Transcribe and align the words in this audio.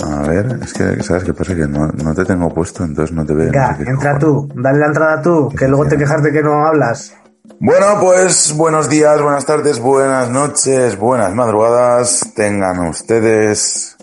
A 0.00 0.22
ver, 0.22 0.58
es 0.62 0.72
que, 0.72 1.02
¿sabes 1.02 1.24
qué 1.24 1.32
pasa? 1.32 1.54
Que 1.54 1.66
no, 1.66 1.86
no 1.86 2.14
te 2.14 2.24
tengo 2.24 2.52
puesto, 2.52 2.84
entonces 2.84 3.14
no 3.14 3.24
te 3.24 3.34
veo. 3.34 3.46
Venga, 3.46 3.72
no 3.72 3.78
sé 3.78 3.84
qué 3.84 3.90
entra 3.90 4.18
tú, 4.18 4.48
dale 4.54 4.78
la 4.78 4.86
entrada 4.86 5.22
tú, 5.22 5.48
que 5.56 5.68
luego 5.68 5.86
te 5.86 5.96
quejas 5.96 6.22
de 6.22 6.32
que 6.32 6.42
no 6.42 6.66
hablas. 6.66 7.14
Bueno, 7.60 7.86
pues 8.00 8.52
buenos 8.56 8.88
días, 8.88 9.20
buenas 9.22 9.46
tardes, 9.46 9.78
buenas 9.78 10.28
noches, 10.30 10.98
buenas 10.98 11.32
madrugadas. 11.34 12.32
Tengan 12.34 12.88
ustedes. 12.88 13.96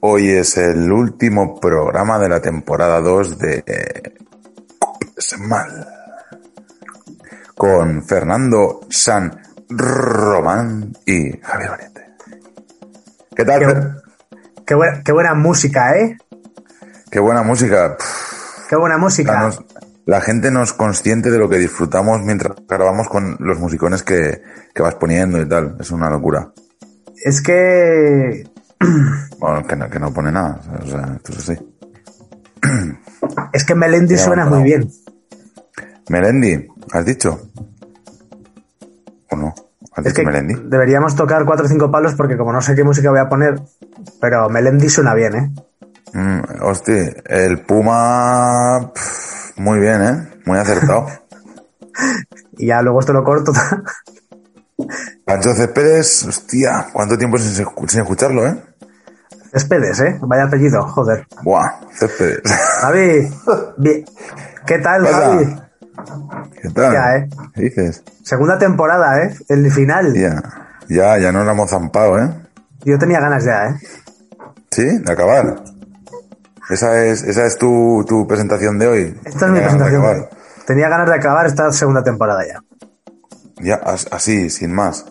Hoy 0.00 0.30
es 0.30 0.56
el 0.56 0.92
último 0.92 1.58
programa 1.58 2.18
de 2.18 2.28
la 2.28 2.40
temporada 2.40 3.00
2 3.00 3.38
de 3.38 4.14
Mal. 5.40 5.88
Con 7.56 8.02
Fernando 8.04 8.80
San 8.90 9.40
Román 9.68 10.92
y 11.04 11.32
Javier 11.38 11.70
Valiente. 11.70 12.06
¿Qué 13.34 13.44
tal? 13.44 13.58
Qué? 13.60 14.05
Qué 14.66 14.74
buena, 14.74 15.02
qué 15.04 15.12
buena 15.12 15.34
música, 15.34 15.96
¿eh? 15.98 16.16
Qué 17.10 17.20
buena 17.20 17.42
música. 17.42 17.96
Qué 18.68 18.76
buena 18.76 18.98
música. 18.98 19.32
La, 19.32 19.42
nos- 19.42 19.64
la 20.06 20.20
gente 20.20 20.50
no 20.50 20.62
es 20.62 20.72
consciente 20.72 21.30
de 21.30 21.38
lo 21.38 21.48
que 21.48 21.58
disfrutamos 21.58 22.20
mientras 22.22 22.52
grabamos 22.68 23.08
con 23.08 23.36
los 23.40 23.58
musicones 23.58 24.02
que, 24.02 24.42
que 24.74 24.82
vas 24.82 24.94
poniendo 24.96 25.40
y 25.40 25.48
tal. 25.48 25.76
Es 25.80 25.90
una 25.90 26.10
locura. 26.10 26.52
Es 27.24 27.40
que 27.40 28.44
Bueno, 29.38 29.66
que 29.66 29.76
no, 29.76 29.88
que 29.90 29.98
no 29.98 30.12
pone 30.12 30.30
nada. 30.32 30.60
O 30.82 30.86
sea, 30.86 31.14
esto 31.16 31.32
es 31.32 31.38
así. 31.38 31.72
es 33.52 33.64
que 33.64 33.74
Melendi 33.74 34.16
suena 34.16 34.44
muy 34.46 34.62
bien. 34.62 34.88
Melendi, 36.08 36.68
¿has 36.92 37.04
dicho? 37.04 37.50
¿O 39.30 39.36
no? 39.36 39.54
¿Has 39.96 40.06
Es 40.06 40.12
que 40.12 40.22
Melendi? 40.24 40.54
deberíamos 40.64 41.16
tocar 41.16 41.44
cuatro 41.44 41.64
o 41.66 41.68
cinco 41.68 41.90
palos 41.90 42.14
porque 42.14 42.36
como 42.36 42.52
no 42.52 42.60
sé 42.60 42.74
qué 42.74 42.84
música 42.84 43.10
voy 43.10 43.18
a 43.20 43.28
poner, 43.28 43.60
pero 44.20 44.48
Melendi 44.50 44.88
suena 44.90 45.14
bien, 45.14 45.34
¿eh? 45.34 45.50
Mm, 46.12 46.62
hostia, 46.62 47.14
el 47.26 47.60
Puma... 47.64 48.92
pff, 48.94 49.58
muy 49.58 49.78
bien, 49.80 50.02
¿eh? 50.02 50.28
Muy 50.46 50.58
acertado. 50.58 51.06
Y 52.58 52.66
ya 52.68 52.80
luego 52.82 53.00
esto 53.00 53.12
lo 53.14 53.22
corto. 53.24 53.52
Pancho 55.24 55.54
Céspedes, 55.54 56.24
hostia, 56.24 56.86
¿cuánto 56.92 57.16
tiempo 57.18 57.38
sin, 57.38 57.66
sin 57.88 58.00
escucharlo, 58.00 58.46
eh? 58.46 58.62
Céspedes, 59.52 60.00
¿eh? 60.00 60.18
Vaya 60.22 60.44
apellido, 60.44 60.82
joder. 60.88 61.26
Buah, 61.42 61.80
Céspedes. 61.92 62.42
Javi, 62.80 63.28
bien. 63.78 64.04
¿qué 64.66 64.78
tal. 64.78 65.06
Javi? 65.06 65.56
¿Qué 66.62 66.68
tal? 66.70 66.92
Ya, 66.92 67.16
¿eh? 67.16 67.28
¿Qué 67.54 67.62
dices? 67.62 68.02
Segunda 68.22 68.58
temporada, 68.58 69.22
¿eh? 69.24 69.34
El 69.48 69.70
final. 69.70 70.12
Ya, 70.14 70.42
ya, 70.88 71.18
ya 71.18 71.32
nos 71.32 71.46
la 71.46 71.52
hemos 71.52 71.70
zampado, 71.70 72.18
¿eh? 72.18 72.28
Yo 72.84 72.98
tenía 72.98 73.20
ganas 73.20 73.44
ya, 73.44 73.66
¿eh? 73.66 73.74
Sí, 74.70 74.84
de 74.98 75.12
acabar. 75.12 75.62
Esa 76.70 77.04
es, 77.04 77.22
esa 77.22 77.46
es 77.46 77.56
tu, 77.58 78.04
tu 78.08 78.26
presentación 78.26 78.78
de 78.78 78.86
hoy. 78.88 79.20
Esta 79.24 79.46
es 79.46 79.52
mi 79.52 79.58
de 79.58 79.64
presentación. 79.64 80.02
acabar. 80.04 80.30
Tenía 80.66 80.88
ganas 80.88 81.08
de 81.08 81.14
acabar 81.14 81.46
esta 81.46 81.72
segunda 81.72 82.02
temporada 82.02 82.42
ya. 82.46 82.60
Ya, 83.62 83.76
as- 83.76 84.08
así, 84.10 84.50
sin 84.50 84.74
más. 84.74 85.06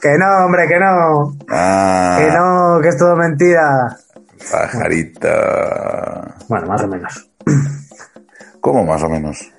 Que 0.00 0.16
no, 0.18 0.44
hombre, 0.44 0.68
que 0.68 0.78
no. 0.78 1.34
Ah, 1.50 2.18
Que 2.20 2.30
no, 2.30 2.78
que 2.80 2.88
es 2.88 2.96
todo 2.96 3.16
mentira. 3.16 3.96
pajarita. 4.50 6.34
Bueno, 6.48 6.66
más 6.66 6.82
o 6.82 6.88
menos. 6.88 7.30
¿Cómo 8.60 8.84
más 8.84 9.02
o 9.02 9.08
menos? 9.08 9.50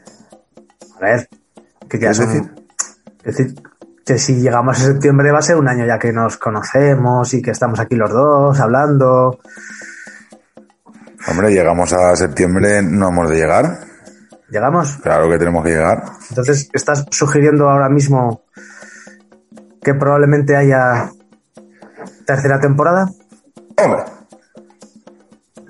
A 1.01 1.06
ver, 1.06 1.28
ya 1.31 1.88
¿Quieres 1.89 2.17
decir? 2.19 2.44
es 3.23 3.38
decir, 3.38 3.56
que 4.06 4.17
si 4.17 4.35
llegamos 4.35 4.79
a 4.79 4.85
septiembre 4.85 5.31
va 5.31 5.39
a 5.39 5.41
ser 5.41 5.56
un 5.57 5.67
año 5.67 5.85
ya 5.85 5.97
que 5.97 6.13
nos 6.13 6.38
conocemos 6.38 7.34
y 7.34 7.41
que 7.41 7.51
estamos 7.51 7.79
aquí 7.79 7.95
los 7.95 8.12
dos 8.12 8.59
hablando. 8.59 9.40
Hombre, 11.28 11.51
llegamos 11.51 11.91
a 11.94 12.16
septiembre, 12.16 12.81
no 12.84 13.09
hemos 13.09 13.29
de 13.29 13.35
llegar. 13.35 13.79
¿Llegamos? 14.50 14.97
Claro 14.97 15.29
que 15.29 15.38
tenemos 15.38 15.63
que 15.63 15.72
llegar. 15.72 16.03
Entonces, 16.29 16.69
¿estás 16.73 17.06
sugiriendo 17.09 17.69
ahora 17.69 17.90
mismo 17.90 18.44
que 19.81 19.94
probablemente 19.94 20.56
haya 20.56 21.11
tercera 22.25 22.59
temporada? 22.59 23.09
Hombre, 23.78 24.03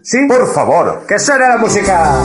¿Sí? 0.01 0.25
por 0.27 0.47
favor. 0.47 1.05
¡Que 1.07 1.19
suene 1.19 1.47
la 1.47 1.57
música! 1.57 2.21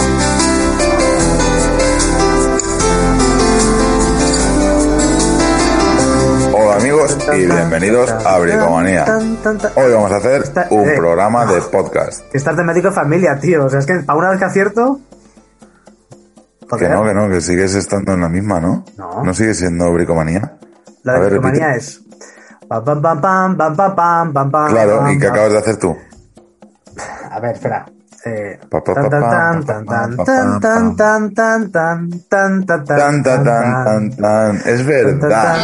y 7.34 7.46
bienvenidos 7.46 8.10
a 8.10 8.38
Bricomanía. 8.38 9.04
Hoy 9.76 9.92
vamos 9.92 10.10
a 10.10 10.16
hacer 10.16 10.42
un 10.70 10.94
programa 10.96 11.46
de 11.46 11.60
podcast. 11.60 12.20
estás 12.22 12.34
Estar 12.34 12.56
temático 12.56 12.90
familia, 12.90 13.38
tío. 13.38 13.66
O 13.66 13.68
sea, 13.68 13.78
es 13.78 13.86
que 13.86 14.00
a 14.06 14.14
una 14.14 14.30
vez 14.30 14.38
que 14.40 14.44
acierto. 14.44 14.98
Que 16.76 16.88
no, 16.88 17.04
que 17.04 17.14
no, 17.14 17.28
que 17.28 17.40
sigues 17.40 17.76
estando 17.76 18.14
en 18.14 18.22
la 18.22 18.28
misma, 18.28 18.60
¿no? 18.60 18.84
No. 18.96 19.22
No 19.22 19.34
sigue 19.34 19.54
siendo 19.54 19.92
Bricomanía. 19.92 20.58
La 21.04 21.20
de 21.20 21.30
Bricomanía 21.30 21.76
es. 21.76 22.00
Claro, 24.70 25.08
¿y 25.08 25.18
qué 25.18 25.28
acabas 25.28 25.52
de 25.52 25.58
hacer 25.58 25.76
tú? 25.76 25.96
A 27.30 27.38
ver, 27.38 27.52
espera. 27.52 27.86
Es 34.66 34.84
verdad. 34.84 35.56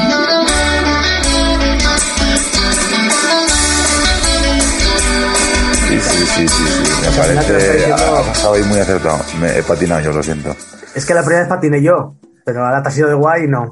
Sí, 6.36 6.48
sí, 6.48 6.64
sí. 6.64 6.92
Me 7.10 7.16
parece. 7.16 7.92
Ha 7.92 7.96
pasado 8.22 8.54
ahí 8.54 8.62
muy 8.64 8.78
acertado. 8.78 9.18
Me 9.40 9.58
he 9.58 9.62
patinado 9.62 10.00
yo, 10.00 10.12
lo 10.12 10.22
siento. 10.22 10.54
Es 10.94 11.04
que 11.04 11.14
la 11.14 11.20
primera 11.22 11.40
vez 11.40 11.48
patiné 11.48 11.82
yo, 11.82 12.16
pero 12.44 12.64
ahora 12.64 12.82
te 12.82 12.88
has 12.88 12.98
ido 12.98 13.08
de 13.08 13.14
guay 13.14 13.44
y 13.44 13.48
no. 13.48 13.70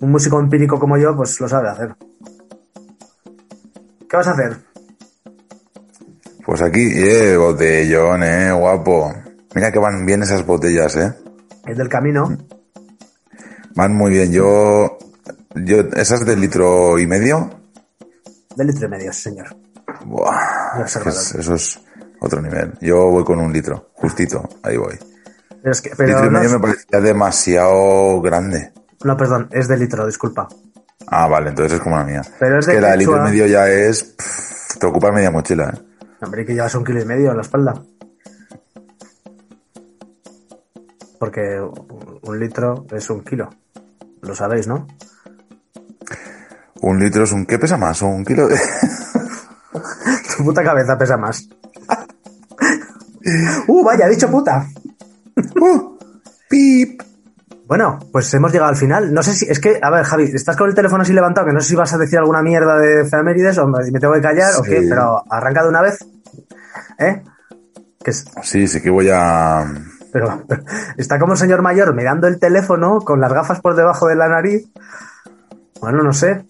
Un 0.00 0.10
músico 0.10 0.38
empírico 0.40 0.78
como 0.78 0.96
yo, 0.98 1.16
pues 1.16 1.38
lo 1.40 1.48
sabe 1.48 1.68
hacer. 1.68 1.94
¿Qué 4.08 4.16
vas 4.16 4.26
a 4.26 4.32
hacer? 4.32 4.56
Pues 6.44 6.62
aquí, 6.62 6.88
eh, 6.94 7.36
botellón, 7.36 8.22
eh, 8.24 8.52
guapo. 8.52 9.12
Mira 9.54 9.70
que 9.70 9.78
van 9.78 10.04
bien 10.04 10.22
esas 10.22 10.44
botellas, 10.44 10.96
eh. 10.96 11.12
El 11.66 11.76
del 11.76 11.88
camino. 11.88 12.36
Van 13.74 13.94
muy 13.94 14.10
bien. 14.10 14.32
Yo. 14.32 14.98
Yo, 15.54 15.78
esas 15.96 16.24
de 16.24 16.36
litro 16.36 16.98
y 16.98 17.06
medio. 17.06 17.50
De 18.56 18.64
litro 18.64 18.86
y 18.86 18.90
medio, 18.90 19.12
señor. 19.12 19.46
Buah, 20.06 20.84
es 20.84 20.96
es- 20.96 21.34
eso 21.34 21.54
es 21.54 21.80
otro 22.20 22.40
nivel. 22.40 22.72
Yo 22.80 23.06
voy 23.10 23.24
con 23.24 23.38
un 23.40 23.52
litro, 23.52 23.90
justito, 23.94 24.48
ahí 24.62 24.76
voy. 24.76 24.98
Pero 25.62 25.72
es 25.72 25.80
que, 25.82 25.90
pero 25.96 26.08
litro 26.08 26.24
y 26.24 26.26
no, 26.26 26.32
medio 26.32 26.46
es- 26.46 26.52
me 26.54 26.60
parecía 26.60 27.00
demasiado 27.00 28.20
grande. 28.22 28.72
no, 29.04 29.16
perdón, 29.16 29.48
es 29.50 29.68
de 29.68 29.76
litro, 29.76 30.06
disculpa. 30.06 30.48
Ah, 31.08 31.26
vale, 31.28 31.48
entonces 31.50 31.74
es 31.78 31.80
como 31.80 31.96
la 31.96 32.04
mía. 32.04 32.22
Pero 32.38 32.58
es 32.60 32.66
de 32.66 32.74
que 32.74 32.80
la 32.80 32.90
de 32.92 32.96
litro 32.98 33.16
y 33.16 33.20
medio 33.30 33.46
ya 33.46 33.68
es. 33.68 34.02
pff, 34.04 34.78
te 34.78 34.86
ocupa 34.86 35.10
media 35.10 35.30
mochila, 35.30 35.70
eh. 35.74 35.80
Hombre, 36.22 36.44
que 36.44 36.54
llevas 36.54 36.74
un 36.74 36.84
kilo 36.84 37.00
y 37.00 37.04
medio 37.04 37.30
en 37.30 37.36
la 37.36 37.42
espalda. 37.42 37.74
Porque 41.18 41.60
un 42.22 42.38
litro 42.40 42.86
es 42.92 43.10
un 43.10 43.22
kilo. 43.22 43.50
Lo 44.22 44.34
sabéis, 44.34 44.66
¿no? 44.66 44.86
Un 46.82 46.98
litro 46.98 47.24
es 47.24 47.32
un. 47.32 47.44
¿Qué 47.46 47.58
pesa 47.58 47.76
más? 47.76 48.00
¿Un 48.02 48.24
kilo 48.24 48.46
de.? 48.48 48.58
Tu 50.36 50.44
puta 50.44 50.62
cabeza 50.62 50.96
pesa 50.98 51.16
más. 51.16 51.46
¡Uh, 53.68 53.84
vaya, 53.84 54.08
dicho 54.08 54.30
puta! 54.30 54.66
¡Uh! 55.60 55.98
¡Pip! 56.48 57.02
Bueno, 57.66 57.98
pues 58.10 58.32
hemos 58.34 58.50
llegado 58.52 58.70
al 58.70 58.76
final. 58.76 59.12
No 59.14 59.22
sé 59.22 59.32
si. 59.34 59.46
Es 59.48 59.60
que, 59.60 59.78
a 59.80 59.90
ver, 59.90 60.04
Javi, 60.04 60.24
estás 60.24 60.56
con 60.56 60.68
el 60.68 60.74
teléfono 60.74 61.02
así 61.02 61.12
levantado, 61.12 61.46
que 61.46 61.52
no 61.52 61.60
sé 61.60 61.68
si 61.68 61.76
vas 61.76 61.92
a 61.92 61.98
decir 61.98 62.18
alguna 62.18 62.42
mierda 62.42 62.76
de 62.78 63.02
efemérides 63.02 63.58
o 63.58 63.68
me 63.68 63.78
tengo 64.00 64.14
que 64.14 64.20
callar 64.20 64.54
o 64.58 64.62
qué, 64.62 64.84
pero 64.88 65.22
arranca 65.30 65.62
de 65.62 65.68
una 65.68 65.82
vez. 65.82 65.98
¿Eh? 66.98 67.22
Que 68.02 68.10
es- 68.10 68.24
Sí, 68.42 68.66
sí 68.66 68.80
que 68.80 68.90
voy 68.90 69.08
a. 69.12 69.64
pero, 70.12 70.42
pero 70.48 70.64
está 70.96 71.20
como 71.20 71.32
un 71.34 71.38
señor 71.38 71.62
mayor 71.62 71.94
mirando 71.94 72.26
el 72.26 72.40
teléfono 72.40 72.98
con 73.00 73.20
las 73.20 73.32
gafas 73.32 73.60
por 73.60 73.76
debajo 73.76 74.08
de 74.08 74.16
la 74.16 74.28
nariz. 74.28 74.66
Bueno, 75.80 76.02
no 76.02 76.12
sé. 76.12 76.44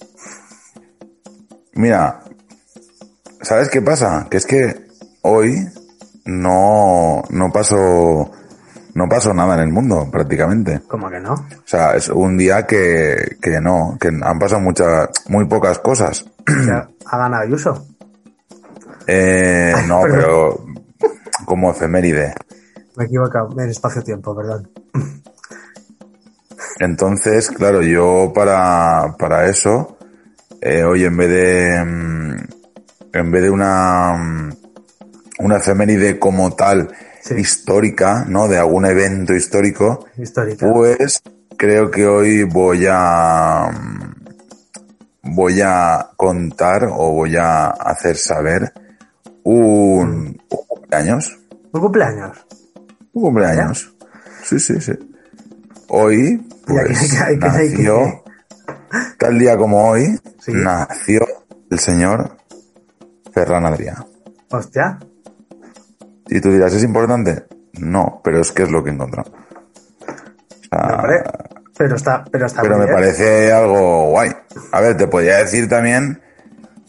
Mira, 1.75 2.21
¿sabes 3.43 3.69
qué 3.69 3.83
pasa? 3.83 4.27
Que 4.31 4.39
es 4.39 4.47
que 4.47 4.89
hoy 5.23 5.69
no, 6.25 7.23
no 7.31 7.53
pasó, 7.53 8.31
no 8.95 9.09
pasó 9.09 9.35
nada 9.35 9.55
en 9.55 9.61
el 9.61 9.73
mundo, 9.73 10.09
prácticamente. 10.11 10.81
¿Cómo 10.87 11.11
que 11.11 11.21
no? 11.21 11.35
O 11.35 11.67
sea, 11.67 11.95
es 11.97 12.09
un 12.09 12.37
día 12.37 12.67
que, 12.67 13.37
que 13.41 13.61
no, 13.61 13.97
que 14.01 14.09
han 14.09 14.39
pasado 14.39 14.61
muchas, 14.61 15.09
muy 15.29 15.47
pocas 15.47 15.79
cosas. 15.79 16.25
O 16.47 16.65
sea, 16.65 16.89
ha 17.07 17.19
ganado 17.19 17.43
Ayuso. 17.45 17.87
Eh, 19.07 19.75
no, 19.89 20.03
pero 20.03 20.65
como 21.45 21.71
efeméride. 21.71 22.35
Me 22.97 23.05
he 23.05 23.07
equivocado 23.07 23.49
en 23.59 23.71
espacio-tiempo, 23.71 24.37
perdón. 24.37 24.71
Entonces, 26.79 27.51
claro, 27.51 27.83
yo 27.83 28.33
para, 28.35 29.17
para 29.19 29.47
eso, 29.47 29.99
eh, 30.61 30.83
hoy 30.83 31.05
en 31.05 31.17
vez 31.17 31.29
de, 31.29 31.85
mm, 31.85 32.37
en 33.13 33.31
vez 33.31 33.43
de 33.43 33.51
una, 33.51 34.17
mm, 34.17 34.60
una 35.41 35.57
efeméride 35.59 36.19
como 36.19 36.55
tal, 36.55 36.91
Sí. 37.23 37.35
histórica, 37.35 38.25
¿no? 38.27 38.49
De 38.49 38.57
algún 38.59 38.87
evento 38.87 39.35
histórico, 39.35 40.07
Histórica. 40.17 40.67
pues 40.73 41.23
creo 41.59 41.91
que 41.91 42.07
hoy 42.07 42.45
voy 42.45 42.87
a, 42.91 43.71
mm, 43.71 45.35
voy 45.35 45.61
a 45.63 46.11
contar 46.17 46.85
o 46.85 47.13
voy 47.13 47.37
a 47.37 47.67
hacer 47.69 48.17
saber 48.17 48.73
un, 49.43 50.41
un 50.51 50.67
cumpleaños. 50.67 51.39
¿Un 51.73 51.81
cumpleaños? 51.81 52.47
Un 53.13 53.23
cumpleaños. 53.23 53.95
Sí, 54.45 54.59
sí, 54.59 54.81
sí. 54.81 54.93
Hoy, 55.89 56.39
pues, 56.67 57.11
que- 57.13 57.19
que- 57.29 57.37
nació, 57.37 58.25
tal 59.19 59.39
día 59.39 59.57
como 59.59 59.89
hoy, 59.91 60.19
Sí. 60.41 60.53
nació 60.55 61.27
el 61.71 61.79
señor 61.79 62.37
Ferran 63.33 63.65
Adrià. 63.65 64.07
Hostia. 64.51 64.99
Y 66.31 66.41
tú 66.41 66.51
dirás, 66.53 66.73
¿es 66.75 66.83
importante? 66.85 67.45
No, 67.81 68.21
pero 68.25 68.41
es 68.41 68.53
que 68.53 68.63
es 68.65 68.71
lo 68.71 68.83
que 68.83 68.91
he 68.91 68.93
encontrado. 68.95 69.31
O 69.31 70.77
sea, 70.77 71.03
pero 71.77 71.97
está, 71.97 72.25
pero 72.31 72.47
está 72.47 72.63
pero 72.63 72.77
me 72.79 72.85
bien. 72.85 72.95
parece 72.95 73.53
algo 73.53 74.11
guay. 74.11 74.31
A 74.73 74.81
ver, 74.81 74.97
te 74.97 75.07
podría 75.09 75.39
decir 75.39 75.69
también 75.69 76.21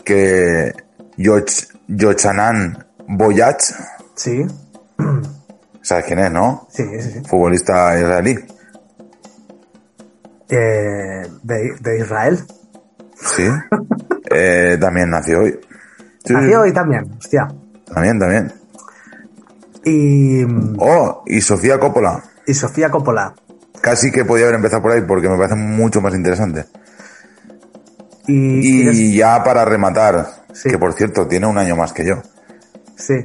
que 0.04 0.74
Yoch- 1.18 1.68
Yochanan 1.88 2.86
Boyach, 3.08 3.62
Sí, 4.16 4.46
¿sabes 5.82 6.06
quién 6.06 6.20
es, 6.20 6.32
no? 6.32 6.68
sí, 6.70 6.84
sí. 7.00 7.12
sí. 7.14 7.22
Futbolista 7.28 7.98
israelí. 7.98 8.38
Eh, 10.50 11.22
de, 11.44 11.76
de 11.80 12.00
Israel. 12.00 12.40
Sí. 13.16 13.48
Eh, 14.34 14.78
también 14.80 15.10
nació 15.10 15.40
hoy. 15.40 15.60
Sí, 16.24 16.32
Nació 16.34 16.62
hoy 16.62 16.72
también, 16.72 17.04
hostia. 17.18 17.50
También, 17.94 18.18
también. 18.18 18.54
Y, 19.84 20.44
Oh, 20.78 21.24
y 21.26 21.42
Sofía 21.42 21.80
Coppola. 21.80 22.24
y 22.46 22.54
Sofía 22.54 22.90
Coppola. 22.90 23.34
Casi 23.82 24.12
que 24.12 24.26
podía 24.26 24.46
haber 24.46 24.56
empezado 24.56 24.82
por 24.84 24.92
ahí 24.92 25.02
porque 25.02 25.28
me 25.28 25.38
parece 25.38 25.56
mucho 25.56 26.02
más 26.02 26.14
interesante. 26.14 26.66
Y, 28.28 28.60
Y 28.60 28.82
¿quieres- 28.84 29.14
ya 29.16 29.44
para 29.44 29.66
rematar, 29.66 30.44
Sí. 30.54 30.70
que 30.70 30.78
por 30.78 30.94
cierto 30.94 31.28
tiene 31.28 31.48
un 31.48 31.58
año 31.58 31.76
más 31.76 31.92
que 31.94 32.06
yo. 32.06 32.22
Sí, 32.96 33.16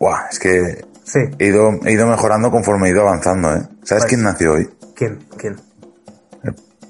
Buah, 0.00 0.26
es 0.30 0.38
que 0.38 0.84
sí. 1.04 1.18
he 1.38 1.46
ido, 1.46 1.70
he 1.84 1.92
ido 1.92 2.06
mejorando 2.06 2.50
conforme 2.50 2.88
he 2.88 2.92
ido 2.92 3.02
avanzando, 3.02 3.54
¿eh? 3.54 3.60
¿Sabes 3.82 4.04
Pues- 4.04 4.06
quién 4.06 4.22
nació 4.22 4.52
hoy? 4.54 4.70
¿Quién? 4.94 5.18
¿Quién? 5.36 5.56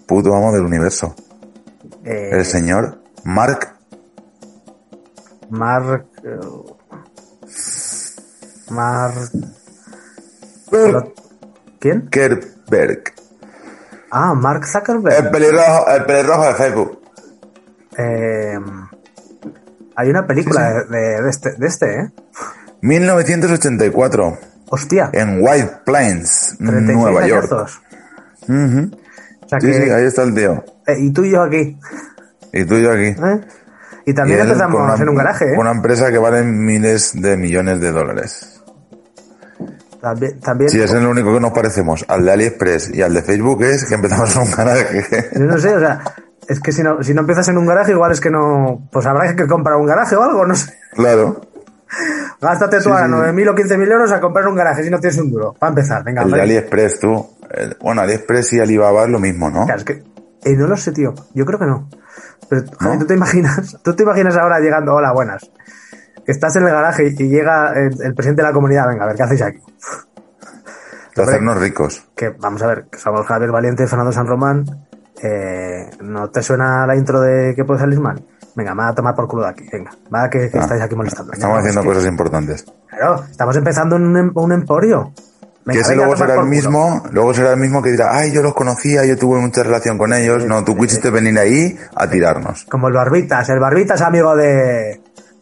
Puto 0.07 0.35
amo 0.35 0.53
del 0.53 0.63
universo. 0.65 1.15
Eh, 2.05 2.31
El 2.33 2.45
señor 2.45 3.01
Mark 3.25 3.71
Mark. 5.51 6.07
Eh, 7.55 8.71
Mark. 8.71 9.31
¿Quién? 11.81 12.03
Zuckerberg. 12.05 13.03
Ah, 14.11 14.35
Mark 14.35 14.63
El 14.63 14.69
Zuckerberg. 14.69 15.31
pelirrojo, 15.31 15.89
el 15.89 16.05
pelirrojo 16.05 16.45
de 16.47 16.55
Facebook. 16.55 17.01
Eh, 17.99 18.59
hay 19.97 20.09
una 20.11 20.27
película 20.27 20.73
De, 20.73 20.85
de- 20.99 21.23
de 21.23 21.31
este, 21.31 21.53
de 21.53 21.67
este, 21.67 22.01
¿eh? 22.01 22.11
1984. 22.81 24.39
Hostia. 24.71 25.11
En 25.13 25.41
White 25.43 25.81
Plains, 25.85 26.57
36 26.59 26.97
Nueva 26.97 27.27
York. 27.27 27.53
O 27.53 27.69
sea 29.49 29.61
Sí, 29.61 29.67
que, 29.67 29.75
sí, 29.85 29.91
ahí 29.91 30.05
está 30.05 30.23
el 30.23 30.35
tío. 30.35 30.65
eh, 30.87 30.97
y 30.99 31.13
tú 31.13 31.23
y 31.25 31.31
yo 31.33 31.43
aquí. 31.43 31.79
Y 32.53 32.65
tú 32.65 32.75
y 32.77 32.83
yo 32.83 32.93
aquí. 32.93 33.09
¿eh? 33.09 33.41
Y 34.07 34.13
también 34.15 34.39
Y 34.39 34.43
empezamos 34.43 34.81
una- 34.81 34.95
en 35.03 35.09
un 35.09 35.15
garaje, 35.17 35.45
¿eh? 35.55 35.57
Una 35.59 35.71
empresa 35.71 36.11
que 36.11 36.19
vale 36.19 36.43
miles 36.43 37.13
de 37.21 37.37
millones 37.37 37.81
de 37.81 37.91
dólares. 37.93 38.61
También, 40.01 40.39
también 40.41 40.69
Si 40.69 40.81
es 40.81 40.93
el 40.93 41.07
único 41.07 41.33
que 41.33 41.41
nos 41.41 41.53
parecemos 41.53 42.05
al 42.09 42.25
de 42.27 42.33
AliExpress 42.33 42.91
y 42.95 43.01
al 43.01 43.15
de 43.15 43.23
Facebook 43.23 43.63
es 43.63 43.87
que 43.87 43.95
empezamos 43.95 44.37
en 44.37 44.43
un 44.43 44.51
garaje. 44.51 45.07
Yo 45.35 45.41
no 45.47 45.57
sé, 45.59 45.75
o 45.75 45.81
sea, 45.81 46.01
es 46.47 46.61
que 46.61 46.73
si 46.73 46.83
no, 46.83 47.03
si 47.03 47.15
no 47.15 47.21
empiezas 47.21 47.49
en 47.49 47.57
un 47.57 47.65
garaje, 47.67 47.93
igual 47.93 48.13
es 48.13 48.21
que 48.21 48.29
no. 48.31 48.87
Pues 48.93 49.07
habrá 49.07 49.35
que 49.35 49.47
comprar 49.47 49.77
un 49.77 49.87
garaje 49.87 50.15
o 50.17 50.23
algo, 50.23 50.45
no 50.47 50.55
sé. 50.55 50.75
claro. 50.93 51.41
Gástate 52.41 52.79
tú 52.79 52.83
Sí, 52.85 52.89
ahora 52.91 53.07
sí, 53.07 53.13
sí. 53.13 53.19
9.000 53.19 53.49
o 53.49 53.55
15.000 53.55 53.93
euros 53.93 54.13
a 54.13 54.21
comprar 54.21 54.47
un 54.49 54.57
garaje 54.57 54.83
si 54.83 54.91
no 54.91 54.99
tienes 55.01 55.19
un 55.19 55.31
duro. 55.31 55.55
Para 55.55 55.71
empezar, 55.71 56.03
venga, 56.05 56.23
El 56.23 56.31
de. 56.33 56.43
AliExpress, 56.43 56.99
tú. 57.01 57.27
El- 57.51 57.77
bueno, 57.81 58.03
AliExpress 58.03 58.53
y 58.55 58.61
Alibaba 58.61 59.05
es 59.05 59.09
lo 59.11 59.21
mismo, 59.21 59.49
¿no? 59.49 59.65
Claro, 59.65 59.79
es 59.79 59.85
que. 59.85 59.93
eh, 60.45 60.55
no 60.57 60.67
lo 60.67 60.77
sé, 60.77 60.93
tío. 60.93 61.15
Yo 61.33 61.47
creo 61.47 61.59
que 61.59 61.67
no. 61.67 61.89
Pero, 62.49 62.63
Javi, 62.79 62.99
¿tú 62.99 63.07
te 63.07 63.15
imaginas? 63.15 63.77
¿Tú 63.83 63.95
te 63.95 64.03
imaginas 64.03 64.37
ahora 64.37 64.61
llegando? 64.61 64.95
Hola, 64.95 65.13
buenas. 65.13 65.51
Que 66.25 66.33
estás 66.33 66.57
en 66.57 66.63
el 66.65 66.71
garaje 66.71 67.07
y 67.09 67.29
llega 67.29 67.73
el, 67.75 67.91
el 68.03 68.15
presidente 68.15 68.43
de 68.43 68.49
la 68.49 68.53
comunidad. 68.55 68.87
Venga, 68.89 69.05
a 69.05 69.07
ver, 69.09 69.17
¿qué 69.17 69.23
hacéis 69.23 69.43
aquí? 69.43 69.59
De 71.17 71.23
hacernos 71.23 71.59
ricos. 71.61 72.07
Que 72.17 72.31
vamos 72.31 72.63
a 72.63 72.67
ver, 72.67 72.87
que 72.91 72.99
somos 72.99 73.25
Javier 73.27 73.51
Valiente 73.53 73.87
Fernando 73.87 74.13
San 74.13 74.27
Román. 74.27 74.65
Eh, 75.23 75.89
¿No 76.03 76.29
te 76.31 76.43
suena 76.43 76.87
la 76.87 76.97
intro 76.97 77.21
de 77.21 77.55
que 77.55 77.65
puede 77.65 77.81
salir 77.81 78.01
mal? 78.01 78.23
Venga, 78.57 78.75
me 78.75 78.83
va 78.83 78.89
a 78.89 78.95
tomar 78.95 79.15
por 79.15 79.27
culo 79.29 79.45
de 79.45 79.51
aquí. 79.51 79.67
Venga, 79.73 79.91
va 80.13 80.29
que, 80.29 80.51
que 80.51 80.59
Ah, 80.59 80.63
estáis 80.63 80.83
aquí 80.83 80.95
molestando. 80.97 81.33
Estamos 81.33 81.59
haciendo 81.59 81.83
que- 81.83 81.89
cosas 81.89 82.07
importantes. 82.07 82.65
Claro, 82.89 83.25
estamos 83.31 83.57
empezando 83.57 83.97
en 83.97 84.03
un, 84.17 84.33
un 84.35 84.53
emporio. 84.53 85.13
Venga, 85.67 85.79
que 85.79 85.81
ese 85.81 85.97
luego 85.97 86.15
será 86.17 86.35
el 86.35 86.41
culo. 86.41 86.51
mismo, 86.51 87.03
luego 87.13 87.33
será 87.35 87.53
el 87.53 87.59
mismo 87.61 87.83
que 87.83 87.91
dirá, 87.91 88.15
ay, 88.17 88.33
yo 88.33 88.43
los 88.43 88.53
conocía, 88.55 89.05
yo 89.07 89.17
tuve 89.17 89.41
mucha 89.41 89.63
relación 89.63 89.97
con 89.97 90.13
ellos. 90.13 90.45
No, 90.45 90.63
tú 90.65 90.77
quisiste 90.77 91.09
venir 91.11 91.39
ahí 91.39 91.77
a 91.97 92.09
tirarnos. 92.09 92.65
Como 92.67 92.89
el 92.89 92.95
Barbitas. 92.95 93.49
El 93.49 93.61
Barbitas 93.61 94.03
amigo 94.03 94.37
de, 94.37 95.01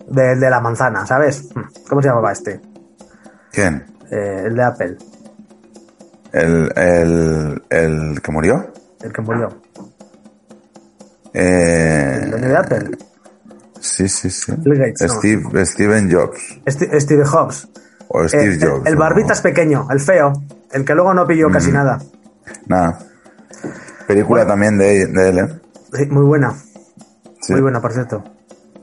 de, 0.09 0.37
de 0.37 0.51
la 0.51 0.61
manzana, 0.61 1.05
¿sabes? 1.07 1.49
¿Cómo 1.89 2.01
se 2.01 2.09
llamaba 2.09 2.31
este? 2.33 2.61
¿Quién? 3.51 3.85
Eh, 4.11 4.43
el 4.47 4.55
de 4.55 4.63
Apple, 4.65 4.97
¿El, 6.33 6.73
el, 6.77 7.63
el 7.71 8.23
que 8.23 8.31
murió? 8.33 8.73
el 9.03 9.13
que 9.13 9.23
murió. 9.23 9.49
Eh, 11.35 12.21
El 12.25 12.31
dueño 12.31 12.49
de 12.49 12.57
Apple. 12.57 12.91
sí, 13.81 14.09
sí, 14.09 14.31
sí. 14.31 14.53
No. 14.53 14.95
Steve, 15.09 15.67
Steven 15.67 16.11
Jobs. 16.13 16.61
Esti- 16.67 17.01
Steve 17.01 17.25
Jobs. 17.25 17.69
O 18.15 18.23
Eh, 18.25 18.29
Steve 18.29 18.55
el- 18.55 18.63
el, 18.87 18.97
o- 18.97 18.99
Barbitas 18.99 19.41
pequeño, 19.41 19.87
el 19.91 20.01
feo. 20.01 20.33
El 20.71 20.85
que 20.85 20.95
luego 20.95 21.13
no 21.15 21.27
pilló 21.27 21.51
casi 21.51 21.71
nada. 21.73 21.99
Nada. 22.67 22.99
Película 24.07 24.47
también 24.47 24.77
de, 24.79 25.07
de 25.07 25.29
él, 25.29 25.39
¿eh? 25.39 25.49
Sí, 25.93 26.07
muy 26.07 26.25
buena. 26.25 26.55
Sí. 27.41 27.53
Muy 27.53 27.63
buena, 27.63 27.81
por 27.81 27.93
cierto. 27.93 28.23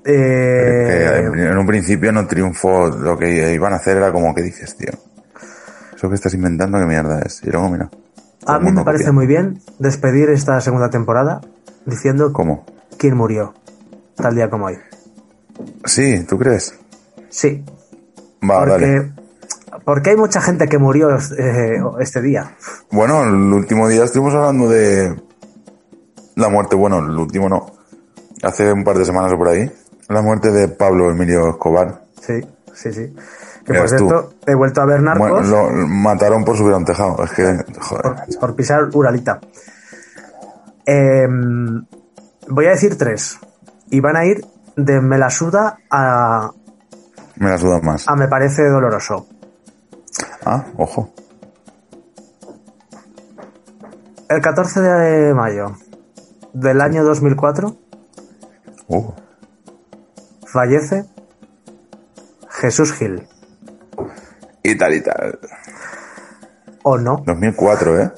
Eh, 0.06 1.30
en 1.34 1.58
un 1.58 1.66
principio 1.68 2.12
no 2.12 2.26
triunfó, 2.28 2.88
lo 2.88 3.18
que 3.18 3.54
iban 3.54 3.74
a 3.74 3.78
hacer 3.78 3.98
era 3.98 4.12
como 4.12 4.34
que 4.34 4.42
dices, 4.42 4.76
tío. 4.78 4.92
Eso 5.96 6.10
que 6.10 6.16
estás 6.16 6.34
inventando, 6.34 6.80
¿qué 6.80 6.86
mierda 6.86 7.20
es? 7.22 7.42
Y 7.44 7.50
luego, 7.52 7.70
mira. 7.70 7.90
a 8.46 8.56
el 8.58 8.64
mí 8.64 8.72
me 8.72 8.84
parece 8.84 9.04
copia. 9.06 9.14
muy 9.14 9.28
bien 9.28 9.62
despedir 9.80 10.30
esta 10.30 10.60
segunda 10.62 10.90
temporada 10.90 11.42
diciendo 11.86 12.32
¿Cómo? 12.34 12.66
quién 12.98 13.16
murió 13.18 13.54
tal 14.16 14.36
día 14.36 14.50
como 14.50 14.66
hoy. 14.68 14.78
Sí, 15.86 16.24
¿tú 16.28 16.38
crees? 16.38 16.74
Sí, 17.30 17.64
Va, 18.48 18.66
dale. 18.66 19.02
porque, 19.02 19.82
porque 19.86 20.10
hay 20.12 20.16
mucha 20.16 20.42
gente 20.42 20.68
que 20.68 20.78
murió 20.78 21.10
eh, 21.16 21.82
este 22.00 22.22
día. 22.22 22.56
Bueno, 22.92 23.24
el 23.24 23.54
último 23.54 23.88
día 23.88 24.04
estuvimos 24.04 24.34
hablando 24.36 24.70
de 24.70 25.16
la 26.36 26.50
muerte, 26.50 26.76
bueno, 26.76 27.00
el 27.00 27.18
último 27.18 27.50
no. 27.50 27.66
Hace 28.42 28.72
un 28.72 28.84
par 28.84 28.98
de 28.98 29.06
semanas 29.06 29.34
o 29.34 29.38
por 29.38 29.50
ahí. 29.50 29.70
La 30.08 30.22
muerte 30.22 30.52
de 30.52 30.70
Pablo 30.70 31.12
Emilio 31.12 31.50
Escobar. 31.50 32.02
Sí, 32.22 32.40
sí, 32.74 32.94
sí. 32.94 33.14
Que 33.66 33.74
por 33.74 33.90
cierto, 33.90 34.34
he 34.48 34.56
vuelto 34.56 34.82
a 34.82 34.86
ver 34.86 35.02
Narcos 35.02 35.30
Bueno, 35.30 35.70
lo 35.70 35.88
mataron 35.88 36.44
por 36.44 36.58
subir 36.58 36.74
a 36.74 36.78
un 36.78 36.86
tejado. 36.86 37.24
Es 37.24 37.32
que, 37.32 37.44
joder. 37.80 38.04
por, 38.04 38.40
por 38.40 38.56
pisar 38.56 38.90
Uralita. 38.94 39.40
Eh, 40.86 41.28
voy 42.48 42.66
a 42.66 42.70
decir 42.70 42.98
tres. 42.98 43.38
Y 43.92 44.00
van 44.00 44.16
a 44.16 44.26
ir 44.26 44.44
de 44.76 45.02
me 45.02 45.18
la 45.18 45.30
suda 45.30 45.78
a, 45.92 46.52
Me 47.40 47.50
la 47.50 47.58
suda 47.58 47.80
más. 47.82 48.08
a 48.08 48.16
me 48.16 48.28
parece 48.28 48.64
doloroso. 48.70 49.28
Ah, 50.46 50.66
ojo. 50.78 51.12
El 54.30 54.42
14 54.42 54.82
de 54.82 55.34
mayo 55.34 55.76
del 56.54 56.82
año 56.82 57.04
2004 57.04 57.76
Uh, 58.92 59.12
fallece 60.48 61.06
Jesús 62.50 62.92
Gil. 62.94 63.28
Y 64.64 64.76
tal 64.76 64.94
y 64.96 65.02
tal. 65.04 65.40
O 66.84 66.98
no. 66.98 67.22
2004, 67.26 68.02
¿eh? 68.02 68.12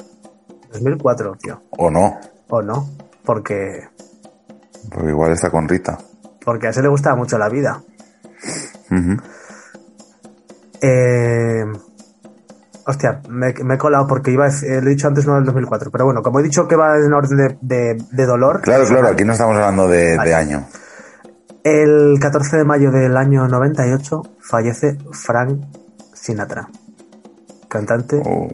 2004, 0.72 1.36
tío. 1.36 1.62
O 1.72 1.92
no. 1.92 2.18
O 2.50 2.62
no. 2.62 2.88
Porque, 3.26 3.82
Porque 4.90 5.10
igual 5.10 5.34
está 5.34 5.50
con 5.52 5.68
Rita. 5.68 5.98
porque 6.46 6.68
a 6.68 6.70
ese 6.70 6.82
le 6.82 6.88
gustaba 6.88 7.18
mucho 7.18 7.38
la 7.38 7.50
vida. 7.50 7.84
Eh, 10.82 11.64
hostia, 12.86 13.22
me, 13.30 13.54
me 13.64 13.76
he 13.76 13.78
colado 13.78 14.08
porque 14.08 14.32
iba 14.32 14.46
a 14.46 14.50
decir- 14.50 14.70
eh, 14.72 14.82
lo 14.82 14.88
he 14.88 14.94
dicho 14.94 15.08
antes 15.08 15.26
no 15.28 15.36
del 15.36 15.46
2004. 15.46 15.92
Pero 15.92 16.06
bueno, 16.06 16.22
como 16.22 16.40
he 16.40 16.44
dicho 16.44 16.68
que 16.68 16.76
va 16.76 16.98
en 16.98 17.14
orden 17.14 17.38
de, 17.38 17.58
de- 17.62 18.04
de 18.12 18.26
dolor. 18.26 18.62
Claro, 18.62 18.86
claro, 18.86 19.08
aquí 19.10 19.24
no 19.24 19.34
estamos 19.34 19.56
hablando 19.56 19.88
de, 19.88 20.18
Vale. 20.18 20.30
de 20.30 20.36
año. 20.36 20.66
El 21.64 22.18
14 22.20 22.58
de 22.58 22.64
mayo 22.64 22.92
del 22.92 23.16
año 23.18 23.48
98 23.48 24.24
fallece 24.40 24.98
Frank 25.12 25.62
Sinatra, 26.14 26.68
cantante 27.70 28.20
Oh, 28.26 28.48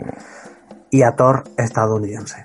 y 0.91 1.03
actor 1.03 1.43
estadounidense. 1.57 2.43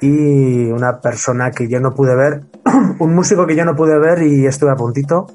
Y 0.00 0.70
una 0.72 1.00
persona 1.00 1.50
que 1.52 1.68
yo 1.68 1.78
no 1.78 1.94
pude 1.94 2.16
ver, 2.16 2.42
un 2.98 3.14
músico 3.14 3.46
que 3.46 3.54
yo 3.54 3.64
no 3.64 3.76
pude 3.76 3.96
ver 3.98 4.22
y 4.22 4.46
estuve 4.46 4.72
a 4.72 4.76
puntito. 4.76 5.28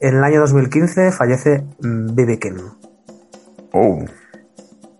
En 0.00 0.16
el 0.16 0.24
año 0.24 0.40
2015 0.40 1.12
fallece 1.12 1.64
B.B. 1.78 2.38
King. 2.38 2.58
oh. 3.72 3.98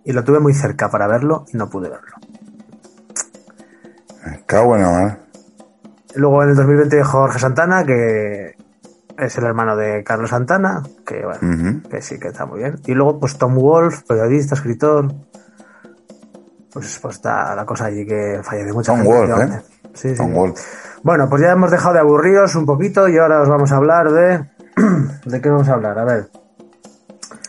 Y 0.03 0.13
lo 0.13 0.23
tuve 0.23 0.39
muy 0.39 0.53
cerca 0.53 0.89
para 0.89 1.07
verlo 1.07 1.45
y 1.51 1.57
no 1.57 1.69
pude 1.69 1.89
verlo. 1.89 2.15
En 4.25 4.81
la 4.81 4.91
mar. 4.91 5.19
Luego 6.15 6.43
en 6.43 6.49
el 6.49 6.55
2020 6.55 7.03
Jorge 7.03 7.39
Santana, 7.39 7.83
que 7.85 8.55
es 9.17 9.37
el 9.37 9.45
hermano 9.45 9.75
de 9.75 10.03
Carlos 10.03 10.29
Santana, 10.29 10.83
que 11.05 11.23
bueno, 11.23 11.81
que 11.89 12.01
sí 12.01 12.19
que 12.19 12.29
está 12.29 12.45
muy 12.45 12.59
bien. 12.59 12.79
Y 12.85 12.93
luego 12.93 13.19
pues 13.19 13.37
Tom 13.37 13.55
Wolf, 13.55 14.03
periodista, 14.03 14.55
escritor. 14.55 15.13
Pues, 16.73 16.99
pues 16.99 17.15
está 17.15 17.53
la 17.55 17.65
cosa 17.65 17.85
allí 17.85 18.05
que 18.05 18.39
fallece 18.43 18.73
mucha 18.73 18.93
Tom 18.93 19.01
gente. 19.03 19.17
Wolf. 19.17 19.41
¿eh? 19.41 19.61
Sí, 19.93 20.09
sí. 20.09 20.15
Tom 20.15 20.33
Wolf. 20.33 20.59
Bueno, 21.03 21.27
pues 21.29 21.41
ya 21.41 21.51
hemos 21.51 21.71
dejado 21.71 21.93
de 21.93 21.99
aburriros 21.99 22.55
un 22.55 22.65
poquito 22.65 23.07
y 23.07 23.17
ahora 23.17 23.41
os 23.41 23.49
vamos 23.49 23.71
a 23.71 23.77
hablar 23.77 24.11
de... 24.11 24.49
¿De 25.25 25.41
qué 25.41 25.49
vamos 25.49 25.67
a 25.69 25.73
hablar? 25.73 25.97
A 25.99 26.05
ver, 26.05 26.29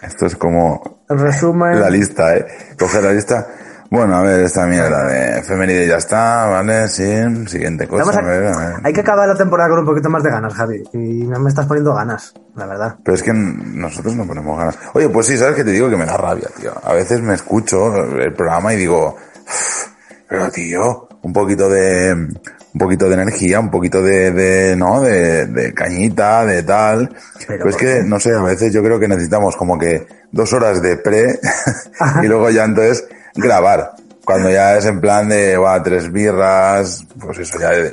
Esto 0.02 0.26
es 0.26 0.36
como 0.36 1.00
resumen... 1.08 1.80
la 1.80 1.90
lista, 1.90 2.36
¿eh? 2.36 2.46
Coge 2.78 3.00
la 3.02 3.12
lista. 3.12 3.46
Bueno, 3.90 4.16
a 4.16 4.22
ver, 4.22 4.40
esta 4.40 4.64
mierda 4.66 5.04
de 5.06 5.40
efeméride 5.40 5.86
ya 5.86 5.96
está, 5.96 6.46
¿vale? 6.46 6.88
Sí, 6.88 7.04
siguiente 7.46 7.86
cosa. 7.86 8.10
A- 8.10 8.22
a 8.22 8.26
ver, 8.26 8.46
a 8.46 8.56
ver. 8.56 8.72
Hay 8.84 8.92
que 8.94 9.02
acabar 9.02 9.28
la 9.28 9.34
temporada 9.34 9.68
con 9.68 9.80
un 9.80 9.84
poquito 9.84 10.08
más 10.08 10.22
de 10.22 10.30
ganas, 10.30 10.54
Javi. 10.54 10.82
Y 10.94 10.98
me 11.26 11.48
estás 11.48 11.66
poniendo 11.66 11.92
ganas, 11.94 12.32
la 12.56 12.64
verdad. 12.66 12.96
Pero 13.04 13.14
es 13.14 13.22
que 13.22 13.34
nosotros 13.34 14.16
no 14.16 14.26
ponemos 14.26 14.56
ganas. 14.58 14.78
Oye, 14.94 15.10
pues 15.10 15.26
sí, 15.26 15.36
¿sabes 15.36 15.56
qué 15.56 15.64
te 15.64 15.72
digo? 15.72 15.90
Que 15.90 15.98
me 15.98 16.06
da 16.06 16.16
rabia, 16.16 16.48
tío. 16.58 16.72
A 16.82 16.94
veces 16.94 17.20
me 17.20 17.34
escucho 17.34 17.94
el 17.96 18.32
programa 18.32 18.72
y 18.72 18.78
digo, 18.78 19.14
"Uf, 19.46 19.88
pero 20.26 20.50
tío, 20.50 21.08
un 21.20 21.32
poquito 21.34 21.68
de, 21.68 22.28
un 22.74 22.78
poquito 22.78 23.08
de 23.08 23.14
energía, 23.14 23.60
un 23.60 23.70
poquito 23.70 24.02
de, 24.02 24.30
de 24.30 24.76
¿no? 24.76 25.00
De, 25.00 25.46
de 25.46 25.74
cañita, 25.74 26.44
de 26.46 26.62
tal. 26.62 27.14
Pero, 27.46 27.68
es 27.68 27.74
¿por 27.76 27.80
que, 27.80 28.02
no 28.04 28.18
sé, 28.18 28.34
a 28.34 28.42
veces 28.42 28.72
yo 28.72 28.82
creo 28.82 28.98
que 28.98 29.08
necesitamos 29.08 29.56
como 29.56 29.78
que 29.78 30.06
dos 30.30 30.52
horas 30.52 30.80
de 30.80 30.96
pre 30.96 31.38
y 32.22 32.26
luego 32.26 32.48
ya 32.50 32.64
entonces 32.64 33.06
grabar. 33.34 33.92
Cuando 34.24 34.48
ya 34.50 34.76
es 34.78 34.86
en 34.86 35.00
plan 35.00 35.28
de, 35.28 35.56
va, 35.56 35.82
tres 35.82 36.10
birras, 36.12 37.04
pues 37.20 37.38
eso 37.40 37.58
ya, 37.58 37.70
de- 37.70 37.92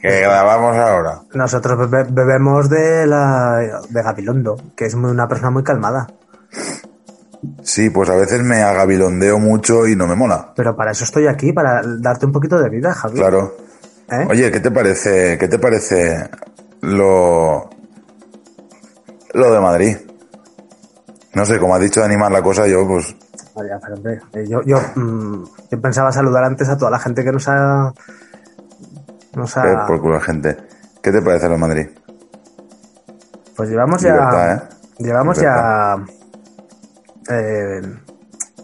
que 0.00 0.20
grabamos 0.20 0.76
ahora. 0.76 1.20
Nosotros 1.34 1.78
bebe- 1.90 2.08
bebemos 2.10 2.68
de 2.70 3.06
la 3.06 3.80
de 3.88 4.02
Gabilondo, 4.02 4.56
que 4.74 4.86
es 4.86 4.94
muy, 4.94 5.10
una 5.10 5.28
persona 5.28 5.50
muy 5.50 5.62
calmada. 5.62 6.06
Sí, 7.62 7.88
pues 7.90 8.08
a 8.10 8.16
veces 8.16 8.42
me 8.42 8.62
agabilondeo 8.62 9.38
mucho 9.38 9.86
y 9.86 9.96
no 9.96 10.06
me 10.06 10.14
mola. 10.14 10.52
Pero 10.56 10.74
para 10.76 10.90
eso 10.92 11.04
estoy 11.04 11.26
aquí, 11.26 11.52
para 11.52 11.82
darte 11.84 12.26
un 12.26 12.32
poquito 12.32 12.58
de 12.60 12.68
vida, 12.68 12.92
Javi. 12.92 13.18
Claro. 13.18 13.56
¿Eh? 14.10 14.26
Oye, 14.28 14.50
¿qué 14.50 14.60
te 14.60 14.70
parece, 14.70 15.38
qué 15.38 15.46
te 15.48 15.58
parece 15.58 16.28
lo, 16.80 17.70
lo 19.34 19.52
de 19.52 19.60
Madrid? 19.60 19.96
No 21.34 21.44
sé, 21.46 21.58
como 21.58 21.74
has 21.76 21.80
dicho 21.80 22.00
de 22.00 22.06
animar 22.06 22.32
la 22.32 22.42
cosa, 22.42 22.66
yo 22.66 22.86
pues, 22.86 23.14
Vaya, 23.54 23.78
pero 23.80 23.94
hombre, 23.94 24.20
eh, 24.32 24.44
yo, 24.48 24.62
yo, 24.62 24.78
mm, 24.96 25.44
yo 25.70 25.80
pensaba 25.80 26.10
saludar 26.12 26.44
antes 26.44 26.68
a 26.68 26.76
toda 26.76 26.90
la 26.90 26.98
gente 26.98 27.22
que 27.24 27.30
nos 27.32 27.46
ha... 27.48 27.92
Nos 29.34 29.56
eh, 29.56 29.60
ha 29.60 29.86
por 29.86 30.00
culo 30.00 30.20
gente. 30.20 30.56
¿Qué 31.02 31.12
te 31.12 31.22
parece 31.22 31.46
lo 31.46 31.52
de 31.52 31.58
Madrid? 31.58 31.86
pues 33.56 33.68
llevamos 33.68 34.00
ya... 34.02 34.54
¿eh? 34.54 34.60
Llevamos 34.98 35.36
Libertad. 35.38 35.98
ya... 37.28 37.34
eh, 37.36 37.82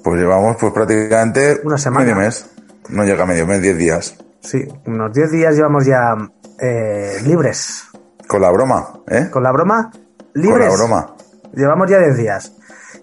Pues 0.02 0.20
llevamos 0.20 0.56
pues 0.58 0.72
prácticamente 0.72 1.60
Una 1.64 1.78
semana. 1.78 2.04
medio 2.04 2.16
mes. 2.16 2.50
No 2.88 3.04
llega 3.04 3.22
a 3.22 3.26
medio 3.26 3.46
mes, 3.46 3.60
10 3.62 3.78
días. 3.78 4.16
Sí, 4.40 4.66
unos 4.86 5.12
10 5.12 5.30
días 5.30 5.54
llevamos 5.54 5.84
ya 5.84 6.14
eh, 6.60 7.18
libres. 7.24 7.84
Con 8.26 8.42
la 8.42 8.50
broma, 8.50 9.00
¿eh? 9.08 9.28
Con 9.30 9.42
la 9.42 9.52
broma, 9.52 9.90
Con 9.92 10.42
libres. 10.42 10.68
la 10.68 10.76
broma. 10.76 11.16
Llevamos 11.54 11.90
ya 11.90 11.98
10 11.98 12.16
días. 12.16 12.52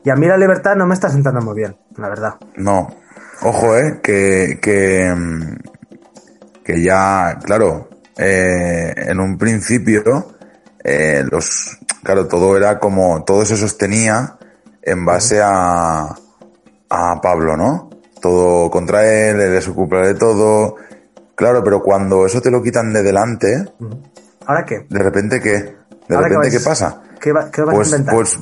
Y 0.04 0.10
a 0.10 0.16
mí 0.16 0.28
la 0.28 0.38
libertad 0.38 0.76
no 0.76 0.86
me 0.86 0.94
está 0.94 1.10
sentando 1.10 1.42
muy 1.42 1.56
bien, 1.56 1.78
la 1.98 2.10
verdad. 2.10 2.36
No. 2.58 2.88
Ojo, 3.42 3.78
eh, 3.78 4.00
que, 4.02 4.60
que, 4.62 5.14
que 6.64 6.82
ya, 6.82 7.40
claro, 7.44 7.90
eh, 8.18 8.94
en 8.96 9.20
un 9.20 9.38
principio, 9.38 10.34
eh, 10.84 11.24
los, 11.30 11.78
claro, 12.04 12.28
todo 12.28 12.56
era 12.58 12.80
como, 12.80 13.24
todo 13.24 13.46
se 13.46 13.58
sostenía 13.58 14.38
en 14.82 15.06
base 15.06 15.42
a, 15.42 16.16
a 16.90 17.22
Pablo, 17.22 17.58
¿no? 17.58 17.90
Todo 18.22 18.70
contra 18.70 19.06
él, 19.06 19.40
él 19.40 19.74
culpable 19.74 20.10
de 20.10 20.16
todo. 20.16 20.76
Claro, 21.36 21.64
pero 21.64 21.82
cuando 21.82 22.26
eso 22.26 22.42
te 22.42 22.52
lo 22.52 22.62
quitan 22.62 22.94
de 22.94 23.02
delante, 23.04 23.66
¿Ahora 24.46 24.66
qué? 24.66 24.86
de 24.90 25.00
repente, 25.00 25.40
¿qué? 25.42 25.52
De 26.08 26.16
¿Ahora 26.16 26.28
repente, 26.28 26.48
vais- 26.50 26.52
¿qué 26.52 26.60
pasa? 26.64 27.02
¿Qué, 27.20 27.32
va- 27.32 27.50
qué 27.50 27.62
vas 27.64 27.76
Pues, 27.76 27.94
a 27.94 28.04
pues, 28.12 28.40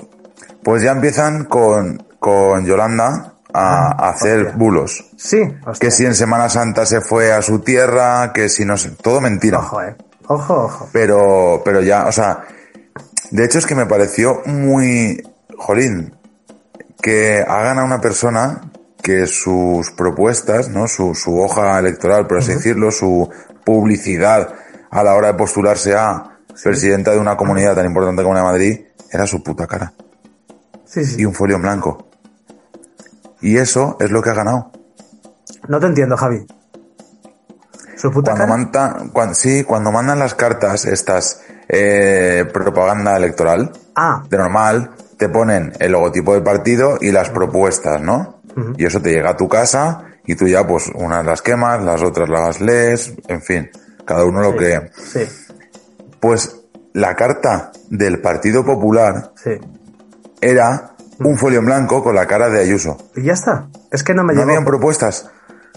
pues 0.63 0.81
ya 0.83 0.91
empiezan 0.91 1.45
con, 1.45 2.03
con 2.19 2.65
Yolanda 2.65 3.35
a, 3.53 4.05
a 4.05 4.09
hacer 4.09 4.39
Ah, 4.39 4.43
hostia. 4.43 4.57
bulos. 4.57 5.09
sí, 5.17 5.41
hostia. 5.65 5.87
Que 5.87 5.91
si 5.91 6.05
en 6.05 6.15
Semana 6.15 6.49
Santa 6.49 6.85
se 6.85 7.01
fue 7.01 7.31
a 7.31 7.41
su 7.41 7.59
tierra, 7.59 8.31
que 8.33 8.49
si 8.49 8.65
no 8.65 8.77
sé, 8.77 8.91
todo 9.01 9.21
mentira. 9.21 9.59
Ojo, 9.59 9.81
eh. 9.81 9.95
Ojo, 10.27 10.53
ojo. 10.63 10.89
Pero, 10.91 11.61
pero 11.63 11.81
ya, 11.81 12.07
o 12.07 12.11
sea, 12.11 12.43
de 13.31 13.45
hecho 13.45 13.59
es 13.59 13.65
que 13.65 13.75
me 13.75 13.85
pareció 13.85 14.41
muy, 14.45 15.21
jolín, 15.57 16.13
que 17.01 17.43
hagan 17.47 17.79
a 17.79 17.83
una 17.83 17.99
persona 18.01 18.70
que 19.01 19.27
sus 19.27 19.91
propuestas, 19.91 20.69
¿no? 20.69 20.87
Su, 20.87 21.15
su 21.15 21.39
hoja 21.39 21.79
electoral, 21.79 22.27
por 22.27 22.37
así 22.37 22.53
decirlo, 22.53 22.91
su 22.91 23.29
publicidad 23.63 24.53
a 24.89 25.03
la 25.03 25.15
hora 25.15 25.27
de 25.27 25.33
postularse 25.35 25.95
a 25.95 26.37
presidenta 26.63 27.11
de 27.11 27.19
una 27.19 27.37
comunidad 27.37 27.75
tan 27.75 27.85
importante 27.85 28.21
como 28.23 28.33
la 28.35 28.41
de 28.41 28.45
Madrid, 28.45 28.79
era 29.11 29.25
su 29.25 29.41
puta 29.41 29.65
cara. 29.67 29.93
Sí, 30.85 31.05
sí. 31.05 31.21
Y 31.21 31.25
un 31.25 31.33
folio 31.33 31.55
en 31.55 31.61
blanco. 31.61 32.07
Y 33.41 33.57
eso 33.57 33.97
es 33.99 34.11
lo 34.11 34.21
que 34.21 34.29
ha 34.29 34.33
ganado. 34.33 34.71
No 35.67 35.79
te 35.79 35.87
entiendo, 35.87 36.17
Javi. 36.17 36.45
Su 37.95 38.11
puta 38.11 38.31
Cuando 38.31 38.45
cara. 38.47 38.57
mandan, 38.89 39.09
cuando, 39.09 39.33
sí, 39.35 39.63
cuando 39.63 39.91
mandan 39.91 40.19
las 40.19 40.35
cartas, 40.35 40.85
estas, 40.85 41.41
eh, 41.67 42.45
propaganda 42.51 43.15
electoral, 43.15 43.71
Ah, 43.95 44.23
de 44.29 44.37
normal, 44.37 44.91
te 45.17 45.29
ponen 45.29 45.73
el 45.79 45.91
logotipo 45.91 46.33
del 46.33 46.43
partido 46.43 46.97
y 46.99 47.11
las 47.11 47.29
propuestas, 47.29 48.01
¿no? 48.01 48.40
Y 48.77 48.85
eso 48.85 49.01
te 49.01 49.11
llega 49.11 49.31
a 49.31 49.37
tu 49.37 49.47
casa 49.47 50.03
y 50.25 50.35
tú 50.35 50.47
ya, 50.47 50.65
pues, 50.67 50.89
unas 50.95 51.25
las 51.25 51.41
quemas, 51.41 51.83
las 51.83 52.01
otras 52.03 52.29
las 52.29 52.59
lees, 52.61 53.13
en 53.27 53.41
fin, 53.41 53.69
cada 54.05 54.25
uno 54.25 54.41
lo 54.41 54.55
que... 54.55 54.89
sí, 54.95 55.21
Pues 56.19 56.57
la 56.93 57.15
carta 57.15 57.71
del 57.89 58.19
Partido 58.21 58.63
Popular 58.65 59.31
sí. 59.35 59.51
era 60.41 60.91
un 61.19 61.37
folio 61.37 61.59
en 61.59 61.65
blanco 61.65 62.03
con 62.03 62.15
la 62.15 62.25
cara 62.27 62.49
de 62.49 62.59
Ayuso. 62.61 62.97
Y 63.15 63.23
ya 63.23 63.33
está. 63.33 63.67
Es 63.91 64.03
que 64.03 64.13
no 64.13 64.23
me 64.23 64.33
No 64.33 64.41
llegó. 64.41 64.49
habían 64.51 64.65
propuestas. 64.65 65.29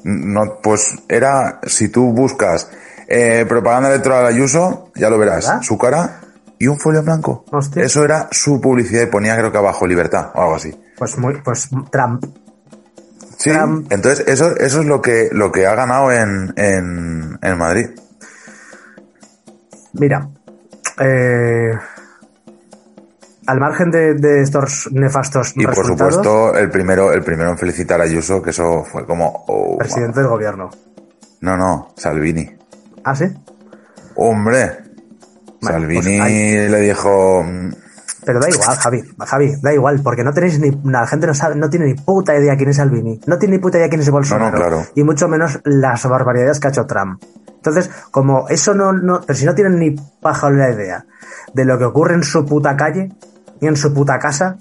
No, 0.02 0.58
pues 0.62 0.94
era, 1.08 1.60
si 1.66 1.88
tú 1.88 2.12
buscas 2.12 2.68
eh, 3.08 3.44
propaganda 3.48 3.88
electoral 3.90 4.26
Ayuso, 4.26 4.90
ya 4.94 5.08
lo 5.10 5.18
verás, 5.18 5.46
¿Verdad? 5.46 5.62
su 5.62 5.78
cara 5.78 6.20
y 6.58 6.66
un 6.66 6.78
folio 6.78 7.00
en 7.00 7.06
blanco. 7.06 7.44
Hostia. 7.52 7.82
Eso 7.84 8.04
era 8.04 8.28
su 8.30 8.60
publicidad 8.60 9.02
y 9.02 9.06
ponía 9.06 9.36
creo 9.36 9.50
que 9.52 9.58
abajo 9.58 9.86
libertad 9.86 10.30
o 10.34 10.40
algo 10.42 10.54
así. 10.56 10.74
Pues 10.98 11.16
muy, 11.18 11.40
pues 11.42 11.68
Trump. 11.90 12.24
Sí, 13.44 13.50
Trump. 13.50 13.92
entonces 13.92 14.26
eso, 14.26 14.56
eso 14.56 14.80
es 14.80 14.86
lo 14.86 15.02
que, 15.02 15.28
lo 15.32 15.52
que 15.52 15.66
ha 15.66 15.74
ganado 15.74 16.10
en, 16.10 16.52
en, 16.56 17.38
en 17.42 17.58
Madrid. 17.58 17.90
Mira, 19.92 20.28
eh, 21.00 21.72
al 23.46 23.60
margen 23.60 23.90
de, 23.90 24.14
de 24.14 24.42
estos 24.42 24.88
nefastos 24.92 25.52
Y 25.56 25.64
por 25.66 25.76
resultados, 25.76 26.14
supuesto, 26.14 26.56
el 26.56 26.70
primero, 26.70 27.12
el 27.12 27.22
primero 27.22 27.50
en 27.50 27.58
felicitar 27.58 28.00
a 28.00 28.04
Ayuso, 28.04 28.42
que 28.42 28.50
eso 28.50 28.84
fue 28.84 29.04
como, 29.06 29.44
oh, 29.46 29.76
presidente 29.78 30.20
del 30.20 30.28
gobierno. 30.28 30.70
no, 31.40 31.56
no, 31.56 31.92
Salvini. 31.96 32.50
¿Ah, 33.04 33.14
sí? 33.14 33.26
Hombre, 34.16 34.78
Bueno, 35.60 35.78
Salvini 35.78 36.00
pues 36.18 36.20
ahí- 36.20 36.68
le 36.68 36.80
dijo, 36.80 37.44
Pero 38.24 38.40
da 38.40 38.48
igual, 38.48 38.76
Javi, 38.76 39.02
Javi, 39.26 39.52
da 39.60 39.72
igual, 39.74 40.00
porque 40.02 40.24
no 40.24 40.32
tenéis 40.32 40.58
ni, 40.58 40.70
la 40.84 41.06
gente 41.06 41.26
no 41.26 41.34
sabe, 41.34 41.56
no 41.56 41.68
tiene 41.68 41.86
ni 41.86 41.94
puta 41.94 42.34
idea 42.36 42.56
quién 42.56 42.70
es 42.70 42.78
Albini, 42.78 43.20
no 43.26 43.38
tiene 43.38 43.56
ni 43.56 43.62
puta 43.62 43.78
idea 43.78 43.88
quién 43.88 44.00
es 44.00 44.10
Bolsonaro, 44.10 44.50
No, 44.50 44.64
no, 44.64 44.68
claro. 44.70 44.86
y 44.94 45.02
mucho 45.04 45.28
menos 45.28 45.60
las 45.64 46.06
barbaridades 46.08 46.58
que 46.58 46.68
ha 46.68 46.70
hecho 46.70 46.86
Trump. 46.86 47.22
Entonces, 47.56 47.90
como 48.10 48.48
eso 48.48 48.74
no, 48.74 48.92
no, 48.92 49.20
pero 49.26 49.38
si 49.38 49.44
no 49.46 49.54
tienen 49.54 49.78
ni 49.78 49.90
paja 50.20 50.50
la 50.50 50.70
idea 50.70 51.04
de 51.52 51.64
lo 51.64 51.78
que 51.78 51.84
ocurre 51.84 52.14
en 52.14 52.22
su 52.22 52.44
puta 52.44 52.76
calle 52.76 53.12
y 53.60 53.66
en 53.66 53.76
su 53.76 53.92
puta 53.94 54.18
casa, 54.18 54.56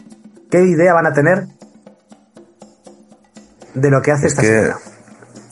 ¿qué 0.50 0.64
idea 0.64 0.94
van 0.94 1.06
a 1.08 1.14
tener 1.14 1.48
de 3.74 3.90
lo 3.90 4.02
que 4.02 4.12
hace 4.12 4.28
Es 4.28 4.34
esta 4.34 4.42
que 4.42 4.48
señora? 4.48 4.78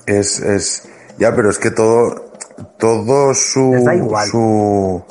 es, 0.05 0.39
es, 0.39 0.89
ya, 1.17 1.35
pero 1.35 1.49
es 1.49 1.57
que 1.59 1.71
todo, 1.71 2.31
todo 2.77 3.33
su, 3.33 3.71
Les 3.73 3.85
da 3.85 3.95
igual. 3.95 4.27
su, 4.29 5.03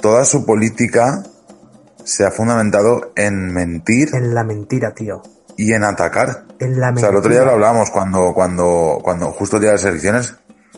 toda 0.00 0.24
su 0.24 0.44
política 0.44 1.22
se 2.06 2.24
ha 2.24 2.30
fundamentado 2.30 3.12
en 3.16 3.52
mentir 3.52 4.10
En 4.14 4.32
la 4.32 4.44
mentira, 4.44 4.94
tío. 4.94 5.22
y 5.56 5.72
en 5.72 5.82
atacar. 5.84 6.44
En 6.60 6.78
la 6.80 6.88
O 6.88 6.92
mentira. 6.92 7.00
sea, 7.00 7.10
el 7.10 7.16
otro 7.16 7.32
día 7.32 7.44
lo 7.44 7.50
hablábamos 7.52 7.90
cuando, 7.90 8.32
cuando, 8.32 8.98
cuando 9.02 9.32
justo 9.32 9.56
el 9.56 9.62
día 9.62 9.70
de 9.70 9.76
las 9.76 9.84
elecciones, 9.84 10.34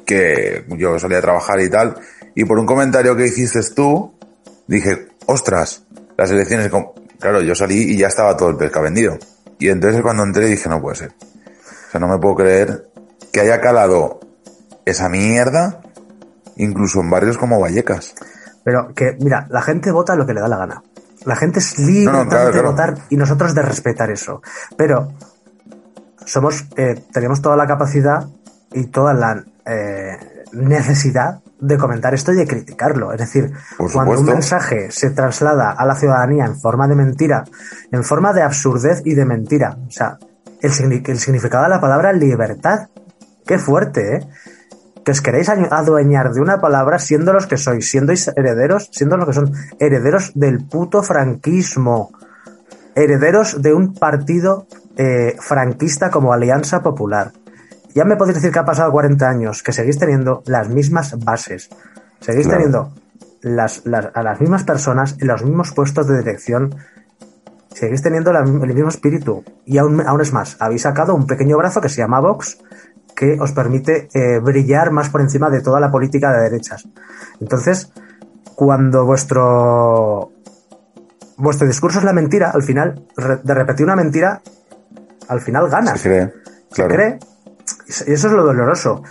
que 0.06 0.64
yo 0.78 0.98
salía 0.98 1.18
a 1.18 1.20
trabajar 1.20 1.60
y 1.60 1.68
tal, 1.68 1.96
y 2.34 2.44
por 2.44 2.58
un 2.58 2.64
comentario 2.66 3.14
que 3.14 3.26
hiciste 3.26 3.60
tú, 3.74 4.14
dije, 4.66 5.08
ostras, 5.26 5.82
las 6.16 6.30
elecciones, 6.30 6.70
com-". 6.70 6.92
claro, 7.20 7.42
yo 7.42 7.54
salí 7.54 7.92
y 7.92 7.98
ya 7.98 8.06
estaba 8.06 8.36
todo 8.36 8.48
el 8.48 8.56
pesca 8.56 8.80
vendido. 8.80 9.18
Y 9.58 9.68
entonces 9.68 10.00
cuando 10.02 10.22
entré 10.22 10.46
dije, 10.46 10.68
no 10.68 10.80
puede 10.80 10.96
ser. 10.96 11.10
O 11.10 11.90
sea, 11.90 12.00
no 12.00 12.08
me 12.08 12.18
puedo 12.18 12.36
creer 12.36 12.88
que 13.32 13.40
haya 13.40 13.60
calado 13.60 14.20
esa 14.86 15.08
mierda, 15.10 15.80
incluso 16.56 17.00
en 17.00 17.10
barrios 17.10 17.36
como 17.36 17.60
Vallecas. 17.60 18.14
Pero 18.64 18.94
que, 18.94 19.16
mira, 19.20 19.46
la 19.50 19.60
gente 19.62 19.90
vota 19.90 20.16
lo 20.16 20.24
que 20.26 20.32
le 20.34 20.40
da 20.40 20.48
la 20.48 20.56
gana. 20.58 20.82
La 21.24 21.36
gente 21.36 21.58
es 21.58 21.78
libre 21.78 22.12
No, 22.12 22.24
no, 22.24 22.30
claro, 22.30 22.46
de 22.46 22.52
claro. 22.52 22.70
votar 22.70 22.94
y 23.10 23.16
nosotros 23.16 23.54
de 23.54 23.62
respetar 23.62 24.10
eso. 24.10 24.42
Pero 24.76 25.12
somos, 26.24 26.66
eh, 26.76 27.04
tenemos 27.12 27.40
toda 27.42 27.56
la 27.56 27.66
capacidad 27.66 28.26
y 28.72 28.86
toda 28.86 29.14
la 29.14 29.44
eh, 29.66 30.44
necesidad 30.52 31.40
de 31.60 31.76
comentar 31.76 32.14
esto 32.14 32.32
y 32.32 32.36
de 32.36 32.46
criticarlo. 32.46 33.12
Es 33.12 33.18
decir, 33.18 33.52
cuando 33.92 34.20
un 34.20 34.26
mensaje 34.26 34.90
se 34.90 35.10
traslada 35.10 35.72
a 35.72 35.84
la 35.84 35.94
ciudadanía 35.94 36.44
en 36.44 36.58
forma 36.58 36.86
de 36.86 36.94
mentira, 36.94 37.44
en 37.90 38.04
forma 38.04 38.32
de 38.32 38.42
absurdez 38.42 39.02
y 39.04 39.14
de 39.14 39.24
mentira, 39.24 39.76
o 39.86 39.90
sea, 39.90 40.18
el, 40.60 41.02
el 41.04 41.18
significado 41.18 41.64
de 41.64 41.70
la 41.70 41.80
palabra 41.80 42.12
libertad, 42.12 42.88
qué 43.46 43.58
fuerte, 43.58 44.16
¿eh? 44.16 44.28
Que 45.08 45.12
os 45.12 45.22
queréis 45.24 45.48
adueñar 45.48 46.34
de 46.34 46.40
una 46.42 46.60
palabra 46.60 46.98
siendo 46.98 47.32
los 47.32 47.46
que 47.46 47.56
sois, 47.56 47.88
siendo 47.88 48.12
herederos, 48.36 48.90
siendo 48.92 49.16
los 49.16 49.24
que 49.24 49.32
son 49.32 49.54
herederos 49.80 50.32
del 50.34 50.62
puto 50.68 51.02
franquismo, 51.02 52.10
herederos 52.94 53.62
de 53.62 53.72
un 53.72 53.94
partido 53.94 54.66
eh, 54.98 55.34
franquista 55.40 56.10
como 56.10 56.34
Alianza 56.34 56.82
Popular. 56.82 57.32
Ya 57.94 58.04
me 58.04 58.16
podéis 58.16 58.34
decir 58.36 58.52
que 58.52 58.58
ha 58.58 58.66
pasado 58.66 58.92
40 58.92 59.26
años, 59.26 59.62
que 59.62 59.72
seguís 59.72 59.98
teniendo 59.98 60.42
las 60.44 60.68
mismas 60.68 61.18
bases, 61.24 61.70
seguís 62.20 62.46
Claro. 62.46 62.58
teniendo 62.58 62.92
las, 63.40 63.86
las- 63.86 64.10
a 64.14 64.22
las 64.22 64.38
mismas 64.42 64.64
personas 64.64 65.16
en 65.20 65.28
los 65.28 65.42
mismos 65.42 65.72
puestos 65.72 66.06
de 66.06 66.18
dirección, 66.18 66.74
seguís 67.72 68.02
teniendo 68.02 68.30
la- 68.30 68.40
el 68.40 68.74
mismo 68.74 68.90
espíritu. 68.90 69.42
Y 69.64 69.78
aún, 69.78 70.02
aún 70.06 70.20
es 70.20 70.34
más, 70.34 70.58
habéis 70.60 70.82
sacado 70.82 71.14
un 71.14 71.26
pequeño 71.26 71.56
brazo 71.56 71.80
que 71.80 71.88
se 71.88 71.96
llama 72.02 72.20
Vox, 72.20 72.58
que 73.18 73.36
os 73.40 73.50
permite 73.50 74.08
eh, 74.14 74.38
brillar 74.38 74.92
más 74.92 75.08
por 75.10 75.20
encima 75.20 75.50
de 75.50 75.60
toda 75.60 75.80
la 75.80 75.90
política 75.90 76.30
de 76.30 76.42
derechas. 76.42 76.86
Entonces, 77.40 77.90
cuando 78.54 79.04
vuestro 79.04 80.30
vuestro 81.36 81.66
discurso 81.66 81.98
es 81.98 82.04
la 82.04 82.12
mentira, 82.12 82.50
al 82.50 82.62
final, 82.62 83.02
de 83.42 83.54
repetir 83.54 83.84
una 83.84 83.96
mentira, 83.96 84.40
al 85.26 85.40
final 85.40 85.68
ganas. 85.68 86.00
Se 86.00 86.08
cree. 86.08 86.32
Claro. 86.72 86.94
cree. 86.94 87.18
Y 88.06 88.12
eso 88.12 88.28
es 88.28 88.32
lo 88.32 88.44
doloroso. 88.44 89.02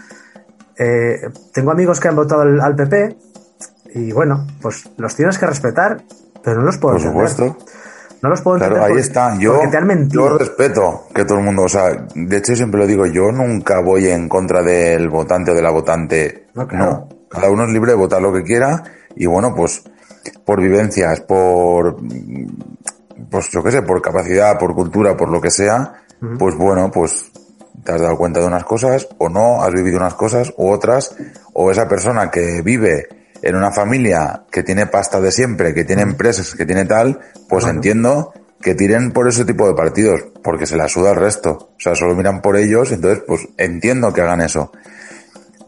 Eh, 0.78 1.30
tengo 1.54 1.72
amigos 1.72 2.00
que 2.00 2.08
han 2.08 2.16
votado 2.16 2.44
al, 2.44 2.62
al 2.62 2.76
PP 2.76 3.18
y 3.96 4.14
bueno, 4.14 4.48
pues 4.62 4.90
los 4.98 5.16
tienes 5.16 5.38
que 5.38 5.48
respetar, 5.48 6.02
pero 6.44 6.60
no 6.60 6.66
los 6.66 6.78
puedo 6.78 6.96
Por 6.96 7.06
entender. 7.06 7.30
supuesto. 7.30 7.66
No 8.22 8.30
los 8.30 8.42
puedo 8.42 8.58
Claro, 8.58 8.76
entender 8.78 8.84
ahí 8.92 9.04
porque- 9.04 9.08
está. 9.08 9.38
Yo, 9.40 9.54
porque 9.56 9.68
te 9.72 9.78
han 9.78 9.88
mentido. 9.88 10.30
yo 10.30 10.38
respeto 10.38 11.04
que 11.14 11.26
todo 11.26 11.38
el 11.40 11.44
mundo, 11.46 11.64
o 11.64 11.70
sea, 11.70 12.08
de 12.16 12.38
hecho 12.38 12.56
siempre 12.56 12.80
lo 12.80 12.88
digo, 12.88 13.06
yo 13.06 13.32
nunca 13.32 13.80
voy 13.82 14.08
en 14.08 14.28
contra 14.28 14.62
del 14.64 15.10
votante 15.10 15.52
o 15.52 15.54
de 15.56 15.62
la 15.62 15.70
votante. 15.72 16.48
No, 16.56 16.68
claro. 16.68 17.08
Cada 17.30 17.50
uno 17.52 17.64
es 17.66 17.70
libre 17.72 17.92
de 17.92 17.98
votar 17.98 18.22
lo 18.22 18.34
que 18.34 18.44
quiera 18.44 18.84
y 19.16 19.26
bueno, 19.28 19.54
pues 19.56 19.84
por 20.46 20.60
vivencias, 20.62 21.22
por, 21.22 21.98
pues 23.30 23.50
yo 23.52 23.64
qué 23.64 23.72
sé, 23.72 23.82
por 23.82 24.02
capacidad, 24.02 24.58
por 24.58 24.74
cultura, 24.74 25.16
por 25.16 25.30
lo 25.30 25.42
que 25.42 25.52
sea, 25.52 25.94
pues 26.40 26.56
bueno, 26.56 26.90
pues 26.92 27.32
te 27.84 27.92
has 27.92 28.02
dado 28.02 28.18
cuenta 28.18 28.40
de 28.40 28.48
unas 28.48 28.64
cosas 28.64 29.08
o 29.18 29.30
no, 29.30 29.62
has 29.62 29.72
vivido 29.74 29.98
unas 29.98 30.16
cosas 30.16 30.54
u 30.58 30.70
otras, 30.70 31.16
o 31.54 31.70
esa 31.72 31.88
persona 31.88 32.30
que 32.32 32.62
vive 32.64 33.08
en 33.42 33.56
una 33.56 33.72
familia 33.72 34.44
que 34.52 34.64
tiene 34.64 34.88
pasta 34.88 35.20
de 35.20 35.32
siempre, 35.32 35.74
que 35.74 35.84
tiene 35.84 36.02
empresas, 36.02 36.56
que 36.56 36.66
tiene 36.66 36.86
tal, 36.86 37.20
pues 37.48 37.66
entiendo 37.66 38.34
que 38.62 38.76
tiren 38.76 39.12
por 39.12 39.28
ese 39.28 39.46
tipo 39.46 39.68
de 39.68 39.76
partidos, 39.76 40.26
porque 40.44 40.66
se 40.66 40.78
la 40.78 40.88
suda 40.88 41.12
el 41.12 41.18
resto. 41.18 41.52
O 41.52 41.80
sea, 41.80 41.96
solo 41.96 42.16
miran 42.16 42.42
por 42.42 42.58
ellos, 42.58 42.92
entonces 42.92 43.24
pues 43.28 43.48
entiendo 43.58 44.12
que 44.14 44.22
hagan 44.22 44.42
eso. 44.42 44.72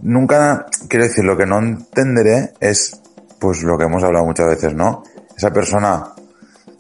Nunca, 0.02 0.66
quiero 0.88 1.06
decir, 1.06 1.24
lo 1.24 1.38
que 1.38 1.46
no 1.46 1.60
entenderé 1.60 2.54
es, 2.60 3.00
pues 3.40 3.64
lo 3.64 3.78
que 3.78 3.86
hemos 3.86 4.04
hablado 4.04 4.26
muchas 4.26 4.48
veces, 4.48 4.74
¿no? 4.74 5.04
Esa 5.38 5.52
persona 5.52 6.14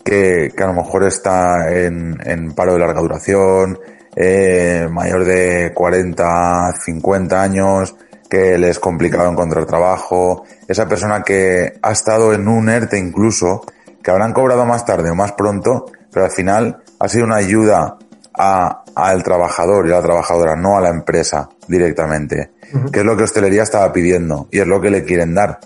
que, 0.03 0.51
que 0.55 0.63
a 0.63 0.67
lo 0.67 0.73
mejor 0.73 1.03
está 1.03 1.71
en, 1.71 2.17
en 2.25 2.53
paro 2.53 2.73
de 2.73 2.79
larga 2.79 3.01
duración, 3.01 3.77
eh, 4.15 4.87
mayor 4.89 5.25
de 5.25 5.71
40, 5.73 6.73
50 6.83 7.41
años, 7.41 7.95
que 8.29 8.57
le 8.57 8.69
es 8.69 8.79
complicado 8.79 9.29
encontrar 9.29 9.65
trabajo, 9.65 10.43
esa 10.69 10.87
persona 10.87 11.23
que 11.23 11.79
ha 11.81 11.91
estado 11.91 12.31
en 12.31 12.47
un 12.47 12.69
ERTE 12.69 12.99
incluso, 12.99 13.65
que 14.03 14.11
habrán 14.11 14.33
cobrado 14.33 14.65
más 14.65 14.85
tarde 14.85 15.09
o 15.09 15.15
más 15.15 15.31
pronto, 15.31 15.87
pero 16.13 16.25
al 16.25 16.31
final 16.31 16.83
ha 16.99 17.09
sido 17.09 17.25
una 17.25 17.37
ayuda 17.37 17.97
a, 18.37 18.83
al 18.95 19.23
trabajador 19.23 19.87
y 19.87 19.91
a 19.91 19.95
la 19.95 20.03
trabajadora, 20.03 20.55
no 20.55 20.77
a 20.77 20.81
la 20.81 20.89
empresa 20.89 21.49
directamente, 21.67 22.51
que 22.93 22.99
es 22.99 23.05
lo 23.05 23.17
que 23.17 23.23
hostelería 23.23 23.63
estaba 23.63 23.91
pidiendo 23.91 24.47
y 24.51 24.59
es 24.59 24.67
lo 24.67 24.79
que 24.79 24.91
le 24.91 25.03
quieren 25.03 25.33
dar. 25.33 25.59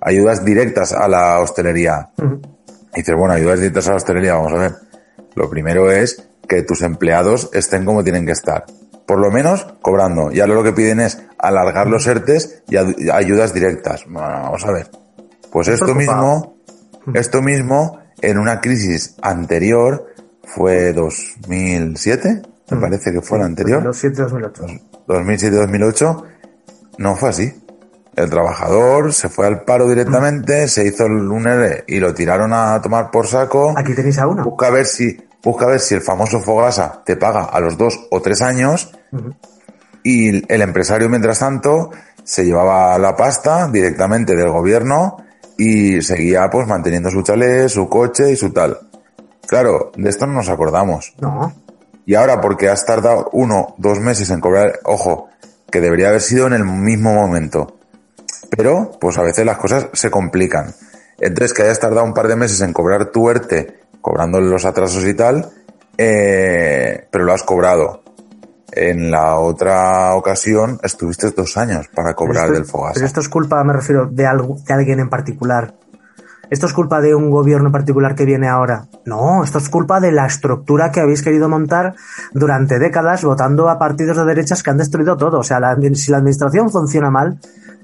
Ayudas 0.00 0.44
directas 0.44 0.92
a 0.92 1.06
la 1.06 1.38
hostelería. 1.38 2.08
Y 2.92 2.96
dices, 2.96 3.14
bueno, 3.16 3.34
ayudas 3.34 3.60
directas 3.60 3.86
a 3.86 3.90
la 3.90 3.96
hostelería, 3.98 4.34
vamos 4.34 4.52
a 4.52 4.56
ver. 4.56 4.74
Lo 5.36 5.48
primero 5.48 5.92
es 5.92 6.26
que 6.48 6.62
tus 6.62 6.82
empleados 6.82 7.50
estén 7.52 7.84
como 7.84 8.02
tienen 8.02 8.26
que 8.26 8.32
estar. 8.32 8.64
Por 9.10 9.18
lo 9.18 9.32
menos 9.32 9.66
cobrando. 9.82 10.30
Y 10.30 10.38
ahora 10.38 10.54
lo 10.54 10.62
que 10.62 10.72
piden 10.72 11.00
es 11.00 11.20
alargar 11.36 11.88
los 11.88 12.06
ERTES 12.06 12.62
y 12.68 12.76
ayudas 13.10 13.52
directas. 13.52 14.04
Bueno, 14.06 14.28
vamos 14.28 14.64
a 14.64 14.70
ver. 14.70 14.88
Pues 15.50 15.66
esto 15.66 15.86
preocupado. 15.86 16.54
mismo, 17.02 17.14
esto 17.14 17.42
mismo, 17.42 17.98
en 18.22 18.38
una 18.38 18.60
crisis 18.60 19.16
anterior, 19.20 20.06
fue 20.44 20.92
2007, 20.92 22.42
me 22.70 22.80
parece 22.80 23.10
que 23.10 23.20
fue 23.20 23.40
la 23.40 23.46
anterior. 23.46 23.82
2007-2008. 23.82 24.80
2007-2008, 25.08 26.24
no 26.98 27.16
fue 27.16 27.30
así. 27.30 27.52
El 28.14 28.30
trabajador 28.30 29.12
se 29.12 29.28
fue 29.28 29.48
al 29.48 29.64
paro 29.64 29.88
directamente, 29.88 30.68
se 30.68 30.86
hizo 30.86 31.06
el 31.06 31.32
un 31.32 31.48
ERE 31.48 31.82
y 31.88 31.98
lo 31.98 32.14
tiraron 32.14 32.52
a 32.52 32.80
tomar 32.80 33.10
por 33.10 33.26
saco. 33.26 33.74
Aquí 33.76 33.92
tenéis 33.92 34.20
a 34.20 34.28
uno. 34.28 34.44
Busca 34.44 34.68
a 34.68 34.70
ver 34.70 34.86
si, 34.86 35.18
busca 35.42 35.64
a 35.64 35.68
ver 35.68 35.80
si 35.80 35.94
el 35.94 36.02
famoso 36.02 36.40
Fogasa 36.40 37.02
te 37.04 37.16
paga 37.16 37.44
a 37.44 37.60
los 37.60 37.76
dos 37.76 37.98
o 38.10 38.20
tres 38.20 38.42
años 38.42 38.90
y 40.02 40.52
el 40.52 40.62
empresario 40.62 41.08
mientras 41.08 41.38
tanto 41.38 41.90
se 42.24 42.44
llevaba 42.44 42.98
la 42.98 43.16
pasta 43.16 43.68
directamente 43.68 44.36
del 44.36 44.50
gobierno 44.50 45.16
y 45.58 46.00
seguía 46.02 46.48
pues 46.48 46.66
manteniendo 46.66 47.10
su 47.10 47.22
chalet, 47.22 47.68
su 47.68 47.88
coche 47.88 48.32
y 48.32 48.36
su 48.36 48.52
tal. 48.52 48.78
Claro, 49.46 49.92
de 49.96 50.08
esto 50.08 50.26
no 50.26 50.34
nos 50.34 50.48
acordamos. 50.48 51.14
No. 51.20 51.52
Y 52.06 52.14
ahora 52.14 52.40
porque 52.40 52.68
has 52.68 52.84
tardado 52.86 53.28
uno, 53.32 53.74
dos 53.78 53.98
meses 54.00 54.30
en 54.30 54.40
cobrar, 54.40 54.80
ojo, 54.84 55.28
que 55.70 55.80
debería 55.80 56.08
haber 56.08 56.20
sido 56.20 56.46
en 56.46 56.54
el 56.54 56.64
mismo 56.64 57.14
momento. 57.14 57.76
Pero, 58.56 58.92
pues 59.00 59.18
a 59.18 59.22
veces 59.22 59.44
las 59.44 59.58
cosas 59.58 59.88
se 59.92 60.10
complican. 60.10 60.74
Entonces, 61.18 61.52
que 61.52 61.62
hayas 61.62 61.78
tardado 61.78 62.04
un 62.04 62.14
par 62.14 62.28
de 62.28 62.36
meses 62.36 62.60
en 62.62 62.72
cobrar 62.72 63.12
tu 63.12 63.28
ERTE, 63.28 63.79
cobrándole 64.00 64.48
los 64.48 64.64
atrasos 64.64 65.04
y 65.04 65.14
tal, 65.14 65.50
eh, 65.98 67.06
pero 67.10 67.24
lo 67.24 67.32
has 67.32 67.42
cobrado. 67.42 68.02
En 68.72 69.10
la 69.10 69.36
otra 69.38 70.14
ocasión 70.14 70.78
estuviste 70.82 71.30
dos 71.32 71.56
años 71.56 71.88
para 71.94 72.14
cobrar 72.14 72.44
Pero 72.44 72.52
del 72.54 72.62
esto- 72.62 72.78
Pero 72.94 73.06
esto 73.06 73.20
es 73.20 73.28
culpa, 73.28 73.62
me 73.64 73.72
refiero, 73.72 74.06
de, 74.06 74.26
algo, 74.26 74.56
de 74.64 74.72
alguien 74.74 75.00
en 75.00 75.08
particular. 75.10 75.74
Esto 76.50 76.66
es 76.66 76.72
culpa 76.72 77.00
de 77.00 77.14
un 77.14 77.30
gobierno 77.30 77.66
en 77.66 77.72
particular 77.72 78.14
que 78.16 78.24
viene 78.24 78.48
ahora. 78.48 78.86
No, 79.04 79.44
esto 79.44 79.58
es 79.58 79.68
culpa 79.68 80.00
de 80.00 80.10
la 80.12 80.26
estructura 80.26 80.90
que 80.90 81.00
habéis 81.00 81.22
querido 81.22 81.48
montar 81.48 81.94
durante 82.32 82.78
décadas 82.80 83.22
votando 83.24 83.68
a 83.68 83.78
partidos 83.78 84.16
de 84.16 84.24
derechas 84.24 84.62
que 84.62 84.70
han 84.70 84.78
destruido 84.78 85.16
todo. 85.16 85.38
O 85.40 85.44
sea, 85.44 85.60
la- 85.60 85.76
si 85.94 86.10
la 86.10 86.18
administración 86.18 86.70
funciona 86.70 87.10
mal, 87.10 87.38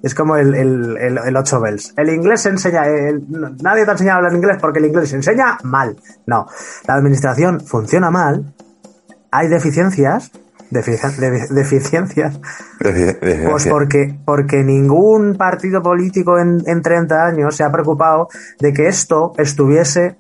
Es 0.07 0.15
como 0.15 0.37
el, 0.37 0.55
el, 0.55 0.97
el, 0.99 1.19
el 1.19 1.37
8 1.37 1.61
bells. 1.61 1.93
El 1.97 2.11
inglés 2.11 2.43
se 2.43 2.51
enseña, 2.51 2.87
el- 2.87 3.25
nadie 3.63 3.85
te 3.85 3.91
ha 3.91 3.93
enseñado 3.93 4.15
a 4.15 4.19
hablar 4.19 4.35
inglés 4.35 4.57
porque 4.61 4.79
el 4.79 4.87
inglés 4.87 5.09
se 5.11 5.17
enseña 5.17 5.59
mal. 5.65 5.97
No, 6.27 6.47
la 6.87 6.95
administración 6.95 7.61
funciona 7.61 8.11
mal, 8.11 8.55
hay 9.33 9.49
deficiencias, 9.49 10.31
defici- 10.71 11.17
de- 11.17 11.49
deficiencias, 11.51 12.39
Defi- 12.81 13.19
defi- 13.21 13.51
pues 13.51 13.67
porque, 13.67 14.19
porque 14.25 14.63
ningún 14.63 15.35
partido 15.37 15.83
político 15.83 16.39
en, 16.39 16.63
en 16.67 16.83
30 16.83 17.27
años 17.27 17.57
se 17.57 17.65
ha 17.65 17.73
preocupado 17.73 18.29
de 18.61 18.73
que 18.73 18.87
esto 18.87 19.33
estuviese 19.39 20.17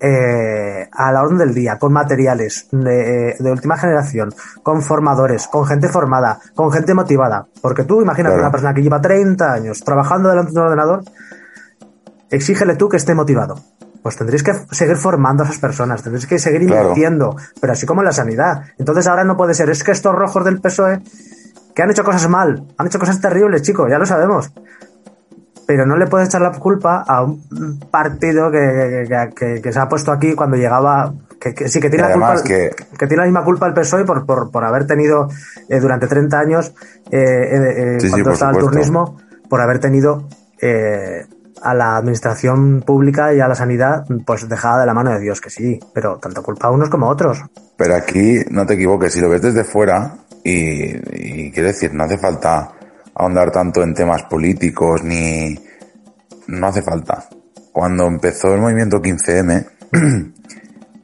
eh, 0.00 0.88
a 0.92 1.12
la 1.12 1.22
orden 1.22 1.38
del 1.38 1.54
día, 1.54 1.78
con 1.78 1.92
materiales 1.92 2.68
de, 2.70 3.34
de 3.38 3.50
última 3.50 3.76
generación, 3.76 4.32
con 4.62 4.82
formadores, 4.82 5.48
con 5.48 5.64
gente 5.66 5.88
formada, 5.88 6.38
con 6.54 6.70
gente 6.72 6.94
motivada. 6.94 7.46
Porque 7.60 7.84
tú 7.84 8.00
imagínate 8.00 8.34
Claro. 8.34 8.44
una 8.44 8.50
persona 8.52 8.74
que 8.74 8.82
lleva 8.82 9.00
30 9.00 9.52
años 9.52 9.80
trabajando 9.80 10.28
delante 10.28 10.52
de 10.52 10.58
un 10.60 10.66
ordenador, 10.66 11.02
exígele 12.30 12.76
tú 12.76 12.88
que 12.88 12.96
esté 12.96 13.14
motivado. 13.14 13.56
Pues 14.02 14.16
tendréis 14.16 14.42
que 14.42 14.54
seguir 14.70 14.96
formando 14.96 15.42
a 15.42 15.46
esas 15.46 15.58
personas, 15.58 16.02
tendréis 16.02 16.26
que 16.26 16.38
seguir 16.38 16.64
Claro. 16.66 16.82
invirtiendo, 16.90 17.36
pero 17.60 17.72
así 17.72 17.84
como 17.84 18.00
en 18.00 18.06
la 18.06 18.12
sanidad. 18.12 18.62
Entonces 18.78 19.06
ahora 19.06 19.24
no 19.24 19.36
puede 19.36 19.54
ser, 19.54 19.68
es 19.70 19.82
que 19.82 19.90
estos 19.90 20.14
rojos 20.14 20.44
del 20.44 20.60
PSOE, 20.60 21.00
que 21.74 21.82
han 21.82 21.90
hecho 21.90 22.04
cosas 22.04 22.28
mal, 22.28 22.64
han 22.78 22.86
hecho 22.86 22.98
cosas 22.98 23.20
terribles, 23.20 23.62
chicos, 23.62 23.90
ya 23.90 23.98
lo 23.98 24.06
sabemos. 24.06 24.52
Pero 25.68 25.84
no 25.84 25.98
le 25.98 26.06
puedes 26.06 26.28
echar 26.28 26.40
la 26.40 26.50
culpa 26.52 27.04
a 27.06 27.22
un 27.22 27.78
partido 27.90 28.50
que, 28.50 29.04
que- 29.06 29.30
que- 29.36 29.60
que 29.60 29.70
se 29.72 29.78
ha 29.78 29.86
puesto 29.86 30.10
aquí 30.10 30.32
cuando 30.34 30.56
llegaba. 30.56 31.12
Que, 31.38 31.68
sí, 31.68 31.78
que 31.78 31.90
tiene, 31.90 32.08
la 32.08 32.14
culpa, 32.14 32.42
que- 32.42 33.06
tiene 33.06 33.16
la 33.16 33.24
misma 33.24 33.44
culpa 33.44 33.66
el 33.66 33.74
PSOE 33.74 34.04
por, 34.06 34.24
por, 34.24 34.50
por 34.50 34.64
haber 34.64 34.86
tenido 34.86 35.28
eh, 35.68 35.78
durante 35.78 36.06
30 36.08 36.40
años, 36.40 36.74
eh, 37.12 37.20
eh, 37.96 38.00
Sí, 38.00 38.08
cuando 38.08 38.30
estaba 38.32 38.50
el 38.52 38.56
turnismo, 38.58 39.18
por 39.48 39.60
haber 39.60 39.78
tenido 39.78 40.26
a 41.62 41.74
la 41.74 41.96
administración 41.98 42.82
pública 42.84 43.34
y 43.34 43.40
a 43.40 43.46
la 43.48 43.54
sanidad 43.54 44.04
pues 44.26 44.48
dejada 44.48 44.80
de 44.80 44.86
la 44.86 44.94
mano 44.94 45.10
de 45.12 45.20
Dios, 45.20 45.40
que 45.40 45.50
sí, 45.50 45.78
pero 45.92 46.16
tanto 46.16 46.42
culpa 46.42 46.68
a 46.68 46.70
unos 46.70 46.88
como 46.88 47.06
a 47.06 47.10
otros. 47.10 47.40
Pero 47.76 47.94
aquí 47.94 48.40
no 48.50 48.64
te 48.66 48.74
equivoques, 48.74 49.12
si 49.12 49.20
lo 49.20 49.28
ves 49.28 49.42
desde 49.42 49.64
fuera, 49.64 50.14
y, 50.42 51.46
y 51.46 51.52
quiero 51.52 51.68
decir, 51.68 51.92
no 51.94 52.04
hace 52.04 52.16
falta 52.18 52.70
ahondar 53.14 53.50
tanto 53.50 53.82
en 53.82 53.94
temas 53.94 54.22
políticos 54.24 55.02
ni. 55.02 55.58
No 56.46 56.66
hace 56.66 56.82
falta. 56.82 57.28
Cuando 57.72 58.06
empezó 58.06 58.54
el 58.54 58.60
movimiento 58.60 59.00
15M, 59.02 59.66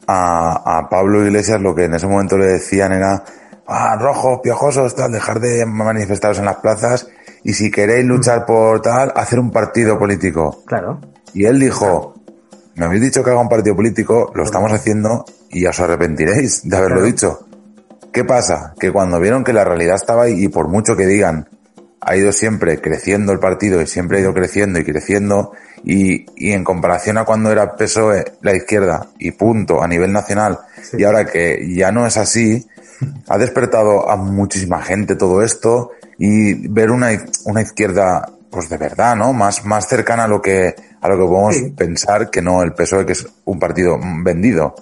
a, 0.06 0.78
a 0.78 0.88
Pablo 0.88 1.24
Iglesias 1.24 1.60
lo 1.60 1.74
que 1.74 1.84
en 1.84 1.94
ese 1.94 2.06
momento 2.06 2.36
le 2.38 2.46
decían 2.46 2.92
era, 2.92 3.24
ah, 3.66 3.96
rojos, 4.00 4.40
piojosos, 4.42 4.94
tal, 4.94 5.12
dejar 5.12 5.40
de 5.40 5.66
manifestaros 5.66 6.38
en 6.38 6.46
las 6.46 6.56
plazas 6.56 7.08
y 7.42 7.52
si 7.52 7.70
queréis 7.70 8.04
luchar 8.06 8.46
por 8.46 8.80
tal, 8.82 9.12
hacer 9.14 9.38
un 9.38 9.50
partido 9.50 9.98
político. 9.98 10.62
Claro. 10.66 11.00
Y 11.34 11.44
él 11.44 11.60
dijo, 11.60 12.14
me 12.74 12.86
habéis 12.86 13.02
dicho 13.02 13.22
que 13.22 13.30
haga 13.30 13.40
un 13.40 13.48
partido 13.48 13.76
político, 13.76 14.32
lo 14.34 14.44
estamos 14.44 14.72
haciendo 14.72 15.24
y 15.50 15.62
ya 15.62 15.70
os 15.70 15.80
arrepentiréis 15.80 16.68
de 16.68 16.76
haberlo 16.76 16.96
Claro. 16.96 17.06
dicho. 17.12 17.46
¿Qué 18.12 18.24
pasa? 18.24 18.74
Que 18.78 18.92
cuando 18.92 19.18
vieron 19.20 19.44
que 19.44 19.52
la 19.52 19.64
realidad 19.64 19.96
estaba 19.96 20.22
ahí 20.24 20.44
y 20.44 20.48
por 20.48 20.68
mucho 20.68 20.96
que 20.96 21.06
digan, 21.06 21.48
ha 22.04 22.16
ido 22.16 22.32
siempre 22.32 22.80
creciendo 22.80 23.32
el 23.32 23.38
partido 23.38 23.80
y 23.80 23.86
siempre 23.86 24.18
ha 24.18 24.20
ido 24.20 24.34
creciendo 24.34 24.78
y 24.78 24.84
creciendo 24.84 25.52
y, 25.84 26.26
y 26.36 26.52
en 26.52 26.64
comparación 26.64 27.18
a 27.18 27.24
cuando 27.24 27.50
era 27.50 27.76
PSOE 27.76 28.24
la 28.42 28.54
izquierda 28.54 29.08
y 29.18 29.30
punto 29.32 29.82
a 29.82 29.88
nivel 29.88 30.12
nacional 30.12 30.58
Sí. 30.82 30.98
y 31.00 31.04
ahora 31.04 31.24
que 31.24 31.66
ya 31.74 31.90
no 31.90 32.06
es 32.06 32.16
así, 32.18 32.66
ha 33.28 33.38
despertado 33.38 34.08
a 34.10 34.16
muchísima 34.16 34.82
gente 34.82 35.16
todo 35.16 35.42
esto 35.42 35.92
y 36.18 36.68
ver 36.68 36.90
una, 36.90 37.08
una 37.46 37.62
izquierda 37.62 38.28
pues 38.50 38.68
de 38.68 38.76
verdad, 38.76 39.16
¿no? 39.16 39.32
Más, 39.32 39.64
más 39.64 39.88
cercana 39.88 40.24
a 40.24 40.28
lo 40.28 40.40
que, 40.40 40.74
a 41.00 41.08
lo 41.08 41.16
que 41.16 41.24
podemos 41.24 41.56
Sí. 41.56 41.70
pensar 41.70 42.30
que 42.30 42.40
no 42.42 42.62
el 42.62 42.72
PSOE, 42.72 43.04
que 43.06 43.12
es 43.12 43.26
un 43.46 43.58
partido 43.58 43.98
vendido. 44.22 44.74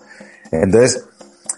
Entonces, 0.50 1.02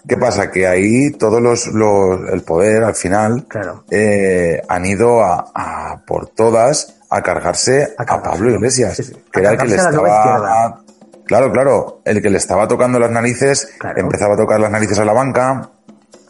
¿qué 0.07 0.17
pasa? 0.17 0.51
Que 0.51 0.67
ahí 0.67 1.11
todos 1.11 1.41
los, 1.41 1.67
los 1.67 2.19
el 2.31 2.41
poder 2.43 2.83
al 2.83 2.95
final 2.95 3.45
Claro. 3.47 3.83
eh, 3.89 4.61
han 4.67 4.85
ido 4.85 5.23
a, 5.23 5.51
a 5.53 6.01
por 6.05 6.27
todas 6.29 6.95
a 7.09 7.21
cargarse 7.21 7.93
A. 7.97 8.21
Pablo 8.21 8.51
Iglesias, 8.51 8.95
Sí, 8.97 9.03
sí. 9.03 9.13
que 9.31 9.39
A 9.39 9.41
era 9.43 9.51
el 9.51 9.57
que 9.57 9.65
le 9.67 9.75
estaba 9.75 10.81
Claro, 11.25 11.51
claro, 11.51 12.01
el 12.05 12.21
que 12.21 12.29
le 12.29 12.37
estaba 12.37 12.67
tocando 12.67 12.99
las 12.99 13.09
narices, 13.09 13.73
Claro. 13.79 13.99
empezaba 13.99 14.35
a 14.35 14.37
tocar 14.37 14.59
las 14.59 14.69
narices 14.69 14.99
a 14.99 15.05
la 15.05 15.13
banca, 15.13 15.69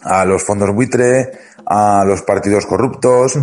a 0.03 0.23
los 0.23 0.41
fondos 0.43 0.73
buitre, 0.73 1.31
a 1.65 2.05
los 2.05 2.21
partidos 2.21 2.65
corruptos, 2.65 3.37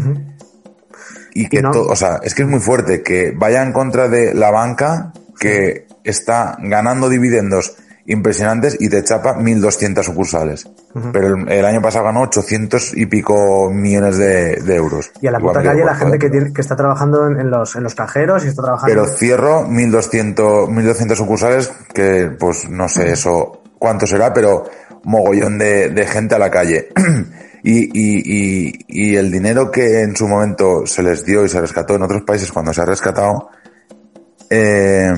y 1.34 1.48
que 1.48 1.58
Y 1.58 1.62
no- 1.62 1.70
todo, 1.72 1.88
o 1.88 1.96
sea, 1.96 2.20
es 2.22 2.34
que 2.34 2.42
es 2.42 2.48
muy 2.48 2.60
fuerte 2.60 3.02
que 3.02 3.32
vaya 3.36 3.62
en 3.62 3.72
contra 3.72 4.08
de 4.08 4.32
la 4.34 4.50
banca 4.50 5.12
que 5.38 5.86
está 6.04 6.56
ganando 6.60 7.08
dividendos 7.08 7.76
impresionantes 8.06 8.76
y 8.80 8.88
te 8.88 9.02
chapa 9.04 9.36
1.200 9.36 10.02
sucursales. 10.02 10.68
Pero 11.12 11.28
el, 11.28 11.50
el 11.50 11.64
año 11.64 11.80
pasado 11.80 12.06
ganó 12.06 12.22
800 12.22 12.96
y 12.96 13.06
pico 13.06 13.70
millones 13.70 14.18
de, 14.18 14.56
de 14.56 14.76
euros. 14.76 15.10
Y 15.20 15.26
a 15.26 15.30
la 15.30 15.38
puta 15.38 15.62
calle 15.62 15.84
la 15.84 15.94
gente 15.94 16.18
que, 16.18 16.30
tiene, 16.30 16.52
que 16.52 16.60
está 16.60 16.76
trabajando 16.76 17.26
en, 17.26 17.40
en 17.40 17.50
los, 17.50 17.76
en 17.76 17.84
los 17.84 17.94
cajeros 17.94 18.44
y 18.44 18.48
está 18.48 18.62
trabajando. 18.62 18.92
Pero 18.92 19.06
cierro 19.06 19.66
1200, 19.66 20.68
1200 20.68 21.18
sucursales, 21.18 21.72
que 21.94 22.30
pues 22.38 22.68
no 22.68 22.88
sé 22.88 23.12
eso 23.12 23.62
cuánto 23.78 24.06
será, 24.06 24.32
pero 24.32 24.64
mogollón 25.04 25.58
de, 25.58 25.90
de 25.90 26.06
gente 26.06 26.34
a 26.34 26.38
la 26.38 26.50
calle. 26.50 26.88
y, 27.62 27.84
y, 27.84 28.22
y, 28.24 28.78
y 28.88 29.16
el 29.16 29.30
dinero 29.30 29.70
que 29.70 30.02
en 30.02 30.16
su 30.16 30.26
momento 30.26 30.86
se 30.86 31.02
les 31.02 31.24
dio 31.24 31.44
y 31.44 31.48
se 31.48 31.60
rescató 31.60 31.94
en 31.94 32.02
otros 32.02 32.22
países 32.22 32.50
cuando 32.50 32.72
se 32.72 32.82
ha 32.82 32.84
rescatado, 32.84 33.50
eh, 34.50 35.12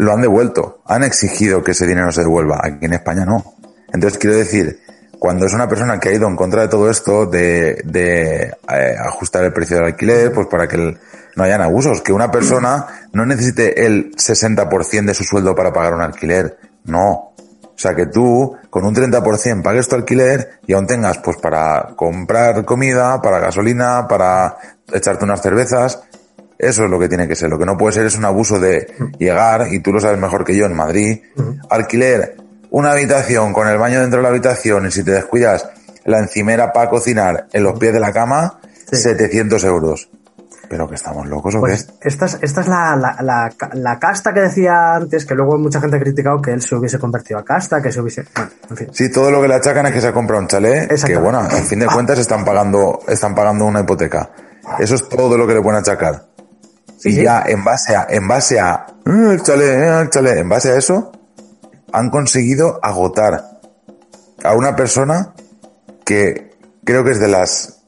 lo 0.00 0.14
han 0.14 0.22
devuelto. 0.22 0.80
Han 0.86 1.02
exigido 1.02 1.62
que 1.62 1.72
ese 1.72 1.86
dinero 1.86 2.10
se 2.10 2.22
devuelva. 2.22 2.60
Aquí 2.62 2.86
en 2.86 2.94
España 2.94 3.26
no. 3.26 3.56
Entonces 3.92 4.18
quiero 4.18 4.34
decir, 4.34 4.80
cuando 5.18 5.44
es 5.44 5.52
una 5.52 5.68
persona 5.68 6.00
que 6.00 6.08
ha 6.08 6.12
ido 6.14 6.26
en 6.26 6.36
contra 6.36 6.62
de 6.62 6.68
todo 6.68 6.88
esto, 6.88 7.26
de, 7.26 7.82
de 7.84 8.44
eh, 8.44 8.96
ajustar 8.98 9.44
el 9.44 9.52
precio 9.52 9.76
del 9.76 9.86
alquiler, 9.86 10.32
pues 10.32 10.46
para 10.46 10.66
que 10.66 10.96
no 11.36 11.44
hayan 11.44 11.60
abusos, 11.60 12.00
que 12.00 12.14
una 12.14 12.30
persona 12.30 12.86
no 13.12 13.26
necesite 13.26 13.84
el 13.84 14.12
60% 14.12 15.04
de 15.04 15.14
su 15.14 15.24
sueldo 15.24 15.54
para 15.54 15.70
pagar 15.70 15.92
un 15.92 16.00
alquiler. 16.00 16.58
No. 16.84 17.10
O 17.10 17.82
sea, 17.82 17.94
que 17.94 18.06
tú 18.06 18.56
con 18.70 18.86
un 18.86 18.94
30% 18.94 19.62
pagues 19.62 19.86
tu 19.86 19.96
alquiler 19.96 20.60
y 20.66 20.72
aún 20.72 20.86
tengas 20.86 21.18
pues 21.18 21.36
para 21.36 21.92
comprar 21.94 22.64
comida, 22.64 23.20
para 23.20 23.38
gasolina, 23.38 24.08
para 24.08 24.56
echarte 24.90 25.26
unas 25.26 25.42
cervezas. 25.42 26.02
Eso 26.62 26.84
es 26.84 26.90
lo 26.90 26.98
que 26.98 27.08
tiene 27.08 27.26
que 27.26 27.34
ser. 27.34 27.48
Lo 27.48 27.58
que 27.58 27.64
no 27.64 27.76
puede 27.78 27.94
ser 27.94 28.06
es 28.06 28.16
un 28.16 28.24
abuso 28.26 28.58
de 28.60 28.86
llegar, 29.18 29.68
y 29.72 29.80
tú 29.80 29.92
lo 29.92 30.00
sabes 30.00 30.18
mejor 30.18 30.44
que 30.44 30.54
yo 30.56 30.66
en 30.66 30.74
Madrid, 30.74 31.20
alquiler, 31.70 32.36
una 32.70 32.92
habitación 32.92 33.52
con 33.52 33.66
el 33.68 33.78
baño 33.78 34.00
dentro 34.00 34.18
de 34.18 34.22
la 34.22 34.28
habitación 34.28 34.86
y 34.86 34.90
si 34.90 35.02
te 35.02 35.12
descuidas 35.12 35.68
la 36.04 36.18
encimera 36.18 36.72
para 36.72 36.88
cocinar 36.90 37.46
en 37.52 37.64
los 37.64 37.78
pies 37.78 37.92
de 37.92 38.00
la 38.00 38.12
cama, 38.12 38.60
Sí. 38.92 38.96
700 38.96 39.62
euros. 39.64 40.10
¿Pero 40.68 40.88
que 40.88 40.96
estamos 40.96 41.26
locos 41.28 41.54
o 41.54 41.60
Pues 41.60 41.84
qué? 42.00 42.08
esta 42.08 42.26
es, 42.26 42.38
esta 42.42 42.60
es 42.60 42.68
la, 42.68 42.96
la, 42.96 43.16
la, 43.22 43.52
la 43.74 43.98
casta 44.00 44.32
que 44.34 44.40
decía 44.40 44.94
antes, 44.96 45.24
que 45.26 45.34
luego 45.36 45.58
mucha 45.58 45.80
gente 45.80 45.96
ha 45.96 46.00
criticado 46.00 46.40
que 46.42 46.52
él 46.52 46.60
se 46.62 46.74
hubiese 46.76 46.98
convertido 46.98 47.38
a 47.40 47.44
casta, 47.44 47.80
que 47.80 47.90
se 47.92 48.00
hubiese. 48.00 48.24
Bueno, 48.34 48.50
en 48.70 48.76
fin. 48.76 48.88
Sí, 48.92 49.10
todo 49.10 49.30
lo 49.30 49.40
que 49.42 49.48
le 49.48 49.54
achacan 49.54 49.86
es 49.86 49.92
que 49.92 50.00
se 50.00 50.08
ha 50.08 50.12
comprado 50.12 50.42
un 50.42 50.48
chalet, 50.48 50.88
que 51.04 51.16
bueno, 51.16 51.38
al 51.40 51.50
fin 51.62 51.78
de 51.80 51.86
cuentas 51.86 52.18
están 52.18 52.44
pagando, 52.44 53.00
están 53.08 53.34
pagando 53.34 53.64
una 53.64 53.80
hipoteca. 53.80 54.30
Eso 54.78 54.94
es 54.96 55.08
todo 55.08 55.36
lo 55.38 55.46
que 55.46 55.54
le 55.54 55.62
pueden 55.62 55.80
achacar. 55.80 56.26
Sí, 57.00 57.08
y 57.08 57.12
sí. 57.14 57.22
ya 57.24 57.42
en 57.46 57.64
base 57.64 57.96
a, 57.96 58.06
en 58.10 58.28
base 58.28 58.60
a, 58.60 58.86
"Eh, 59.06 59.32
el 59.32 59.42
chalet, 59.42 59.68
eh, 59.68 60.00
el 60.02 60.10
chalet, 60.10 60.38
en 60.38 60.48
base 60.50 60.70
a 60.70 60.76
eso, 60.76 61.10
han 61.92 62.10
conseguido 62.10 62.78
agotar 62.82 63.42
a 64.44 64.54
una 64.54 64.76
persona 64.76 65.32
que 66.04 66.52
creo 66.84 67.02
que 67.02 67.12
es 67.12 67.20
de 67.20 67.28
las, 67.28 67.82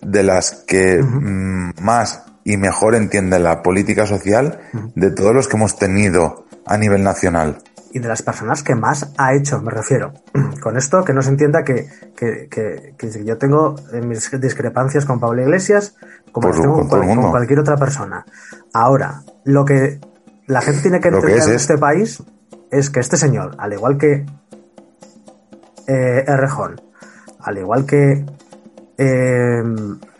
de 0.00 0.22
las 0.22 0.50
que 0.66 1.02
mm, 1.02 1.74
más 1.82 2.22
y 2.42 2.56
mejor 2.56 2.94
entiende 2.94 3.38
la 3.38 3.62
política 3.62 4.06
social 4.06 4.60
de 4.94 5.10
todos 5.10 5.34
los 5.34 5.46
que 5.48 5.56
hemos 5.56 5.76
tenido 5.78 6.46
a 6.66 6.76
nivel 6.78 7.02
nacional. 7.02 7.58
Y 7.94 8.00
de 8.00 8.08
las 8.08 8.20
personas 8.22 8.62
que 8.62 8.74
más 8.74 9.12
ha 9.16 9.32
hecho, 9.34 9.60
me 9.62 9.70
refiero. 9.70 10.12
Con 10.60 10.76
esto, 10.76 11.04
que 11.04 11.12
no 11.14 11.22
se 11.22 11.30
entienda 11.30 11.62
que, 11.64 11.88
que, 12.16 12.48
que- 12.50 12.94
que 12.98 13.24
yo 13.24 13.38
tengo 13.38 13.76
eh, 13.92 14.00
mis 14.02 14.30
discrepancias 14.40 15.04
con 15.06 15.20
Pablo 15.20 15.42
Iglesias, 15.42 15.94
como 16.32 16.48
Por 16.48 16.50
las 16.50 16.60
tengo 16.60 16.74
con, 16.76 16.88
cual- 16.88 17.30
cualquier 17.30 17.60
otra 17.60 17.76
persona. 17.76 18.24
Ahora, 18.72 19.22
lo 19.44 19.64
que 19.64 20.00
la 20.46 20.60
gente 20.60 20.82
tiene 20.82 21.00
que 21.00 21.08
entender 21.08 21.38
es 21.38 21.46
en 21.46 21.54
es- 21.54 21.62
este 21.62 21.78
país 21.78 22.22
es 22.70 22.90
que 22.90 23.00
este 23.00 23.16
señor, 23.16 23.54
al 23.58 23.72
igual 23.72 23.96
que 23.98 24.26
eh, 25.86 26.24
Errejón, 26.26 26.80
al 27.40 27.58
igual 27.58 27.84
que 27.86 28.24
eh, 28.96 29.62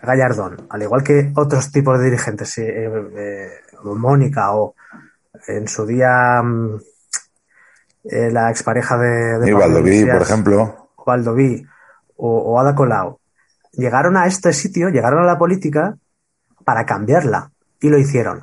Gallardón, 0.01 0.67
al 0.69 0.81
igual 0.83 1.03
que 1.03 1.31
otros 1.35 1.71
tipos 1.71 1.97
de 1.99 2.05
dirigentes, 2.05 2.57
eh, 2.59 2.85
eh, 3.17 3.49
Mónica 3.83 4.53
o 4.55 4.75
en 5.47 5.67
su 5.67 5.85
día 5.85 6.41
mm, 6.43 6.79
eh, 8.09 8.31
la 8.31 8.49
expareja 8.49 8.97
de, 8.97 9.39
de 9.39 9.45
Valdoví, 9.53 10.05
por 10.05 10.21
ejemplo, 10.21 10.89
Valdoví 11.05 11.65
o, 12.17 12.37
o 12.37 12.59
Ada 12.59 12.75
Colau, 12.75 13.19
llegaron 13.73 14.17
a 14.17 14.25
este 14.25 14.53
sitio, 14.53 14.89
llegaron 14.89 15.23
a 15.23 15.25
la 15.25 15.37
política 15.37 15.95
para 16.63 16.85
cambiarla. 16.85 17.51
Y 17.81 17.89
lo 17.89 17.97
hicieron. 17.99 18.41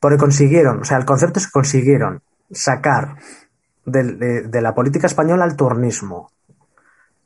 Porque 0.00 0.16
consiguieron, 0.16 0.80
o 0.80 0.84
sea, 0.84 0.96
el 0.96 1.04
concepto 1.04 1.38
es 1.38 1.46
que 1.46 1.52
consiguieron 1.52 2.22
sacar 2.50 3.16
del- 3.84 4.18
de, 4.18 4.42
de 4.42 4.60
la 4.60 4.74
política 4.74 5.06
española 5.06 5.44
el 5.44 5.54
turnismo. 5.54 6.32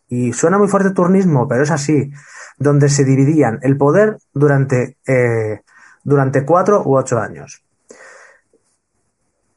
Y 0.09 0.33
suena 0.33 0.59
muy 0.59 0.69
fuerte 0.69 0.91
turnismo, 0.91 1.49
pero 1.49 1.63
es 1.63 1.71
así. 1.71 2.11
Donde 2.59 2.89
se 2.89 3.05
dividían 3.05 3.59
el 3.63 3.77
poder 3.79 4.19
durante, 4.35 4.99
eh, 5.07 5.63
durante 6.05 6.45
cuatro 6.45 6.83
u 6.85 6.97
ocho 6.97 7.19
años. 7.19 7.63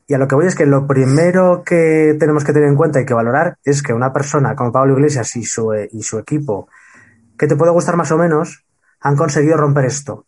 Y 0.09 0.15
a 0.15 0.17
lo 0.17 0.27
que 0.27 0.33
voy 0.33 0.47
es 0.47 0.55
que 0.55 0.65
lo 0.65 0.87
primero 0.87 1.61
que 1.63 2.17
tenemos 2.19 2.43
que 2.43 2.51
tener 2.51 2.67
en 2.67 2.75
cuenta 2.75 2.99
y 2.99 3.05
que 3.05 3.13
valorar 3.13 3.59
es 3.63 3.83
que 3.83 3.93
una 3.93 4.11
persona 4.11 4.55
como 4.55 4.71
Pablo 4.71 4.93
Iglesias 4.93 5.35
y 5.35 5.45
su, 5.45 5.71
eh, 5.71 5.87
y 5.91 6.01
su 6.01 6.17
equipo, 6.17 6.67
que 7.37 7.45
te 7.45 7.55
puede 7.55 7.71
gustar 7.71 7.95
más 7.95 8.11
o 8.11 8.17
menos, 8.17 8.65
han 9.01 9.15
conseguido 9.15 9.55
romper 9.55 9.85
esto. 9.85 10.25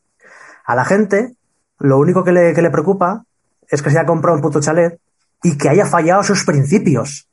A 0.65 0.75
la 0.75 0.85
gente, 0.85 1.33
lo 1.79 1.97
único 1.97 2.23
que 2.23 2.31
le, 2.31 2.53
que 2.53 2.61
le 2.61 2.69
preocupa 2.69 3.25
es 3.67 3.81
que 3.81 3.89
se 3.89 3.97
haya 3.97 4.05
comprado 4.05 4.35
un 4.35 4.43
puto 4.43 4.61
chalet 4.61 4.99
y 5.41 5.57
que 5.57 5.69
haya 5.69 5.87
fallado 5.87 6.21
sus 6.21 6.43
principios. 6.45 7.27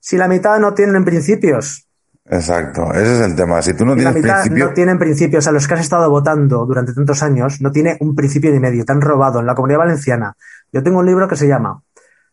Si 0.00 0.16
la 0.16 0.26
mitad 0.26 0.58
no 0.58 0.74
tienen 0.74 1.04
principios, 1.04 1.88
Exacto, 2.30 2.92
ese 2.92 3.14
es 3.14 3.20
el 3.20 3.36
tema. 3.36 3.62
Si 3.62 3.72
tú 3.72 3.86
no 3.86 3.94
y 3.94 4.02
la 4.02 4.12
tienes 4.12 4.22
mitad 4.22 4.40
principio, 4.42 4.66
no 4.66 4.74
tienen 4.74 4.98
principios, 4.98 5.46
a 5.46 5.52
los 5.52 5.66
que 5.66 5.74
has 5.74 5.80
estado 5.80 6.10
votando 6.10 6.66
durante 6.66 6.92
tantos 6.92 7.22
años, 7.22 7.62
no 7.62 7.72
tiene 7.72 7.96
un 8.00 8.14
principio 8.14 8.50
ni 8.50 8.60
medio, 8.60 8.84
te 8.84 8.92
han 8.92 9.00
robado 9.00 9.40
en 9.40 9.46
la 9.46 9.54
comunidad 9.54 9.78
valenciana. 9.78 10.36
Yo 10.72 10.82
tengo 10.82 10.98
un 10.98 11.06
libro 11.06 11.28
que 11.28 11.36
se 11.36 11.48
llama, 11.48 11.82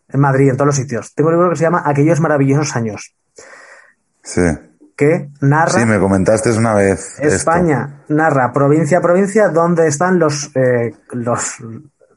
en 0.08 0.20
Madrid, 0.20 0.50
en 0.50 0.58
todos 0.58 0.68
los 0.68 0.76
sitios, 0.76 1.14
tengo 1.14 1.30
un 1.30 1.36
libro 1.36 1.50
que 1.50 1.56
se 1.56 1.64
llama 1.64 1.84
Aquellos 1.86 2.20
maravillosos 2.20 2.76
años, 2.76 3.16
sí, 4.24 4.42
que 4.96 5.30
narra 5.42 5.80
sí, 5.80 5.86
me 5.86 6.00
comentaste 6.00 6.52
una 6.52 6.74
vez. 6.74 7.16
esto. 7.20 7.28
España, 7.28 8.04
narra 8.10 8.52
provincia 8.54 9.00
a 9.00 9.02
provincia 9.02 9.50
dónde 9.50 9.88
están 9.88 10.20
los, 10.20 10.52
eh, 10.56 10.94
los, 11.12 11.58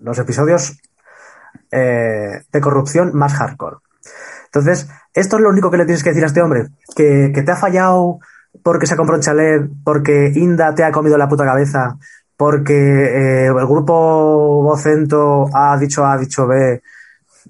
los 0.01 0.19
episodios 0.19 0.79
eh, 1.71 2.43
de 2.51 2.61
corrupción 2.61 3.11
más 3.15 3.35
hardcore. 3.35 3.79
Entonces, 4.47 4.89
esto 5.13 5.37
es 5.37 5.43
lo 5.43 5.51
único 5.51 5.71
que 5.71 5.77
le 5.77 5.85
tienes 5.85 6.03
que 6.03 6.11
decir 6.11 6.25
a 6.25 6.29
este 6.29 6.41
hombre, 6.41 6.69
que, 6.97 7.33
que 7.35 7.43
te 7.43 7.53
ha 7.53 7.57
fallado 7.57 8.19
porque 8.63 8.87
se 8.87 8.95
ha 8.95 8.97
comprado 8.97 9.19
un 9.19 9.23
chalet, 9.23 9.63
porque 9.85 10.33
Inda 10.35 10.75
te 10.75 10.85
ha 10.85 10.93
comido 10.93 11.19
la 11.19 11.29
puta 11.29 11.45
cabeza, 11.45 11.97
porque 12.39 12.73
eh, 12.73 13.47
el 13.47 13.67
grupo 13.67 14.63
Vocento 14.63 15.47
ha 15.53 15.77
dicho 15.77 16.05
A, 16.05 16.13
ha 16.13 16.19
dicho 16.19 16.47
B, 16.47 16.81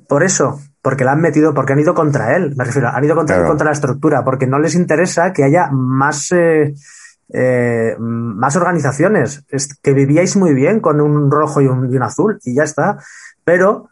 por 0.08 0.22
eso, 0.22 0.62
porque 0.80 1.04
la 1.04 1.12
han 1.12 1.20
metido, 1.20 1.52
porque 1.52 1.74
han 1.74 1.80
ido 1.80 1.92
contra 1.94 2.34
él, 2.34 2.54
me 2.56 2.64
refiero, 2.64 2.88
han 2.88 3.04
ido 3.04 3.14
contra, 3.14 3.36
él, 3.36 3.46
contra 3.46 3.66
la 3.66 3.72
estructura, 3.72 4.24
porque 4.24 4.46
no 4.46 4.58
les 4.58 4.74
interesa 4.74 5.34
que 5.34 5.44
haya 5.44 5.68
más, 5.70 6.32
eh, 6.32 6.74
eh, 7.34 7.96
más 7.98 8.56
organizaciones, 8.56 9.44
es 9.50 9.74
que 9.74 9.92
vivíais 9.92 10.36
muy 10.36 10.54
bien 10.54 10.80
con 10.80 11.02
un 11.02 11.30
rojo 11.30 11.60
y 11.60 11.66
un, 11.66 11.92
y 11.92 11.96
un 11.96 12.02
azul 12.02 12.38
y 12.42 12.54
ya 12.54 12.62
está, 12.62 12.96
pero 13.44 13.90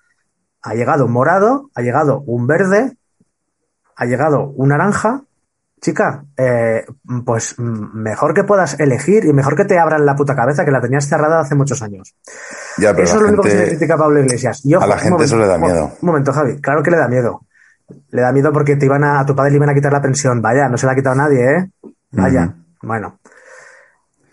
ha 0.62 0.74
llegado 0.74 1.04
un 1.04 1.12
morado, 1.12 1.68
ha 1.74 1.82
llegado 1.82 2.20
un 2.20 2.46
verde, 2.46 2.96
ha 3.96 4.06
llegado 4.06 4.44
un 4.44 4.70
naranja. 4.70 5.24
Chica, 5.86 6.24
eh, 6.36 6.84
pues 7.24 7.54
mm, 7.56 7.96
mejor 8.02 8.34
que 8.34 8.42
puedas 8.42 8.80
elegir 8.80 9.24
y 9.24 9.32
mejor 9.32 9.54
que 9.54 9.64
te 9.64 9.78
abran 9.78 10.04
la 10.04 10.16
puta 10.16 10.34
cabeza 10.34 10.64
que 10.64 10.72
la 10.72 10.80
tenías 10.80 11.06
cerrada 11.06 11.38
hace 11.38 11.54
muchos 11.54 11.80
años. 11.80 12.16
Ya, 12.76 12.92
pero 12.92 13.04
Eso 13.04 13.14
es 13.14 13.22
lo 13.22 13.28
único 13.28 13.44
que 13.44 13.50
se 13.50 13.56
le 13.58 13.68
critica 13.68 13.94
a 13.94 13.98
Pablo 13.98 14.18
Iglesias. 14.18 14.64
Y, 14.64 14.74
ojo, 14.74 14.84
a 14.84 14.88
la 14.88 14.98
gente 14.98 15.22
eso 15.22 15.38
le 15.38 15.46
da 15.46 15.58
miedo. 15.58 15.92
Un 16.02 16.06
momento, 16.08 16.32
Javi. 16.32 16.60
Claro 16.60 16.82
que 16.82 16.90
le 16.90 16.96
da 16.96 17.06
miedo. 17.06 17.42
Le 18.08 18.20
da 18.20 18.32
miedo 18.32 18.52
porque 18.52 18.74
te 18.74 18.86
iban 18.86 19.04
a, 19.04 19.20
a 19.20 19.26
tu 19.26 19.36
padre 19.36 19.52
le 19.52 19.58
iban 19.58 19.68
a 19.68 19.74
quitar 19.74 19.92
la 19.92 20.02
pensión. 20.02 20.42
Vaya, 20.42 20.68
no 20.68 20.76
se 20.76 20.86
la 20.86 20.92
ha 20.92 20.96
quitado 20.96 21.14
nadie, 21.14 21.52
¿eh? 21.52 21.70
Vaya. 22.10 22.52
Bueno. 22.82 23.20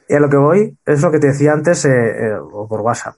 Y 0.10 0.16
a 0.16 0.20
lo 0.20 0.28
que 0.28 0.38
voy 0.38 0.76
es 0.88 1.02
lo 1.04 1.12
que 1.12 1.20
te 1.20 1.28
decía 1.28 1.54
antes, 1.54 1.86
eh, 1.86 1.92
eh, 1.92 2.36
o 2.36 2.68
por 2.68 2.82
WhatsApp. 2.82 3.14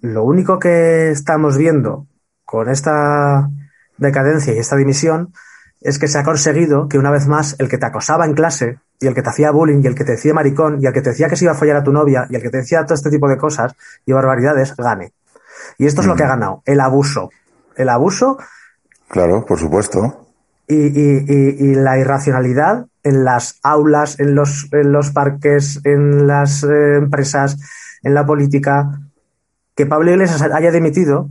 Lo 0.00 0.24
único 0.24 0.58
que 0.58 1.12
estamos 1.12 1.56
viendo 1.56 2.08
con 2.44 2.68
esta 2.68 3.48
decadencia 3.98 4.52
y 4.52 4.58
esta 4.58 4.74
dimisión 4.74 5.32
es 5.80 5.98
que 5.98 6.08
se 6.08 6.18
ha 6.18 6.24
conseguido 6.24 6.88
que 6.88 6.98
una 6.98 7.10
vez 7.10 7.26
más 7.26 7.56
el 7.58 7.68
que 7.68 7.78
te 7.78 7.86
acosaba 7.86 8.26
en 8.26 8.34
clase 8.34 8.78
y 9.00 9.06
el 9.06 9.14
que 9.14 9.22
te 9.22 9.30
hacía 9.30 9.50
bullying 9.50 9.80
y 9.82 9.86
el 9.86 9.94
que 9.94 10.04
te 10.04 10.12
decía 10.12 10.34
maricón 10.34 10.78
y 10.82 10.86
el 10.86 10.92
que 10.92 11.00
te 11.00 11.10
decía 11.10 11.28
que 11.28 11.36
se 11.36 11.44
iba 11.46 11.52
a 11.52 11.56
follar 11.56 11.76
a 11.76 11.82
tu 11.84 11.92
novia 11.92 12.26
y 12.28 12.36
el 12.36 12.42
que 12.42 12.50
te 12.50 12.58
decía 12.58 12.84
todo 12.84 12.94
este 12.94 13.10
tipo 13.10 13.28
de 13.28 13.38
cosas 13.38 13.74
y 14.04 14.12
barbaridades 14.12 14.76
gane. 14.76 15.12
Y 15.78 15.86
esto 15.86 16.02
es 16.02 16.06
lo 16.06 16.14
que 16.16 16.24
ha 16.24 16.28
ganado, 16.28 16.62
el 16.66 16.80
abuso. 16.80 17.30
El 17.76 17.88
abuso 17.88 18.38
Claro, 19.08 19.44
por 19.46 19.58
supuesto. 19.58 20.26
y, 20.68 20.74
y- 20.76 21.24
y- 21.26 21.70
y 21.70 21.74
la 21.74 21.98
irracionalidad 21.98 22.86
en 23.02 23.24
las 23.24 23.58
aulas, 23.62 24.20
en 24.20 24.34
los, 24.34 24.68
en 24.72 24.92
los 24.92 25.10
parques, 25.10 25.80
en 25.84 26.26
las 26.26 26.62
eh, 26.64 26.96
empresas, 26.96 27.56
en 28.02 28.12
la 28.14 28.26
política. 28.26 29.00
Que 29.74 29.86
Pablo 29.86 30.10
Iglesias 30.10 30.42
haya 30.42 30.70
dimitido 30.70 31.30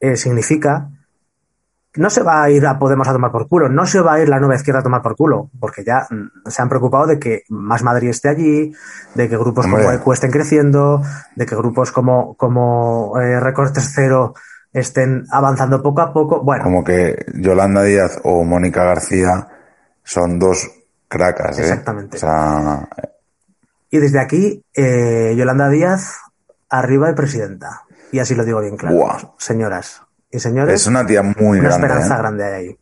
eh, 0.00 0.16
significa 0.16 0.90
no 1.96 2.10
se 2.10 2.22
va 2.22 2.42
a 2.42 2.50
ir 2.50 2.66
a 2.66 2.78
Podemos 2.78 3.06
a 3.08 3.12
tomar 3.12 3.30
por 3.30 3.48
culo, 3.48 3.68
no 3.68 3.86
se 3.86 4.00
va 4.00 4.14
a 4.14 4.20
ir 4.20 4.28
la 4.28 4.40
nueva 4.40 4.56
izquierda 4.56 4.80
a 4.80 4.82
tomar 4.82 5.02
por 5.02 5.16
culo, 5.16 5.50
porque 5.60 5.84
ya 5.84 6.06
mm, 6.10 6.48
se 6.48 6.62
han 6.62 6.68
preocupado 6.68 7.06
de 7.06 7.18
que 7.18 7.44
Más 7.48 7.82
Madrid 7.82 8.10
esté 8.10 8.28
allí, 8.28 8.74
de 9.14 9.28
que 9.28 9.36
grupos 9.36 9.66
Hombre. 9.66 9.84
como 9.84 9.94
ECU 9.94 10.12
estén 10.12 10.30
creciendo, 10.30 11.02
de 11.36 11.46
que 11.46 11.54
grupos 11.54 11.92
como, 11.92 12.34
como 12.34 13.18
eh, 13.20 13.38
Recortes 13.38 13.92
Cero 13.94 14.34
estén 14.72 15.24
avanzando 15.30 15.82
poco 15.82 16.00
a 16.00 16.12
poco. 16.12 16.42
Bueno, 16.42 16.64
Como 16.64 16.82
que 16.82 17.26
Yolanda 17.34 17.82
Díaz 17.82 18.18
o 18.24 18.42
Mónica 18.42 18.82
García 18.84 19.46
son 20.02 20.38
dos 20.38 20.68
cracas, 21.06 21.58
¿eh? 21.58 21.62
Exactamente. 21.62 22.16
O 22.16 22.20
sea, 22.20 22.88
Y 23.90 23.98
desde 23.98 24.18
aquí, 24.18 24.64
eh, 24.74 25.34
Yolanda 25.36 25.68
Díaz, 25.68 26.18
arriba 26.68 27.06
de 27.06 27.14
presidenta. 27.14 27.82
Y 28.10 28.18
así 28.18 28.34
lo 28.34 28.44
digo 28.44 28.60
bien 28.60 28.76
claro. 28.76 28.96
Buah. 28.96 29.18
Señoras 29.38 30.02
y 30.34 30.40
señores, 30.40 30.80
es 30.80 30.86
una 30.86 31.06
tía 31.06 31.22
muy 31.22 31.60
una 31.60 31.68
grande. 31.68 31.86
esperanza 31.86 32.14
¿eh? 32.14 32.18
grande 32.18 32.44
hay 32.44 32.52
ahí. 32.52 32.78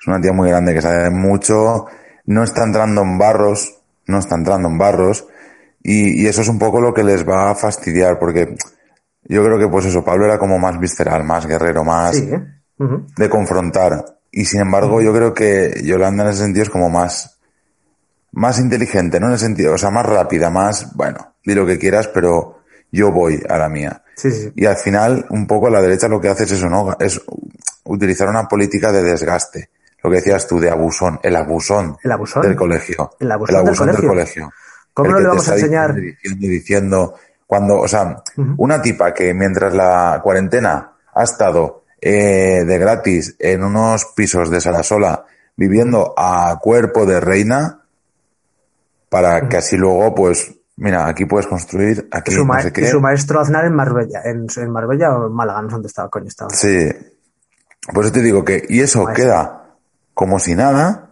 Es 0.00 0.06
una 0.06 0.20
tía 0.20 0.32
muy 0.32 0.48
grande 0.48 0.74
que 0.74 0.80
sabe 0.80 1.10
mucho, 1.10 1.86
no 2.26 2.42
está 2.42 2.64
entrando 2.64 3.02
en 3.02 3.18
barros, 3.18 3.82
no 4.06 4.18
está 4.18 4.36
entrando 4.36 4.68
en 4.68 4.78
barros, 4.78 5.26
y, 5.82 6.22
y 6.22 6.26
eso 6.26 6.42
es 6.42 6.48
un 6.48 6.58
poco 6.58 6.80
lo 6.80 6.94
que 6.94 7.02
les 7.02 7.28
va 7.28 7.50
a 7.50 7.54
fastidiar, 7.54 8.18
porque 8.18 8.56
yo 9.24 9.44
creo 9.44 9.58
que 9.58 9.68
pues 9.68 9.86
eso, 9.86 10.04
Pablo 10.04 10.26
era 10.26 10.38
como 10.38 10.58
más 10.58 10.78
visceral, 10.78 11.24
más 11.24 11.46
guerrero, 11.46 11.84
más 11.84 12.16
Sí, 12.16 12.28
¿eh? 12.32 12.44
De 13.16 13.28
confrontar. 13.28 14.04
Y 14.30 14.44
sin 14.44 14.60
embargo, 14.60 15.00
yo 15.00 15.12
creo 15.12 15.34
que 15.34 15.82
Yolanda 15.84 16.24
en 16.24 16.30
ese 16.30 16.42
sentido 16.42 16.64
es 16.64 16.70
como 16.70 16.90
más, 16.90 17.38
más 18.32 18.58
inteligente, 18.58 19.20
¿no? 19.20 19.26
En 19.26 19.34
el 19.34 19.38
sentido, 19.38 19.74
o 19.74 19.78
sea, 19.78 19.90
más 19.90 20.06
rápida, 20.06 20.50
más, 20.50 20.94
bueno, 20.96 21.34
di 21.44 21.54
lo 21.54 21.66
que 21.66 21.78
quieras, 21.78 22.08
pero 22.08 22.61
yo 22.92 23.10
voy 23.10 23.42
a 23.48 23.58
la 23.58 23.68
mía. 23.68 24.02
Sí, 24.14 24.30
sí. 24.30 24.52
Y 24.54 24.66
al 24.66 24.76
final, 24.76 25.26
un 25.30 25.46
poco 25.46 25.68
la 25.70 25.80
derecha 25.82 26.06
lo 26.06 26.20
que 26.20 26.28
hace 26.28 26.44
es 26.44 26.52
eso, 26.52 26.68
¿no? 26.68 26.94
Es 27.00 27.20
utilizar 27.84 28.28
una 28.28 28.46
política 28.46 28.92
de 28.92 29.02
desgaste. 29.02 29.70
Lo 30.04 30.10
que 30.10 30.16
decías 30.16 30.46
tú, 30.46 30.60
de 30.60 30.70
abusón, 30.70 31.18
el 31.22 31.34
abusón, 31.36 31.96
El 32.04 32.12
abusón. 32.12 32.42
del 32.42 32.54
colegio. 32.56 33.12
El 33.18 33.30
abusón 33.32 33.56
del 33.56 33.74
colegio. 33.96 34.08
colegio. 34.08 34.50
¿Cómo 34.94 35.06
El 35.06 35.12
no 35.14 35.20
le 35.20 35.28
vamos 35.28 35.48
a 35.48 35.54
enseñar? 35.54 35.94
Diciendo, 35.94 36.46
diciendo, 36.48 37.14
cuando, 37.46 37.78
o 37.80 37.88
sea, 37.88 38.22
Ujú. 38.36 38.54
una 38.58 38.82
tipa 38.82 39.14
que 39.14 39.32
mientras 39.32 39.72
la 39.74 40.20
cuarentena 40.22 40.92
ha 41.14 41.22
estado 41.22 41.84
eh, 42.00 42.64
de 42.66 42.78
gratis 42.78 43.36
en 43.38 43.62
unos 43.62 44.06
pisos 44.16 44.50
de 44.50 44.60
Salasola, 44.60 45.24
viviendo 45.56 46.14
a 46.16 46.58
cuerpo 46.60 47.06
de 47.06 47.20
reina, 47.20 47.80
para 49.08 49.48
que 49.48 49.58
así 49.58 49.76
luego, 49.76 50.14
pues, 50.14 50.52
mira, 50.76 51.06
aquí 51.06 51.24
puedes 51.26 51.46
construir, 51.46 52.08
aquí 52.10 52.32
su, 52.32 52.44
no 52.44 52.60
sé 52.60 52.68
y 52.68 52.72
qué. 52.72 52.86
su 52.90 53.00
maestro 53.00 53.40
Aznar 53.40 53.64
en 53.64 53.74
Marbella. 53.74 54.20
En, 54.24 54.46
en 54.56 54.70
Marbella 54.70 55.16
o 55.16 55.26
en 55.28 55.32
Málaga, 55.32 55.62
no 55.62 55.68
sé 55.68 55.72
dónde 55.74 55.88
estaba, 55.88 56.08
coño 56.08 56.26
estaba. 56.28 56.50
Sí. 56.50 56.88
Por 57.92 58.04
eso 58.04 58.12
te 58.12 58.22
digo 58.22 58.44
que, 58.44 58.64
y 58.68 58.80
eso 58.80 59.04
Maestro. 59.04 59.24
queda 59.24 59.64
como 60.14 60.38
si 60.38 60.54
nada, 60.54 61.10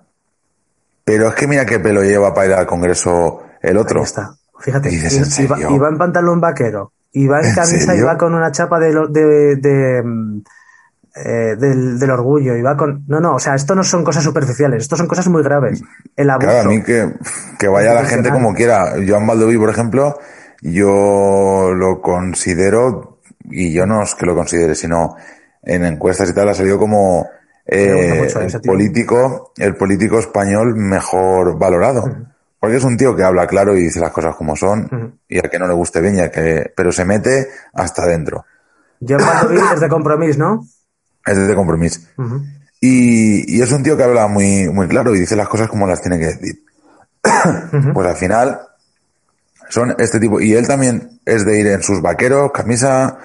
pero 1.05 1.29
es 1.29 1.35
que 1.35 1.47
mira 1.47 1.67
qué 1.67 1.81
pelo 1.81 2.03
lleva 2.03 2.33
para 2.35 2.47
ir 2.47 2.53
al 2.55 2.67
Congreso 2.67 3.43
el 3.63 3.77
otro. 3.77 4.01
Ahí 4.01 4.05
está. 4.05 4.35
Fíjate, 4.61 4.89
¿Dices, 4.91 5.17
en 5.17 5.25
serio? 5.27 5.71
iba 5.75 5.89
en 5.89 5.97
pantalón 5.99 6.41
vaquero, 6.41 6.93
iba 7.13 7.41
en 7.41 7.47
¿En 7.47 7.55
camisa, 7.55 7.79
serio? 7.87 8.03
iba 8.03 8.19
con 8.19 8.35
una 8.35 8.53
chapa 8.53 8.79
de, 8.79 8.93
de, 9.09 9.57
de, 9.57 10.03
mm, 10.05 10.43
eh, 11.15 11.57
del, 11.57 11.99
del 11.99 12.11
orgullo, 12.11 12.57
iba 12.57 12.77
con... 12.77 13.05
No, 13.09 13.21
no, 13.21 13.35
o 13.35 13.39
sea, 13.39 13.55
esto 13.55 13.75
no 13.75 13.83
son 13.83 14.05
cosas 14.05 14.23
superficiales, 14.23 14.83
esto 14.83 14.97
son 14.97 15.07
cosas 15.07 15.29
muy 15.29 15.43
graves. 15.43 15.83
El 16.17 16.31
abuso. 16.31 16.49
Claro, 16.49 16.69
a 16.69 16.73
mí 16.73 16.83
que, 16.83 17.13
que 17.59 17.69
vaya 17.69 17.95
la 17.95 18.05
gente 18.05 18.31
como 18.31 18.55
quiera. 18.55 18.95
Joan 19.07 19.27
Baldoví, 19.27 19.57
por 19.59 19.71
ejemplo, 19.71 20.19
yo 20.63 21.73
lo 21.75 22.01
considero, 22.01 23.19
y 23.45 23.73
yo 23.73 23.87
no 23.87 24.03
es 24.03 24.15
que 24.15 24.27
lo 24.27 24.35
considere, 24.35 24.75
sino 24.75 25.17
en 25.63 25.85
encuestas 25.85 26.31
y 26.31 26.35
tal, 26.35 26.49
ha 26.49 26.55
salido 26.55 26.79
como 26.79 27.27
eh, 27.67 28.23
mucho 28.23 28.41
el 28.41 28.61
político, 28.61 29.53
el 29.57 29.77
político 29.77 30.19
español 30.19 30.75
mejor 30.77 31.59
valorado. 31.59 32.05
Porque 32.59 32.77
es 32.77 32.85
un 32.85 32.99
tío 32.99 33.17
que 33.17 33.25
habla 33.25 33.47
claro 33.47 33.75
y 33.75 33.85
dice 33.85 34.01
las 34.01 34.11
cosas 34.11 34.37
como 34.37 34.55
son, 34.55 35.19
y 35.27 35.39
al 35.39 35.49
que 35.49 35.59
no 35.59 35.67
le 35.67 35.73
guste 35.73 36.03
bien, 36.03 36.17
y 36.17 36.21
al 36.21 36.31
que, 36.31 36.71
pero 36.77 36.93
se 36.93 37.07
mete 37.07 37.49
hasta 37.73 38.03
adentro. 38.03 38.45
Yo 39.01 39.17
Baldoví 39.17 39.59
es 39.73 39.81
de 39.81 39.89
compromiso, 39.89 40.39
¿no? 40.39 40.67
Es 41.31 41.47
de 41.47 41.55
compromiso. 41.55 42.01
Y, 42.81 43.57
y 43.57 43.63
es 43.63 43.71
un 43.73 43.83
tío 43.83 43.97
que 43.97 44.03
habla 44.05 44.27
muy, 44.27 44.69
muy 44.69 44.89
claro 44.89 45.15
y 45.15 45.21
dice 45.21 45.37
las 45.37 45.49
cosas 45.49 45.69
como 45.69 45.87
las 45.87 46.01
tiene 46.01 46.19
que 46.19 46.27
decir. 46.27 46.65
Pues 47.95 48.07
al 48.09 48.17
final 48.17 48.61
son 49.69 49.95
este 49.99 50.19
tipo. 50.19 50.41
Y 50.41 50.55
él 50.55 50.67
también 50.67 51.21
es 51.25 51.45
de 51.45 51.61
ir 51.61 51.67
en 51.69 51.83
sus 51.83 52.01
vaqueros, 52.01 52.51
camisa 52.53 53.19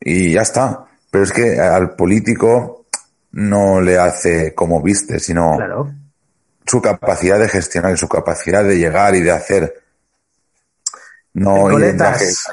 y 0.00 0.32
ya 0.34 0.42
está. 0.42 0.84
Pero 1.10 1.24
es 1.24 1.32
que 1.32 1.58
al 1.58 1.96
político 1.96 2.86
no 3.32 3.80
le 3.80 3.98
hace 3.98 4.54
como 4.54 4.82
viste, 4.82 5.18
sino 5.18 5.56
Claro. 5.56 5.90
su 6.66 6.80
capacidad 6.82 7.38
de 7.38 7.48
gestionar, 7.48 7.96
su 7.98 8.08
capacidad 8.08 8.62
de 8.62 8.78
llegar 8.78 9.14
y 9.14 9.22
de 9.22 9.30
hacer. 9.32 9.82
No 11.34 11.66
en 11.66 11.72
Coletas. 11.72 12.46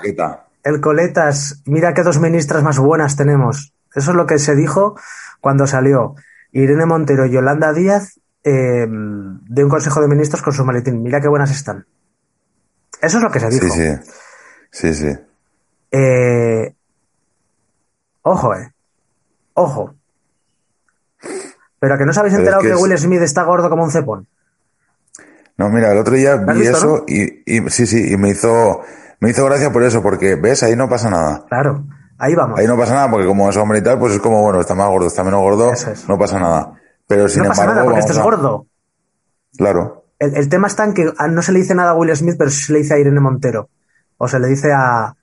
El 0.63 0.81
Coletas, 0.81 1.61
mira 1.65 1.93
qué 1.93 2.01
dos 2.01 2.19
ministras 2.19 2.63
más 2.63 2.79
buenas 2.79 3.15
tenemos. 3.15 3.73
Eso 3.95 4.11
es 4.11 4.17
lo 4.17 4.25
que 4.25 4.37
se 4.37 4.55
dijo 4.55 4.99
cuando 5.39 5.67
salió 5.67 6.15
Irene 6.51 6.85
Montero 6.85 7.25
y 7.25 7.31
Yolanda 7.31 7.73
Díaz 7.73 8.19
eh, 8.43 8.85
de 8.87 9.63
un 9.63 9.69
Consejo 9.69 10.01
de 10.01 10.07
Ministros 10.07 10.41
con 10.41 10.53
su 10.53 10.63
maletín. 10.65 11.01
Mira 11.01 11.21
qué 11.21 11.27
buenas 11.27 11.51
están. 11.51 11.85
Eso 13.01 13.17
es 13.17 13.23
lo 13.23 13.31
que 13.31 13.39
se 13.39 13.49
dijo. 13.49 13.67
Sí, 13.67 13.71
sí. 13.71 14.11
Sí, 14.71 14.93
sí. 14.93 15.17
Eh, 15.91 16.75
ojo, 18.21 18.53
eh. 18.55 18.73
Ojo. 19.53 19.95
Pero 21.79 21.97
que 21.97 22.05
no 22.05 22.11
os 22.11 22.17
habéis 22.17 22.33
es 22.33 22.39
enterado 22.39 22.61
que 22.61 22.75
Will 22.75 22.97
Smith 22.97 23.21
está 23.21 23.43
gordo 23.43 23.69
como 23.69 23.83
un 23.83 23.91
cepón. 23.91 24.27
No, 25.57 25.69
mira, 25.69 25.91
el 25.91 25.97
otro 25.97 26.15
día 26.15 26.35
vi 26.35 26.59
visto, 26.59 26.77
eso 26.77 27.05
y, 27.07 27.43
y 27.45 27.69
sí, 27.69 27.85
sí, 27.85 28.11
y 28.11 28.17
me 28.17 28.29
hizo, 28.29 28.81
me 29.21 29.29
hizo 29.29 29.45
gracia 29.45 29.71
por 29.71 29.83
eso, 29.83 30.01
porque 30.01 30.35
ves, 30.35 30.63
ahí 30.63 30.75
no 30.75 30.89
pasa 30.89 31.09
nada. 31.09 31.45
Claro. 31.47 31.85
Ahí 32.17 32.33
vamos. 32.35 32.59
Ahí 32.59 32.67
no 32.67 32.77
pasa 32.77 32.93
nada, 32.93 33.09
porque 33.11 33.25
como 33.27 33.49
es 33.49 33.57
hombre 33.57 33.79
y 33.79 33.83
tal, 33.83 33.99
pues 33.99 34.13
es 34.13 34.19
como, 34.19 34.41
bueno, 34.41 34.61
está 34.61 34.73
más 34.75 34.87
gordo, 34.87 35.07
está 35.07 35.23
menos 35.23 35.41
gordo, 35.41 35.73
es. 35.73 36.07
no 36.07 36.17
pasa 36.17 36.39
nada. 36.39 36.73
Pero 37.07 37.27
sin 37.27 37.43
no 37.43 37.49
pasa 37.49 37.63
embargo, 37.63 37.75
nada 37.81 37.85
porque 37.85 37.99
este 37.99 38.11
es 38.13 38.17
vamos 38.17 38.33
a- 38.33 38.37
gordo. 38.37 38.65
Claro. 39.57 40.05
El, 40.19 40.37
el 40.37 40.49
tema 40.49 40.67
está 40.67 40.85
en 40.85 40.93
que 40.93 41.11
ah, 41.17 41.27
no 41.27 41.41
se 41.41 41.51
le 41.51 41.59
dice 41.59 41.75
nada 41.75 41.91
a 41.91 41.95
Will 41.95 42.15
Smith, 42.15 42.35
pero 42.37 42.49
se 42.49 42.71
le 42.73 42.79
dice 42.79 42.93
a 42.93 42.99
Irene 42.99 43.19
Montero. 43.19 43.69
O 44.17 44.27
se 44.27 44.39
le 44.39 44.47
dice 44.47 44.71
a. 44.73 45.13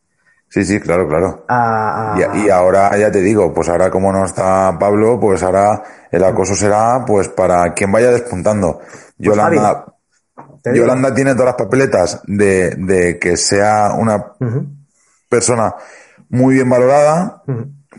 Sí, 0.48 0.64
sí, 0.66 0.80
claro, 0.80 1.08
claro. 1.08 1.46
a- 1.48 2.14
a- 2.14 2.36
Y, 2.36 2.46
y 2.46 2.50
ahora, 2.50 2.94
ya 2.98 3.10
te 3.10 3.20
digo, 3.20 3.54
pues 3.54 3.70
ahora 3.70 3.90
como 3.90 4.12
no 4.12 4.24
está 4.26 4.76
Pablo, 4.78 5.18
pues 5.18 5.42
ahora 5.42 5.82
el 6.10 6.22
acoso 6.22 6.54
será, 6.54 7.02
pues 7.06 7.28
para 7.28 7.72
quien 7.72 7.90
vaya 7.90 8.10
despuntando. 8.10 8.80
Yolanda, 9.16 9.86
te 10.62 10.72
digo. 10.72 10.84
Yolanda 10.84 11.14
tiene 11.14 11.32
todas 11.32 11.46
las 11.46 11.54
papeletas 11.56 12.20
de, 12.26 12.74
de 12.76 13.18
que 13.18 13.38
sea 13.38 13.94
una 13.96 14.32
persona 15.28 15.74
muy 16.32 16.54
bien 16.54 16.68
valorada, 16.68 17.42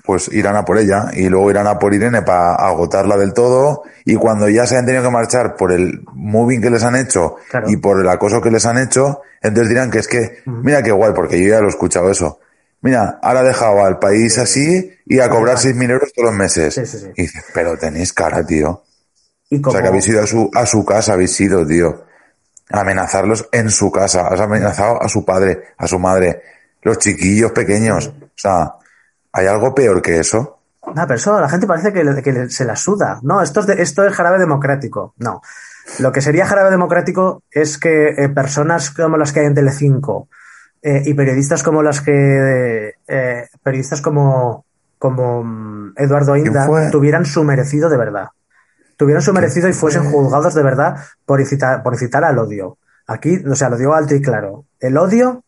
pues 0.03 0.27
irán 0.33 0.55
a 0.55 0.65
por 0.65 0.77
ella 0.79 1.05
y 1.13 1.29
luego 1.29 1.49
irán 1.51 1.67
a 1.67 1.77
por 1.79 1.93
Irene 1.93 2.23
para 2.23 2.55
agotarla 2.55 3.15
del 3.15 3.31
todo 3.33 3.83
y 4.05 4.15
cuando 4.15 4.49
ya 4.49 4.65
se 4.67 4.75
han 4.75 4.85
tenido 4.85 5.03
que 5.03 5.09
marchar 5.11 5.55
por 5.55 5.71
el 5.71 6.01
moving 6.13 6.59
que 6.61 6.69
les 6.71 6.83
han 6.83 6.95
hecho 6.95 7.35
Claro. 7.49 7.69
y 7.69 7.77
por 7.77 8.01
el 8.01 8.09
acoso 8.09 8.41
que 8.41 8.49
les 8.51 8.65
han 8.65 8.79
hecho, 8.79 9.21
entonces 9.41 9.69
dirán 9.69 9.89
que 9.91 9.99
es 9.99 10.07
que, 10.07 10.39
mira 10.45 10.81
qué 10.83 10.91
guay, 10.91 11.13
porque 11.13 11.39
yo 11.41 11.47
ya 11.51 11.59
lo 11.61 11.67
he 11.67 11.69
escuchado 11.69 12.09
eso. 12.11 12.39
Mira, 12.81 13.17
ahora 13.21 13.39
ha 13.41 13.43
dejado 13.43 13.85
al 13.85 13.97
país 13.99 14.37
así 14.39 14.91
y 15.05 15.19
a 15.21 15.29
cobrar 15.29 15.55
6.000 15.57 15.91
euros 15.91 16.11
todos 16.13 16.29
los 16.31 16.37
meses. 16.37 16.73
Sí, 16.73 16.85
sí, 16.85 16.97
sí. 16.97 17.07
Y 17.15 17.21
dices, 17.21 17.45
pero 17.53 17.77
tenéis 17.77 18.11
cara, 18.11 18.45
tío. 18.45 18.83
Y 19.49 19.61
O 19.65 19.71
sea, 19.71 19.81
que 19.81 19.87
habéis 19.87 20.07
ido 20.09 20.21
a 20.21 20.27
su, 20.27 20.49
a 20.53 20.65
su 20.65 20.83
casa, 20.83 21.13
habéis 21.13 21.39
ido, 21.39 21.65
tío. 21.65 22.03
Amenazarlos 22.69 23.47
en 23.51 23.69
su 23.69 23.91
casa. 23.91 24.27
Has 24.27 24.39
amenazado 24.41 25.01
a 25.01 25.07
su 25.07 25.23
padre, 25.23 25.59
a 25.77 25.87
su 25.87 25.99
madre, 25.99 26.41
los 26.83 26.97
chiquillos 26.99 27.51
pequeños. 27.51 28.07
O 28.07 28.29
sea, 28.35 28.73
¿hay 29.31 29.47
algo 29.47 29.73
peor 29.73 30.01
que 30.01 30.19
eso? 30.19 30.59
No, 30.87 31.07
pero 31.07 31.15
eso 31.15 31.39
la 31.39 31.47
gente 31.49 31.65
parece 31.65 31.93
que, 31.93 32.49
se 32.49 32.65
la 32.65 32.75
suda. 32.75 33.19
No, 33.23 33.41
esto 33.41 33.61
es, 33.61 33.67
de- 33.67 33.81
esto 33.81 34.05
es 34.05 34.13
jarabe 34.13 34.37
democrático. 34.37 35.13
No. 35.17 35.41
Lo 35.99 36.11
que 36.11 36.21
sería 36.21 36.45
jarabe 36.45 36.71
democrático 36.71 37.43
es 37.51 37.77
que 37.77 38.09
eh, 38.09 38.29
personas 38.29 38.89
como 38.91 39.17
las 39.17 39.31
que 39.31 39.41
hay 39.41 39.45
en 39.47 39.55
Telecinco 39.55 40.27
eh, 40.81 41.01
y 41.05 41.13
periodistas 41.13 41.63
como 41.63 41.81
las 41.81 42.01
que. 42.01 42.93
eh, 43.07 43.47
periodistas 43.63 44.01
como, 44.01 44.65
como 44.97 45.43
mm, 45.43 45.93
Eduardo 45.97 46.35
Inda 46.35 46.67
tuvieran 46.91 47.25
su 47.25 47.43
merecido 47.43 47.89
de 47.89 47.97
verdad. 47.97 48.27
Tuvieran 48.97 49.21
su 49.23 49.33
merecido 49.33 49.67
y 49.69 49.73
fuesen 49.73 50.03
juzgados 50.11 50.53
de 50.53 50.63
verdad 50.63 50.95
por 51.25 51.39
incitar, 51.39 51.81
por 51.81 51.93
incitar 51.93 52.23
al 52.23 52.37
odio. 52.37 52.77
Aquí, 53.07 53.41
o 53.49 53.55
sea, 53.55 53.69
lo 53.69 53.77
digo 53.77 53.93
alto 53.93 54.15
y 54.15 54.21
claro. 54.21 54.65
El 54.79 54.97
odio 54.97 55.43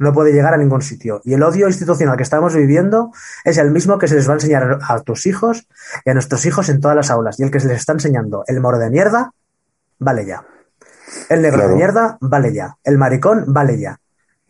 no 0.00 0.12
puede 0.12 0.32
llegar 0.32 0.54
a 0.54 0.56
ningún 0.56 0.82
sitio. 0.82 1.20
Y 1.24 1.34
el 1.34 1.42
odio 1.42 1.68
institucional 1.68 2.16
que 2.16 2.22
estamos 2.22 2.54
viviendo 2.54 3.12
es 3.44 3.58
el 3.58 3.70
mismo 3.70 3.98
que 3.98 4.08
se 4.08 4.14
les 4.16 4.26
va 4.26 4.32
a 4.32 4.36
enseñar 4.36 4.78
a 4.82 5.00
tus 5.00 5.26
hijos 5.26 5.68
y 6.04 6.10
a 6.10 6.14
nuestros 6.14 6.44
hijos 6.46 6.68
en 6.68 6.80
todas 6.80 6.96
las 6.96 7.10
aulas. 7.10 7.38
Y 7.38 7.42
el 7.44 7.50
que 7.50 7.60
se 7.60 7.68
les 7.68 7.78
está 7.78 7.92
enseñando 7.92 8.42
el 8.46 8.60
moro 8.60 8.78
de 8.78 8.90
mierda, 8.90 9.32
vale 9.98 10.24
ya. 10.26 10.44
El 11.28 11.42
negro 11.42 11.58
Claro. 11.58 11.70
de 11.70 11.76
mierda, 11.76 12.18
vale 12.20 12.52
ya. 12.52 12.76
El 12.82 12.96
maricón, 12.98 13.44
vale 13.48 13.78
ya. 13.78 14.00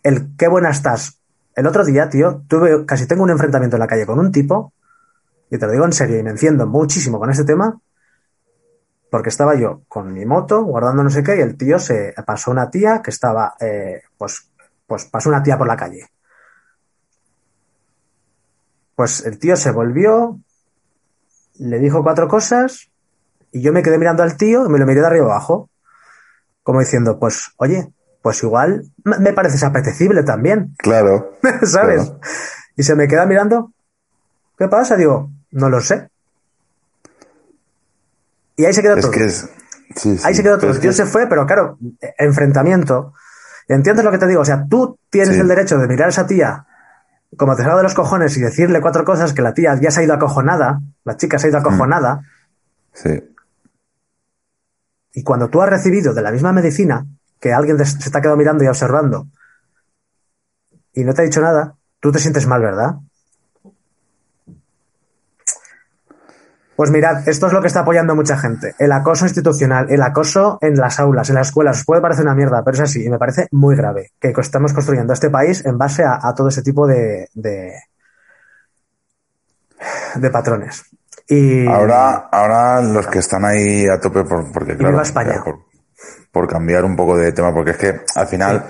El 0.03 0.37
qué 0.37 0.49
buena 0.49 0.71
estás. 0.71 1.19
El 1.57 1.67
otro 1.67 1.85
día, 1.85 2.09
tío, 2.09 2.43
tuve, 2.49 2.87
casi 2.87 3.07
tengo 3.07 3.25
un 3.25 3.31
enfrentamiento 3.31 3.77
en 3.77 3.81
la 3.81 3.87
calle 3.89 4.07
con 4.07 4.19
un 4.19 4.31
tipo, 4.31 4.73
y 5.51 5.59
te 5.59 5.67
lo 5.67 5.73
digo 5.73 5.85
en 5.85 5.93
serio, 5.93 6.17
y 6.19 6.23
me 6.23 6.31
enciendo 6.31 6.67
muchísimo 6.67 7.19
con 7.19 7.29
este 7.29 7.45
tema, 7.45 7.77
porque 9.11 9.29
estaba 9.31 9.57
yo 9.57 9.83
con 9.89 10.13
mi 10.13 10.25
moto 10.25 10.63
guardando 10.63 11.03
no 11.03 11.11
sé 11.11 11.25
qué 11.25 11.37
y 11.37 11.41
el 11.41 11.57
tío 11.57 11.81
se 11.81 12.15
pasó 12.25 12.53
una 12.53 12.71
tía 12.71 13.03
que 13.03 13.11
estaba, 13.11 13.55
eh, 13.61 14.03
pues, 14.17 14.49
pues 14.91 15.05
pasó 15.05 15.29
una 15.29 15.41
tía 15.41 15.57
por 15.57 15.69
la 15.69 15.77
calle. 15.77 16.09
Pues 18.97 19.25
el 19.25 19.39
tío 19.39 19.55
se 19.57 19.71
volvió, 19.71 20.41
le 21.59 21.79
dijo 21.79 22.03
cuatro 22.03 22.27
cosas 22.27 22.91
y 23.53 23.63
yo 23.63 23.73
me 23.73 23.85
quedé 23.85 23.99
mirando 23.99 24.25
al 24.25 24.37
tío 24.37 24.67
y 24.67 24.69
me 24.69 24.81
lo 24.81 24.87
miré 24.87 25.01
de 25.01 25.07
arriba 25.07 25.27
abajo, 25.27 25.71
como 26.65 26.81
diciendo, 26.81 27.21
pues, 27.21 27.53
oye, 27.57 27.93
pues 28.21 28.43
igual 28.43 28.83
me 29.05 29.33
pareces 29.33 29.63
apetecible 29.63 30.25
también, 30.25 30.75
Claro. 30.79 31.35
¿sabes? 31.63 32.07
Claro. 32.07 32.21
Y 32.77 32.83
se 32.83 32.97
me 32.97 33.07
queda 33.07 33.27
mirando, 33.27 33.73
¿qué 34.59 34.67
pasa? 34.67 34.97
Digo, 34.97 35.31
no 35.53 35.69
lo 35.71 35.81
sé. 35.81 36.11
Y 38.57 38.65
ahí 38.65 38.73
se 38.75 38.83
quedó 38.83 38.97
Es 38.97 39.03
todo. 39.03 39.13
que 39.13 39.25
es. 39.25 39.49
sí, 39.95 40.19
sí. 40.19 40.23
Ahí 40.27 40.35
se 40.35 40.43
quedó 40.43 40.59
todo. 40.59 40.71
El 40.71 40.77
es 40.77 40.81
tío 40.83 40.91
que- 40.91 40.97
se 40.97 41.07
fue, 41.07 41.29
pero 41.29 41.47
claro, 41.47 41.79
enfrentamiento. 42.19 43.15
¿Entiendes 43.75 44.05
lo 44.05 44.11
que 44.11 44.19
te 44.19 44.27
digo? 44.27 44.41
O 44.41 44.45
sea, 44.45 44.67
tú 44.69 44.99
tienes 45.11 45.35
Sí. 45.35 45.41
el 45.41 45.49
derecho 45.49 45.79
de 45.79 45.87
mirar 45.87 46.07
a 46.07 46.11
esa 46.11 46.27
tía 46.27 46.67
como 47.37 47.55
te 47.55 47.63
salga 47.63 47.77
de 47.77 47.85
los 47.85 47.95
cojones 47.95 48.37
y 48.37 48.41
decirle 48.41 48.81
cuatro 48.81 49.05
cosas 49.05 49.33
que 49.33 49.41
la 49.43 49.55
tía 49.55 49.79
ya 49.81 49.93
se 49.93 50.01
ha 50.01 50.03
ido 50.03 50.15
acojonada, 50.15 50.81
la 51.05 51.17
chica 51.17 51.39
se 51.39 51.47
ha 51.47 51.51
ido 51.51 51.61
Mm. 51.61 51.63
acojonada, 51.67 52.23
Sí. 52.93 53.23
y 55.13 55.23
cuando 55.23 55.49
tú 55.49 55.63
has 55.63 55.71
recibido 55.71 56.13
de 56.13 56.23
la 56.23 56.33
misma 56.33 56.53
medicina 56.53 57.07
que 57.41 57.53
alguien 57.53 57.79
se 57.85 58.11
te 58.11 58.19
ha 58.19 58.21
quedado 58.21 58.37
mirando 58.37 58.65
y 58.65 58.67
observando 58.67 59.29
y 60.93 61.05
no 61.05 61.15
te 61.15 61.23
ha 61.23 61.25
dicho 61.25 61.41
nada, 61.41 61.77
tú 62.01 62.11
te 62.11 62.19
sientes 62.19 62.49
mal, 62.49 62.61
¿verdad? 62.63 62.97
Pues 66.81 66.91
mirad, 66.91 67.29
esto 67.29 67.47
es 67.47 67.53
lo 67.53 67.61
que 67.61 67.67
está 67.67 67.81
apoyando 67.81 68.17
mucha 68.17 68.39
gente. 68.39 68.75
El 68.79 68.91
acoso 68.93 69.27
institucional, 69.27 69.91
el 69.91 70.01
acoso 70.01 70.57
en 70.63 70.79
las 70.79 70.99
aulas, 70.99 71.29
en 71.29 71.35
las 71.35 71.49
escuelas. 71.49 71.81
Os 71.81 71.85
puede 71.85 72.01
parecer 72.01 72.25
una 72.25 72.35
mierda, 72.35 72.65
pero 72.65 72.75
es 72.75 72.81
así 72.81 73.05
y 73.05 73.11
me 73.11 73.19
parece 73.19 73.49
muy 73.51 73.77
grave 73.77 74.13
que 74.19 74.33
estamos 74.35 74.73
construyendo 74.73 75.13
este 75.13 75.29
país 75.29 75.63
en 75.67 75.77
base 75.77 76.05
a, 76.05 76.19
a 76.27 76.35
todo 76.35 76.49
ese 76.49 76.63
tipo 76.63 76.87
de, 76.87 77.29
de, 77.35 77.75
de 80.15 80.31
patrones. 80.31 80.85
Y 81.29 81.67
Ahora, 81.67 82.31
ahora 82.33 82.81
los 82.81 83.07
que 83.09 83.19
están 83.19 83.45
ahí 83.45 83.87
a 83.87 84.01
tope, 84.01 84.25
por, 84.25 84.51
porque 84.51 84.75
claro, 84.75 84.93
viva 84.93 85.03
España. 85.03 85.43
por, 85.45 85.59
por 86.33 86.49
cambiar 86.49 86.87
un 86.87 86.97
poco 86.97 87.19
de 87.19 87.33
tema, 87.33 87.53
porque 87.53 87.73
es 87.73 87.77
que 87.77 88.01
al 88.15 88.27
final 88.27 88.65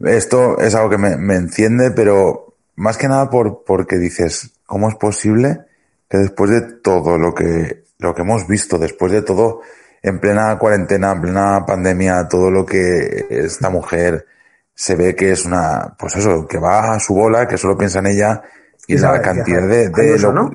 esto 0.00 0.58
es 0.58 0.74
algo 0.74 0.90
que 0.90 0.98
me, 0.98 1.16
me 1.16 1.36
enciende, 1.36 1.92
pero 1.92 2.56
más 2.74 2.96
que 2.96 3.06
nada 3.06 3.30
por, 3.30 3.62
porque 3.64 3.98
dices, 3.98 4.56
¿cómo 4.66 4.88
es 4.88 4.96
posible 4.96 5.66
que 6.08 6.18
después 6.18 6.50
de 6.50 6.60
todo 6.82 7.18
lo 7.18 7.34
que, 7.34 7.84
lo 7.98 8.14
que 8.14 8.22
hemos 8.22 8.46
visto, 8.46 8.78
después 8.78 9.12
de 9.12 9.22
todo, 9.22 9.60
en 10.02 10.20
plena 10.20 10.58
cuarentena, 10.58 11.12
en 11.12 11.20
plena 11.22 11.64
pandemia, 11.66 12.28
todo 12.28 12.50
lo 12.50 12.64
que 12.66 13.26
esta 13.30 13.70
mujer 13.70 14.26
se 14.74 14.96
ve 14.96 15.14
que 15.14 15.32
es 15.32 15.44
una, 15.44 15.94
pues 15.98 16.16
eso, 16.16 16.46
que 16.46 16.58
va 16.58 16.94
a 16.94 17.00
su 17.00 17.14
bola, 17.14 17.46
que 17.48 17.56
solo 17.56 17.76
piensa 17.78 18.00
en 18.00 18.06
ella 18.06 18.42
y 18.86 18.94
Y 18.94 18.98
la 18.98 19.22
cantidad 19.22 19.66
de, 19.66 19.88
de 19.88 20.02
Ayuso, 20.10 20.32
lo- 20.32 20.42
¿no? 20.42 20.52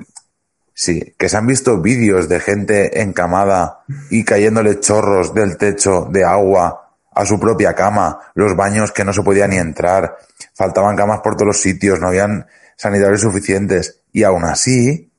Sí, 0.72 1.14
que 1.18 1.28
se 1.28 1.36
han 1.36 1.46
visto 1.46 1.80
vídeos 1.82 2.28
de 2.28 2.40
gente 2.40 3.02
encamada 3.02 3.80
y 4.08 4.24
cayéndole 4.24 4.80
chorros 4.80 5.34
del 5.34 5.58
techo 5.58 6.08
de 6.10 6.24
agua 6.24 6.94
a 7.12 7.26
su 7.26 7.38
propia 7.38 7.74
cama, 7.74 8.18
los 8.34 8.56
baños 8.56 8.92
que 8.92 9.04
no 9.04 9.12
se 9.12 9.22
podía 9.22 9.46
ni 9.48 9.56
entrar, 9.58 10.16
faltaban 10.54 10.96
camas 10.96 11.20
por 11.20 11.34
todos 11.34 11.48
los 11.48 11.60
sitios, 11.60 12.00
no 12.00 12.06
habían 12.08 12.46
sanitarios 12.76 13.20
suficientes 13.20 14.00
y 14.12 14.22
aún 14.22 14.44
así, 14.44 15.09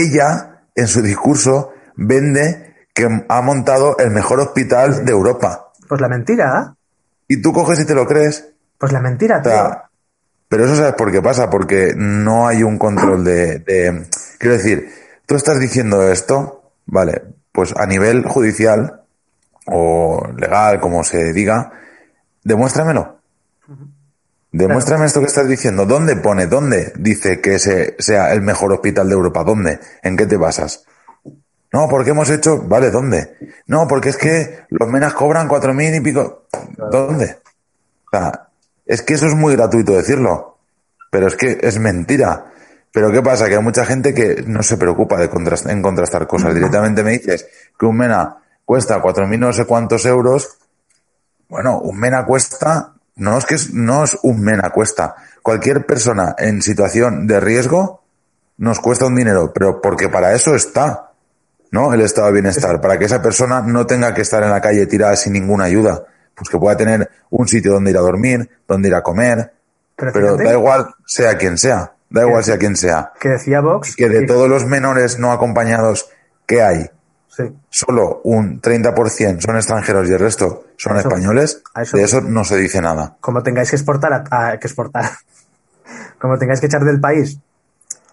ella 0.00 0.62
en 0.74 0.86
su 0.86 1.02
discurso 1.02 1.72
vende 1.96 2.74
que 2.94 3.08
ha 3.28 3.40
montado 3.42 3.96
el 3.98 4.10
mejor 4.10 4.40
hospital 4.40 5.04
de 5.04 5.12
Europa. 5.12 5.72
Pues 5.88 6.00
la 6.00 6.08
mentira, 6.08 6.74
Y 7.28 7.40
tú 7.42 7.52
coges 7.52 7.80
y 7.80 7.84
te 7.86 7.94
lo 7.94 8.06
crees. 8.06 8.48
pues 8.78 8.92
la 8.92 9.00
mentira, 9.00 9.38
O 9.38 9.42
tío. 9.42 9.82
pero 10.48 10.64
eso 10.66 10.76
sabes 10.76 10.94
por 10.94 11.10
qué 11.10 11.20
pasa, 11.22 11.48
porque 11.50 11.94
no 11.96 12.46
hay 12.46 12.62
un 12.62 12.78
control 12.78 13.24
de, 13.24 13.58
de- 13.60 14.06
Quiero 14.38 14.56
decir, 14.56 14.88
tú 15.26 15.34
estás 15.36 15.58
diciendo 15.58 16.02
esto, 16.10 16.70
vale, 16.86 17.22
pues 17.52 17.74
a 17.76 17.86
nivel 17.86 18.24
judicial 18.26 19.00
o 19.66 20.26
legal, 20.36 20.80
como 20.80 21.02
se 21.04 21.32
diga, 21.32 21.72
demuéstramelo. 22.42 23.18
Demuéstrame 24.56 25.06
esto 25.06 25.18
que 25.20 25.26
estás 25.26 25.48
diciendo. 25.48 25.84
¿Dónde 25.84 26.14
pone? 26.14 26.46
¿Dónde 26.46 26.92
dice 26.96 27.40
que 27.40 27.56
ese 27.56 27.96
sea 27.98 28.32
el 28.32 28.40
mejor 28.40 28.72
hospital 28.72 29.08
de 29.08 29.14
Europa? 29.14 29.42
¿Dónde? 29.42 29.80
¿En 30.02 30.16
qué 30.16 30.26
te 30.26 30.36
basas? 30.36 30.84
No, 31.72 31.88
porque 31.88 32.10
hemos 32.10 32.30
hecho. 32.30 32.62
Vale, 32.62 32.92
¿dónde? 32.92 33.36
No, 33.66 33.88
porque 33.88 34.10
es 34.10 34.16
que 34.16 34.60
los 34.68 34.88
menas 34.88 35.12
cobran 35.14 35.48
cuatro 35.48 35.74
mil 35.74 35.92
y 35.92 36.00
pico. 36.00 36.44
¿Dónde? 36.90 37.38
O 38.06 38.16
sea, 38.16 38.48
es 38.86 39.02
que 39.02 39.14
eso 39.14 39.26
es 39.26 39.34
muy 39.34 39.56
gratuito 39.56 39.92
decirlo. 39.92 40.58
Pero 41.10 41.26
es 41.26 41.34
que 41.34 41.58
es 41.60 41.80
mentira. 41.80 42.52
Pero 42.92 43.10
¿qué 43.10 43.22
pasa? 43.22 43.48
Que 43.48 43.56
hay 43.56 43.62
mucha 43.62 43.84
gente 43.84 44.14
que 44.14 44.44
no 44.46 44.62
se 44.62 44.76
preocupa 44.76 45.16
de 45.16 45.28
contrast- 45.28 45.68
en 45.68 45.82
contrastar 45.82 46.28
cosas. 46.28 46.54
Directamente 46.54 47.02
me 47.02 47.10
dices 47.10 47.44
que 47.76 47.86
un 47.86 47.96
mena 47.96 48.36
cuesta 48.64 49.00
cuatro 49.02 49.26
mil 49.26 49.40
no 49.40 49.52
sé 49.52 49.64
cuántos 49.64 50.06
euros. 50.06 50.58
Bueno, 51.48 51.80
un 51.80 51.98
mena 51.98 52.24
cuesta, 52.24 52.93
no 53.16 53.38
es 53.38 53.46
que 53.46 53.54
es, 53.54 53.72
no 53.72 54.04
es 54.04 54.16
un 54.22 54.40
mena 54.42 54.70
cuesta. 54.70 55.14
Cualquier 55.42 55.86
persona 55.86 56.34
en 56.38 56.62
situación 56.62 57.26
de 57.26 57.40
riesgo 57.40 58.02
nos 58.58 58.80
cuesta 58.80 59.06
un 59.06 59.14
dinero, 59.14 59.52
pero 59.52 59.80
porque 59.80 60.08
para 60.08 60.32
eso 60.32 60.54
está, 60.54 61.12
¿no? 61.70 61.92
El 61.92 62.00
estado 62.00 62.28
de 62.28 62.34
bienestar, 62.34 62.80
para 62.80 62.98
que 62.98 63.04
esa 63.04 63.22
persona 63.22 63.60
no 63.60 63.86
tenga 63.86 64.14
que 64.14 64.22
estar 64.22 64.42
en 64.42 64.50
la 64.50 64.60
calle 64.60 64.86
tirada 64.86 65.16
sin 65.16 65.32
ninguna 65.32 65.64
ayuda. 65.64 66.04
Pues 66.34 66.48
que 66.48 66.58
pueda 66.58 66.76
tener 66.76 67.08
un 67.30 67.46
sitio 67.46 67.72
donde 67.72 67.90
ir 67.90 67.96
a 67.96 68.00
dormir, 68.00 68.48
donde 68.66 68.88
ir 68.88 68.94
a 68.94 69.02
comer, 69.02 69.52
Pero, 69.96 70.36
da 70.36 70.52
igual 70.52 70.88
sea 71.06 71.38
quien 71.38 71.56
sea, 71.56 71.92
da 72.10 72.22
igual 72.22 72.42
sea 72.42 72.58
quien 72.58 72.76
sea. 72.76 73.12
que 73.20 73.28
decía 73.28 73.60
Vox 73.60 73.94
Que 73.94 74.08
de 74.08 74.26
todos 74.26 74.48
los 74.48 74.66
menores 74.66 75.18
no 75.20 75.30
acompañados 75.30 76.10
que 76.46 76.62
hay, 76.62 76.90
sí, 77.36 77.44
solo 77.70 78.20
un 78.24 78.60
30% 78.60 79.40
son 79.44 79.56
extranjeros 79.56 80.08
y 80.08 80.12
el 80.12 80.18
resto 80.18 80.64
son 80.76 80.96
eso- 80.98 81.08
españoles, 81.08 81.62
eso- 81.80 81.96
de 81.96 82.02
eso 82.02 82.20
no 82.20 82.44
se 82.44 82.56
dice 82.56 82.80
nada. 82.80 83.16
como 83.20 83.42
tengáis 83.42 83.70
que 83.70 83.76
exportar, 83.76 84.12
a, 84.12 84.24
a- 84.30 84.58
que 84.58 84.66
exportar, 84.66 85.04
como 86.20 86.38
tengáis 86.38 86.60
que 86.60 86.66
echar 86.66 86.84
del 86.84 87.00
país 87.00 87.38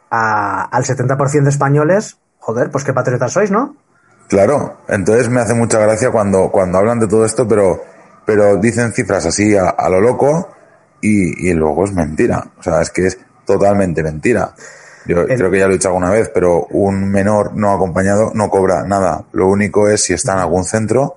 a- 0.09 0.63
al 0.65 0.83
70% 0.83 1.43
de 1.43 1.49
españoles, 1.49 2.17
joder, 2.39 2.69
pues 2.71 2.83
qué 2.83 2.93
patriotas 2.93 3.31
sois, 3.33 3.51
¿no? 3.51 3.75
Claro, 4.27 4.77
entonces 4.87 5.29
me 5.29 5.41
hace 5.41 5.53
mucha 5.53 5.77
gracia 5.79 6.09
cuando, 6.11 6.49
cuando 6.51 6.77
hablan 6.77 6.99
de 6.99 7.07
todo 7.07 7.25
esto, 7.25 7.47
pero, 7.47 7.81
pero 8.25 8.55
dicen 8.57 8.93
cifras 8.93 9.25
así 9.25 9.55
a, 9.57 9.69
a 9.69 9.89
lo 9.89 9.99
loco 9.99 10.49
y, 11.01 11.49
y 11.49 11.53
luego 11.53 11.83
es 11.85 11.91
mentira. 11.93 12.45
O 12.57 12.63
sea, 12.63 12.81
es 12.81 12.89
que 12.91 13.07
es 13.07 13.17
totalmente 13.45 14.01
mentira. 14.03 14.53
Yo 15.05 15.21
El- 15.21 15.37
creo 15.37 15.49
que 15.51 15.59
ya 15.59 15.65
lo 15.65 15.71
he 15.71 15.77
dicho 15.77 15.87
alguna 15.87 16.09
vez, 16.11 16.29
pero 16.33 16.65
un 16.71 17.09
menor 17.09 17.55
no 17.55 17.71
acompañado 17.73 18.31
no 18.33 18.49
cobra 18.49 18.83
nada. 18.83 19.23
Lo 19.31 19.47
único 19.47 19.87
es 19.89 20.03
si 20.03 20.13
está 20.13 20.33
en 20.33 20.39
algún 20.39 20.63
centro, 20.63 21.15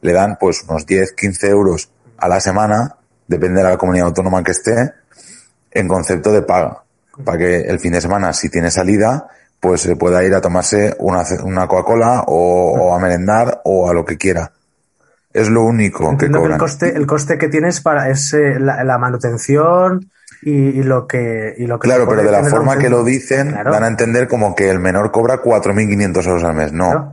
le 0.00 0.12
dan 0.12 0.36
pues 0.40 0.64
unos 0.68 0.86
10, 0.86 1.12
15 1.12 1.48
euros 1.48 1.90
a 2.18 2.28
la 2.28 2.40
semana, 2.40 2.96
depende 3.26 3.62
de 3.62 3.68
la 3.68 3.76
comunidad 3.76 4.06
autónoma 4.08 4.42
que 4.42 4.52
esté, 4.52 4.92
en 5.70 5.88
concepto 5.88 6.32
de 6.32 6.42
paga. 6.42 6.78
Para 7.24 7.38
que 7.38 7.60
el 7.60 7.78
fin 7.78 7.92
de 7.92 8.00
semana, 8.00 8.32
si 8.32 8.48
tiene 8.48 8.70
salida, 8.70 9.28
pues 9.60 9.82
se 9.82 9.96
pueda 9.96 10.24
ir 10.24 10.34
a 10.34 10.40
tomarse 10.40 10.96
una, 10.98 11.22
una 11.44 11.68
Coca-Cola 11.68 12.24
o, 12.26 12.72
o 12.72 12.94
a 12.94 12.98
merendar 12.98 13.60
o 13.64 13.88
a 13.88 13.94
lo 13.94 14.04
que 14.04 14.16
quiera. 14.16 14.50
Es 15.32 15.48
lo 15.48 15.62
único 15.62 16.10
que 16.12 16.16
que 16.16 16.26
el 16.26 16.32
cobran. 16.32 16.58
coste, 16.58 16.94
el 16.96 17.06
coste 17.06 17.38
que 17.38 17.48
tienes 17.48 17.80
para 17.80 18.08
es 18.10 18.32
eh, 18.34 18.58
la, 18.58 18.82
la 18.84 18.98
manutención 18.98 20.10
y, 20.42 20.50
y 20.80 20.82
lo 20.82 21.06
que 21.06 21.54
y 21.56 21.66
lo 21.66 21.78
que 21.78 21.86
Claro, 21.88 22.06
pero 22.08 22.22
de 22.22 22.30
la 22.30 22.44
forma 22.44 22.76
que 22.78 22.88
lo 22.90 23.04
dicen, 23.04 23.50
Claro, 23.50 23.72
dan 23.72 23.84
a 23.84 23.88
entender 23.88 24.28
como 24.28 24.54
que 24.54 24.68
el 24.68 24.78
menor 24.80 25.10
cobra 25.12 25.40
4.500 25.42 26.26
euros 26.26 26.44
al 26.44 26.54
mes. 26.54 26.72
No. 26.72 26.90
claro. 26.90 27.12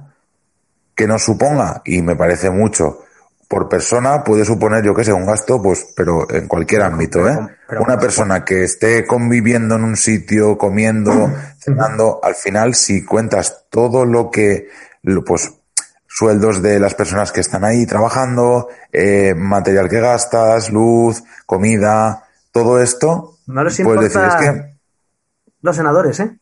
que 0.95 1.07
nos 1.07 1.23
suponga, 1.23 1.81
y 1.85 2.01
me 2.01 2.15
parece 2.17 2.49
mucho, 2.49 3.03
por 3.47 3.69
persona 3.69 4.21
puede 4.23 4.43
suponer, 4.45 4.83
yo 4.83 4.93
qué 4.93 5.03
sé, 5.05 5.13
un 5.13 5.25
gasto, 5.25 5.61
pues, 5.61 5.87
pero 5.95 6.29
en 6.29 6.47
cualquier 6.47 6.81
ámbito, 6.81 7.27
¿eh? 7.27 7.39
pero 7.67 7.81
Una 7.83 7.97
persona 7.97 8.43
que 8.43 8.63
esté 8.65 9.05
conviviendo 9.07 9.75
en 9.75 9.83
un 9.85 9.95
sitio, 9.95 10.57
comiendo, 10.57 11.31
cenando, 11.57 12.19
al 12.21 12.35
final, 12.35 12.75
si 12.75 13.05
cuentas 13.05 13.65
todo 13.69 14.05
lo 14.05 14.29
que, 14.29 14.67
lo- 15.03 15.23
pues, 15.23 15.51
sueldos 16.05 16.61
de 16.61 16.79
las 16.79 16.95
personas 16.95 17.31
que 17.31 17.39
están 17.39 17.63
ahí 17.63 17.85
trabajando, 17.85 18.67
eh, 18.91 19.33
material 19.35 19.87
que 19.87 20.01
gastas, 20.01 20.69
luz, 20.69 21.23
comida, 21.45 22.25
todo 22.51 22.79
esto, 22.81 23.35
No 23.47 23.63
les 23.63 23.79
puedes 23.81 24.01
decir, 24.13 24.21
importa- 24.21 24.45
es 24.45 24.51
que 24.51 24.75
Los 25.61 25.75
senadores, 25.75 26.19
¿eh? 26.19 26.39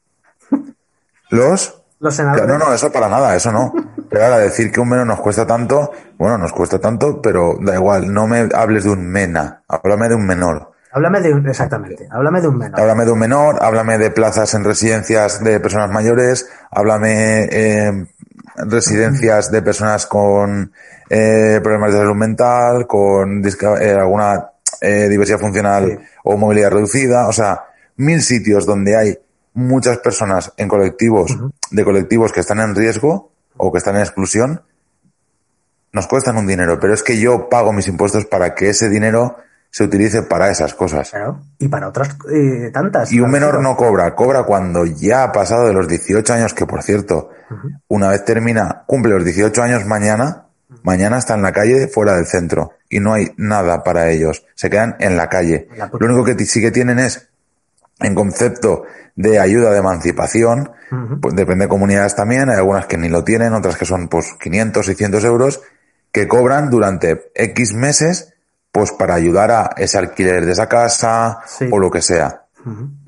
los 1.29 1.83
Los 1.99 2.15
senadores. 2.15 2.47
No, 2.47 2.57
no, 2.57 2.73
eso 2.73 2.91
para 2.91 3.09
nada, 3.09 3.35
eso 3.35 3.51
no. 3.51 3.73
Pero 4.09 4.23
ahora 4.23 4.37
decir 4.39 4.71
que 4.71 4.79
un 4.79 4.89
menos 4.89 5.05
nos 5.05 5.19
cuesta 5.19 5.45
tanto, 5.45 5.91
bueno, 6.17 6.37
nos 6.37 6.53
cuesta 6.53 6.79
tanto, 6.79 7.21
pero 7.21 7.57
da 7.59 7.73
igual, 7.75 8.13
no 8.13 8.27
me 8.27 8.47
hables 8.53 8.83
de 8.85 8.91
un 8.91 9.05
mena, 9.09 9.63
háblame 9.67 10.07
de 10.07 10.15
un 10.15 10.25
menor. 10.25 10.71
Háblame 10.93 11.19
de 11.21 11.33
un, 11.33 11.47
exactamente, 11.47 12.07
háblame 12.09 12.39
de 12.41 12.47
un 12.47 12.57
menor. 12.57 12.79
Háblame 12.79 13.05
de 13.05 13.11
un 13.11 13.19
menor, 13.19 13.57
háblame 13.61 13.97
de 13.97 14.09
plazas 14.11 14.53
en 14.53 14.63
residencias 14.63 15.43
de 15.43 15.59
personas 15.59 15.91
mayores, 15.91 16.49
háblame 16.71 17.49
eh, 17.51 18.07
residencias 18.55 19.51
de 19.51 19.61
personas 19.61 20.05
con 20.07 20.71
eh, 21.09 21.59
problemas 21.61 21.91
de 21.91 21.97
salud 21.99 22.15
mental, 22.15 22.87
con 22.87 23.43
eh, 23.45 23.91
alguna 23.91 24.51
eh, 24.81 25.07
diversidad 25.09 25.39
funcional 25.39 25.99
Sí. 25.99 26.05
o 26.23 26.37
movilidad 26.37 26.71
reducida, 26.71 27.27
o 27.27 27.33
sea, 27.33 27.65
mil 27.97 28.21
sitios 28.21 28.65
donde 28.65 28.95
hay 28.95 29.17
muchas 29.53 29.97
personas 29.97 30.53
en 30.57 30.67
colectivos, 30.67 31.35
de 31.71 31.83
colectivos 31.83 32.31
que 32.31 32.41
están 32.41 32.59
en 32.59 32.75
riesgo 32.75 33.31
o 33.57 33.71
que 33.71 33.79
están 33.79 33.95
en 33.95 34.01
exclusión, 34.01 34.61
nos 35.93 36.07
cuestan 36.07 36.37
un 36.37 36.45
dinero, 36.45 36.79
pero 36.79 36.93
es 36.93 37.01
que 37.01 37.19
yo 37.19 37.49
pago 37.49 37.73
mis 37.73 37.87
impuestos 37.87 38.25
para 38.25 38.53
que 38.53 38.69
ese 38.69 38.89
dinero 38.89 39.37
se 39.71 39.83
utilice 39.83 40.23
para 40.23 40.49
esas 40.49 40.73
cosas. 40.73 41.09
Claro. 41.09 41.41
Y 41.59 41.67
para 41.67 41.87
otras 41.89 42.09
eh, 42.31 42.71
tantas. 42.71 43.11
Y 43.11 43.19
un 43.19 43.31
menor 43.31 43.61
no 43.61 43.75
cobra, 43.75 44.15
cobra 44.15 44.43
cuando 44.43 44.85
ya 44.85 45.23
ha 45.23 45.31
pasado 45.31 45.67
de 45.67 45.73
los 45.73 45.87
18 45.87 46.33
años, 46.33 46.53
que 46.53 46.65
por 46.65 46.83
cierto, 46.83 47.29
una 47.87 48.09
vez 48.09 48.23
termina, 48.25 48.83
cumple 48.85 49.13
los 49.13 49.25
18 49.25 49.61
años 49.61 49.85
mañana, 49.85 50.46
mañana 50.87 51.17
está 51.17 51.33
en 51.35 51.41
la 51.41 51.51
calle 51.51 51.87
fuera 51.89 52.15
del 52.15 52.25
centro 52.25 52.71
y 52.89 52.99
no 53.01 53.13
hay 53.13 53.33
nada 53.35 53.83
para 53.83 54.09
ellos. 54.09 54.45
Se 54.55 54.69
quedan 54.69 54.95
en 54.99 55.17
la 55.17 55.27
calle. 55.27 55.67
Lo 55.99 56.07
único 56.07 56.23
que 56.23 56.45
sí 56.45 56.61
que 56.61 56.71
tienen 56.71 56.97
es, 56.97 57.27
en 57.99 58.15
concepto 58.15 58.85
de 59.15 59.37
ayuda 59.37 59.71
de 59.71 59.79
emancipación, 59.79 60.71
pues 61.21 61.35
depende 61.35 61.65
de 61.65 61.69
comunidades 61.69 62.15
también, 62.15 62.49
hay 62.49 62.55
algunas 62.55 62.85
que 62.85 62.97
ni 62.97 63.09
lo 63.09 63.23
tienen, 63.25 63.53
otras 63.53 63.75
que 63.75 63.85
son 63.85 64.07
pues 64.07 64.33
500, 64.39 64.85
600 64.85 65.23
euros, 65.25 65.61
que 66.11 66.27
cobran 66.27 66.69
durante 66.69 67.31
X 67.35 67.73
meses, 67.73 68.33
pues 68.71 68.91
para 68.93 69.15
ayudar 69.15 69.51
a 69.51 69.69
ese 69.75 69.97
alquiler 69.97 70.45
de 70.45 70.53
esa 70.53 70.69
casa 70.69 71.39
Sí. 71.47 71.67
o 71.69 71.79
lo 71.79 71.91
que 71.91 72.01
sea. 72.01 72.45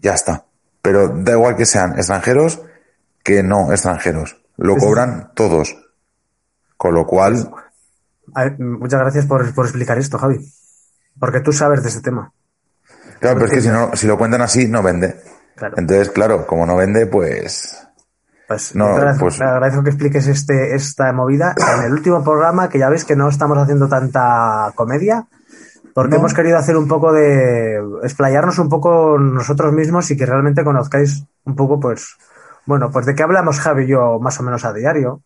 Ya 0.01 0.15
está. 0.15 0.43
Pero 0.81 1.07
da 1.07 1.31
igual 1.33 1.55
que 1.55 1.65
sean 1.65 1.93
extranjeros 1.97 2.61
que 3.23 3.41
no 3.41 3.71
extranjeros. 3.71 4.41
Lo 4.57 4.75
cobran 4.75 5.31
todos. 5.33 5.77
Con 6.77 6.93
lo 6.95 7.05
cual, 7.05 7.51
A 8.35 8.43
ver, 8.45 8.59
muchas 8.59 8.99
gracias 8.99 9.25
por, 9.25 9.53
por 9.53 9.65
explicar 9.65 9.97
esto, 9.97 10.17
Javi. 10.17 10.39
Porque 11.19 11.41
tú 11.41 11.51
sabes 11.51 11.83
de 11.83 11.89
este 11.89 12.01
tema. 12.01 12.31
claro, 13.19 13.35
pero 13.37 13.45
es 13.47 13.51
que 13.51 13.61
si 13.61 13.69
no, 13.69 13.91
si 13.95 14.07
lo 14.07 14.17
cuentan 14.17 14.41
así, 14.41 14.67
no 14.67 14.81
vende. 14.83 15.15
Claro. 15.55 15.75
Entonces, 15.77 16.09
claro, 16.09 16.47
como 16.47 16.65
no 16.65 16.75
vende, 16.77 17.05
pues, 17.07 17.85
Pues, 18.47 18.73
No, 18.75 18.85
te 18.85 18.91
agradezco, 18.93 19.25
pues- 19.25 19.37
te 19.37 19.43
agradezco 19.43 19.83
que 19.83 19.89
expliques 19.91 20.27
este, 20.27 20.73
esta 20.73 21.11
movida 21.13 21.53
en 21.77 21.83
el 21.85 21.91
último 21.91 22.23
programa, 22.23 22.67
que 22.69 22.79
ya 22.79 22.89
veis 22.89 23.05
que 23.05 23.15
no 23.15 23.29
estamos 23.29 23.57
haciendo 23.59 23.87
tanta 23.87 24.71
comedia, 24.73 25.27
porque 25.93 26.11
No. 26.15 26.17
hemos 26.21 26.33
querido 26.33 26.57
hacer 26.57 26.75
un 26.77 26.87
poco 26.87 27.11
de. 27.13 27.79
explayarnos 28.03 28.57
un 28.57 28.67
poco 28.69 29.19
nosotros 29.19 29.71
mismos 29.73 30.09
y 30.09 30.17
que 30.17 30.25
realmente 30.25 30.63
conozcáis 30.63 31.25
un 31.45 31.55
poco, 31.55 31.79
pues. 31.79 32.15
Bueno, 32.65 32.89
pues 32.91 33.05
de 33.05 33.13
qué 33.15 33.21
hablamos 33.23 33.59
Javi 33.59 33.83
y 33.83 33.87
yo 33.89 34.17
más 34.19 34.39
o 34.39 34.43
menos 34.43 34.63
a 34.65 34.73
diario, 34.73 35.21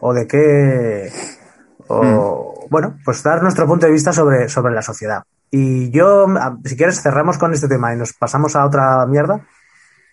o 0.00 0.12
de 0.14 0.26
qué. 0.28 1.10
O, 1.92 2.66
Bueno, 2.70 2.96
pues 3.04 3.22
dar 3.22 3.42
nuestro 3.42 3.66
punto 3.66 3.86
de 3.86 3.92
vista 3.92 4.12
sobre, 4.12 4.48
sobre 4.48 4.72
la 4.74 4.82
sociedad. 4.82 5.24
Y 5.50 5.90
yo, 5.90 6.26
a- 6.38 6.56
si 6.64 6.76
quieres, 6.76 7.02
cerramos 7.02 7.36
con 7.38 7.52
este 7.52 7.66
tema 7.66 7.92
y 7.92 7.96
nos 7.96 8.12
pasamos 8.12 8.54
a 8.54 8.64
otra 8.64 9.04
mierda 9.06 9.44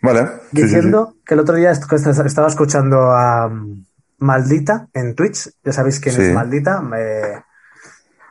vale. 0.01 0.21
Sí, 0.25 0.32
sí, 0.32 0.39
sí. 0.57 0.61
diciendo 0.63 1.13
que 1.25 1.36
el 1.36 1.39
otro 1.41 1.55
día 1.55 1.69
est- 1.71 1.91
est- 1.93 2.07
estaba 2.25 2.47
escuchando 2.47 3.11
a 3.11 3.47
mm, 3.47 3.86
Maldita 4.19 4.88
en 4.93 5.13
Twitch. 5.13 5.49
Ya 5.63 5.71
sabéis 5.73 5.99
quién 5.99 6.19
es 6.19 6.34
Maldita. 6.34 6.82
eh, 6.97 7.41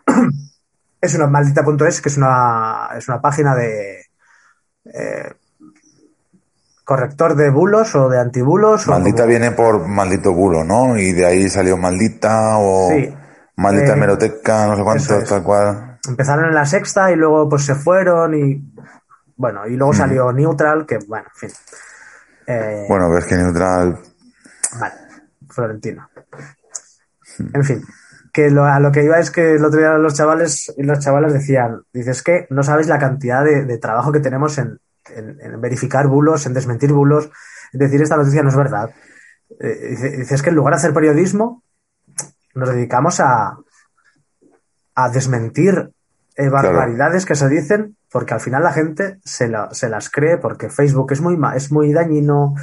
es 1.01 1.14
una 1.14 1.28
maldita.es, 1.28 2.01
que 2.01 2.09
es 2.09 2.16
una, 2.16 2.88
es 2.97 3.07
una 3.09 3.20
página 3.20 3.55
de 3.55 4.01
eh, 4.92 5.32
corrector 6.84 7.34
de 7.36 7.51
bulos 7.51 7.94
o 7.94 8.09
de 8.09 8.18
antibulos. 8.20 8.86
o 8.86 8.90
Maldita 8.90 9.18
como- 9.18 9.28
viene 9.28 9.51
por 9.53 9.86
maldito 9.86 10.32
bulo, 10.32 10.64
¿no? 10.64 10.97
Y 10.99 11.12
de 11.12 11.26
ahí 11.26 11.49
salió 11.49 11.76
maldita 11.76 12.59
o 12.59 12.88
Sí. 12.90 13.14
Maldita 13.57 13.92
Eh, 13.92 13.96
hemeroteca, 13.96 14.66
no 14.66 14.76
sé 14.76 14.82
cuánto, 14.82 15.18
es. 15.18 15.28
tal 15.28 15.42
cual. 15.42 15.98
Empezaron 16.09 16.44
en 16.46 16.54
la 16.54 16.66
sexta 16.66 17.11
y 17.11 17.16
luego 17.16 17.48
pues 17.48 17.64
se 17.64 17.74
fueron 17.74 18.34
y 18.34 18.62
bueno, 19.36 19.66
y 19.66 19.76
luego 19.76 19.92
salió 19.92 20.32
Neutral, 20.32 20.86
que 20.86 20.98
bueno, 21.07 21.26
en 21.34 21.48
fin. 21.48 21.59
Eh, 22.46 22.84
Bueno, 22.88 23.11
ves 23.11 23.24
que 23.24 23.34
neutral. 23.34 23.98
Vale, 24.80 24.94
Florentino. 25.50 26.09
En 27.52 27.64
fin, 27.64 27.84
que 28.32 28.50
lo- 28.50 28.64
a 28.64 28.78
lo 28.80 28.92
que 28.92 29.02
iba 29.04 29.18
es 29.18 29.30
que 29.30 29.54
el 29.54 29.64
otro 29.64 29.80
día 29.80 29.92
los 29.98 30.14
chavales 30.14 30.72
y 30.76 30.82
los 30.84 31.00
chavales 31.00 31.32
decían, 31.32 31.82
dices 31.92 32.22
que 32.22 32.46
no 32.50 32.62
sabes 32.62 32.86
la 32.86 32.98
cantidad 32.98 33.44
de, 33.44 33.64
de 33.64 33.78
trabajo 33.78 34.12
que 34.12 34.20
tenemos 34.20 34.57
en, 34.59 34.78
en- 35.14 35.38
en 35.40 35.61
verificar 35.61 36.07
bulos, 36.07 36.46
en 36.46 36.54
desmentir 36.54 36.92
bulos, 36.92 37.30
en 37.72 37.80
decir 37.80 38.00
esta 38.00 38.16
noticia 38.16 38.42
no 38.42 38.48
es 38.50 38.57
verdad. 38.57 38.90
Eh, 39.61 39.88
dice- 39.90 40.16
dices 40.16 40.40
que 40.42 40.50
en 40.50 40.57
lugar 40.57 40.72
de 40.74 40.78
hacer 40.78 40.94
periodismo, 40.94 41.62
nos 42.57 42.68
dedicamos 42.70 43.20
a, 43.20 43.57
a 44.94 45.09
desmentir 45.11 45.90
eh, 46.36 46.48
barbaridades 46.48 47.24
que 47.24 47.34
se 47.34 47.48
dicen, 47.48 47.96
porque 48.11 48.34
al 48.34 48.40
final 48.40 48.62
la 48.62 48.72
gente 48.72 49.18
se, 49.24 49.48
la- 49.48 49.68
se 49.72 49.88
las 49.88 50.11
cree, 50.11 50.38
porque 50.38 50.68
Facebook 50.70 51.12
es 51.12 51.20
muy, 51.20 51.38
es 51.54 51.70
muy 51.70 51.92
dañino, 51.92 52.54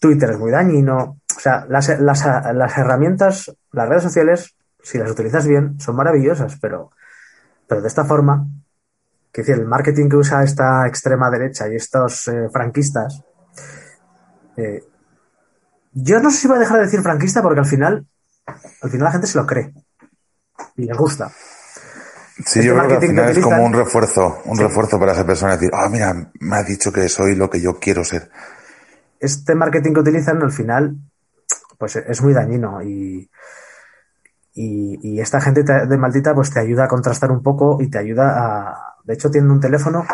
Twitter 0.00 0.30
es 0.30 0.38
muy 0.38 0.50
dañino. 0.50 1.18
O 1.36 1.40
sea, 1.40 1.66
las, 1.68 1.88
las, 2.00 2.24
las 2.54 2.78
herramientas, 2.78 3.54
las 3.72 3.88
redes 3.88 4.02
sociales, 4.02 4.56
si 4.82 4.98
las 4.98 5.10
utilizas 5.10 5.46
bien, 5.46 5.78
son 5.80 5.96
maravillosas, 5.96 6.58
pero, 6.60 6.90
pero 7.68 7.82
de 7.82 7.88
esta 7.88 8.04
forma, 8.04 8.46
que 9.32 9.42
decir, 9.42 9.56
el 9.56 9.66
marketing 9.66 10.08
que 10.08 10.16
usa 10.16 10.42
esta 10.42 10.86
extrema 10.86 11.30
derecha 11.30 11.68
y 11.68 11.76
estos 11.76 12.28
eh, 12.28 12.48
franquistas, 12.50 13.22
eh, 14.56 14.82
yo 15.92 16.20
no 16.20 16.30
sé 16.30 16.36
si 16.38 16.48
voy 16.48 16.56
a 16.56 16.60
dejar 16.60 16.78
de 16.78 16.84
decir 16.84 17.00
franquista 17.02 17.42
porque 17.42 17.60
al 17.60 17.66
final, 17.66 18.06
al 18.82 18.90
final 18.90 19.04
la 19.04 19.12
gente 19.12 19.26
se 19.26 19.38
lo 19.38 19.46
cree 19.46 19.72
y 20.76 20.84
les 20.84 20.96
gusta. 20.96 21.30
Sí, 22.44 22.60
Este 22.60 22.64
yo 22.64 22.74
creo 22.76 22.88
que 22.88 22.94
al 22.96 23.00
final 23.00 23.24
que 23.32 23.38
es 23.40 23.44
como 23.44 23.64
un 23.64 23.72
refuerzo, 23.72 24.42
un 24.44 24.56
Sí. 24.58 24.62
refuerzo 24.62 24.98
para 24.98 25.12
esa 25.12 25.24
persona 25.26 25.52
decir, 25.56 25.70
ah, 25.72 25.88
mira, 25.88 26.14
me 26.40 26.56
ha 26.56 26.62
dicho 26.62 26.92
que 26.92 27.08
soy 27.08 27.34
lo 27.34 27.48
que 27.48 27.60
yo 27.60 27.78
quiero 27.78 28.04
ser. 28.04 28.30
este 29.18 29.54
marketing 29.54 29.94
que 29.94 30.00
utilizan 30.00 30.42
al 30.42 30.52
final 30.52 30.94
pues 31.78 31.96
es 31.96 32.22
muy 32.22 32.32
dañino 32.34 32.82
y, 32.82 33.30
y, 34.54 34.98
y 35.02 35.20
esta 35.20 35.40
gente 35.40 35.64
te- 35.64 35.86
de 35.86 35.98
maldita 35.98 36.34
pues 36.34 36.50
te 36.52 36.60
ayuda 36.60 36.84
a 36.84 36.88
contrastar 36.88 37.30
un 37.30 37.42
poco 37.42 37.78
y 37.80 37.88
te 37.90 37.98
ayuda 37.98 38.34
a... 38.36 38.94
De 39.04 39.14
hecho 39.14 39.30
tienen 39.30 39.50
un 39.50 39.60
teléfono 39.60 40.04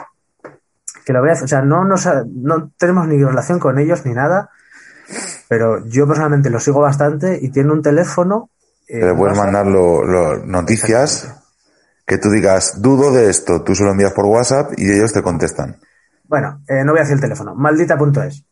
que 1.04 1.12
lo 1.12 1.20
voy 1.20 1.30
a 1.30 1.32
o 1.32 1.48
sea, 1.48 1.62
no, 1.62 1.84
nos 1.84 2.08
no 2.32 2.70
tenemos 2.78 3.06
ni 3.08 3.22
relación 3.22 3.58
con 3.58 3.78
ellos 3.78 4.04
ni 4.06 4.12
nada, 4.12 4.50
pero 5.52 5.84
yo 5.84 6.06
personalmente 6.06 6.48
lo 6.48 6.58
sigo 6.58 6.80
bastante 6.80 7.38
y 7.38 7.50
tiene 7.50 7.72
un 7.72 7.82
teléfono... 7.82 8.48
eh, 8.88 9.04
Le 9.04 9.14
puedes 9.14 9.36
mandar 9.36 9.66
lo- 9.66 10.02
lo- 10.02 10.38
noticias 10.46 11.28
que 12.06 12.16
tú 12.16 12.30
digas, 12.30 12.80
dudo 12.80 13.12
de 13.12 13.28
esto, 13.28 13.62
tú 13.62 13.74
se 13.74 13.84
lo 13.84 13.90
envías 13.90 14.14
por 14.14 14.24
WhatsApp 14.24 14.72
y 14.78 14.90
ellos 14.90 15.12
te 15.12 15.20
contestan. 15.22 15.76
Bueno, 16.26 16.62
eh, 16.66 16.82
no 16.84 16.92
voy 16.92 17.00
a 17.00 17.02
decir 17.02 17.16
el 17.16 17.20
teléfono, 17.20 17.54
maldita.es. 17.54 18.46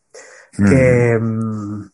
Que. 0.55 1.17
mm, 1.19 1.89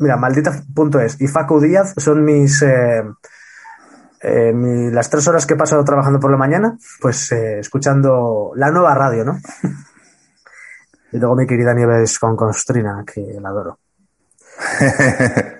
Mira, 0.00 0.18
maldita.es 0.18 1.18
y 1.22 1.26
Facu 1.26 1.58
Díaz 1.58 1.94
son 1.96 2.22
mis. 2.22 2.60
eh, 2.60 3.02
eh, 4.20 4.52
mi- 4.52 4.90
las 4.90 5.08
tres 5.08 5.26
horas 5.26 5.46
que 5.46 5.54
he 5.54 5.56
pasado 5.56 5.82
trabajando 5.84 6.20
por 6.20 6.30
la 6.30 6.36
mañana, 6.36 6.76
pues 7.00 7.32
eh, 7.32 7.60
escuchando 7.60 8.52
la 8.56 8.70
nueva 8.70 8.94
radio, 8.94 9.24
¿no? 9.24 9.40
y 11.12 11.18
luego 11.18 11.34
mi 11.34 11.46
querida 11.46 11.72
Nieves 11.72 12.18
con 12.18 12.36
Constrina, 12.36 13.02
que 13.10 13.38
la 13.40 13.48
adoro. 13.48 13.78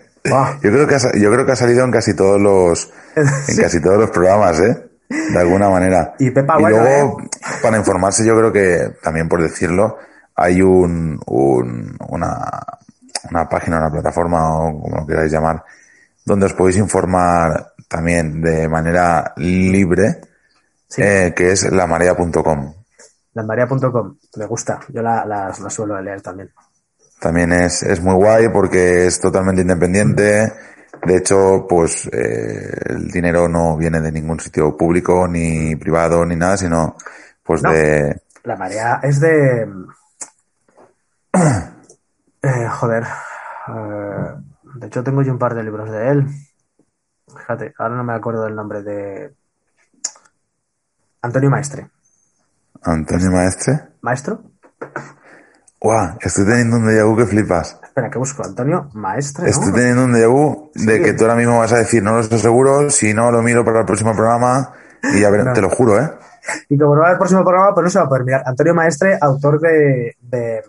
Yo 0.62 0.70
creo 0.72 0.86
que 0.88 0.94
ha, 0.96 0.98
yo 1.14 1.30
creo 1.30 1.46
que 1.46 1.52
ha 1.52 1.56
salido 1.56 1.84
en 1.84 1.92
casi 1.92 2.14
todos 2.14 2.40
los 2.40 2.92
en 3.48 3.56
casi 3.56 3.80
todos 3.80 3.96
los 3.98 4.10
programas, 4.10 4.58
¿eh? 4.60 4.88
De 5.08 5.38
alguna 5.38 5.70
manera. 5.70 6.14
Y 6.18 6.30
Pepa, 6.32 6.58
bueno, 6.58 6.78
luego, 6.82 7.18
para 7.62 7.76
informarse, 7.76 8.24
yo 8.26 8.36
creo 8.36 8.52
que 8.52 8.96
también 9.00 9.28
por 9.28 9.40
decirlo, 9.40 9.98
hay 10.34 10.60
un, 10.62 11.20
un- 11.26 11.96
una, 12.08 12.40
una 13.30 13.48
página, 13.48 13.78
una 13.78 13.90
plataforma 13.92 14.58
o 14.58 14.80
como 14.80 14.96
lo 14.96 15.06
queráis 15.06 15.30
llamar, 15.30 15.62
donde 16.24 16.46
os 16.46 16.54
podéis 16.54 16.78
informar 16.78 17.72
también 17.88 18.42
de 18.42 18.68
manera 18.68 19.32
libre, 19.36 20.20
Sí. 20.88 21.02
eh, 21.02 21.32
que 21.36 21.52
es 21.52 21.70
lamarea.com. 21.70 22.74
Lamarea.com, 23.34 24.16
me 24.38 24.46
gusta, 24.46 24.80
yo 24.88 25.02
la, 25.02 25.24
la- 25.24 25.52
la 25.62 25.70
suelo 25.70 26.00
leer 26.02 26.20
también. 26.20 26.50
También 27.20 27.52
es, 27.52 27.82
es 27.82 28.00
muy 28.02 28.14
guay 28.14 28.48
porque 28.52 29.06
es 29.06 29.20
totalmente 29.20 29.62
independiente. 29.62 30.52
De 31.06 31.16
hecho, 31.16 31.66
pues 31.68 32.06
eh, 32.12 32.70
el 32.86 33.08
dinero 33.08 33.48
no 33.48 33.76
viene 33.76 34.00
de 34.00 34.12
ningún 34.12 34.40
sitio 34.40 34.76
público 34.76 35.26
ni 35.28 35.76
privado 35.76 36.24
ni 36.26 36.36
nada, 36.36 36.56
sino 36.56 36.96
pues 37.42 37.62
No. 37.62 37.72
de... 37.72 38.22
La 38.44 38.56
marea 38.56 39.00
es 39.02 39.20
de. 39.20 39.66
Eh, 42.42 42.68
joder. 42.70 43.02
eh, 43.68 44.34
de 44.76 44.86
hecho, 44.86 45.02
tengo 45.02 45.22
yo 45.22 45.32
un 45.32 45.38
par 45.38 45.54
de 45.54 45.64
libros 45.64 45.90
de 45.90 46.08
él. 46.08 46.26
Fíjate, 47.28 47.74
ahora 47.78 47.96
no 47.96 48.04
me 48.04 48.14
acuerdo 48.14 48.44
del 48.44 48.54
nombre 48.54 48.82
de. 48.82 49.34
Antonio 51.22 51.50
Maestre. 51.50 51.90
Antonio 52.82 53.30
Maestre. 53.32 53.80
¿Maestro? 54.02 54.42
¡Guau! 55.80 56.16
Estoy 56.20 56.44
teniendo 56.46 56.76
un 56.76 56.86
déjà 56.86 57.04
vu 57.04 57.16
que 57.16 57.26
flipas. 57.26 57.78
Espera, 57.82 58.10
que 58.10 58.18
busco. 58.18 58.42
Antonio 58.44 58.88
Maestre. 58.94 59.44
¿no? 59.44 59.50
Estoy 59.50 59.72
teniendo 59.72 60.04
un 60.04 60.12
déjà 60.12 60.28
vu 60.28 60.70
de 60.74 61.00
que 61.02 61.12
tú 61.12 61.24
ahora 61.24 61.36
mismo 61.36 61.58
vas 61.58 61.72
a 61.72 61.78
decir, 61.78 62.02
no 62.02 62.12
lo 62.14 62.20
estoy 62.20 62.38
seguro, 62.38 62.90
si 62.90 63.12
no 63.14 63.30
lo 63.30 63.42
miro 63.42 63.64
para 63.64 63.80
el 63.80 63.86
próximo 63.86 64.14
programa 64.14 64.72
y 65.14 65.20
ya 65.20 65.30
veré, 65.30 65.44
No. 65.44 65.52
te 65.52 65.60
lo 65.60 65.68
juro, 65.70 66.00
¿eh? 66.00 66.10
Y 66.68 66.78
como 66.78 66.94
no 66.94 67.02
va 67.02 67.10
el 67.12 67.18
próximo 67.18 67.42
programa, 67.44 67.74
pues 67.74 67.84
no 67.84 67.90
se 67.90 67.98
va 67.98 68.04
a 68.04 68.08
poder 68.08 68.24
mirar. 68.24 68.42
Antonio 68.46 68.74
Maestre, 68.74 69.18
autor 69.20 69.60
de, 69.60 70.16
de 70.20 70.62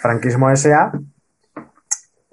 Franquismo 0.00 0.50
S.A. 0.50 0.92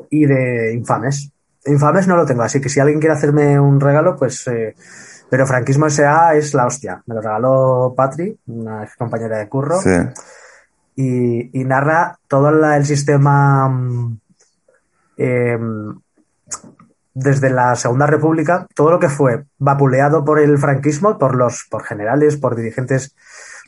y 0.09 0.25
de 0.25 0.73
Infames. 0.73 1.31
Infames 1.65 2.07
no 2.07 2.15
lo 2.15 2.25
tengo, 2.25 2.41
así 2.43 2.59
que 2.61 2.69
si 2.69 2.79
alguien 2.79 2.99
quiere 2.99 3.13
hacerme 3.15 3.59
un 3.59 3.79
regalo, 3.79 4.15
pues. 4.15 4.47
eh, 4.47 4.75
pero 5.29 5.45
Franquismo 5.45 5.85
S.A. 5.87 6.33
es 6.35 6.53
la 6.53 6.65
hostia. 6.65 7.03
Me 7.05 7.13
lo 7.15 7.21
regaló 7.21 7.93
Patri, 7.95 8.35
una 8.47 8.83
ex 8.83 8.95
compañera 8.95 9.37
de 9.37 9.47
curro, 9.47 9.79
Sí. 9.81 9.91
Y, 11.03 11.59
y 11.59 11.63
narra 11.63 12.17
todo 12.27 12.51
la- 12.51 12.75
el 12.77 12.85
sistema. 12.85 13.67
mm, 13.69 14.19
em, 15.17 15.99
desde 17.13 17.49
la 17.49 17.75
Segunda 17.75 18.05
República, 18.07 18.65
todo 18.73 18.91
lo 18.91 18.99
que 18.99 19.09
fue 19.09 19.45
vapuleado 19.57 20.23
por 20.23 20.39
el 20.39 20.57
franquismo, 20.57 21.17
por 21.17 21.35
los, 21.35 21.65
por 21.69 21.83
generales, 21.83 22.37
por 22.37 22.55
dirigentes 22.55 23.15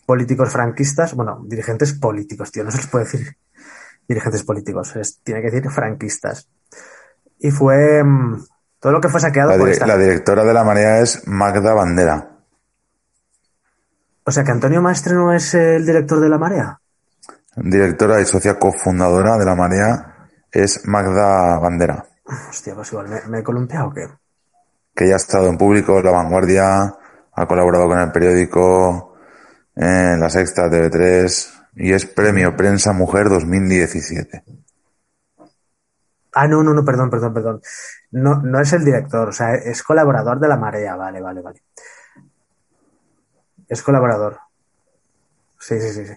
políticos 0.06 0.50
franquistas, 0.52 1.14
bueno, 1.16 1.42
dirigentes 1.46 1.94
políticos, 1.94 2.52
tío, 2.52 2.64
no 2.64 2.72
se 2.72 2.78
les 2.78 2.88
puede 2.88 3.06
decir 3.06 3.36
dirigentes 4.08 4.44
políticos, 4.44 4.94
tiene 5.24 5.42
que 5.42 5.52
decir 5.52 5.70
franquistas. 5.70 6.48
Y 7.40 7.52
fue 7.52 8.04
mm, 8.04 8.44
todo 8.80 8.92
lo 8.94 9.02
que 9.02 9.10
fue 9.10 9.20
saqueado 9.20 9.52
La, 9.52 9.58
por 9.58 9.70
esta. 9.70 9.88
la 9.88 9.98
directora 9.98 10.44
de 10.44 10.54
la 10.54 10.64
marea 10.64 11.00
es 11.02 11.28
Magda 11.28 11.74
Bandera. 11.74 12.28
O 14.24 14.32
sea 14.32 14.44
que 14.44 14.52
Antonio 14.52 14.82
Maestre 14.82 15.14
no 15.16 15.34
es 15.34 15.54
el 15.56 15.86
director 15.86 16.20
de 16.20 16.30
la 16.30 16.38
marea. 16.38 16.81
Directora 17.56 18.22
y 18.22 18.26
socia 18.26 18.58
cofundadora 18.58 19.38
de 19.38 19.46
la 19.46 19.56
marea 19.56 20.30
es 20.52 20.82
Magda 20.88 21.60
Bandera. 21.60 22.06
Hostia, 22.50 22.76
pues 22.76 22.92
igual 22.92 23.10
me, 23.10 23.22
me 23.28 23.40
he 23.40 23.44
columpiado 23.44 23.88
o 23.90 23.94
qué. 23.94 24.08
que 24.96 25.08
ya 25.08 25.14
ha 25.14 25.18
estado 25.18 25.48
en 25.48 25.58
público, 25.58 26.02
La 26.02 26.12
Vanguardia, 26.12 26.96
ha 27.34 27.46
colaborado 27.48 27.88
con 27.88 28.00
el 28.00 28.12
periódico, 28.12 29.16
en 29.76 30.20
La 30.20 30.30
Sexta, 30.30 30.70
TV3, 30.70 31.66
y 31.76 31.94
es 31.94 32.06
Premio 32.06 32.56
Prensa 32.56 32.94
Mujer 32.94 33.30
2017. 33.30 34.44
Ah, 36.34 36.48
no, 36.48 36.64
no, 36.64 36.74
no, 36.74 36.86
perdón, 36.86 37.10
perdón, 37.10 37.34
perdón. 37.34 37.62
No, 38.12 38.42
no 38.42 38.60
es 38.62 38.72
el 38.74 38.86
director, 38.86 39.30
o 39.30 39.32
sea, 39.34 39.56
es 39.56 39.84
colaborador 39.84 40.40
de 40.40 40.48
la 40.48 40.58
marea, 40.58 40.96
vale, 40.96 41.22
vale, 41.22 41.42
vale. 41.42 41.62
Es 43.68 43.82
colaborador. 43.82 44.40
Sí, 45.60 45.80
sí, 45.80 45.90
sí, 45.94 46.06
sí. 46.06 46.14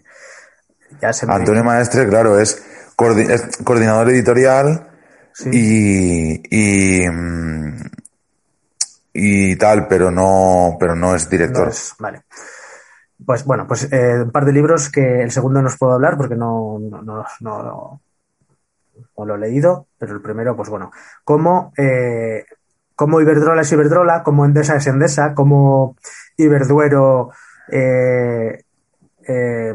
Ya 1.01 1.13
se 1.13 1.27
me... 1.27 1.35
Antonio 1.35 1.65
Maestre, 1.65 2.09
claro, 2.09 2.39
es, 2.39 2.63
coordi- 2.97 3.29
es 3.31 3.57
coordinador 3.65 4.11
editorial 4.11 4.89
Sí. 5.33 5.51
y, 5.53 7.03
y, 7.05 7.09
mm, 7.09 7.75
y 9.15 9.57
tal, 9.57 9.89
pero 9.89 10.11
no, 10.11 10.77
pero 10.79 10.95
no 10.95 11.15
es 11.15 11.29
director. 11.29 11.65
No 11.65 11.71
es- 11.71 11.95
vale. 11.99 12.23
Pues 13.25 13.45
bueno, 13.45 13.67
pues 13.67 13.89
eh, 13.93 14.23
un 14.23 14.31
par 14.31 14.45
de 14.45 14.53
libros 14.53 14.91
que 14.91 15.23
el 15.23 15.31
segundo 15.31 15.61
no 15.63 15.69
os 15.69 15.77
puedo 15.79 15.93
hablar 15.95 16.17
porque 16.17 16.35
no, 16.37 16.79
no, 16.81 17.01
no, 17.03 17.25
no, 17.41 18.01
lo 19.25 19.35
he 19.35 19.39
leído, 19.39 19.87
pero 19.99 20.15
el 20.15 20.21
primero, 20.21 20.55
pues 20.57 20.69
bueno, 20.69 20.91
cómo, 21.25 21.73
eh, 21.77 22.45
cómo 22.95 23.21
Iberdrola 23.21 23.63
es 23.63 23.73
Iberdrola, 23.73 24.23
cómo 24.23 24.45
Endesa 24.45 24.77
es 24.77 24.87
Endesa, 24.89 25.33
cómo 25.35 25.97
Iberduero 26.37 27.31
eh, 27.71 28.63
eh, 29.27 29.75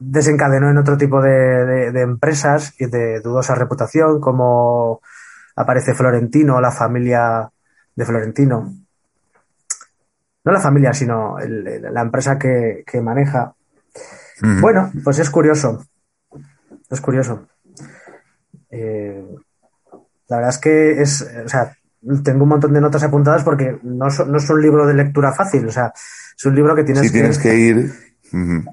desencadenó 0.00 0.70
en 0.70 0.78
otro 0.78 0.96
tipo 0.96 1.20
de, 1.22 1.30
de- 1.30 1.92
de 1.92 2.00
empresas 2.00 2.74
y 2.80 2.86
de 2.86 3.20
dudosa 3.20 3.54
reputación, 3.54 4.20
como 4.20 5.00
aparece 5.56 5.94
Florentino, 5.94 6.60
la 6.60 6.72
familia 6.72 7.48
de 7.94 8.04
Florentino. 8.06 8.74
No 10.42 10.52
la 10.52 10.60
familia, 10.60 10.92
sino 10.94 11.38
el- 11.38 11.66
el- 11.66 11.92
la 11.94 12.00
empresa 12.00 12.38
que, 12.38 12.82
que 12.86 13.00
maneja. 13.00 13.54
Bueno, 14.62 14.90
pues 15.04 15.18
es 15.18 15.28
curioso. 15.28 15.84
Es 16.88 17.00
curioso. 17.00 17.46
Eh, 18.70 19.24
La 20.28 20.36
verdad 20.36 20.50
es 20.54 20.58
que 20.58 21.02
es, 21.02 21.28
o 21.44 21.48
sea, 21.48 21.76
tengo 22.22 22.44
un 22.44 22.48
montón 22.50 22.72
de 22.72 22.80
notas 22.80 23.02
apuntadas 23.02 23.42
porque 23.42 23.78
no, 23.82 24.08
so- 24.10 24.24
no 24.26 24.38
es 24.38 24.48
un 24.48 24.62
libro 24.62 24.86
de 24.86 24.94
lectura 24.94 25.32
fácil, 25.32 25.66
o 25.66 25.72
sea, 25.72 25.92
es 25.94 26.44
un 26.46 26.54
libro 26.54 26.74
que 26.76 26.84
tienes, 26.84 27.02
Si 27.02 27.12
tienes 27.12 27.38
que 27.38 27.54
ir. 27.56 27.92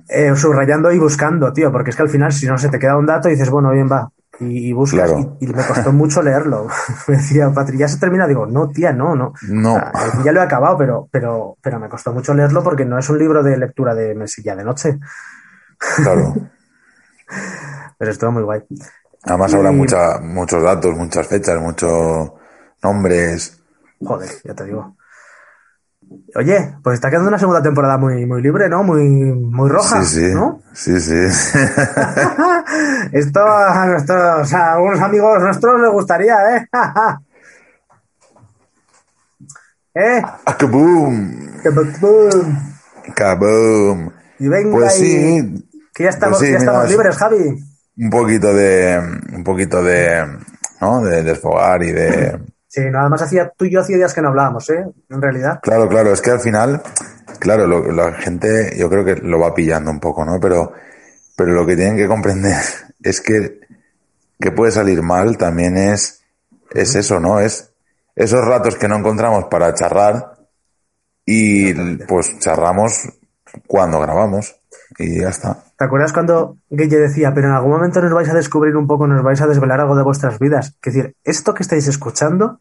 Eh, 0.10 0.36
subrayando 0.36 0.92
y 0.92 1.00
buscando, 1.00 1.52
tío, 1.54 1.72
porque 1.72 1.90
es 1.92 1.96
que 1.96 2.02
al 2.04 2.10
final 2.10 2.32
si 2.32 2.46
no 2.48 2.58
se 2.58 2.70
te 2.70 2.80
queda 2.80 2.98
un 2.98 3.06
dato 3.06 3.28
y 3.30 3.32
dices, 3.34 3.50
bueno, 3.50 3.72
bien 3.72 3.90
va, 3.92 4.10
y, 4.40 4.70
y 4.70 4.74
buscas 4.74 5.10
Claro. 5.12 5.38
y, 5.40 5.46
y 5.46 5.48
me 5.48 5.66
costó 5.66 5.92
mucho 5.92 6.22
leerlo. 6.22 6.68
me 7.08 7.18
decía, 7.18 7.50
Patri, 7.52 7.78
¿ya 7.78 7.88
se 7.88 8.00
termina? 8.00 8.28
Digo, 8.28 8.46
no, 8.46 8.70
tía, 8.70 8.94
no, 8.94 9.16
no. 9.16 9.34
No. 9.50 9.76
O 9.76 9.80
sea, 9.80 10.24
ya 10.24 10.32
lo 10.32 10.42
he 10.42 10.44
acabado, 10.44 10.78
pero, 10.78 11.08
pero, 11.12 11.58
pero 11.62 11.80
me 11.80 11.90
costó 11.90 12.14
mucho 12.14 12.34
leerlo 12.34 12.64
porque 12.64 12.86
no 12.86 13.00
es 13.00 13.10
un 13.10 13.18
libro 13.18 13.42
de 13.44 13.58
lectura 13.58 13.96
de 13.96 14.14
mesilla 14.16 14.56
de 14.56 14.64
noche, 14.64 15.00
Claro. 15.96 16.36
pero 17.98 18.12
estuvo 18.12 18.32
muy 18.32 18.44
guay. 18.44 18.64
Además 19.24 19.54
habrá 19.54 19.72
Y- 19.72 19.76
mucha, 19.76 20.20
muchos 20.20 20.64
datos, 20.64 20.96
muchas 20.96 21.28
fechas, 21.28 21.60
muchos 21.62 22.32
nombres. 22.84 23.60
Joder, 24.00 24.30
ya 24.44 24.54
te 24.54 24.66
digo. 24.66 24.96
Oye, 26.36 26.76
pues 26.84 26.96
está 26.96 27.10
quedando 27.10 27.30
una 27.30 27.40
segunda 27.40 27.62
temporada 27.62 27.98
muy, 27.98 28.26
muy 28.26 28.42
libre, 28.42 28.70
¿no? 28.70 28.84
Muy, 28.84 29.04
muy 29.08 29.70
roja, 29.70 30.04
sí, 30.04 30.28
sí. 30.28 30.34
¿no? 30.34 30.62
Sí, 30.74 31.00
sí. 31.00 31.16
Esto 33.12 33.40
a 33.46 33.86
nuestros, 33.88 34.54
a 34.54 34.74
algunos 34.74 35.00
amigos 35.02 35.42
nuestros 35.42 35.82
les 35.82 35.92
gustaría, 35.92 36.36
¿eh? 36.56 36.68
¿Eh? 39.96 40.22
¡Kaboom! 40.60 41.62
Que 41.64 41.70
boom. 41.70 42.60
¡Kaboom! 43.16 44.10
Y 44.40 44.48
venga, 44.48 44.72
Pues 44.78 45.00
y- 45.02 45.40
sí. 45.42 45.70
que 45.94 46.04
ya 46.04 46.10
estamos, 46.10 46.38
Pues 46.38 46.48
sí, 46.48 46.52
ya 46.54 46.60
estamos 46.60 46.86
es- 46.86 46.92
libres, 46.92 47.16
Javi. 47.18 47.64
Un 48.00 48.10
poquito 48.12 48.54
de. 48.54 49.02
Un 49.34 49.44
poquito 49.44 49.82
de. 49.82 50.24
¿No? 50.82 51.02
De 51.04 51.24
desfogar 51.24 51.82
y 51.84 51.92
de. 51.94 52.40
Sí, 52.68 52.82
nada 52.90 53.08
más 53.10 53.22
hacía, 53.22 53.50
tú 53.56 53.66
y 53.66 53.72
yo 53.72 53.80
hacía 53.82 53.98
días 53.98 54.14
que 54.14 54.22
no 54.22 54.30
hablábamos, 54.30 54.70
¿eh? 54.70 54.86
En 55.10 55.22
realidad. 55.22 55.60
Claro, 55.62 55.88
claro, 55.88 56.12
es 56.12 56.22
que 56.22 56.32
al 56.32 56.40
final, 56.42 56.82
claro, 57.40 57.66
lo- 57.66 57.92
la 57.92 58.14
gente 58.14 58.76
yo 58.78 58.90
creo 58.90 59.06
que 59.06 59.16
lo 59.16 59.40
va 59.40 59.54
pillando 59.54 59.90
un 59.90 60.00
poco, 60.00 60.26
¿no? 60.26 60.40
Pero, 60.40 60.74
pero 61.36 61.54
lo 61.54 61.66
que 61.66 61.76
tienen 61.76 61.96
que 61.98 62.08
comprender 62.08 62.62
es 63.02 63.22
que, 63.22 63.62
que 64.40 64.52
puede 64.52 64.72
salir 64.72 65.02
mal 65.02 65.38
también 65.38 65.78
es, 65.78 66.24
es 66.72 66.96
eso, 66.96 67.20
¿no? 67.20 67.40
Es 67.40 67.72
esos 68.16 68.46
ratos 68.46 68.76
que 68.78 68.88
no 68.88 68.98
encontramos 68.98 69.46
para 69.46 69.74
charrar 69.74 70.38
y 71.26 71.74
pues 72.06 72.40
charramos 72.40 73.08
cuando 73.68 74.00
grabamos 74.00 74.56
y 74.98 75.22
ya 75.22 75.30
está. 75.30 75.64
¿Te 75.78 75.86
acuerdas 75.86 76.12
cuando 76.12 76.58
Guille 76.70 76.98
decía, 76.98 77.34
pero 77.36 77.50
en 77.50 77.54
algún 77.54 77.72
momento 77.72 78.02
nos 78.02 78.12
vais 78.12 78.28
a 78.30 78.34
descubrir 78.34 78.76
un 78.76 78.88
poco, 78.88 79.06
nos 79.06 79.24
vais 79.24 79.40
a 79.42 79.48
desvelar 79.48 79.80
algo 79.80 79.96
de 79.96 80.04
vuestras 80.04 80.40
vidas? 80.40 80.76
Es 80.84 80.94
decir, 80.94 81.16
esto 81.24 81.54
que 81.54 81.62
estáis 81.62 81.88
escuchando 81.88 82.60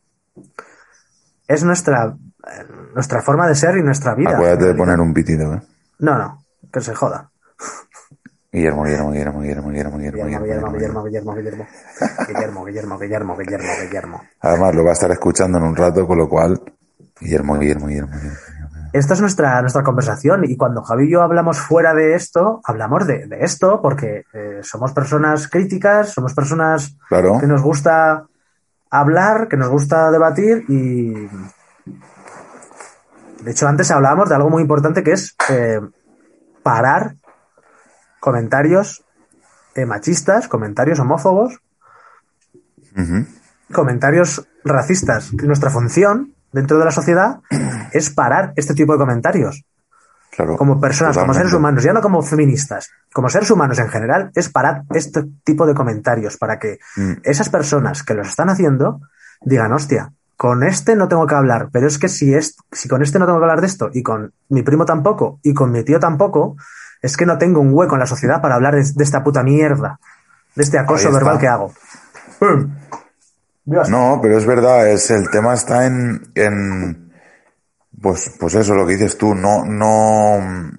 es 1.48 1.64
nuestra, 1.64 2.14
eh, 2.46 2.64
nuestra 2.94 3.22
forma 3.22 3.48
de 3.48 3.54
ser 3.54 3.78
y 3.78 3.82
nuestra 3.82 4.14
vida. 4.14 4.34
Acuérdate 4.34 4.66
de 4.66 4.74
poner 4.74 5.00
un 5.00 5.14
pitido, 5.14 5.54
¿eh? 5.54 5.62
No, 6.00 6.18
no, 6.18 6.44
que 6.70 6.80
se 6.82 6.94
joda. 6.94 7.30
Guillermo, 8.52 8.84
Guillermo, 8.84 9.10
Guillermo, 9.12 9.40
Guillermo, 9.40 9.68
Guillermo, 9.68 9.98
Guillermo, 9.98 10.26
Guillermo, 10.26 10.42
Guillermo, 10.44 10.72
Guillermo, 10.72 11.04
Guillermo, 11.04 11.34
Guillermo, 11.34 11.66
Guillermo, 12.26 12.64
Guillermo, 12.64 12.64
Guillermo, 12.66 12.98
Guillermo, 12.98 13.36
Guillermo, 13.36 13.68
Guillermo. 13.82 14.22
Además 14.40 14.74
lo 14.74 14.84
va 14.84 14.90
a 14.90 14.92
estar 14.92 15.10
escuchando 15.10 15.56
en 15.56 15.64
un 15.64 15.76
rato, 15.76 16.06
con 16.06 16.18
lo 16.18 16.28
cual, 16.28 16.60
Guillermo, 17.18 17.58
Guillermo, 17.58 17.86
Guillermo, 17.86 18.14
Guillermo. 18.14 18.38
Esta 18.97 19.12
es 19.12 19.20
nuestra, 19.20 19.61
nuestra 19.61 19.82
conversación 19.82 20.44
y 20.44 20.57
cuando 20.57 20.82
Javi 20.82 21.05
y 21.07 21.12
yo 21.12 21.20
hablamos 21.22 21.59
fuera 21.61 21.92
de 21.92 22.14
esto, 22.14 22.62
hablamos 22.64 23.07
de, 23.07 23.26
de 23.26 23.40
esto 23.40 23.82
porque 23.82 24.24
eh, 24.32 24.61
somos 24.62 24.92
personas 24.92 25.49
críticas, 25.49 26.12
somos 26.14 26.32
personas 26.32 26.97
Claro. 27.09 27.38
que 27.38 27.47
nos 27.47 27.61
gusta 27.61 28.24
hablar, 28.90 29.49
que 29.49 29.57
nos 29.59 29.68
gusta 29.68 30.11
debatir 30.11 30.64
y... 30.68 31.28
De 33.42 33.51
hecho, 33.51 33.68
antes 33.68 33.90
hablábamos 33.90 34.30
de 34.30 34.34
algo 34.34 34.49
muy 34.49 34.62
importante 34.62 35.03
que 35.03 35.12
es 35.12 35.36
eh, 35.51 35.80
parar 36.62 37.16
comentarios 38.18 39.05
eh, 39.74 39.84
machistas, 39.84 40.49
comentarios 40.49 40.99
homófobos, 41.01 41.61
comentarios 43.72 44.49
racistas. 44.64 45.34
Nuestra 45.34 45.68
función 45.68 46.32
dentro 46.51 46.78
de 46.78 46.86
la 46.86 46.90
sociedad 46.90 47.40
es 47.97 48.11
parar 48.11 48.53
este 48.57 48.74
tipo 48.74 48.92
de 48.92 48.99
comentarios. 48.99 49.64
Claro. 50.30 50.57
Como 50.57 50.78
personas, 50.78 51.16
como 51.16 51.32
seres 51.32 51.53
humanos, 51.55 51.82
ya 51.82 51.94
no 51.94 52.03
como 52.03 52.20
feministas, 52.20 52.90
como 53.12 53.30
seres 53.30 53.51
humanos 53.51 53.78
en 53.78 53.88
general, 53.88 54.30
es 54.34 54.51
parar 54.51 54.82
este 54.92 55.24
tipo 55.44 55.66
de 55.66 55.74
comentarios 55.74 56.36
para 56.36 56.59
que 56.59 56.78
Mm. 56.97 57.12
esas 57.22 57.49
personas 57.49 58.03
que 58.03 58.12
los 58.14 58.28
están 58.28 58.51
haciendo 58.51 59.01
digan, 59.40 59.72
hostia, 59.72 60.12
con 60.36 60.62
este 60.62 60.94
no 60.94 61.09
tengo 61.09 61.26
que 61.26 61.34
hablar, 61.34 61.70
pero 61.72 61.86
es 61.86 61.99
que 61.99 62.09
si, 62.09 62.34
es, 62.34 62.57
si 62.70 62.86
con 62.88 63.03
este 63.03 63.18
no 63.18 63.24
tengo 63.24 63.38
que 63.38 63.44
hablar 63.44 63.62
de 63.62 63.66
esto, 63.66 63.88
y 63.94 64.03
con 64.03 64.34
mi 64.51 64.62
primo 64.62 64.84
tampoco, 64.84 65.40
y 65.42 65.55
con 65.55 65.72
mi 65.72 65.82
tío 65.82 65.99
tampoco, 65.99 66.57
es 67.01 67.16
que 67.16 67.24
no 67.24 67.38
tengo 67.38 67.61
un 67.61 67.72
hueco 67.72 67.94
en 67.94 68.01
la 68.01 68.07
sociedad 68.07 68.42
para 68.42 68.57
hablar 68.57 68.74
de, 68.74 68.84
de 68.94 69.05
esta 69.05 69.24
puta 69.24 69.42
mierda, 69.42 69.99
de 70.55 70.62
este 70.62 70.78
acoso 70.78 71.11
verbal 71.11 71.38
que 71.38 71.49
hago. 71.49 71.72
No, 73.64 74.18
pero 74.22 74.36
es 74.38 74.47
verdad, 74.47 74.88
es 74.88 75.11
el 75.11 75.28
tema 75.30 75.55
está 75.55 75.86
en, 75.86 76.28
en 76.34 77.05
pues, 78.01 78.32
pues 78.38 78.55
eso, 78.55 78.74
lo 78.74 78.86
que 78.86 78.94
dices 78.94 79.16
tú, 79.16 79.34
no, 79.34 79.64
no, 79.64 80.70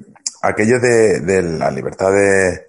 aquello 0.42 0.80
de, 0.80 1.20
de 1.20 1.42
la 1.42 1.72
libertad 1.72 2.12
de, 2.12 2.68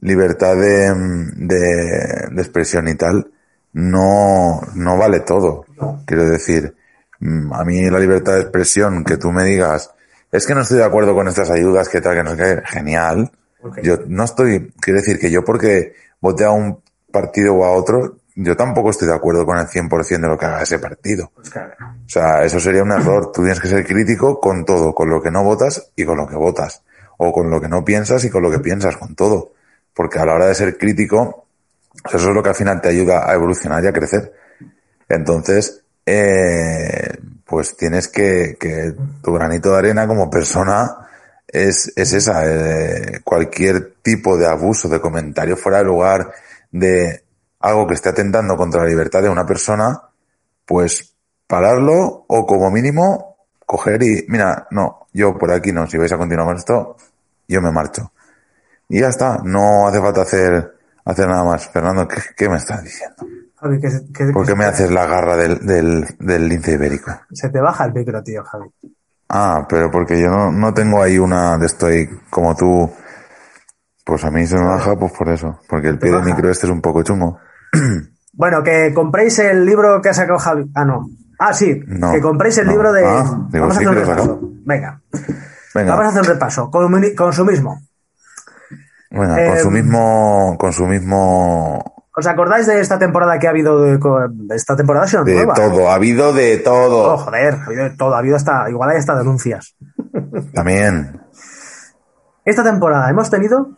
libertad 0.00 0.56
de, 0.56 0.94
de, 1.36 2.28
de 2.30 2.42
expresión 2.42 2.88
y 2.88 2.94
tal, 2.94 3.30
no, 3.72 4.60
no 4.74 4.96
vale 4.96 5.20
todo. 5.20 5.64
Quiero 6.06 6.28
decir, 6.28 6.74
mm, 7.20 7.52
a 7.52 7.64
mí 7.64 7.90
la 7.90 7.98
libertad 7.98 8.34
de 8.34 8.42
expresión, 8.42 9.04
que 9.04 9.16
tú 9.16 9.32
me 9.32 9.44
digas, 9.44 9.90
es 10.32 10.46
que 10.46 10.54
no 10.54 10.62
estoy 10.62 10.78
de 10.78 10.84
acuerdo 10.84 11.14
con 11.14 11.28
estas 11.28 11.50
ayudas, 11.50 11.88
que 11.88 12.00
tal, 12.00 12.16
que 12.16 12.22
no 12.22 12.30
sé 12.30 12.36
qué, 12.36 12.62
genial. 12.66 13.30
Yo 13.82 13.98
no 14.06 14.24
estoy, 14.24 14.72
quiero 14.80 15.00
decir 15.00 15.18
que 15.18 15.30
yo 15.30 15.44
porque 15.44 15.94
vote 16.20 16.44
a 16.44 16.50
un 16.50 16.80
partido 17.10 17.54
o 17.54 17.64
a 17.64 17.72
otro, 17.72 18.18
yo 18.38 18.54
tampoco 18.54 18.90
estoy 18.90 19.08
de 19.08 19.14
acuerdo 19.14 19.46
con 19.46 19.56
el 19.56 19.66
100% 19.66 20.20
de 20.20 20.28
lo 20.28 20.38
que 20.38 20.44
haga 20.44 20.62
ese 20.62 20.78
partido. 20.78 21.32
Pues 21.34 21.48
claro. 21.48 21.74
O 21.80 22.08
sea, 22.08 22.44
eso 22.44 22.60
sería 22.60 22.82
un 22.82 22.92
error. 22.92 23.32
Tú 23.32 23.40
tienes 23.40 23.58
que 23.58 23.68
ser 23.68 23.84
crítico 23.86 24.38
con 24.38 24.66
todo, 24.66 24.94
con 24.94 25.08
lo 25.08 25.22
que 25.22 25.30
no 25.30 25.42
votas 25.42 25.90
y 25.96 26.04
con 26.04 26.18
lo 26.18 26.26
que 26.28 26.36
votas. 26.36 26.82
O 27.16 27.32
con 27.32 27.48
lo 27.48 27.60
que 27.62 27.68
no 27.68 27.82
piensas 27.82 28.22
y 28.24 28.30
con 28.30 28.42
lo 28.42 28.50
que 28.50 28.58
piensas, 28.58 28.98
con 28.98 29.14
todo. 29.14 29.52
Porque 29.94 30.18
a 30.18 30.26
la 30.26 30.34
hora 30.34 30.46
de 30.48 30.54
ser 30.54 30.76
crítico, 30.76 31.46
eso 32.04 32.28
es 32.28 32.34
lo 32.34 32.42
que 32.42 32.50
al 32.50 32.54
final 32.54 32.78
te 32.82 32.90
ayuda 32.90 33.28
a 33.28 33.32
evolucionar 33.32 33.82
y 33.82 33.86
a 33.86 33.92
crecer. 33.92 34.34
Entonces, 35.08 35.82
eh, 36.04 37.16
pues 37.46 37.74
tienes 37.74 38.06
que, 38.08 38.58
que 38.60 38.92
tu 39.22 39.32
granito 39.32 39.72
de 39.72 39.78
arena 39.78 40.06
como 40.06 40.28
persona 40.28 41.08
es, 41.48 41.90
es 41.96 42.12
esa. 42.12 42.42
eh, 42.44 43.20
cualquier 43.24 43.94
tipo 44.02 44.36
de 44.36 44.46
abuso, 44.46 44.88
de 44.90 45.00
comentario 45.00 45.56
fuera 45.56 45.78
de 45.78 45.84
lugar, 45.84 46.32
de 46.70 47.22
algo 47.68 47.86
que 47.86 47.94
esté 47.94 48.10
atentando 48.10 48.56
contra 48.56 48.82
la 48.82 48.88
libertad 48.88 49.22
de 49.22 49.28
una 49.28 49.46
persona, 49.46 50.00
pues 50.64 51.14
pararlo 51.46 52.24
o 52.28 52.46
como 52.46 52.70
mínimo 52.70 53.36
coger 53.64 54.02
y, 54.02 54.24
mira, 54.28 54.66
no, 54.70 55.06
yo 55.12 55.36
por 55.36 55.50
aquí 55.50 55.72
no, 55.72 55.86
si 55.86 55.98
vais 55.98 56.12
a 56.12 56.18
continuar 56.18 56.46
con 56.46 56.56
esto, 56.56 56.96
yo 57.48 57.60
me 57.60 57.72
marcho. 57.72 58.12
Y 58.88 59.00
ya 59.00 59.08
está, 59.08 59.38
no 59.42 59.88
hace 59.88 60.00
falta 60.00 60.22
hacer, 60.22 60.74
hacer 61.04 61.26
nada 61.26 61.44
más. 61.44 61.68
Fernando, 61.68 62.06
¿qué, 62.06 62.20
qué 62.36 62.48
me 62.48 62.56
estás 62.56 62.82
diciendo? 62.84 63.16
Javi, 63.56 63.80
¿Por 64.32 64.46
qué 64.46 64.54
me 64.54 64.66
haces 64.66 64.90
la 64.90 65.06
garra 65.06 65.36
del, 65.36 65.66
del, 65.66 66.04
del 66.18 66.48
lince 66.48 66.72
ibérico? 66.72 67.10
se 67.32 67.48
te 67.48 67.60
baja 67.60 67.86
el 67.86 67.94
micro, 67.94 68.22
tío, 68.22 68.44
Javi. 68.44 68.70
Ah, 69.28 69.66
pero 69.68 69.90
porque 69.90 70.20
yo 70.20 70.28
no, 70.28 70.52
no 70.52 70.72
tengo 70.72 71.02
ahí 71.02 71.18
una 71.18 71.58
de 71.58 71.66
estoy 71.66 72.08
como 72.30 72.54
tú. 72.54 72.92
Pues 74.04 74.24
a 74.24 74.30
mí 74.30 74.46
se 74.46 74.56
me 74.56 74.64
baja, 74.64 74.94
pues 74.94 75.12
por 75.12 75.28
eso. 75.30 75.58
Porque 75.68 75.88
el 75.88 75.98
pie 75.98 76.12
del 76.12 76.22
micro 76.22 76.48
este 76.48 76.66
es 76.66 76.72
un 76.72 76.80
poco 76.80 77.02
chungo. 77.02 77.40
Bueno, 78.38 78.62
que 78.62 78.92
compréis 78.92 79.38
el 79.38 79.64
libro 79.64 80.02
que 80.02 80.10
ha 80.10 80.14
sacado 80.14 80.38
Javi. 80.38 80.70
Ah, 80.74 80.84
no. 80.84 81.08
Ah, 81.38 81.54
sí. 81.54 81.80
No, 81.86 82.12
que 82.12 82.20
compréis 82.20 82.58
el 82.58 82.66
no. 82.66 82.72
libro 82.72 82.92
de. 82.92 83.02
Ah, 83.06 83.24
digo, 83.50 83.66
Vamos 83.66 83.76
a 83.76 83.78
hacer 83.80 83.88
un 83.88 83.94
repaso. 83.94 84.40
Venga. 84.66 85.00
Venga, 85.74 85.90
Vamos 85.92 86.04
a 86.04 86.08
hacer 86.08 86.20
un 86.20 86.28
repaso. 86.28 86.70
Consumismo. 87.16 87.80
venga, 89.10 89.42
eh, 89.42 89.48
con 89.48 89.58
su 89.58 89.70
mismo, 89.70 90.56
con 90.58 90.72
su 90.74 90.86
mismo, 90.86 91.96
¿Os 92.18 92.26
acordáis 92.26 92.66
de 92.66 92.80
esta 92.80 92.98
temporada 92.98 93.38
que 93.38 93.46
ha 93.46 93.50
habido 93.50 93.82
de, 93.82 93.98
esta 94.54 94.74
temporada 94.74 95.06
sido 95.06 95.22
de 95.24 95.34
nueva? 95.34 95.52
todo, 95.54 95.90
ha 95.90 95.94
habido 95.94 96.32
de 96.32 96.60
Oh, 96.60 96.64
todo. 96.64 97.16
joder, 97.18 97.54
ha 97.54 97.64
habido 97.66 97.84
de 97.84 97.90
todo, 97.90 98.14
ha 98.14 98.18
habido 98.18 98.36
hasta, 98.36 98.68
igual 98.70 98.90
hay 98.90 98.96
hasta 98.98 99.16
denuncias. 99.16 99.76
También. 100.54 101.20
Esta 102.44 102.62
temporada 102.64 103.10
hemos 103.10 103.28
tenido. 103.30 103.70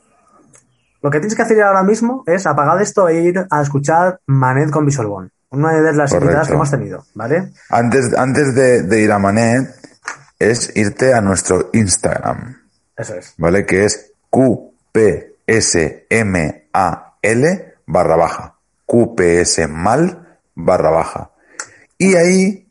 Lo 1.03 1.11
que 1.11 1.19
tienes 1.21 1.35
que 1.35 1.43
hacer 1.43 1.63
ahora 1.63 1.83
mismo 1.83 2.25
es 2.27 2.47
apagar 2.47 2.81
esto 2.83 3.09
e 3.09 3.23
ir 3.23 3.47
a 3.51 3.63
escuchar 3.63 4.21
Manet 4.27 4.71
con 4.71 4.89
One. 4.89 5.31
Una 5.51 5.73
de 5.73 5.93
las 5.93 6.13
invitadas 6.13 6.49
que 6.49 6.55
hemos 6.55 6.71
tenido, 6.71 7.05
¿vale? 7.15 7.53
Antes, 7.71 8.15
antes 8.15 8.55
de, 8.55 8.83
de 8.83 9.01
ir 9.01 9.11
a 9.13 9.19
Manet, 9.19 9.69
es 10.39 10.77
irte 10.77 11.15
a 11.15 11.21
nuestro 11.21 11.71
Instagram, 11.73 12.57
Eso 12.97 13.15
es. 13.15 13.35
¿vale? 13.39 13.67
Que 13.67 13.85
es 13.85 14.13
QPSMAL 14.31 14.95
barra 17.87 18.17
baja. 18.17 18.55
QPS 18.87 19.69
mal 19.69 20.39
barra 20.55 20.91
baja. 20.91 21.31
Y 21.99 22.15
ahí 22.15 22.69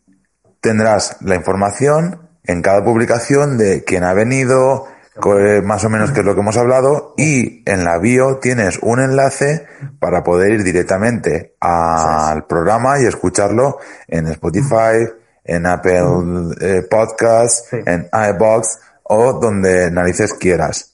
tendrás 0.61 1.17
la 1.21 1.35
información 1.35 2.29
en 2.43 2.61
cada 2.61 2.83
publicación 2.83 3.57
de 3.57 3.83
quién 3.83 4.03
ha 4.03 4.13
venido, 4.13 4.87
más 5.63 5.83
o 5.83 5.89
menos 5.89 6.11
qué 6.11 6.19
es 6.21 6.25
lo 6.25 6.33
que 6.35 6.41
hemos 6.41 6.57
hablado, 6.57 7.13
y 7.17 7.63
en 7.69 7.83
la 7.83 7.97
bio 7.97 8.37
tienes 8.37 8.79
un 8.81 8.99
enlace 8.99 9.65
para 9.99 10.23
poder 10.23 10.51
ir 10.51 10.63
directamente 10.63 11.55
al 11.59 12.45
programa 12.45 12.99
y 12.99 13.05
escucharlo 13.05 13.77
en 14.07 14.27
Spotify, 14.27 15.07
en 15.43 15.65
Apple 15.65 16.55
eh, 16.61 16.83
Podcasts, 16.89 17.67
Sí. 17.69 17.77
en 17.85 18.09
iBox 18.11 18.79
o 19.03 19.33
donde 19.33 19.89
narices 19.91 20.33
quieras. 20.33 20.93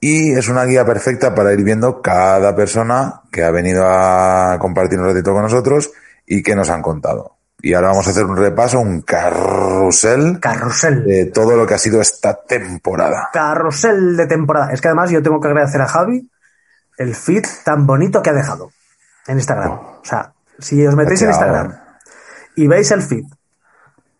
Y 0.00 0.32
es 0.32 0.48
una 0.48 0.64
guía 0.64 0.84
perfecta 0.84 1.34
para 1.34 1.52
ir 1.52 1.62
viendo 1.62 2.02
cada 2.02 2.56
persona 2.56 3.22
que 3.30 3.44
ha 3.44 3.50
venido 3.50 3.84
a 3.86 4.56
compartir 4.58 4.98
un 4.98 5.06
ratito 5.06 5.32
con 5.32 5.42
nosotros 5.42 5.92
y 6.26 6.42
que 6.42 6.56
nos 6.56 6.70
han 6.70 6.82
contado. 6.82 7.36
Y 7.64 7.74
ahora 7.74 7.88
vamos 7.88 8.08
a 8.08 8.10
hacer 8.10 8.24
un 8.24 8.36
repaso, 8.36 8.80
un 8.80 9.02
carrusel 9.02 10.40
Carrusel. 10.40 11.04
de 11.04 11.26
todo 11.26 11.56
lo 11.56 11.64
que 11.64 11.74
ha 11.74 11.78
sido 11.78 12.00
esta 12.00 12.34
temporada. 12.42 13.30
Carrusel 13.32 14.16
de 14.16 14.26
temporada. 14.26 14.72
Es 14.72 14.80
que 14.80 14.88
además 14.88 15.10
yo 15.10 15.22
tengo 15.22 15.40
que 15.40 15.46
agradecer 15.46 15.80
a 15.80 15.86
Javi 15.86 16.28
el 16.98 17.14
feed 17.14 17.44
tan 17.64 17.86
bonito 17.86 18.20
que 18.20 18.30
ha 18.30 18.34
dejado 18.34 18.72
en 19.28 19.36
Instagram. 19.36 19.70
O 19.70 20.00
sea, 20.02 20.32
si 20.58 20.84
os 20.84 20.96
metéis 20.96 21.22
en. 21.22 21.28
Instagram 21.28 21.76
y 22.56 22.66
veis 22.66 22.90
el 22.90 23.02
feed 23.02 23.24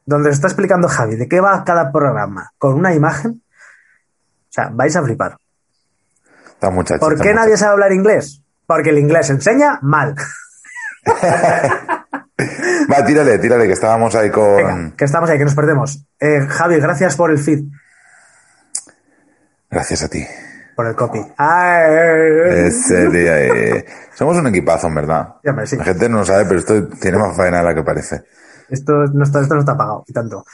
donde 0.06 0.30
os 0.30 0.36
está 0.36 0.46
explicando 0.46 0.88
Javi 0.88 1.16
de 1.16 1.28
qué 1.28 1.40
va 1.40 1.64
cada 1.64 1.90
programa 1.90 2.52
con 2.58 2.74
una 2.74 2.94
imagen, 2.94 3.42
o 3.42 4.52
sea, 4.52 4.70
vais 4.72 4.94
a 4.94 5.02
flipar. 5.02 5.36
¿Por 7.00 7.20
qué 7.20 7.34
nadie 7.34 7.56
sabe 7.56 7.72
hablar 7.72 7.92
inglés? 7.92 8.40
Porque 8.66 8.90
el 8.90 8.98
inglés 8.98 9.30
enseña 9.30 9.80
mal. 9.82 10.14
Va, 12.90 13.04
tírale, 13.04 13.38
tírale, 13.38 13.66
que 13.66 13.72
estábamos 13.72 14.14
ahí 14.14 14.30
con... 14.30 14.56
Venga, 14.56 14.92
que 14.96 15.04
estamos 15.04 15.28
ahí, 15.30 15.38
que 15.38 15.44
nos 15.44 15.54
perdemos. 15.54 16.06
Eh, 16.20 16.46
Javi, 16.48 16.78
gracias 16.78 17.16
por 17.16 17.30
el 17.30 17.38
feed, 17.38 17.64
Gracias 19.70 20.02
a 20.02 20.08
ti. 20.08 20.24
por 20.76 20.86
el 20.86 20.94
copy. 20.94 21.18
Ese 22.48 23.08
día, 23.08 23.40
eh, 23.40 23.86
Somos 24.14 24.36
un 24.36 24.46
equipazo, 24.48 24.88
en 24.88 24.94
verdad. 24.94 25.36
Sí, 25.42 25.48
hombre, 25.48 25.66
sí. 25.66 25.76
La 25.76 25.84
gente 25.84 26.08
no 26.08 26.18
lo 26.18 26.24
sabe, 26.24 26.44
pero 26.44 26.60
esto 26.60 26.88
tiene 27.00 27.18
más 27.18 27.34
faena 27.36 27.58
de 27.58 27.64
la 27.64 27.74
que 27.74 27.82
parece. 27.82 28.22
Esto 28.68 28.92
no 29.12 29.24
está, 29.24 29.40
esto 29.40 29.54
no 29.54 29.60
está 29.60 29.76
pagado, 29.76 30.04
y 30.06 30.12
tanto. 30.12 30.44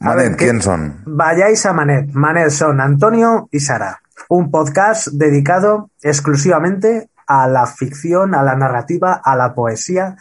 A 0.00 0.04
Manet, 0.06 0.28
ver, 0.30 0.36
¿qué- 0.36 0.44
¿quién 0.46 0.62
son? 0.62 1.02
Vayáis 1.06 1.64
a 1.66 1.72
Manet. 1.72 2.10
Manet 2.12 2.50
son 2.50 2.80
Antonio 2.80 3.48
y 3.50 3.60
Sara. 3.60 4.00
Un 4.28 4.50
podcast 4.50 5.08
dedicado 5.08 5.90
exclusivamente 6.00 7.08
a 7.26 7.46
la 7.48 7.66
ficción, 7.66 8.34
a 8.34 8.42
la 8.42 8.54
narrativa, 8.56 9.20
a 9.24 9.36
la 9.36 9.54
poesía. 9.54 10.16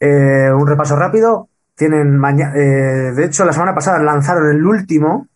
Eh, 0.00 0.50
un 0.54 0.66
repaso 0.66 0.96
rápido. 0.96 1.48
Tienen 1.74 2.16
mañana, 2.16 2.52
de 2.54 3.24
hecho, 3.24 3.44
la 3.44 3.52
semana 3.52 3.74
pasada 3.74 3.98
lanzaron 3.98 4.48
el 4.50 4.64
último, 4.64 5.28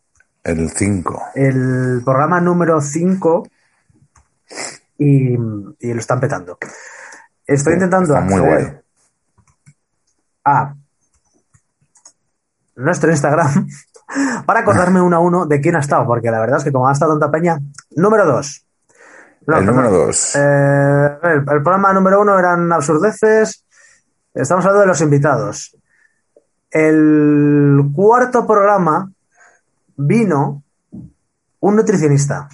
El 0.42 0.70
5. 0.70 1.22
el 1.34 2.00
programa 2.02 2.40
número 2.40 2.80
5 2.80 3.46
y, 4.96 5.34
y 5.34 5.92
lo 5.92 6.00
están 6.00 6.18
petando. 6.18 6.56
Estoy 7.46 7.74
intentando 7.74 8.14
Está 8.14 8.24
muy 8.24 8.40
guay. 8.40 8.78
a 10.44 10.74
nuestro 12.76 13.10
Instagram 13.10 13.68
para 14.46 14.60
acordarme 14.60 15.02
uno 15.02 15.16
a 15.16 15.20
uno 15.20 15.44
de 15.46 15.60
quién 15.60 15.76
ha 15.76 15.80
estado, 15.80 16.06
porque 16.06 16.30
la 16.30 16.40
verdad 16.40 16.58
es 16.58 16.64
que 16.64 16.72
como 16.72 16.88
ha 16.88 16.92
estado 16.92 17.18
tanta 17.18 17.30
peña. 17.30 17.58
Número 17.96 18.24
2. 18.24 18.66
El 19.46 19.66
número 19.66 19.90
2. 19.90 20.36
Eh, 20.36 21.18
el, 21.22 21.38
el 21.38 21.44
programa 21.44 21.92
número 21.92 22.20
uno 22.20 22.38
eran 22.38 22.72
absurdeces. 22.72 23.64
Estamos 24.34 24.64
hablando 24.64 24.82
de 24.82 24.86
los 24.86 25.00
invitados. 25.00 25.76
El 26.70 27.90
cuarto 27.94 28.46
programa 28.46 29.10
vino 29.96 30.62
un 31.60 31.76
nutricionista. 31.76 32.48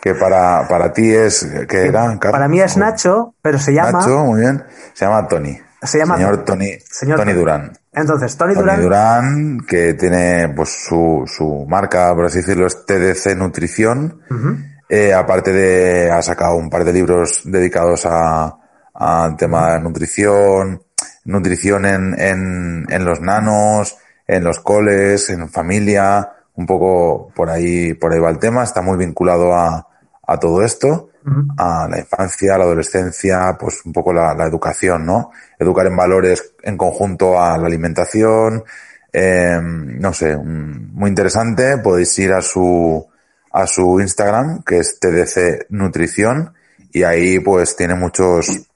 que 0.00 0.14
para, 0.14 0.66
para 0.66 0.92
ti 0.92 1.12
es... 1.14 1.48
¿Qué 1.68 1.86
era? 1.86 2.18
Para 2.18 2.48
mí 2.48 2.60
es 2.60 2.76
Nacho, 2.76 3.34
pero 3.40 3.58
se 3.58 3.72
llama. 3.72 4.00
Nacho, 4.00 4.18
muy 4.24 4.40
bien. 4.40 4.64
Se 4.92 5.04
llama 5.04 5.28
Tony. 5.28 5.58
Se 5.82 5.98
llama 5.98 6.16
Señor 6.16 6.44
Tony, 6.44 6.78
Señor 6.88 7.18
Tony. 7.18 7.32
Durán. 7.32 7.72
Entonces, 7.92 8.36
Tony 8.36 8.54
Tony 8.54 8.62
Durán. 8.64 8.82
Durán, 8.82 9.60
que 9.66 9.94
tiene 9.94 10.48
pues 10.54 10.70
su, 10.70 11.24
su 11.26 11.66
marca, 11.68 12.14
por 12.14 12.26
así 12.26 12.38
decirlo, 12.38 12.66
es 12.66 12.86
TDC 12.86 13.36
Nutrición. 13.36 14.22
Ujú. 14.30 14.56
Eh, 14.88 15.12
aparte 15.12 15.52
de, 15.52 16.10
ha 16.10 16.22
sacado 16.22 16.56
un 16.56 16.70
par 16.70 16.84
de 16.84 16.92
libros 16.92 17.42
dedicados 17.44 18.06
a, 18.06 18.58
al 18.94 19.36
tema 19.36 19.72
de 19.72 19.80
nutrición, 19.80 20.82
nutrición 21.24 21.86
en, 21.86 22.14
en, 22.20 22.86
en 22.88 23.04
los 23.04 23.20
nanos, 23.20 23.96
en 24.26 24.44
los 24.44 24.60
coles, 24.60 25.30
en 25.30 25.48
familia, 25.48 26.32
un 26.54 26.66
poco 26.66 27.32
por 27.34 27.50
ahí, 27.50 27.94
por 27.94 28.12
ahí 28.12 28.20
va 28.20 28.30
el 28.30 28.38
tema, 28.38 28.62
está 28.62 28.82
muy 28.82 28.98
vinculado 28.98 29.54
a, 29.54 29.88
a 30.26 30.38
todo 30.38 30.62
esto, 30.62 31.08
A 31.56 31.86
la 31.88 31.98
infancia, 31.98 32.54
a 32.54 32.58
la 32.58 32.64
adolescencia, 32.64 33.56
pues 33.58 33.84
un 33.84 33.92
poco 33.92 34.12
la, 34.12 34.32
educación, 34.46 35.06
¿no? 35.06 35.30
Educar 35.58 35.86
en 35.86 35.96
valores 35.96 36.54
en 36.62 36.76
conjunto 36.76 37.40
a 37.40 37.56
la 37.56 37.66
alimentación, 37.66 38.64
eh, 39.12 39.58
no 39.62 40.12
sé, 40.12 40.36
muy 40.36 41.08
interesante, 41.08 41.78
podéis 41.78 42.18
ir 42.18 42.32
a 42.32 42.42
su, 42.42 43.06
a 43.52 43.66
su 43.66 44.00
Instagram, 44.00 44.62
que 44.62 44.78
es 44.78 44.98
TDC 44.98 45.66
Nutrición, 45.70 46.54
y 46.92 47.02
ahí 47.04 47.38
pues 47.38 47.76
tiene 47.76 47.94
muchos, 47.94 48.68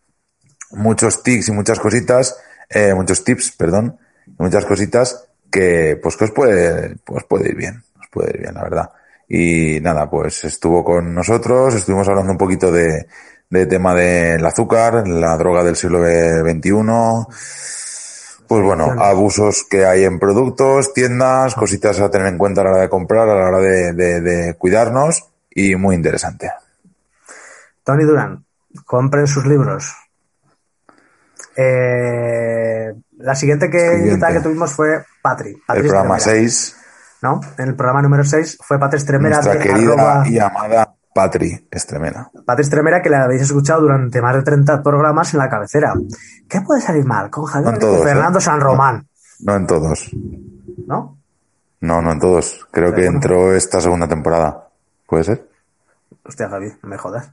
muchos 0.70 1.22
tics 1.22 1.48
y 1.48 1.52
muchas 1.52 1.80
cositas, 1.80 2.36
eh, 2.68 2.94
muchos 2.94 3.24
tips, 3.24 3.52
perdón, 3.52 3.98
y 4.26 4.42
muchas 4.42 4.64
cositas 4.64 5.28
que 5.50 5.98
pues 6.02 6.16
que 6.16 6.24
os 6.24 6.30
puede, 6.32 6.96
pues 7.04 7.24
puede 7.24 7.48
ir 7.48 7.56
bien, 7.56 7.82
os 8.00 8.08
puede 8.10 8.30
ir 8.30 8.40
bien, 8.40 8.54
la 8.54 8.62
verdad. 8.62 8.90
Y 9.28 9.80
nada, 9.80 10.08
pues 10.08 10.44
estuvo 10.44 10.84
con 10.84 11.14
nosotros, 11.14 11.74
estuvimos 11.74 12.08
hablando 12.08 12.32
un 12.32 12.38
poquito 12.38 12.70
de, 12.70 13.06
de 13.50 13.66
tema 13.66 13.94
del 13.94 14.44
azúcar, 14.46 15.06
la 15.08 15.36
droga 15.36 15.64
del 15.64 15.74
siglo 15.76 16.00
XXI, 16.04 16.70
pues 18.46 18.62
bueno, 18.62 18.92
abusos 19.02 19.64
que 19.68 19.84
hay 19.84 20.04
en 20.04 20.20
productos, 20.20 20.94
tiendas, 20.94 21.56
cositas 21.56 21.98
a 22.00 22.08
tener 22.10 22.28
en 22.28 22.38
cuenta 22.38 22.60
a 22.60 22.64
la 22.64 22.70
hora 22.70 22.80
de 22.82 22.88
comprar, 22.88 23.28
a 23.28 23.34
la 23.34 23.46
hora 23.48 23.58
de, 23.58 23.92
de- 23.92 24.20
de 24.20 24.54
cuidarnos 24.54 25.28
y 25.50 25.74
muy 25.74 25.96
interesante. 25.96 26.50
Tony 27.82 28.04
Durán, 28.04 28.44
compren 28.84 29.26
sus 29.26 29.44
libros. 29.46 29.92
Eh, 31.56 32.92
la 33.18 33.34
siguiente 33.34 33.70
que, 33.70 33.78
Siguiente. 33.80 34.08
invitada 34.10 34.32
que 34.34 34.40
tuvimos 34.40 34.72
fue 34.72 35.04
Patri. 35.22 35.50
El 35.50 35.80
programa 35.80 36.16
Estremera, 36.18 36.42
6, 36.48 36.76
¿no? 37.22 37.40
En 37.58 37.68
el 37.68 37.74
programa 37.74 38.02
número 38.02 38.24
6 38.24 38.58
fue 38.62 38.78
Patri 38.78 38.98
Estremera 38.98 39.36
nuestra 39.36 39.54
de 39.54 39.58
querida 39.60 39.92
arroba- 39.94 40.28
y 40.28 40.38
amada 40.38 40.94
Patri 41.14 41.66
Estremera. 41.70 42.30
Patri 42.44 42.62
Estremera 42.62 43.00
que 43.02 43.08
la 43.10 43.24
habéis 43.24 43.42
escuchado 43.42 43.80
durante 43.82 44.20
más 44.20 44.34
de 44.36 44.42
30 44.42 44.82
programas 44.82 45.32
en 45.32 45.38
la 45.38 45.48
cabecera. 45.48 45.94
¿Qué 46.48 46.60
puede 46.60 46.80
salir 46.80 47.04
mal 47.04 47.30
con 47.30 47.44
Javier 47.46 47.72
No 47.74 47.78
todos, 47.78 48.02
Fernando 48.02 48.38
¿eh? 48.38 48.42
San 48.42 48.60
Román? 48.60 49.06
No 49.40 49.54
en 49.56 49.66
todos. 49.66 50.10
¿No? 50.86 51.18
No, 51.80 52.02
no 52.02 52.12
en 52.12 52.18
todos. 52.20 52.66
Creo 52.70 52.90
que 52.94 53.02
bueno. 53.02 53.16
entró 53.16 53.54
esta 53.54 53.80
segunda 53.80 54.06
temporada. 54.08 54.68
¿Puede 55.06 55.24
ser? 55.24 55.48
Hostia, 56.24 56.48
Javi, 56.48 56.72
no 56.82 56.88
me 56.88 56.98
jodas. 56.98 57.30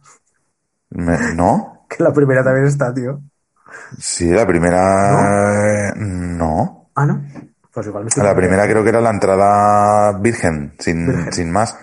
Me- 0.91 1.33
¿No? 1.35 1.85
Que 1.89 2.03
la 2.03 2.11
primera 2.11 2.43
también 2.43 2.65
está, 2.65 2.91
tío. 2.93 3.21
Sí, 3.99 4.27
la 4.29 4.45
primera... 4.47 5.89
eh, 5.89 5.93
No. 5.95 6.89
Ah, 6.95 7.05
¿no? 7.05 7.21
Pues 7.73 7.87
igual 7.87 8.03
me 8.03 8.09
estoy 8.09 8.23
La 8.23 8.35
primera 8.35 8.67
creo 8.67 8.83
que 8.83 8.89
era 8.89 9.01
la 9.01 9.09
entrada 9.09 10.11
virgen, 10.19 10.73
sin, 10.79 11.07
Virgen. 11.07 11.33
sin 11.33 11.51
más. 11.51 11.75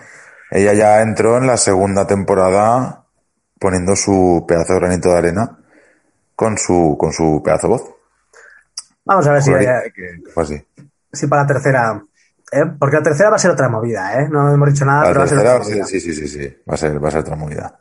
Ella 0.49 0.73
ya 0.73 1.01
entró 1.01 1.37
en 1.37 1.47
la 1.47 1.57
segunda 1.57 2.05
temporada 2.07 3.03
poniendo 3.59 3.95
su 3.95 4.45
pedazo 4.47 4.73
de 4.73 4.79
granito 4.79 5.09
de 5.09 5.17
arena 5.17 5.57
con 6.35 6.57
su, 6.57 6.95
con 6.99 7.11
su 7.13 7.41
pedazo 7.43 7.67
de 7.67 7.73
voz. 7.73 7.83
Vamos 9.05 9.27
a 9.27 9.33
ver 9.33 9.41
si, 9.43 9.49
Juraría 9.51 9.79
eh, 9.79 9.91
que 9.93 10.29
fue 10.33 10.43
así. 10.43 10.65
si 11.11 11.27
para 11.27 11.41
la 11.43 11.47
tercera. 11.47 12.01
¿eh? 12.51 12.65
Porque 12.79 12.97
la 12.97 13.03
tercera 13.03 13.29
va 13.29 13.35
a 13.35 13.39
ser 13.39 13.51
otra 13.51 13.69
movida, 13.69 14.19
¿eh? 14.19 14.27
No 14.29 14.53
hemos 14.53 14.73
dicho 14.73 14.85
nada, 14.85 15.01
La 15.01 15.07
pero 15.07 15.19
va 15.19 15.25
a 15.25 15.27
ser 15.27 15.37
tercera, 15.37 15.55
otra 15.59 15.69
movida. 15.69 15.85
sí, 15.85 15.99
sí, 15.99 16.13
sí, 16.13 16.27
sí, 16.27 16.57
va 16.69 16.73
a 16.73 16.77
ser, 16.77 17.03
va 17.03 17.07
a 17.07 17.11
ser 17.11 17.19
otra 17.21 17.35
movida. 17.35 17.79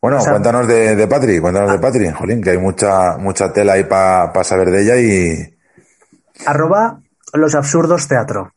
Bueno, 0.00 0.18
O 0.18 0.20
sea- 0.20 0.32
cuéntanos 0.32 0.68
de, 0.68 0.94
de 0.96 1.06
Patri, 1.08 1.38
cuéntanos 1.40 1.72
de 1.72 1.78
Patri, 1.78 2.10
jolín, 2.10 2.42
que 2.42 2.50
hay 2.50 2.58
mucha, 2.58 3.16
mucha 3.18 3.52
tela 3.52 3.72
ahí 3.74 3.84
para 3.84 4.44
saber 4.44 4.70
de 4.70 4.82
ella 4.82 4.96
y 4.96 5.56
Arroba 6.46 7.00
Los 7.34 7.54
Absurdos 7.56 8.06
Teatro. 8.06 8.52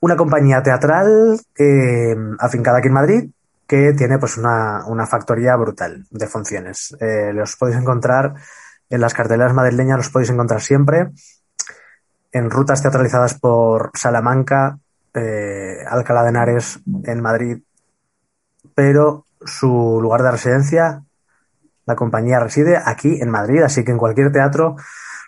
Una 0.00 0.14
compañía 0.14 0.62
teatral 0.62 1.40
eh, 1.58 2.14
afincada 2.38 2.78
aquí 2.78 2.88
en 2.88 2.94
Madrid 2.94 3.30
que 3.66 3.94
tiene 3.94 4.18
pues 4.18 4.36
una, 4.36 4.84
una 4.86 5.06
factoría 5.06 5.56
brutal 5.56 6.04
de 6.10 6.26
funciones. 6.26 6.94
Eh, 7.00 7.32
los 7.32 7.56
podéis 7.56 7.78
encontrar 7.78 8.34
en 8.90 9.00
las 9.00 9.14
carteleras 9.14 9.54
madrileñas, 9.54 9.96
los 9.96 10.10
podéis 10.10 10.30
encontrar 10.30 10.60
siempre 10.60 11.10
en 12.30 12.50
rutas 12.50 12.82
teatralizadas 12.82 13.38
por 13.38 13.90
Salamanca, 13.94 14.78
eh, 15.14 15.78
Alcalá 15.88 16.24
de 16.24 16.28
Henares 16.28 16.80
en 17.04 17.22
Madrid, 17.22 17.62
pero 18.74 19.24
su 19.44 19.98
lugar 20.02 20.22
de 20.22 20.30
residencia 20.32 21.02
La 21.86 21.96
compañía 21.96 22.40
reside 22.40 22.80
aquí 22.82 23.20
en 23.20 23.30
Madrid, 23.30 23.62
así 23.62 23.84
que 23.84 23.92
en 23.92 23.98
cualquier 23.98 24.32
teatro, 24.32 24.76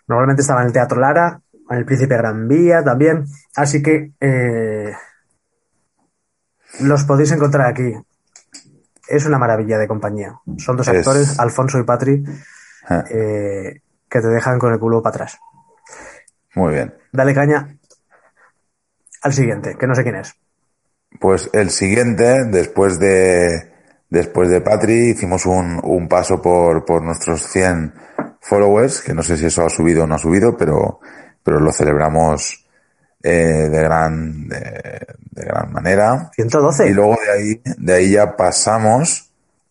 normalmente 0.09 0.43
estaba 0.43 0.61
en 0.63 0.69
el 0.69 0.73
Teatro 0.73 1.01
Lara, 1.01 1.41
en 1.71 1.77
el 1.79 1.85
Príncipe 1.85 2.17
Gran 2.17 2.47
Vía 2.49 2.83
también, 2.85 3.25
así 3.57 3.83
que 3.83 4.13
eh, 4.21 4.93
los 6.81 7.05
podéis 7.05 7.33
encontrar 7.33 7.67
aquí. 7.69 7.95
Es 9.09 9.25
una 9.27 9.39
maravilla 9.39 9.79
de 9.79 9.87
compañía. 9.87 10.39
Son 10.59 10.77
dos 10.77 10.89
Es- 10.89 10.97
actores, 10.99 11.39
Alfonso 11.39 11.79
y 11.79 11.85
Patri, 11.85 12.25
Ah, 12.89 13.05
eh, 13.11 13.81
que 14.09 14.21
te 14.21 14.29
dejan 14.29 14.59
con 14.61 14.73
el 14.73 14.79
culo 14.79 15.03
para 15.03 15.15
atrás. 15.17 15.39
Muy 16.55 16.73
bien. 16.75 16.95
Dale 17.13 17.35
caña 17.35 17.77
al 19.23 19.33
siguiente, 19.33 19.77
que 19.77 19.87
no 19.89 19.95
sé 19.97 20.05
quién 20.05 20.15
es. 20.17 20.35
Pues 21.19 21.51
el 21.53 21.71
siguiente, 21.71 22.45
después 22.45 22.99
de 23.01 23.73
después 24.09 24.51
de 24.51 24.61
Patri, 24.61 25.11
hicimos 25.11 25.47
un, 25.47 25.81
un 25.83 26.07
paso 26.09 26.41
por, 26.41 26.85
por 26.85 27.03
nuestros 27.03 27.43
100 27.49 27.93
followers, 28.49 29.01
que 29.01 29.15
no 29.15 29.23
sé 29.23 29.37
si 29.37 29.47
eso 29.47 29.65
ha 29.65 29.69
subido 29.69 30.05
o 30.05 30.07
no 30.07 30.15
ha 30.15 30.19
subido, 30.19 30.57
pero, 30.57 31.01
pero 31.43 31.61
lo 31.61 31.73
celebramos 31.73 32.67
eh, 33.23 33.69
de 33.71 33.83
gran 33.83 34.49
de, 34.49 35.07
de 35.31 35.45
gran 35.45 35.73
manera. 35.73 36.31
112. 36.35 36.89
Y 36.89 36.95
luego 36.95 37.17
de 37.25 37.33
ahí, 37.33 37.63
de 37.77 37.95
ahí 37.95 38.11
ya 38.13 38.37
pasamos 38.37 39.31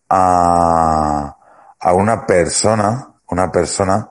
a, 0.09 1.35
a 1.79 1.93
una 1.93 2.25
persona, 2.25 3.07
una 3.29 3.51
persona 3.51 4.09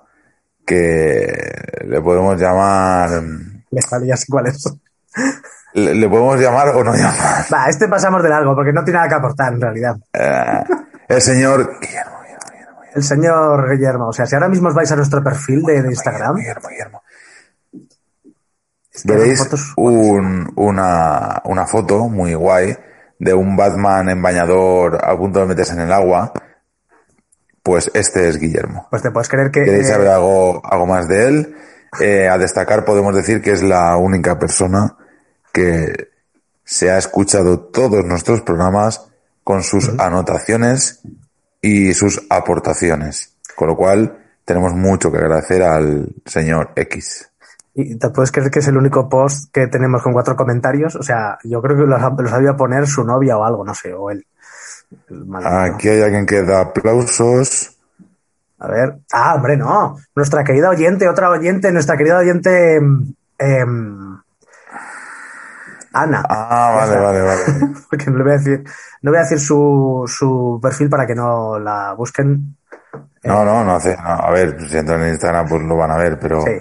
que 0.64 1.82
le 1.86 2.00
podemos 2.00 2.40
llamar, 2.40 3.22
Le 3.70 3.82
sabías 3.82 4.24
cuál 4.28 4.46
es. 4.46 4.64
le, 5.74 5.94
le 5.94 6.08
podemos 6.08 6.40
llamar 6.40 6.68
o 6.68 6.82
no 6.82 6.94
llamar. 6.94 7.44
Va, 7.52 7.68
este 7.68 7.88
pasamos 7.88 8.22
de 8.22 8.28
largo 8.28 8.54
porque 8.54 8.72
no 8.72 8.82
tiene 8.82 8.98
nada 8.98 9.08
que 9.08 9.14
aportar 9.14 9.52
en 9.52 9.60
realidad. 9.60 9.96
Eh, 10.12 10.64
el 11.08 11.20
señor 11.20 11.78
Guillermo, 11.80 12.18
El 12.94 13.02
señor 13.02 13.70
Guillermo. 13.70 14.08
O 14.08 14.12
sea, 14.12 14.26
si 14.26 14.34
ahora 14.34 14.48
mismo 14.48 14.68
os 14.68 14.74
vais 14.74 14.90
a 14.92 14.96
nuestro 14.96 15.22
perfil 15.22 15.62
de, 15.62 15.82
de 15.82 15.88
Instagram, 15.88 16.36
Guillermo, 16.36 16.68
Guillermo. 16.68 17.02
Veréis 19.04 19.38
son 19.38 19.48
fotos- 19.48 19.72
un, 19.76 20.52
una, 20.56 21.42
una 21.44 21.66
foto 21.66 22.08
muy 22.08 22.34
guay 22.34 22.76
de 23.18 23.34
un 23.34 23.56
Batman 23.56 24.08
en 24.10 24.22
bañador 24.22 24.98
a 25.04 25.16
punto 25.16 25.40
de 25.40 25.46
meterse 25.46 25.72
en 25.72 25.80
el 25.80 25.92
agua. 25.92 26.32
Pues 27.62 27.90
este 27.94 28.28
es 28.28 28.38
Guillermo. 28.38 28.86
pues 28.90 29.02
te 29.02 29.10
puedes 29.10 29.28
creer 29.28 29.50
que 29.50 29.64
¿Queréis 29.64 29.86
eh, 29.88 29.92
saber 29.92 30.08
algo, 30.08 30.62
algo 30.64 30.86
más 30.86 31.08
de 31.08 31.26
él? 31.28 31.56
Eh, 32.00 32.28
a 32.28 32.36
destacar 32.38 32.84
podemos 32.84 33.14
decir 33.14 33.40
que 33.40 33.52
es 33.52 33.62
la 33.62 33.96
única 33.96 34.38
persona 34.38 34.96
que 35.52 36.10
se 36.64 36.90
ha 36.90 36.98
escuchado 36.98 37.60
todos 37.60 38.04
nuestros 38.04 38.42
programas 38.42 39.06
con 39.44 39.62
sus 39.62 39.88
anotaciones 39.98 41.00
y 41.66 41.94
sus 41.94 42.20
aportaciones. 42.30 43.36
Con 43.56 43.68
lo 43.68 43.76
cual 43.76 44.18
tenemos 44.44 44.72
mucho 44.74 45.10
que 45.10 45.18
agradecer 45.18 45.62
al 45.62 46.08
señor 46.26 46.70
X. 46.76 47.30
y 47.74 47.96
te 47.96 48.10
puedes 48.10 48.30
creer 48.30 48.50
que 48.50 48.58
es 48.60 48.68
el 48.68 48.76
único 48.76 49.08
post 49.08 49.50
que 49.52 49.66
tenemos 49.68 50.02
con 50.02 50.12
cuatro 50.12 50.36
comentarios. 50.36 50.94
O 50.96 51.02
sea, 51.02 51.38
yo 51.44 51.60
creo 51.62 51.76
que 51.76 51.82
los, 51.84 52.00
ha- 52.02 52.14
los 52.16 52.32
había 52.32 52.54
poner 52.56 52.86
su 52.86 53.02
novia 53.04 53.36
o 53.38 53.44
algo, 53.44 53.64
no 53.64 53.74
sé, 53.74 53.92
o 53.94 54.10
él. 54.10 54.24
Aquí 55.44 55.88
hay 55.88 56.02
alguien 56.02 56.26
que 56.26 56.42
da 56.42 56.60
aplausos. 56.60 57.76
A 58.58 58.68
ver. 58.68 58.98
Ah, 59.12 59.34
hombre, 59.34 59.56
no. 59.56 59.96
Nuestra 60.14 60.44
querida 60.44 60.70
oyente, 60.70 61.08
otra 61.08 61.30
oyente, 61.30 61.72
nuestra 61.72 61.96
querida 61.96 62.18
oyente. 62.18 62.76
em, 63.38 64.13
Ana. 65.94 66.22
Ah, 66.28 66.74
vale, 66.76 66.98
vale, 67.00 67.20
vale. 67.22 67.42
Porque 67.90 68.10
no 68.10 68.18
le 68.18 68.22
voy 68.24 68.32
a 68.32 68.36
decir, 68.36 68.64
no 69.02 69.10
voy 69.10 69.18
a 69.18 69.22
decir 69.22 69.40
su, 69.40 70.04
su 70.06 70.58
perfil 70.62 70.90
para 70.90 71.06
que 71.06 71.14
no 71.14 71.58
la 71.58 71.94
busquen. 71.94 72.56
No, 73.22 73.44
no, 73.44 73.64
no 73.64 73.76
hace. 73.76 73.96
no, 73.96 74.02
a 74.02 74.30
ver, 74.30 74.56
si 74.68 74.76
entran 74.76 75.00
en 75.02 75.10
Instagram, 75.10 75.48
pues 75.48 75.62
lo 75.62 75.76
van 75.76 75.90
a 75.90 75.96
ver, 75.96 76.18
pero. 76.18 76.42
Sí. 76.42 76.52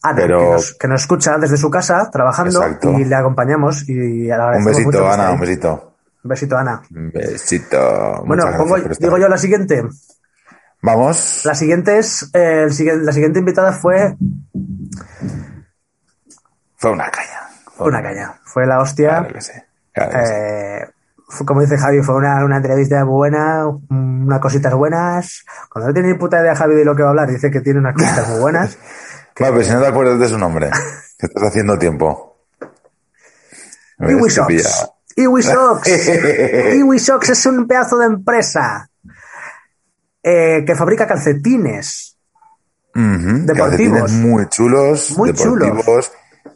Ana, 0.00 0.16
Pero- 0.16 0.38
que, 0.38 0.44
nos, 0.52 0.74
que 0.74 0.88
nos 0.88 1.00
escucha 1.00 1.38
desde 1.38 1.56
su 1.56 1.68
casa 1.70 2.08
trabajando 2.12 2.62
Exacto. 2.62 2.92
y 2.92 3.04
le 3.04 3.14
acompañamos 3.16 3.88
y 3.88 4.30
Un 4.30 4.62
mucho 4.62 4.64
besito, 4.68 5.10
Ana, 5.10 5.30
un 5.32 5.40
besito. 5.40 5.94
Un 6.22 6.28
besito, 6.28 6.56
Ana. 6.56 6.82
Un 6.94 7.10
besito. 7.10 8.22
Bueno, 8.24 8.44
pongo- 8.56 8.76
digo 9.00 9.18
yo 9.18 9.28
la 9.28 9.38
siguiente. 9.38 9.82
Vamos. 10.82 11.40
La 11.44 11.54
siguiente 11.56 11.98
es, 11.98 12.30
eh, 12.32 12.68
el 12.68 13.04
la 13.04 13.10
siguiente 13.12 13.40
invitada 13.40 13.72
fue 13.72 14.14
Fue 16.76 16.92
una 16.92 17.10
caña. 17.10 17.47
Fue 17.78 17.86
una 17.86 18.02
caña. 18.02 18.34
Fue 18.44 18.66
la 18.66 18.80
hostia. 18.80 19.18
Claro 19.20 19.34
que 19.34 19.40
sí. 19.40 19.52
Claro 19.92 20.10
que 20.10 20.26
sí. 20.26 20.32
Eh, 20.34 21.44
como 21.46 21.60
dice 21.60 21.78
Javi, 21.78 22.02
fue 22.02 22.16
una, 22.16 22.44
una 22.44 22.56
entrevista 22.56 23.04
buena, 23.04 23.66
unas 23.66 24.40
cositas 24.40 24.74
buenas. 24.74 25.44
Cuando 25.70 25.88
no 25.88 25.94
tiene 25.94 26.08
ni 26.12 26.18
puta 26.18 26.40
idea 26.40 26.56
Javi 26.56 26.74
de 26.74 26.84
lo 26.84 26.96
que 26.96 27.02
va 27.02 27.08
a 27.08 27.10
hablar, 27.10 27.30
dice 27.30 27.52
que 27.52 27.60
tiene 27.60 27.78
unas 27.78 27.94
cositas 27.94 28.28
muy 28.28 28.40
buenas. 28.40 28.76
Vale, 29.38 29.52
pero 29.52 29.64
si 29.64 29.70
no 29.72 29.80
te 29.80 29.86
acuerdas 29.86 30.18
de 30.18 30.28
su 30.28 30.36
nombre, 30.36 30.70
que 31.18 31.26
estás 31.26 31.44
haciendo 31.44 31.78
tiempo. 31.78 32.36
¿Ves? 33.98 34.10
Iwi 34.10 34.34
Te 34.34 34.42
pilla. 34.42 34.68
Socks. 34.68 34.92
Iwi 35.16 35.42
Socks. 35.44 36.08
Iwi 36.74 36.98
Socks 36.98 37.28
es 37.30 37.46
un 37.46 37.68
pedazo 37.68 37.96
de 37.98 38.06
empresa 38.06 38.90
eh, 40.20 40.64
que 40.66 40.74
fabrica 40.74 41.06
calcetines. 41.06 42.16
Deportivos. 42.92 43.56
calcetines 43.56 44.12
muy 44.12 44.48
chulos, 44.48 45.16
Muy 45.16 45.30
deportivos 45.30 46.10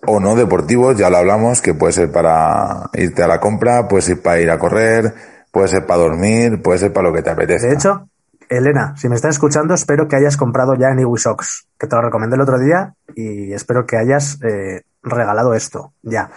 o 0.07 0.20
no 0.20 0.34
deportivos, 0.34 0.97
ya 0.97 1.11
lo 1.11 1.18
hablamos, 1.18 1.61
que 1.61 1.74
puede 1.74 1.93
ser 1.93 2.11
para 2.11 2.90
irte 2.95 3.22
a 3.22 3.28
la 3.28 3.40
compra, 3.40 3.88
puede 3.88 4.03
ser 4.03 4.20
para 4.20 4.40
ir 4.40 4.51
a 4.51 4.59
correr, 4.59 5.14
puede 5.51 5.68
ser 5.68 5.86
para 5.86 6.01
dormir, 6.01 6.62
puede 6.62 6.78
ser 6.78 6.93
para 6.93 7.09
lo 7.09 7.14
que 7.14 7.22
te 7.22 7.30
apetezca. 7.30 7.68
De 7.68 7.74
hecho, 7.74 8.09
Elena, 8.49 8.95
si 8.97 9.09
me 9.09 9.14
estás 9.14 9.36
escuchando, 9.36 9.74
espero 9.74 10.09
que 10.09 10.16
hayas 10.16 10.36
comprado 10.36 10.74
ya 10.74 10.88
en 10.88 11.16
Socks, 11.16 11.66
que 11.78 11.86
te 11.86 11.97
lo 11.97 12.03
recomendé 12.03 12.36
el 12.36 12.43
otro 12.43 12.59
día 12.59 12.95
y 13.14 13.53
espero 13.53 13.86
que 13.86 13.97
hayas 13.97 14.38
eh, 14.43 14.82
regalado 15.03 15.55
esto 15.55 15.93
ya. 16.03 16.30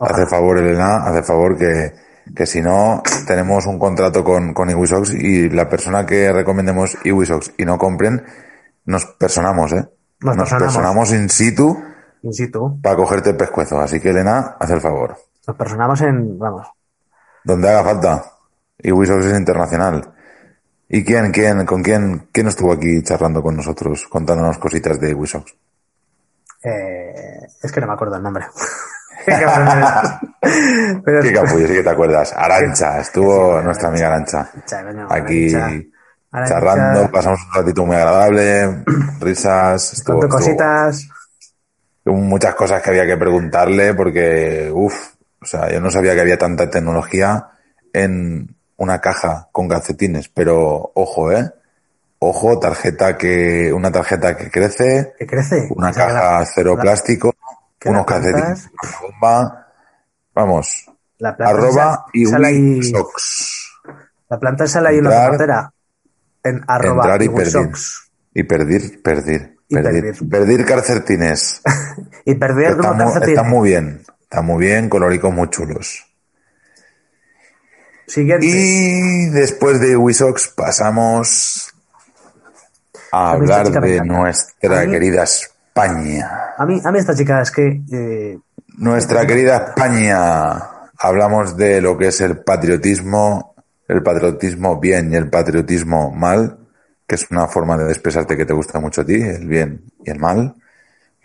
Hace 0.00 0.26
favor, 0.26 0.58
Elena, 0.58 1.04
hace 1.06 1.22
favor 1.22 1.56
que, 1.56 1.92
que 2.34 2.46
si 2.46 2.60
no, 2.60 3.02
tenemos 3.26 3.66
un 3.66 3.78
contrato 3.78 4.22
con, 4.22 4.54
con 4.54 4.70
Iwisox 4.70 5.14
y 5.14 5.48
la 5.50 5.68
persona 5.68 6.06
que 6.06 6.32
recomendemos 6.32 6.96
Iwisox 7.04 7.52
y 7.58 7.64
no 7.64 7.78
compren, 7.78 8.22
nos 8.84 9.06
personamos, 9.06 9.72
¿eh? 9.72 9.88
Nos 10.20 10.36
personamos. 10.36 10.74
personamos 10.74 11.12
in 11.12 11.28
situ 11.30 11.82
Para 12.82 12.96
cogerte 12.96 13.30
el 13.30 13.36
pescuezo. 13.36 13.80
Así 13.80 14.00
que, 14.00 14.10
Elena, 14.10 14.56
haz 14.58 14.70
el 14.70 14.80
favor. 14.80 15.16
Nos 15.46 15.56
personamos 15.56 16.00
en, 16.02 16.38
vamos, 16.38 16.66
Donde 17.44 17.68
haga 17.68 17.84
falta. 17.84 18.24
Iwisox 18.78 19.24
es 19.26 19.38
internacional. 19.38 20.12
¿Y 20.88 21.04
quién, 21.04 21.30
quién, 21.32 21.64
con 21.66 21.82
quién, 21.82 22.28
quién 22.32 22.48
estuvo 22.48 22.72
aquí 22.72 23.02
charlando 23.02 23.42
con 23.42 23.56
nosotros, 23.56 24.06
contándonos 24.08 24.58
cositas 24.58 24.98
de 25.00 25.10
Iwisox? 25.10 25.54
eh, 26.62 27.46
es 27.62 27.72
que 27.72 27.80
no 27.80 27.86
me 27.86 27.92
acuerdo 27.94 28.16
el 28.16 28.22
nombre. 28.22 28.44
Pero- 31.04 31.22
Qué 31.22 31.32
capullo, 31.32 31.66
sí 31.66 31.74
que 31.74 31.82
te 31.82 31.90
acuerdas. 31.90 32.32
Arancha, 32.36 33.00
estuvo 33.00 33.58
Sí, 33.58 33.64
nuestra 33.64 33.88
amiga 33.88 34.06
Arancha. 34.08 34.50
Aquí 35.10 35.54
Arancha. 35.54 36.54
Charlando, 36.54 37.10
pasamos 37.10 37.40
un 37.46 37.52
ratito 37.54 37.84
muy 37.86 37.96
agradable, 37.96 38.84
risas, 39.20 39.92
estuvo, 39.94 40.22
estuvo 40.22 40.38
cositas. 40.38 41.08
Muchas 42.06 42.54
cosas 42.54 42.82
que 42.82 42.90
había 42.90 43.06
que 43.06 43.16
preguntarle 43.16 43.94
porque, 43.94 44.70
uff, 44.72 45.14
o 45.40 45.44
sea, 45.46 45.70
yo 45.70 45.80
no 45.80 45.90
sabía 45.90 46.14
que 46.14 46.20
había 46.20 46.38
tanta 46.38 46.68
tecnología 46.70 47.48
en 47.92 48.54
una 48.76 49.00
caja 49.00 49.48
con 49.52 49.68
calcetines, 49.68 50.28
pero 50.28 50.90
ojo, 50.94 51.30
eh, 51.32 51.50
ojo, 52.18 52.58
tarjeta 52.58 53.16
que, 53.18 53.72
una 53.72 53.90
tarjeta 53.92 54.36
que 54.36 54.50
crece, 54.50 55.12
Que 55.18 55.26
crece. 55.26 55.68
una 55.70 55.90
O 55.90 55.92
sea, 55.92 56.06
que 56.06 56.12
la- 56.12 56.20
caja 56.20 56.46
cero 56.54 56.74
la- 56.76 56.82
plástico, 56.82 57.34
unos 57.84 58.06
calcetines, 58.06 58.68
una 58.82 59.00
bomba, 59.02 59.66
vamos, 60.34 60.86
La 61.18 61.36
planta 61.36 61.54
arroba 61.54 62.06
sale 62.30 62.46
ahí- 62.46 62.56
Iwisox. 62.76 63.80
La 64.30 64.38
planta 64.38 64.66
sale 64.66 64.88
ahí 64.88 64.98
en 64.98 65.04
la 65.04 65.10
cartera. 65.10 65.72
En 66.42 66.62
arroba 66.66 67.02
entrar 67.02 67.22
y 67.22 67.24
Iwisox. 67.26 68.10
Y 68.32 68.42
perdir, 68.44 69.02
perdir, 69.02 69.56
Y 69.70 69.74
perdir. 69.76 70.02
perdir. 70.02 70.28
Perdir 70.28 70.66
calcetines. 70.66 71.62
Y 72.26 72.34
perder 72.34 72.76
mu- 72.76 72.82
calcetines. 72.82 73.28
está 73.28 73.42
muy 73.42 73.70
bien. 73.70 74.02
Está 74.22 74.42
muy 74.42 74.64
bien, 74.66 74.88
coloricos 74.90 75.32
muy 75.32 75.48
chulos. 75.48 76.04
Siguiente. 78.06 78.46
Y 78.46 79.28
después 79.30 79.80
de 79.80 79.96
Wisox 79.96 80.48
pasamos 80.48 81.72
a 83.12 83.30
hablar 83.32 83.70
de 83.70 84.00
nuestra 84.04 84.84
mí- 84.84 84.90
querida 84.92 85.22
España. 85.24 86.54
A 86.58 86.66
mí, 86.66 86.80
a 86.84 86.90
mí 86.92 86.98
esta 86.98 87.14
chica 87.14 87.40
es 87.40 87.50
que 87.50 87.80
eh, 87.92 88.38
Nuestra 88.78 89.26
querida 89.26 89.66
España. 89.68 90.52
Hablamos 91.02 91.56
de 91.56 91.80
lo 91.80 91.96
que 91.96 92.08
es 92.08 92.20
el 92.20 92.38
patriotismo, 92.42 93.54
el 93.88 94.02
patriotismo 94.02 94.78
bien 94.78 95.12
y 95.12 95.16
el 95.16 95.30
patriotismo 95.30 96.10
mal, 96.10 96.58
que 97.10 97.16
es 97.16 97.28
una 97.28 97.48
forma 97.48 97.76
de 97.76 97.90
expresarte 97.90 98.36
que 98.36 98.46
te 98.46 98.52
gusta 98.52 98.78
mucho 98.78 99.00
a 99.00 99.04
ti, 99.04 99.20
el 99.20 99.48
bien 99.48 99.82
y 100.04 100.10
el 100.10 100.20
mal. 100.20 100.54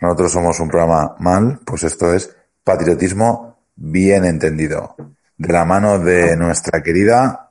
Nosotros 0.00 0.32
somos 0.32 0.58
un 0.58 0.66
programa 0.66 1.14
mal, 1.20 1.60
pues 1.64 1.84
esto 1.84 2.12
es 2.12 2.34
patriotismo 2.64 3.56
bien 3.76 4.24
entendido. 4.24 4.96
De 5.38 5.52
la 5.52 5.64
mano 5.64 6.00
de 6.00 6.36
nuestra 6.36 6.82
querida 6.82 7.50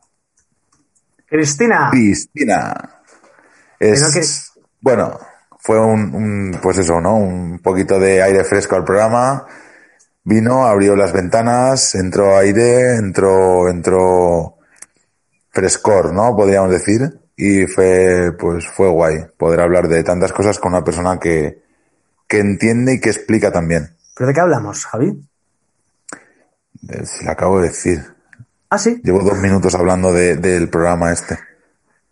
Cristina. 1.26 1.88
Cristina. 1.90 3.00
Es, 3.80 4.04
Que 4.14 4.60
Bueno, 4.82 5.18
fue 5.58 5.80
un, 5.80 6.14
un, 6.14 6.60
pues 6.62 6.80
eso, 6.80 7.00
¿no? 7.00 7.16
Un 7.16 7.60
poquito 7.60 7.98
de 7.98 8.22
aire 8.22 8.44
fresco 8.44 8.76
al 8.76 8.84
programa. 8.84 9.48
Vino, 10.26 10.66
abrió 10.66 10.98
las 10.98 11.14
ventanas, 11.14 11.96
entró 11.96 12.38
aire, 12.38 12.98
entró, 12.98 13.70
entró 13.70 14.58
frescor, 15.52 16.14
¿no? 16.14 16.36
Podríamos 16.36 16.72
decir. 16.72 17.25
Y 17.38 17.68
fue, 17.68 18.32
pues 18.40 18.66
fue 18.68 18.88
guay 18.90 19.26
poder 19.38 19.60
hablar 19.60 19.88
de 19.88 20.04
tantas 20.04 20.32
cosas 20.32 20.58
con 20.60 20.72
una 20.74 20.84
persona 20.84 21.20
que, 21.20 21.62
que 22.28 22.40
entiende 22.40 22.94
y 22.94 23.00
que 23.02 23.10
explica 23.10 23.52
también. 23.52 23.90
¿Pero 24.16 24.28
de 24.28 24.34
qué 24.34 24.40
hablamos, 24.40 24.86
Javi? 24.86 25.22
Eh, 26.90 27.06
Si 27.06 27.26
lo 27.26 27.32
acabo 27.32 27.60
de 27.60 27.68
decir. 27.68 28.04
Ah, 28.70 28.78
sí, 28.78 29.02
Llevo 29.04 29.20
dos 29.22 29.38
minutos 29.40 29.76
hablando 29.76 30.12
de- 30.12 30.38
del 30.38 30.70
programa 30.70 31.12
este. 31.12 31.38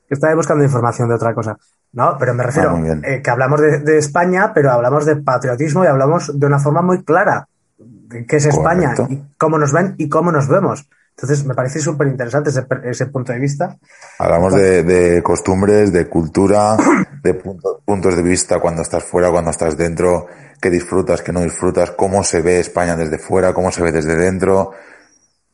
estaba 0.09 0.35
buscando 0.35 0.63
información 0.63 1.09
de 1.09 1.15
otra 1.15 1.33
cosa. 1.33 1.57
No, 1.93 2.17
pero 2.19 2.33
me 2.33 2.43
refiero 2.43 2.71
Ah, 2.71 2.81
bien. 2.81 3.01
eh, 3.05 3.21
que 3.21 3.29
hablamos 3.29 3.61
de, 3.61 3.79
de 3.79 3.97
España, 3.97 4.51
pero 4.53 4.71
hablamos 4.71 5.05
de 5.05 5.15
patriotismo 5.17 5.83
y 5.83 5.87
hablamos 5.87 6.37
de 6.39 6.45
una 6.47 6.59
forma 6.59 6.81
muy 6.81 7.03
clara 7.03 7.47
de 7.77 8.25
qué 8.25 8.37
es 8.37 8.45
España 8.45 8.93
y 9.09 9.21
cómo 9.37 9.57
nos 9.57 9.71
ven 9.71 9.95
y 9.97 10.09
cómo 10.09 10.31
nos 10.31 10.47
vemos. 10.47 10.87
Entonces, 11.15 11.45
me 11.45 11.53
parece 11.53 11.79
súper 11.79 12.07
interesante 12.07 12.49
ese, 12.49 12.65
ese 12.85 13.05
punto 13.05 13.31
de 13.31 13.39
vista. 13.39 13.77
Hablamos 14.19 14.55
de, 14.55 14.83
de 14.83 15.21
costumbres, 15.21 15.93
de 15.93 16.07
cultura, 16.09 16.75
de 17.21 17.33
punto- 17.35 17.81
puntos 17.85 18.15
de 18.15 18.23
vista 18.23 18.59
cuando 18.59 18.81
estás 18.81 19.03
fuera, 19.03 19.29
cuando 19.31 19.51
estás 19.51 19.77
dentro, 19.77 20.27
qué 20.59 20.69
disfrutas, 20.69 21.21
qué 21.21 21.31
no 21.31 21.41
disfrutas, 21.41 21.91
cómo 21.91 22.23
se 22.23 22.41
ve 22.41 22.59
España 22.59 22.95
desde 22.95 23.19
fuera, 23.19 23.53
cómo 23.53 23.71
se 23.71 23.83
ve 23.83 23.91
desde 23.91 24.15
dentro. 24.15 24.71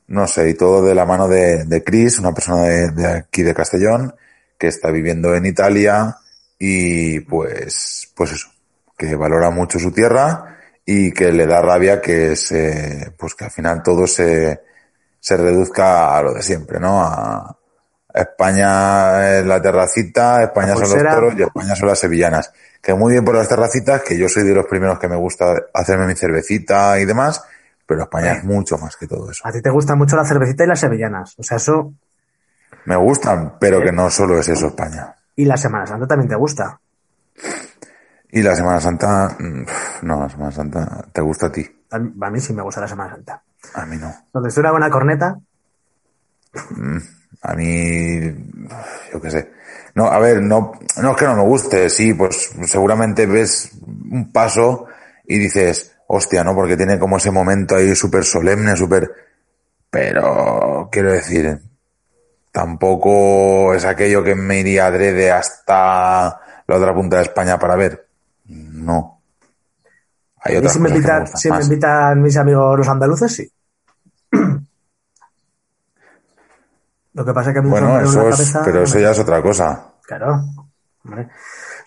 No 0.07 0.26
sé, 0.28 0.49
y 0.49 0.53
todo 0.55 0.84
de 0.84 0.95
la 0.95 1.05
mano 1.05 1.28
de, 1.28 1.66
de 1.66 1.84
Chris, 1.84 2.18
una 2.20 2.34
persona 2.34 2.64
de, 2.64 2.91
de 2.91 3.07
aquí 3.07 3.43
de 3.43 3.53
Castellón, 3.53 4.16
que 4.57 4.68
está 4.68 4.89
viviendo 4.91 5.36
en 5.36 5.45
Italia 5.45 6.16
y 6.57 7.20
pues, 7.20 8.12
pues 8.16 8.32
eso, 8.32 8.49
que 8.97 9.14
valora 9.16 9.51
mucho 9.51 9.78
su 9.78 9.91
tierra 9.91 10.57
y 10.86 11.12
que 11.12 11.32
le 11.32 11.45
da 11.45 11.62
rabia 11.62 12.01
que 12.01 12.36
se, 12.36 13.14
pues 13.20 13.36
que 13.36 13.45
al 13.45 13.51
final 13.51 13.84
todo 13.84 14.07
se, 14.07 14.62
se 15.20 15.38
reduzca 15.38 16.17
a 16.17 16.22
lo 16.22 16.34
de 16.34 16.41
siempre, 16.41 16.80
¿no? 16.80 17.01
A 17.01 17.55
España 18.13 19.38
es 19.38 19.45
la 19.45 19.61
terracita, 19.61 20.43
España 20.43 20.70
La 20.70 20.86
son 20.86 21.03
los 21.03 21.13
toros 21.15 21.34
y 21.38 21.43
España 21.43 21.76
son 21.76 21.88
las 21.88 21.99
sevillanas. 21.99 22.51
Que 22.82 22.93
muy 22.93 23.11
bien 23.11 23.26
por 23.26 23.36
las 23.36 23.47
terracitas, 23.47 24.01
que 24.01 24.17
yo 24.17 24.28
soy 24.30 24.43
de 24.43 24.55
los 24.55 24.65
primeros 24.65 24.99
que 24.99 25.07
me 25.07 25.15
gusta 25.15 25.53
hacerme 25.74 26.07
mi 26.07 26.15
cervecita 26.15 26.99
y 26.99 27.05
demás, 27.05 27.43
pero 27.86 28.03
España 28.03 28.34
es 28.34 28.43
mucho 28.43 28.78
más 28.78 28.95
que 28.95 29.07
todo 29.07 29.30
eso. 29.30 29.45
A 29.45 29.51
ti 29.51 29.61
te 29.61 29.70
gusta 29.70 29.95
mucho 29.95 30.15
la 30.15 30.26
cervecita 30.26 30.63
y 30.63 30.67
las 30.67 30.80
sevillanas. 30.80 31.36
O 31.38 31.43
sea, 31.43 31.57
eso. 31.57 31.93
Me 32.86 32.95
gustan, 32.95 33.57
pero 33.59 33.82
que 33.82 33.91
no 33.91 34.09
solo 34.09 34.39
es 34.39 34.47
eso 34.47 34.67
España. 34.67 35.15
Y 35.36 35.45
la 35.45 35.57
Semana 35.57 35.86
Santa 35.86 36.07
también 36.07 36.30
te 36.30 36.36
gusta. 36.36 36.80
Y 38.32 38.41
la 38.41 38.55
Semana 38.55 38.80
Santa, 38.80 39.36
mm, 39.39 39.65
no, 40.03 40.22
la 40.22 40.30
Semana 40.30 40.51
Santa 40.51 41.05
te 41.11 41.22
gusta 41.22 41.47
a 41.47 41.51
ti, 41.51 41.65
a 41.91 42.30
mí 42.30 42.39
sí 42.39 42.53
me 42.53 42.61
gusta 42.61 42.82
la 42.82 42.88
Semana 42.88 43.11
Santa. 43.11 43.41
A 43.74 43.86
mí 43.86 43.97
no. 43.97 44.14
Donde 44.34 44.49
estoy 44.49 44.62
una 44.62 44.72
buena 44.72 44.89
corneta, 44.89 45.39
A 47.41 47.53
mí, 47.53 48.20
yo 49.14 49.22
qué 49.22 49.32
sé. 49.32 49.51
No, 49.95 50.05
a 50.07 50.20
ver, 50.20 50.41
no, 50.41 50.74
no 51.01 51.12
es 51.12 51.18
que 51.18 51.26
no 51.26 51.36
me 51.36 51.43
guste, 51.43 51.89
sí, 51.89 52.14
pues 52.14 52.51
seguramente 52.66 53.26
ves 53.26 53.72
un 53.86 54.32
paso 54.32 54.88
y 55.26 55.38
dices, 55.38 55.95
hostia, 56.07 56.43
¿no? 56.43 56.55
Porque 56.55 56.78
tiene 56.78 56.99
como 56.99 57.18
ese 57.18 57.32
momento 57.32 57.76
ahí 57.76 57.95
súper 57.95 58.24
solemne, 58.24 58.76
súper... 58.76 59.10
Pero, 59.89 60.89
quiero 60.91 61.12
decir, 61.12 61.60
tampoco 62.51 63.74
es 63.74 63.86
aquello 63.86 64.24
que 64.24 64.36
me 64.36 64.60
iría 64.60 64.88
adrede 64.88 65.32
hasta 65.32 66.39
la 66.68 66.76
otra 66.76 66.93
punta 66.93 67.18
de 67.18 67.24
España 67.24 67.57
para 67.57 67.76
ver. 67.76 68.07
No. 68.45 69.18
Hay 70.42 70.56
otras 70.58 70.74
si 70.74 70.80
me, 70.80 70.90
invitan, 70.90 71.28
si 71.28 71.52
me 71.52 71.62
invitan 71.62 72.22
mis 72.22 72.38
amigos 72.38 72.78
los 72.78 72.88
andaluces, 72.88 73.34
sí. 73.36 73.52
Lo 77.14 77.26
que 77.26 77.34
pasa 77.34 77.50
es 77.50 77.54
que 77.54 77.60
a 77.60 77.64
mí 77.64 77.70
Bueno, 77.70 78.00
eso 78.00 78.30
es, 78.30 78.36
cabeza 78.36 78.62
pero 78.64 78.84
eso 78.84 79.00
ya 79.00 79.12
es 79.12 79.20
otra 79.20 79.42
cosa. 79.42 79.88
Claro. 80.04 80.42
Hombre. 81.04 81.28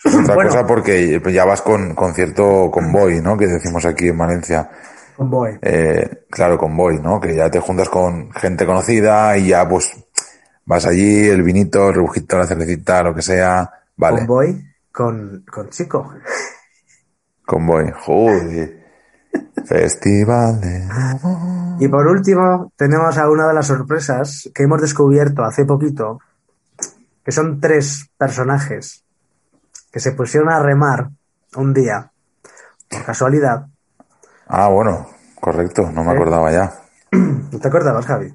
Es 0.03 0.15
otra 0.15 0.35
Bueno. 0.35 0.49
cosa 0.49 0.67
porque 0.67 1.21
ya 1.31 1.45
vas 1.45 1.61
con, 1.61 1.95
con 1.95 2.13
cierto 2.13 2.69
convoy, 2.69 3.21
¿no? 3.21 3.37
Que 3.37 3.47
decimos 3.47 3.85
aquí 3.85 4.09
en 4.09 4.17
Valencia. 4.17 4.69
Con 5.15 5.29
Boe. 5.29 5.59
Eh, 5.61 6.25
claro, 6.29 6.57
convoy, 6.57 6.99
¿no? 6.99 7.19
Que 7.19 7.35
ya 7.35 7.49
te 7.49 7.59
juntas 7.59 7.89
con 7.89 8.31
gente 8.33 8.65
conocida 8.65 9.37
y 9.37 9.47
ya 9.47 9.67
pues 9.67 9.91
vas 10.65 10.85
allí, 10.85 11.27
el 11.27 11.43
vinito, 11.43 11.89
el 11.89 11.95
rebujito, 11.95 12.37
la 12.37 12.47
cervecita, 12.47 13.03
lo 13.03 13.15
que 13.15 13.21
sea. 13.21 13.69
Vale, 13.95 14.19
Con 14.19 14.27
Boy, 14.27 14.75
con, 14.91 15.45
con 15.51 15.69
Chico. 15.69 16.13
Convoy. 17.45 17.91
Joder. 18.05 18.83
Festival 19.65 20.61
de... 20.61 20.87
Y 21.79 21.87
por 21.87 22.05
último, 22.07 22.71
tenemos 22.75 23.17
a 23.17 23.29
una 23.29 23.47
de 23.47 23.53
las 23.53 23.67
sorpresas 23.67 24.49
que 24.53 24.63
hemos 24.63 24.81
descubierto 24.81 25.43
hace 25.43 25.65
poquito, 25.65 26.19
que 27.23 27.31
son 27.31 27.59
tres 27.59 28.09
personajes 28.17 29.03
que 29.91 29.99
se 29.99 30.11
pusieron 30.11 30.49
a 30.51 30.59
remar 30.59 31.09
un 31.55 31.73
día, 31.73 32.11
por 32.89 33.03
casualidad. 33.05 33.67
Ah, 34.47 34.67
bueno, 34.67 35.07
correcto, 35.39 35.89
no 35.91 36.03
me 36.03 36.11
¿Eh? 36.11 36.15
acordaba 36.15 36.51
ya. 36.51 36.73
¿No 37.11 37.59
te 37.59 37.67
acordabas, 37.67 38.05
Javi? 38.05 38.33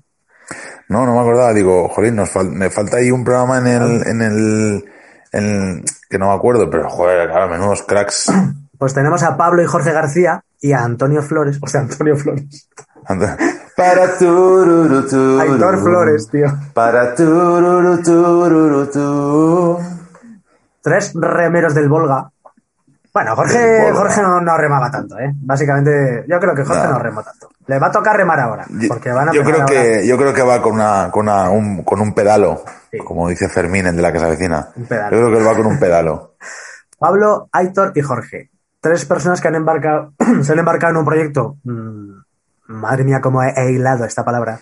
No, 0.89 1.05
no 1.05 1.15
me 1.15 1.21
acordaba. 1.21 1.53
Digo, 1.53 1.89
jolín, 1.89 2.17
nos 2.17 2.33
fal- 2.35 2.51
me 2.51 2.71
falta 2.71 2.97
ahí 2.97 3.11
un 3.11 3.23
programa 3.25 3.59
en 3.59 3.67
el, 3.67 4.07
en 4.07 4.23
el, 4.23 4.85
en- 5.33 5.85
que 6.09 6.19
no 6.19 6.29
me 6.29 6.35
acuerdo, 6.35 6.71
pero 6.71 6.89
joder, 6.89 7.29
claro, 7.29 7.49
menudos 7.51 7.83
cracks. 7.83 8.33
Pues 8.79 8.95
tenemos 8.95 9.23
a 9.23 9.37
Pablo 9.37 9.63
y 9.63 9.67
Jorge 9.67 9.93
García 9.93 10.43
y 10.61 10.73
a 10.73 10.83
Antonio 10.85 11.23
Flores, 11.23 11.59
o 11.61 11.67
sea, 11.67 11.81
Antonio 11.83 12.17
Flores. 12.17 12.69
Para 13.77 14.17
tururu, 14.19 15.07
tururu. 15.09 15.41
Aitor 15.41 15.79
Flores, 15.83 16.29
tío. 16.31 16.47
Para 16.75 17.15
tururu, 17.15 18.03
tururu, 18.03 18.87
tu. 18.87 19.79
Tres 20.83 21.13
remeros 21.15 21.75
del 21.75 21.89
Volga. 21.89 22.31
Bueno, 23.13 23.35
Jorge, 23.35 23.81
Volga. 23.83 23.97
Jorge 23.99 24.23
no, 24.23 24.41
no 24.41 24.57
remaba 24.57 24.91
tanto, 24.91 25.19
¿eh? 25.19 25.33
Básicamente, 25.35 26.25
yo 26.29 26.39
creo 26.39 26.55
que 26.55 26.65
Jorge 26.65 26.85
No. 26.87 26.93
no, 26.93 26.99
remó 26.99 27.23
tanto. 27.23 27.49
Le 27.67 27.79
va 27.79 27.89
a 27.89 27.93
tocar 27.93 28.17
remar 28.17 28.41
ahora, 28.41 28.67
porque 28.89 29.11
van 29.13 29.29
a 29.29 29.33
yo 29.33 29.43
creo 29.43 29.63
ahora- 29.63 29.67
que 29.67 30.07
yo 30.07 30.17
creo 30.17 30.33
que 30.33 30.43
va 30.43 30.63
con 30.63 30.75
una 30.75 31.11
con 31.11 31.23
una 31.29 31.51
un, 31.51 31.83
con 31.85 32.01
un 32.01 32.15
pedalo, 32.15 32.63
Sí. 32.91 32.99
como 32.99 33.29
dice 33.29 33.49
Fermín 33.49 33.87
el 33.87 33.97
de 33.97 34.03
la 34.03 34.13
que 34.13 34.19
se 34.19 34.25
avecina. 34.25 34.69
Un 34.77 34.87
pedalo. 34.87 35.11
Yo 35.17 35.23
creo 35.27 35.33
que 35.33 35.39
él 35.39 35.47
va 35.49 35.57
con 35.57 35.67
un 35.67 35.79
pedalo. 35.79 36.35
Pablo, 36.99 37.49
Aitor 37.53 37.93
y 37.95 38.01
Jorge. 38.03 38.51
Tres 38.81 39.05
personas 39.05 39.41
que 39.41 39.49
han 39.49 39.55
embarcado, 39.57 40.13
se 40.43 40.53
han 40.53 40.59
embarcado 40.59 40.93
en 40.93 40.97
un 40.99 41.05
proyecto. 41.05 41.57
mm, 41.65 42.13
madre 42.69 43.05
mía, 43.05 43.21
cómo 43.21 43.43
he, 43.43 43.53
he 43.57 43.73
hilado 43.73 44.05
esta 44.05 44.25
palabra. 44.25 44.61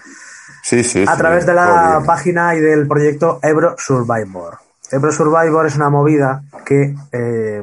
Sí, 0.62 0.82
sí. 0.84 1.04
A 1.06 1.12
sí, 1.12 1.18
través 1.18 1.46
de 1.46 1.54
la 1.54 2.02
página 2.06 2.54
y 2.54 2.60
del 2.60 2.88
proyecto 2.88 3.38
Ebro 3.42 3.74
Survivor. 3.78 4.58
Ebro 4.90 5.12
Survivor 5.12 5.66
es 5.66 5.76
una 5.76 5.90
movida 5.90 6.42
que 6.64 6.94
eh, 7.12 7.62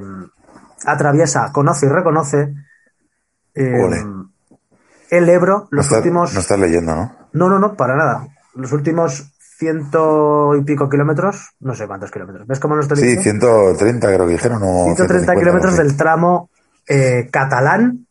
atraviesa, 0.85 1.51
conoce 1.51 1.85
y 1.85 1.89
reconoce 1.89 2.53
eh, 3.55 3.81
Ole. 3.83 4.05
el 5.09 5.29
Ebro 5.29 5.67
No 5.71 5.77
los 5.77 5.91
últimos. 5.91 6.33
no 6.33 6.39
estás 6.39 6.59
leyendo, 6.59 6.95
¿no? 6.95 7.15
No, 7.33 7.49
no, 7.49 7.59
no, 7.59 7.75
para 7.75 7.95
nada. 7.95 8.27
Los 8.55 8.71
últimos 8.71 9.32
ciento 9.63 10.55
y 10.55 10.63
pico 10.63 10.89
kilómetros, 10.89 11.51
no 11.61 11.73
sé 11.73 11.87
cuántos 11.87 12.11
kilómetros. 12.11 12.45
¿Ves 12.47 12.59
cómo 12.59 12.75
no 12.75 12.81
estoy 12.81 12.97
Sí, 12.97 13.15
diciendo? 13.15 13.47
130 13.75 14.07
creo 14.07 14.27
que 14.27 14.33
dijeron. 14.33 14.61
O 14.63 14.83
130 14.95 15.33
150, 15.33 15.35
kilómetros 15.39 15.71
no 15.73 15.83
del 15.83 15.97
tramo 15.97 16.49
eh, 16.87 17.29
catalán 17.31 18.05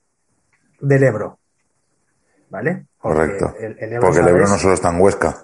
del 0.81 1.03
Ebro. 1.05 1.39
¿Vale? 2.51 2.87
Porque 3.01 3.19
Correcto. 3.19 3.55
El, 3.61 3.77
el 3.79 3.93
Ebro, 3.93 4.01
Porque 4.07 4.21
el 4.21 4.29
Ebro 4.29 4.49
no 4.49 4.57
solo 4.59 4.75
está 4.75 4.91
en 4.91 5.01
Huesca. 5.01 5.37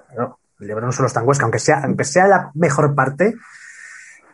El 0.61 0.71
Ebro 0.71 0.87
no 0.87 0.93
solo 0.93 1.07
está 1.09 1.21
en 1.21 1.29
Huesca, 1.29 1.45
aunque 1.45 1.59
sea, 1.59 1.81
aunque 1.85 2.05
sea 2.05 2.27
la 2.27 2.51
mejor 2.55 2.95
parte 2.95 3.35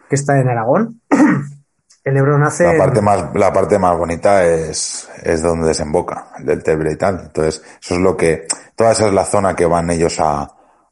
que 0.08 0.14
está 0.14 0.38
en 0.38 0.48
Aragón, 0.48 1.00
el 2.04 2.16
Ebro 2.16 2.38
nace. 2.38 2.64
La 2.64 2.78
parte 2.78 2.98
en- 3.00 3.04
más, 3.04 3.34
la 3.34 3.52
parte 3.52 3.78
más 3.78 3.96
bonita 3.98 4.44
es, 4.44 5.08
es 5.22 5.42
donde 5.42 5.68
desemboca, 5.68 6.28
el 6.38 6.46
del 6.46 6.62
Tebre 6.62 6.92
y 6.92 6.96
tal. 6.96 7.20
Entonces, 7.26 7.62
eso 7.82 7.94
es 7.94 8.00
lo 8.00 8.16
que, 8.16 8.46
toda 8.76 8.92
esa 8.92 9.06
es 9.08 9.12
la 9.14 9.24
zona 9.24 9.54
que 9.56 9.66
van 9.66 9.90
ellos 9.90 10.16
a, 10.20 10.48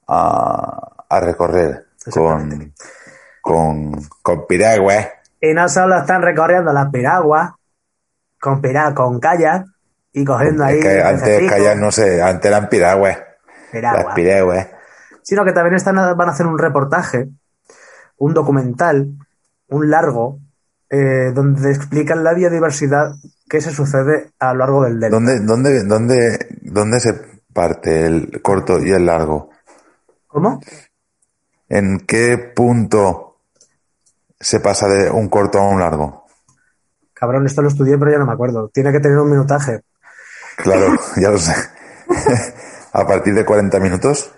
a, 0.07 1.07
a 1.09 1.21
recorrer 1.21 1.87
con, 2.11 2.73
con, 3.41 3.93
con 4.23 4.47
piragüe. 4.47 5.11
Y 5.41 5.53
no 5.55 5.69
solo 5.69 5.99
están 5.99 6.23
recorriendo 6.23 6.73
las 6.73 6.91
piraguas 6.91 7.53
con 8.43 8.61
pirá, 8.61 8.93
con 8.93 9.21
kayak 9.21 9.67
y 10.13 10.25
cogiendo 10.25 10.65
ahí. 10.65 10.81
Que 10.81 11.01
antes 11.01 11.49
callar, 11.49 11.77
no 11.77 11.93
sé, 11.93 12.21
antes 12.21 12.51
eran 12.51 12.69
piragües. 12.69 13.17
piragua. 13.71 14.03
Las 14.03 14.15
piragües. 14.15 14.67
sino 15.23 15.45
que 15.45 15.53
también 15.53 15.77
están, 15.77 15.95
van 15.95 16.29
a 16.29 16.33
hacer 16.33 16.47
un 16.47 16.59
reportaje, 16.59 17.29
un 18.19 18.35
documental, 18.35 19.13
un 19.69 19.91
largo, 19.91 20.41
eh, 20.91 21.31
donde 21.33 21.71
explican 21.71 22.25
la 22.25 22.35
biodiversidad 22.35 23.15
que 23.49 23.61
se 23.61 23.71
sucede 23.71 24.31
a 24.41 24.53
lo 24.53 24.59
largo 24.59 24.83
del 24.85 24.99
delta. 24.99 25.15
¿Dónde, 25.15 25.41
dónde, 25.41 25.85
dónde, 25.85 26.47
dónde 26.63 27.01
se 27.01 27.15
parte 27.53 28.07
el 28.07 28.43
corto 28.43 28.81
y 28.81 28.91
el 28.91 29.07
largo? 29.07 29.52
¿Cómo? 30.33 30.61
¿En 31.69 32.01
qué 32.07 32.39
punto 32.57 33.37
se 34.41 34.61
pasa 34.61 34.89
de 34.89 35.11
un 35.11 35.29
corto 35.29 35.59
a 35.59 35.69
un 35.69 35.79
largo? 35.81 36.25
Cabrón, 37.15 37.47
esto 37.47 37.63
lo 37.63 37.69
estudié, 37.69 37.99
pero 37.99 38.11
ya 38.11 38.19
no 38.19 38.27
me 38.27 38.33
acuerdo. 38.33 38.69
Tiene 38.69 38.91
que 38.93 39.01
tener 39.01 39.19
un 39.19 39.31
minutaje. 39.31 39.83
Claro, 40.57 40.97
ya 41.17 41.31
lo 41.31 41.39
sé. 41.39 41.55
a 42.93 43.07
partir 43.07 43.35
de 43.35 43.45
40 43.45 43.79
minutos. 43.79 44.33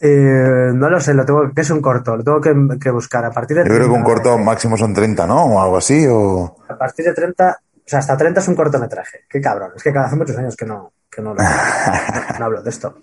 Eh, 0.00 0.70
no 0.74 0.90
lo 0.90 1.00
sé, 1.00 1.14
lo 1.14 1.24
tengo, 1.24 1.52
que 1.52 1.60
es 1.60 1.70
un 1.70 1.80
corto, 1.80 2.16
lo 2.16 2.22
tengo 2.22 2.40
que, 2.40 2.54
que 2.80 2.90
buscar. 2.90 3.24
A 3.24 3.30
partir 3.30 3.56
de 3.56 3.62
Yo 3.64 3.68
creo 3.74 3.86
que 3.86 3.94
un 3.94 4.04
30, 4.04 4.06
corto 4.12 4.38
máximo 4.38 4.76
son 4.76 4.92
30, 4.94 5.26
¿no? 5.26 5.44
O 5.44 5.60
algo 5.60 5.78
así, 5.78 6.06
o... 6.08 6.56
A 6.68 6.76
partir 6.78 7.04
de 7.06 7.14
30, 7.14 7.58
o 7.74 7.82
sea, 7.84 7.98
hasta 8.00 8.16
30 8.16 8.40
es 8.40 8.48
un 8.48 8.54
cortometraje. 8.54 9.24
Qué 9.28 9.40
cabrón, 9.40 9.72
es 9.74 9.82
que 9.82 9.90
hace 9.90 10.14
muchos 10.16 10.36
años 10.36 10.54
que 10.56 10.66
no, 10.66 10.92
que 11.10 11.20
no, 11.22 11.34
lo- 11.34 11.42
no, 11.42 12.38
no 12.38 12.44
hablo 12.44 12.62
de 12.62 12.70
esto. 12.70 12.96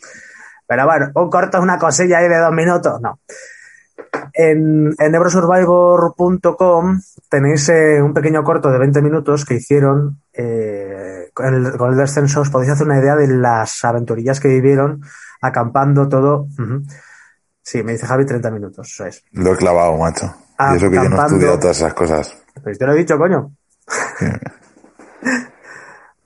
Pero 0.67 0.85
bueno, 0.85 1.11
un 1.15 1.29
corto 1.29 1.57
es 1.57 1.63
una 1.63 1.77
cosilla 1.77 2.19
ahí 2.19 2.27
de 2.27 2.37
dos 2.37 2.51
minutos, 2.51 2.99
no. 3.01 3.19
En, 4.33 4.93
en 4.97 5.13
tenéis 7.29 7.69
eh, 7.69 8.01
un 8.01 8.13
pequeño 8.13 8.43
corto 8.43 8.69
de 8.69 8.79
20 8.79 9.01
minutos 9.01 9.45
que 9.45 9.55
hicieron 9.55 10.21
eh, 10.33 11.29
con, 11.33 11.53
el, 11.53 11.77
con 11.77 11.91
el 11.91 11.97
descenso. 11.97 12.41
Os 12.41 12.49
podéis 12.49 12.71
hacer 12.71 12.87
una 12.87 12.99
idea 12.99 13.15
de 13.15 13.27
las 13.27 13.83
aventurillas 13.85 14.39
que 14.39 14.47
vivieron 14.49 15.01
acampando 15.41 16.07
todo. 16.09 16.47
Sí, 17.61 17.83
me 17.83 17.93
dice 17.93 18.05
Javi 18.05 18.25
30 18.25 18.51
minutos, 18.51 18.87
eso 18.91 19.05
es. 19.05 19.23
Lo 19.31 19.53
he 19.53 19.57
clavado, 19.57 19.97
macho. 19.97 20.33
Y 20.59 20.75
eso 20.75 20.89
que 20.89 20.95
yo 20.95 21.09
no 21.09 21.21
he 21.21 21.25
estudiado 21.25 21.59
todas 21.59 21.77
esas 21.77 21.93
cosas. 21.93 22.37
Pues 22.63 22.77
te 22.77 22.85
lo 22.85 22.93
he 22.93 22.97
dicho, 22.97 23.17
coño. 23.17 23.51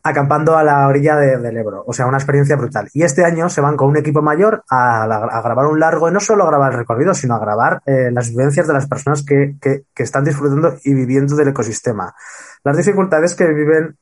Acampando 0.01 0.55
a 0.57 0.63
la 0.63 0.87
orilla 0.87 1.15
de- 1.17 1.37
del 1.39 1.57
Ebro. 1.57 1.83
O 1.85 1.91
sea, 1.93 2.05
una 2.07 2.17
experiencia 2.17 2.55
brutal. 2.55 2.87
Y 2.93 3.03
este 3.03 3.25
año 3.25 3.49
se 3.49 3.59
van 3.59 3.75
con 3.75 3.89
un 3.89 3.97
equipo 3.97 4.21
mayor 4.21 4.63
a, 4.69 5.03
a 5.03 5.41
grabar 5.41 5.65
un 5.67 5.79
largo, 5.79 6.09
no 6.09 6.19
solo 6.21 6.45
a 6.45 6.47
grabar 6.47 6.71
el 6.71 6.77
recorrido, 6.79 7.13
sino 7.13 7.35
a 7.35 7.39
grabar 7.39 7.81
eh, 7.85 8.09
las 8.11 8.29
vivencias 8.29 8.65
de 8.67 8.73
las 8.73 8.87
personas 8.87 9.23
que, 9.25 9.55
que- 9.61 9.83
que 9.93 10.03
están 10.03 10.23
disfrutando 10.23 10.75
y 10.83 10.93
viviendo 10.93 11.35
del 11.35 11.49
ecosistema. 11.49 12.15
Las 12.63 12.77
dificultades 12.77 13.35
que 13.35 13.47
viven, 13.47 13.97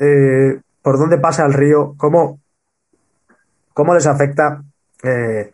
eh, 0.00 0.58
por 0.80 0.98
dónde 0.98 1.18
pasa 1.18 1.44
el 1.44 1.52
río, 1.52 1.94
cómo, 1.98 2.40
cómo 3.74 3.94
les 3.94 4.06
afecta 4.06 4.62
eh, 5.02 5.52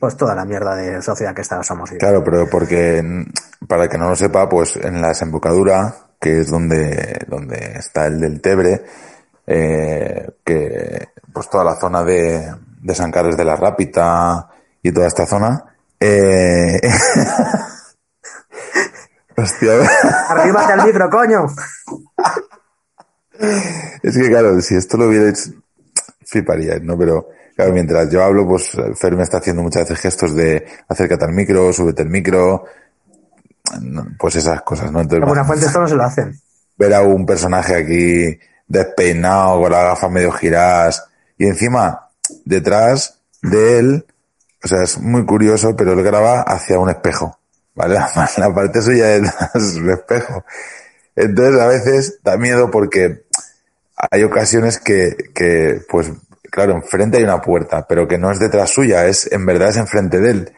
pues 0.00 0.16
toda 0.16 0.34
la 0.34 0.44
mierda 0.44 0.74
de 0.74 1.00
sociedad 1.02 1.34
que 1.34 1.42
está, 1.42 1.62
somos. 1.62 1.90
Claro, 1.92 2.24
pero 2.24 2.48
porque, 2.50 3.02
para 3.68 3.84
el 3.84 3.88
que 3.90 3.98
no 3.98 4.08
lo 4.08 4.16
sepa, 4.16 4.48
pues 4.48 4.76
en 4.76 5.00
la 5.00 5.08
desembocadura, 5.08 5.94
que 6.22 6.40
es 6.42 6.46
donde, 6.46 7.18
donde 7.26 7.56
está 7.76 8.06
el 8.06 8.20
del 8.20 8.40
Tebre, 8.40 8.84
eh, 9.44 10.30
que 10.44 11.08
pues 11.32 11.50
toda 11.50 11.64
la 11.64 11.74
zona 11.80 12.04
de, 12.04 12.48
de 12.80 12.94
San 12.94 13.10
Carlos 13.10 13.36
de 13.36 13.44
la 13.44 13.56
Rápita 13.56 14.48
y 14.80 14.92
toda 14.92 15.08
esta 15.08 15.26
zona, 15.26 15.64
eh... 15.98 16.80
Hostia, 19.36 19.72
Arriba 20.28 20.66
del 20.68 20.86
micro, 20.86 21.10
coño. 21.10 21.46
es 24.02 24.16
que 24.16 24.28
claro, 24.28 24.60
si 24.60 24.76
esto 24.76 24.96
lo 24.98 25.08
vierais, 25.08 25.52
fliparíais, 26.26 26.82
¿no? 26.82 26.96
Pero 26.98 27.30
claro, 27.56 27.72
mientras 27.72 28.10
yo 28.10 28.22
hablo, 28.22 28.46
pues 28.46 28.70
Fer 28.94 29.16
me 29.16 29.24
está 29.24 29.38
haciendo 29.38 29.62
muchas 29.62 29.88
veces 29.88 30.00
gestos 30.00 30.36
de 30.36 30.64
acércate 30.86 31.24
al 31.24 31.32
micro, 31.32 31.72
súbete 31.72 32.02
el 32.02 32.10
micro, 32.10 32.66
pues 34.18 34.36
esas 34.36 34.62
cosas, 34.62 34.90
¿no? 34.92 35.00
Entonces, 35.00 35.20
Como 35.20 35.32
una 35.32 35.44
fuente 35.44 35.66
esto 35.66 35.80
no 35.80 35.88
se 35.88 35.94
lo 35.94 36.04
hacen. 36.04 36.38
ver 36.76 36.94
a 36.94 37.02
un 37.02 37.26
personaje 37.26 37.74
aquí 37.74 38.38
despeinado, 38.66 39.60
con 39.60 39.72
las 39.72 39.84
gafas 39.84 40.10
medio 40.10 40.32
giradas, 40.32 41.04
y 41.38 41.46
encima, 41.46 42.08
detrás 42.44 43.20
de 43.42 43.78
él, 43.78 44.06
o 44.64 44.68
sea, 44.68 44.82
es 44.82 44.98
muy 44.98 45.26
curioso, 45.26 45.74
pero 45.76 45.92
él 45.92 46.02
graba 46.02 46.42
hacia 46.42 46.78
un 46.78 46.88
espejo, 46.88 47.38
¿vale? 47.74 47.98
La 48.36 48.54
parte 48.54 48.80
suya 48.80 49.14
es 49.16 49.22
un 49.76 49.90
espejo. 49.90 50.44
Entonces, 51.16 51.60
a 51.60 51.66
veces 51.66 52.18
da 52.22 52.36
miedo 52.36 52.70
porque 52.70 53.24
hay 54.10 54.22
ocasiones 54.22 54.78
que, 54.78 55.16
que, 55.34 55.82
pues, 55.90 56.10
claro, 56.50 56.74
enfrente 56.74 57.18
hay 57.18 57.24
una 57.24 57.40
puerta, 57.40 57.86
pero 57.86 58.08
que 58.08 58.18
no 58.18 58.30
es 58.30 58.38
detrás 58.38 58.70
suya, 58.70 59.06
es, 59.06 59.30
en 59.32 59.44
verdad 59.44 59.70
es 59.70 59.76
enfrente 59.76 60.20
de 60.20 60.30
él. 60.30 60.52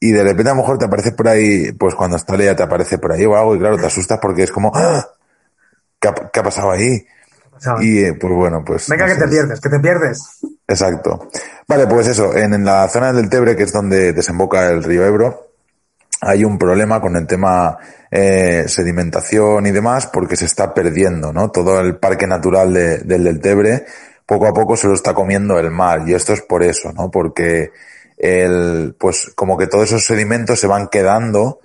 Y 0.00 0.12
de 0.12 0.22
repente 0.22 0.50
a 0.50 0.54
lo 0.54 0.62
mejor 0.62 0.78
te 0.78 0.86
aparece 0.86 1.12
por 1.12 1.28
ahí, 1.28 1.72
pues 1.72 1.94
cuando 1.94 2.16
está 2.16 2.36
Leia 2.36 2.56
te 2.56 2.62
aparece 2.62 2.98
por 2.98 3.12
ahí 3.12 3.24
o 3.26 3.36
algo, 3.36 3.54
y 3.54 3.58
claro, 3.58 3.76
te 3.76 3.86
asustas 3.86 4.18
porque 4.20 4.42
es 4.44 4.50
como, 4.50 4.72
¡Ah! 4.74 5.06
¿qué 6.00 6.08
ha, 6.08 6.14
qué 6.32 6.40
ha 6.40 6.42
pasado 6.42 6.70
ahí? 6.70 7.06
Y 7.80 7.98
eh, 8.04 8.14
pues 8.14 8.32
bueno, 8.32 8.64
pues. 8.64 8.88
venga, 8.88 9.06
no 9.06 9.12
que 9.12 9.18
sé, 9.20 9.24
te 9.26 9.28
pierdes, 9.30 9.60
que 9.60 9.68
te 9.68 9.78
pierdes. 9.80 10.22
Exacto. 10.66 11.28
Vale, 11.68 11.86
pues 11.86 12.06
eso, 12.06 12.34
en, 12.34 12.54
en 12.54 12.64
la 12.64 12.88
zona 12.88 13.12
del 13.12 13.28
Tebre, 13.28 13.54
que 13.54 13.64
es 13.64 13.72
donde 13.72 14.14
desemboca 14.14 14.68
el 14.70 14.82
río 14.82 15.04
Ebro, 15.04 15.48
hay 16.22 16.44
un 16.44 16.56
problema 16.58 17.00
con 17.02 17.16
el 17.16 17.26
tema 17.26 17.76
eh, 18.10 18.64
sedimentación 18.66 19.66
y 19.66 19.70
demás, 19.72 20.06
porque 20.06 20.36
se 20.36 20.46
está 20.46 20.72
perdiendo, 20.72 21.32
¿no? 21.34 21.50
Todo 21.50 21.80
el 21.80 21.96
parque 21.98 22.26
natural 22.26 22.72
de- 22.72 22.98
del 22.98 23.24
del 23.24 23.40
Tebre, 23.40 23.84
poco 24.24 24.46
a 24.46 24.54
poco 24.54 24.74
se 24.76 24.86
lo 24.88 24.94
está 24.94 25.12
comiendo 25.12 25.58
el 25.58 25.70
mar, 25.70 26.02
y 26.08 26.14
esto 26.14 26.32
es 26.32 26.40
por 26.40 26.62
eso, 26.62 26.90
¿no? 26.92 27.10
Porque 27.10 27.72
el, 28.20 28.94
pues 28.98 29.32
como 29.34 29.56
que 29.56 29.66
todos 29.66 29.84
esos 29.84 30.04
sedimentos 30.04 30.60
se 30.60 30.66
van 30.66 30.88
quedando 30.88 31.60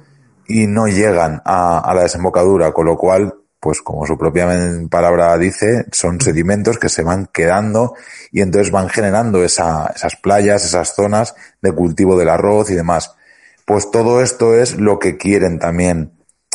y 0.47 0.67
no 0.67 0.87
llegan 0.87 1.41
a, 1.43 1.79
a 1.79 1.93
la 1.93 2.03
desembocadura, 2.03 2.71
con 2.71 2.85
lo 2.85 2.97
cual, 2.97 3.33
pues 3.59 3.81
como 3.81 4.05
su 4.05 4.17
propia 4.17 4.47
palabra 4.89 5.37
dice, 5.37 5.85
son 5.91 6.21
sedimentos 6.21 6.77
que 6.77 6.87
se 6.87 7.03
van 7.03 7.27
quedando 7.33 7.95
y 8.31 8.41
entonces 8.41 8.71
van 8.71 8.87
generando 8.87 9.43
esa, 9.43 9.91
esas 9.93 10.15
playas, 10.15 10.63
esas 10.63 10.95
zonas 10.95 11.35
de 11.61 11.73
cultivo 11.73 12.17
del 12.17 12.29
arroz 12.29 12.69
y 12.69 12.75
demás. 12.75 13.15
Pues 13.65 13.91
todo 13.91 14.21
esto 14.21 14.55
es 14.55 14.77
lo 14.77 14.97
que 14.97 15.17
quieren 15.17 15.59
también 15.59 16.13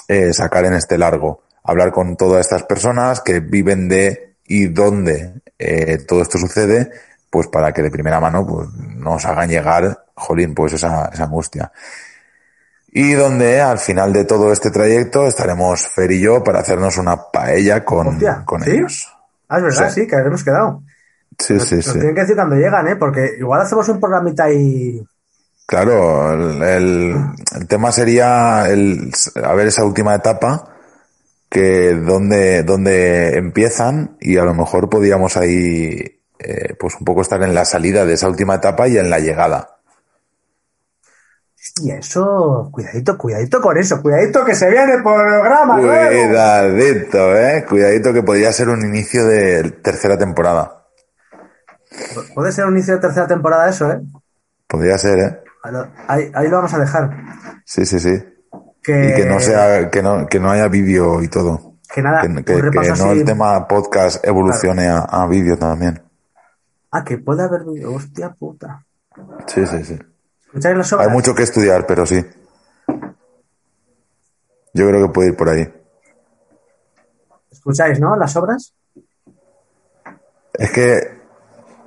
eh, 0.08 0.32
sacar 0.32 0.64
en 0.64 0.74
este 0.74 0.96
largo. 0.96 1.42
Hablar 1.62 1.92
con 1.92 2.16
todas 2.16 2.40
estas 2.40 2.62
personas 2.62 3.20
que 3.20 3.40
viven 3.40 3.88
de 3.88 4.36
y 4.46 4.68
dónde 4.68 5.42
eh, 5.58 5.98
todo 6.08 6.22
esto 6.22 6.38
sucede, 6.38 6.90
pues 7.30 7.46
para 7.46 7.72
que 7.72 7.82
de 7.82 7.90
primera 7.90 8.20
mano 8.20 8.44
pues, 8.46 8.68
nos 8.96 9.24
hagan 9.24 9.48
llegar, 9.48 10.04
jolín, 10.14 10.54
pues 10.54 10.72
esa, 10.72 11.06
esa 11.06 11.24
angustia. 11.24 11.72
Y 12.92 13.12
donde 13.12 13.60
al 13.60 13.78
final 13.78 14.12
de 14.12 14.24
todo 14.24 14.52
este 14.52 14.70
trayecto 14.72 15.26
estaremos 15.26 15.86
Fer 15.86 16.10
y 16.10 16.20
yo 16.20 16.42
para 16.42 16.58
hacernos 16.60 16.98
una 16.98 17.16
paella 17.30 17.84
con, 17.84 18.08
Hostia, 18.08 18.42
con 18.44 18.62
¿sí? 18.62 18.70
ellos. 18.72 19.08
Ah, 19.48 19.58
es 19.58 19.62
verdad, 19.62 19.90
Sí. 19.90 20.00
sí, 20.00 20.06
que 20.08 20.16
habíamos 20.16 20.42
quedado. 20.42 20.82
Sí, 21.38 21.54
Nos, 21.54 21.68
sí, 21.68 21.76
nos 21.76 21.84
sí. 21.84 21.92
tienen 21.92 22.14
que 22.14 22.20
decir 22.22 22.34
cuando 22.36 22.56
llegan, 22.56 22.88
¿eh? 22.88 22.96
Porque 22.96 23.36
igual 23.38 23.60
hacemos 23.62 23.88
un 23.88 24.00
programita 24.00 24.50
y... 24.52 25.00
Claro, 25.66 26.32
el, 26.34 26.62
el- 26.62 27.16
el 27.56 27.66
tema 27.68 27.92
sería 27.92 28.68
el, 28.68 29.12
a 29.42 29.54
ver 29.54 29.68
esa 29.68 29.84
última 29.84 30.16
etapa 30.16 30.68
que 31.48 31.94
donde, 31.94 32.64
donde 32.64 33.36
empiezan 33.38 34.16
y 34.20 34.36
a 34.36 34.44
lo 34.44 34.54
mejor 34.54 34.90
podíamos 34.90 35.36
ahí 35.36 36.19
eh, 36.42 36.74
pues 36.78 36.96
un 36.96 37.04
poco 37.04 37.20
estar 37.20 37.42
en 37.42 37.54
la 37.54 37.64
salida 37.64 38.06
de 38.06 38.14
esa 38.14 38.28
última 38.28 38.54
etapa 38.56 38.88
y 38.88 38.96
en 38.96 39.10
la 39.10 39.18
llegada. 39.18 39.76
Y 41.82 41.90
eso, 41.90 42.70
cuidadito, 42.72 43.18
cuidadito 43.18 43.60
con 43.60 43.76
eso, 43.76 44.00
cuidadito 44.00 44.44
que 44.44 44.54
se 44.54 44.70
viene 44.70 44.94
el 44.94 45.02
programa 45.02 45.76
nuevo. 45.76 46.08
Cuidadito, 46.08 47.36
eh, 47.36 47.64
cuidadito 47.68 48.12
que 48.14 48.22
podría 48.22 48.52
ser 48.52 48.70
un 48.70 48.80
inicio 48.84 49.26
de 49.26 49.70
tercera 49.82 50.16
temporada. 50.16 50.86
Puede 52.34 52.52
ser 52.52 52.64
un 52.64 52.74
inicio 52.74 52.94
de 52.94 53.00
tercera 53.00 53.26
temporada 53.26 53.68
eso, 53.68 53.90
¿eh? 53.90 54.00
Podría 54.66 54.96
ser, 54.96 55.18
eh. 55.18 55.40
Ahí, 56.08 56.30
ahí 56.34 56.48
lo 56.48 56.56
vamos 56.56 56.72
a 56.72 56.78
dejar. 56.78 57.10
Sí, 57.66 57.84
sí, 57.84 58.00
sí. 58.00 58.22
Que, 58.82 59.10
Y 59.10 59.14
que 59.14 59.26
no 59.26 59.38
sea, 59.40 59.90
que 59.90 60.02
no, 60.02 60.26
que 60.26 60.40
no 60.40 60.50
haya 60.50 60.68
vídeo 60.68 61.22
y 61.22 61.28
todo. 61.28 61.74
Que 61.92 62.02
nada, 62.02 62.22
Que, 62.22 62.28
no 62.28 63.12
el 63.12 63.24
tema 63.24 63.66
podcast 63.68 64.24
evolucione 64.24 64.88
a, 64.88 65.00
a 65.00 65.26
vídeo 65.26 65.58
también. 65.58 66.00
Ah, 66.90 67.04
que 67.04 67.18
puede 67.18 67.42
haber 67.42 67.64
vídeo. 67.64 67.94
Hostia 67.94 68.30
puta. 68.30 68.84
Sí, 69.46 69.66
sí, 69.66 69.84
sí. 69.84 69.98
¿Escucháis 70.46 70.76
las 70.76 70.92
obras? 70.92 71.06
Hay 71.06 71.12
mucho 71.12 71.34
que 71.34 71.42
estudiar, 71.42 71.86
pero 71.86 72.04
sí. 72.06 72.24
Yo 74.74 74.88
creo 74.88 75.06
que 75.06 75.12
puede 75.12 75.28
ir 75.30 75.36
por 75.36 75.48
ahí. 75.48 75.72
¿Escucháis, 77.50 78.00
no? 78.00 78.16
Las 78.16 78.36
obras. 78.36 78.74
Es 80.54 80.70
que 80.72 81.20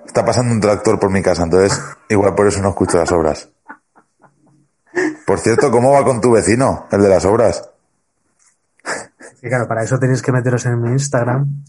está 0.05 0.25
pasando 0.25 0.53
un 0.53 0.61
tractor 0.61 0.99
por 0.99 1.11
mi 1.11 1.21
casa, 1.21 1.43
entonces 1.43 1.81
igual 2.09 2.35
por 2.35 2.47
eso 2.47 2.61
no 2.61 2.69
escucho 2.69 2.97
las 2.97 3.11
obras. 3.11 3.49
Por 5.25 5.39
cierto, 5.39 5.71
¿cómo 5.71 5.91
va 5.91 6.03
con 6.03 6.21
tu 6.21 6.31
vecino, 6.31 6.87
el 6.91 7.01
de 7.01 7.09
las 7.09 7.25
obras? 7.25 7.69
Y 9.41 9.49
claro, 9.49 9.67
para 9.67 9.83
eso 9.83 9.99
tenéis 9.99 10.21
que 10.21 10.31
meteros 10.31 10.65
en 10.65 10.81
mi 10.81 10.91
Instagram 10.91 11.63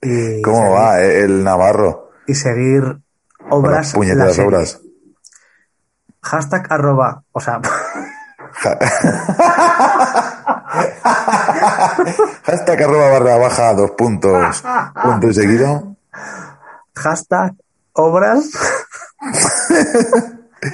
y, 0.00 0.42
¿Cómo 0.42 0.70
va 0.70 1.00
eh, 1.00 1.22
el 1.24 1.42
Navarro? 1.42 2.07
Y 2.28 2.34
seguir 2.34 2.98
obras. 3.50 3.74
las 3.86 3.92
puñeteras 3.94 4.28
la 4.28 4.32
serie. 4.34 4.48
obras. 4.48 4.80
Hashtag 6.22 6.66
arroba, 6.72 7.22
o 7.32 7.40
sea, 7.40 7.60
Hashtag 12.44 12.82
arroba 12.82 13.10
barra 13.10 13.36
baja 13.38 13.74
dos 13.74 13.92
puntos, 13.92 14.62
punto 15.02 15.28
y 15.28 15.34
seguido. 15.34 15.96
hashtag 16.94 17.52
obras. 17.92 18.50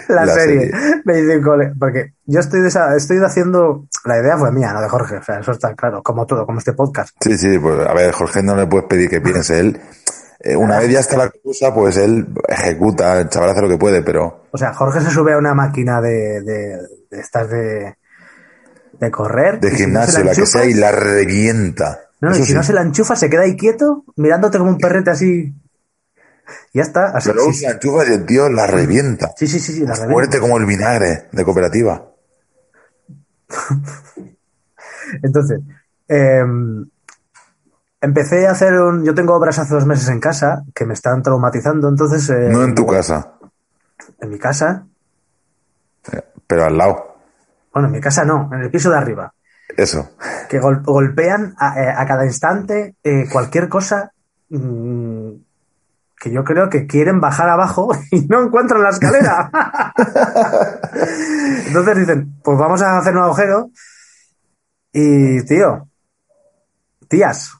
La, 0.08 0.24
La 0.24 0.34
serie. 0.34 0.70
serie. 0.70 1.02
Me 1.04 1.14
dice 1.16 1.36
un 1.38 1.44
cole. 1.44 1.72
Porque 1.78 2.14
yo 2.24 2.40
estoy, 2.40 2.60
desa- 2.60 2.96
estoy 2.96 3.18
haciendo. 3.22 3.84
La 4.06 4.18
idea 4.18 4.38
fue 4.38 4.50
mía, 4.50 4.72
no 4.72 4.80
de 4.80 4.88
Jorge. 4.88 5.18
O 5.18 5.22
sea, 5.22 5.38
eso 5.40 5.52
está 5.52 5.74
claro. 5.74 6.02
Como 6.02 6.24
todo, 6.26 6.46
como 6.46 6.58
este 6.58 6.72
podcast. 6.72 7.14
Sí, 7.20 7.36
sí, 7.36 7.58
pues 7.58 7.86
a 7.86 7.92
ver, 7.92 8.12
Jorge 8.12 8.42
no 8.42 8.56
le 8.56 8.66
puedes 8.66 8.86
pedir 8.86 9.10
que 9.10 9.20
piense 9.20 9.60
él. 9.60 9.78
Eh, 10.44 10.56
una 10.56 10.78
vez 10.78 10.90
ya 10.90 11.00
está 11.00 11.16
la 11.16 11.30
cosa, 11.30 11.74
pues 11.74 11.96
él 11.96 12.26
ejecuta, 12.48 13.20
el 13.20 13.28
chaval 13.28 13.50
hace 13.50 13.62
lo 13.62 13.68
que 13.68 13.78
puede, 13.78 14.02
pero 14.02 14.44
O 14.50 14.58
sea, 14.58 14.72
Jorge 14.74 15.00
se 15.00 15.10
sube 15.10 15.32
a 15.32 15.38
una 15.38 15.54
máquina 15.54 16.00
de, 16.00 16.40
de, 16.42 16.78
de 17.10 17.20
estas 17.20 17.48
de. 17.50 17.96
de 19.00 19.10
correr. 19.10 19.58
de 19.60 19.68
si 19.70 19.72
no 19.72 19.78
gimnasio, 20.02 20.24
la 20.24 20.34
que 20.34 20.46
sea, 20.46 20.64
y 20.64 20.74
la 20.74 20.92
revienta. 20.92 22.00
No, 22.20 22.30
no, 22.30 22.36
y 22.36 22.38
Eso 22.38 22.44
si 22.46 22.52
sí. 22.52 22.56
no 22.56 22.62
se 22.62 22.72
la 22.72 22.82
enchufa, 22.82 23.16
se 23.16 23.28
queda 23.28 23.42
ahí 23.42 23.56
quieto, 23.56 24.04
mirándote 24.16 24.58
como 24.58 24.70
un 24.70 24.78
perrete 24.78 25.10
así. 25.10 25.54
Y 26.72 26.78
ya 26.78 26.82
está. 26.82 27.06
Así, 27.16 27.28
Pero 27.30 27.36
luego 27.36 27.52
sí, 27.52 27.60
se 27.60 27.66
la 27.66 27.72
enchufas 27.72 28.08
y 28.08 28.12
el 28.12 28.26
tío 28.26 28.48
la 28.50 28.66
revienta. 28.66 29.32
sí, 29.36 29.46
sí, 29.46 29.58
sí, 29.60 29.72
sí, 29.72 29.80
la 29.80 29.92
revienta. 29.94 30.12
Fuerte 30.12 30.38
como 30.40 30.58
el 30.58 30.66
vinagre 30.66 31.28
de 31.32 31.44
cooperativa. 31.44 32.06
Entonces, 35.22 35.60
eh, 36.08 36.42
empecé 38.04 38.46
a 38.46 38.52
hacer 38.52 38.74
un. 38.74 39.04
Yo 39.04 39.14
tengo 39.14 39.34
obras 39.34 39.58
hace 39.58 39.74
dos 39.74 39.86
meses 39.86 40.08
en 40.08 40.20
casa 40.20 40.62
que 40.74 40.84
me 40.84 40.94
están 40.94 41.22
traumatizando. 41.22 41.88
Entonces, 41.88 42.28
eh, 42.30 42.48
No 42.50 42.62
en 42.62 42.74
tu 42.74 42.86
casa, 42.86 43.32
en 44.20 44.30
mi 44.30 44.38
casa. 44.38 44.86
pero 46.46 46.64
al 46.64 46.76
lado. 46.76 47.16
Bueno, 47.72 47.88
en 47.88 47.92
mi 47.94 48.00
casa 48.00 48.24
no, 48.24 48.48
en 48.52 48.60
el 48.62 48.70
piso 48.70 48.90
de 48.90 48.98
arriba. 48.98 49.32
Eso. 49.76 50.10
Que 50.48 50.60
gol- 50.60 50.82
golpean 50.84 51.54
a, 51.58 51.80
eh, 51.82 51.88
a 51.96 52.06
cada 52.06 52.24
instante 52.24 52.94
eh, 53.02 53.26
cualquier 53.32 53.68
cosa 53.68 54.12
mm, 54.50 55.30
que 56.20 56.30
yo 56.30 56.44
creo 56.44 56.68
que 56.70 56.86
quieren 56.86 57.20
bajar 57.20 57.48
abajo 57.48 57.90
y 58.12 58.20
no 58.28 58.44
encuentran 58.44 58.82
la 58.82 58.90
escalera. 58.90 59.50
Entonces 61.66 61.96
dicen, 61.98 62.34
pues 62.42 62.58
vamos 62.58 62.80
a 62.82 62.98
hacer 62.98 63.16
un 63.16 63.22
agujero. 63.24 63.70
Y, 64.92 65.44
tío, 65.44 65.88
tías, 67.08 67.52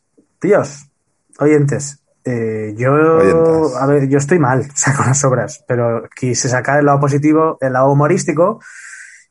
tíos, 0.44 0.90
oyentes, 1.38 2.04
eh, 2.22 2.74
yo, 2.76 2.92
Oyentes. 2.92 3.76
a 3.80 3.86
ver, 3.86 4.08
yo 4.10 4.18
estoy 4.18 4.38
mal, 4.38 4.60
o 4.60 4.76
sea, 4.76 4.94
con 4.94 5.06
las 5.06 5.24
obras, 5.24 5.64
pero 5.66 6.06
quise 6.14 6.50
sacar 6.50 6.80
el 6.80 6.84
lado 6.84 7.00
positivo, 7.00 7.56
el 7.62 7.72
lado 7.72 7.90
humorístico, 7.90 8.60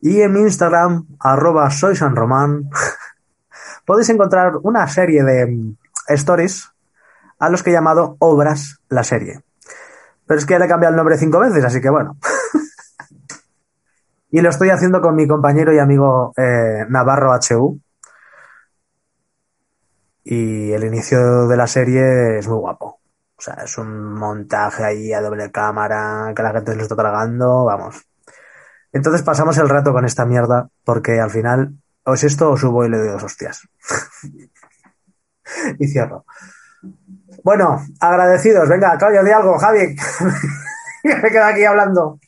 y 0.02 0.22
en 0.22 0.34
mi 0.34 0.40
Instagram, 0.40 1.06
arroba 1.20 1.70
soy 1.70 1.96
San 1.96 2.16
Román, 2.16 2.68
podéis 3.86 4.10
encontrar 4.10 4.54
una 4.64 4.88
serie 4.88 5.24
de 5.24 5.46
mm, 5.46 5.78
stories 6.08 6.72
a 7.38 7.48
los 7.50 7.62
que 7.62 7.70
he 7.70 7.74
llamado 7.74 8.16
Obras 8.18 8.80
la 8.90 9.04
serie. 9.04 9.42
Pero 10.26 10.40
es 10.40 10.48
que 10.48 10.58
le 10.58 10.66
he 10.66 10.68
cambiado 10.68 10.94
el 10.94 10.98
nombre 10.98 11.20
cinco 11.20 11.38
veces, 11.38 11.64
así 11.64 11.80
que 11.80 11.92
bueno. 11.92 12.18
y 14.32 14.42
lo 14.42 14.50
estoy 14.50 14.72
haciendo 14.72 15.00
con 15.00 15.14
mi 15.16 15.28
compañero 15.28 15.72
y 15.74 15.78
amigo 15.78 16.34
eh, 16.38 16.88
Navarro 16.90 17.34
HU. 17.36 17.80
Y 20.24 20.72
el 20.72 20.84
inicio 20.84 21.48
de 21.48 21.58
la 21.58 21.68
serie 21.68 22.40
es 22.40 22.48
muy 22.48 22.58
guapo. 22.58 23.00
O 23.38 23.42
sea, 23.42 23.56
es 23.64 23.78
un 23.78 24.14
montaje 24.14 24.84
ahí 24.84 25.12
a 25.12 25.22
doble 25.22 25.52
cámara, 25.52 26.32
que 26.36 26.44
la 26.44 26.54
gente 26.54 26.72
se 26.72 26.78
lo 26.78 26.84
está 26.84 26.96
tragando, 26.96 27.66
vamos. 27.66 28.06
Entonces 28.94 29.24
pasamos 29.24 29.58
el 29.58 29.68
rato 29.68 29.92
con 29.92 30.06
esta 30.06 30.26
mierda, 30.26 30.70
porque 30.86 31.20
al 31.20 31.32
final, 31.32 31.74
o 32.06 32.14
es 32.14 32.24
esto 32.24 32.52
o 32.52 32.58
subo 32.58 32.86
y 32.86 32.90
le 32.90 33.00
doy 33.00 33.10
dos 33.10 33.24
hostias. 33.24 33.68
y 35.80 35.88
cierro. 35.88 36.26
Bueno, 37.44 37.86
agradecidos. 38.00 38.70
Venga, 38.70 38.98
coño, 38.98 39.24
di 39.24 39.32
algo, 39.32 39.58
Javi. 39.58 39.96
me 41.04 41.30
quedo 41.30 41.44
aquí 41.44 41.66
hablando. 41.66 42.20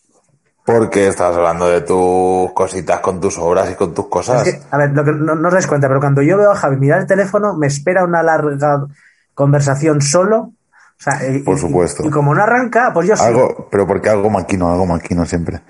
Porque 0.66 1.08
estás 1.08 1.36
hablando 1.36 1.68
de 1.68 1.82
tus 1.82 2.52
cositas 2.54 3.00
con 3.00 3.22
tus 3.22 3.38
obras 3.38 3.70
y 3.72 3.76
con 3.76 3.94
tus 3.94 4.08
cosas. 4.08 4.48
Es 4.48 4.56
que, 4.56 4.62
a 4.72 4.78
ver, 4.78 4.92
lo 4.92 5.04
que 5.04 5.12
no, 5.12 5.36
no 5.36 5.48
os 5.48 5.54
dais 5.54 5.68
cuenta, 5.68 5.88
pero 5.88 6.00
cuando 6.00 6.24
yo 6.24 6.38
veo 6.38 6.52
a 6.52 6.56
Javi 6.56 6.78
mirar 6.78 7.02
el 7.02 7.08
teléfono, 7.08 7.56
me 7.56 7.68
espera 7.68 8.04
una 8.04 8.24
larga 8.24 8.88
conversación 9.36 10.02
solo. 10.02 10.38
O 10.38 10.54
sea, 10.98 11.20
y- 11.30 11.40
Por 11.44 11.58
y- 11.58 11.60
supuesto. 11.60 12.04
Y, 12.06 12.10
como 12.10 12.34
no 12.34 12.42
arranca, 12.42 12.90
pues 12.94 13.08
yo. 13.08 13.14
Algo, 13.22 13.68
pero 13.70 13.86
porque 13.86 14.10
algo 14.10 14.30
maquino, 14.32 14.72
algo 14.72 14.88
maquino 14.88 15.24
siempre. 15.26 15.62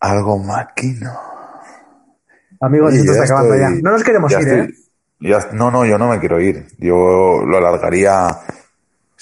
Algo 0.00 0.38
maquino. 0.38 1.12
Amigos, 2.60 2.92
esto 2.94 3.12
está 3.12 3.24
acabando 3.24 3.56
ya. 3.56 3.70
No 3.70 3.92
nos 3.92 4.04
queremos 4.04 4.30
ya 4.30 4.40
ir, 4.40 4.48
estoy- 4.48 4.60
¿eh? 4.68 4.74
ya- 5.30 5.48
no, 5.52 5.70
no, 5.70 5.84
yo 5.86 5.96
no 5.98 6.08
me 6.08 6.18
quiero 6.20 6.40
ir. 6.40 6.66
Yo 6.78 7.42
lo 7.46 7.56
alargaría. 7.56 8.28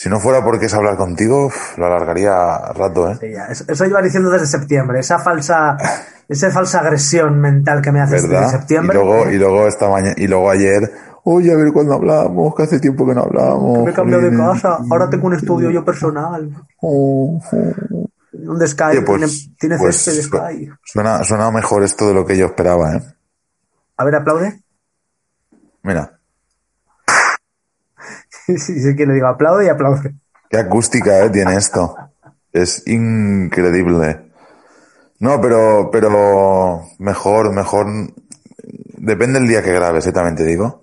Si 0.01 0.09
no 0.09 0.19
fuera 0.19 0.43
porque 0.43 0.65
es 0.65 0.73
hablar 0.73 0.97
contigo, 0.97 1.53
lo 1.77 1.85
alargaría 1.85 2.57
rato, 2.73 3.11
¿eh? 3.11 3.19
Sí, 3.21 3.33
ya. 3.33 3.49
Eso, 3.49 3.85
iba 3.85 4.01
diciendo 4.01 4.31
desde 4.31 4.47
septiembre. 4.47 5.01
Esa 5.01 5.19
falsa, 5.19 5.77
esa 6.27 6.51
falsa 6.51 6.81
agresión 6.81 7.39
mental 7.39 7.83
que 7.83 7.93
me 7.93 8.01
haces 8.01 8.23
desde 8.23 8.35
¿Verdad? 8.35 8.49
Y 8.49 8.51
septiembre. 8.51 8.95
luego, 8.97 9.27
¿eh? 9.27 9.35
y 9.35 9.39
luego 9.39 9.67
esta 9.67 9.91
mañana, 9.91 10.15
y 10.17 10.27
luego 10.27 10.49
ayer, 10.51 10.91
oye, 11.25 11.53
a 11.53 11.55
ver 11.55 11.71
cuándo 11.75 11.93
hablamos, 11.93 12.55
que 12.55 12.63
hace 12.63 12.81
tiempo 12.81 13.07
que 13.07 13.15
no 13.15 13.25
hablamos. 13.25 13.85
me 13.85 13.91
he 13.91 13.93
cambiado 13.93 14.23
de 14.23 14.31
jolines". 14.31 14.63
casa. 14.63 14.79
Ahora 14.91 15.11
tengo 15.11 15.27
un 15.27 15.35
estudio 15.35 15.71
yo 15.71 15.85
personal. 15.85 16.51
Oh, 16.81 17.39
oh. 17.53 18.09
Un 18.33 18.67
Sky. 18.67 18.85
Oye, 18.93 19.03
pues, 19.03 19.19
tiene 19.21 19.55
tiene 19.59 19.77
pues, 19.77 19.97
césped 19.97 20.39
Sky. 20.39 20.71
Suena, 20.83 21.23
suena 21.25 21.51
mejor 21.51 21.83
esto 21.83 22.09
de 22.09 22.15
lo 22.15 22.25
que 22.25 22.39
yo 22.39 22.47
esperaba, 22.47 22.97
¿eh? 22.97 23.03
A 23.99 24.05
ver, 24.05 24.15
aplaude. 24.15 24.63
Mira, 25.83 26.20
Sí, 28.59 28.81
sí, 28.81 28.97
que 28.97 29.07
le 29.07 29.15
digo 29.15 29.27
aplaude 29.29 29.67
y 29.67 29.69
aplaude. 29.69 30.15
qué 30.49 30.59
acústica 30.59 31.25
¿eh? 31.25 31.31
tiene 31.31 31.57
esto. 31.57 31.97
Es 32.53 32.83
increíble. 32.87 34.31
No, 35.21 35.41
pero, 35.41 35.91
pero 35.93 36.83
mejor, 36.99 37.53
mejor. 37.53 37.87
Depende 38.99 39.39
del 39.39 39.49
día 39.49 39.63
que 39.63 39.73
grabes, 39.73 40.07
¿eh? 40.07 40.13
también 40.13 40.37
te 40.37 40.45
digo. 40.45 40.83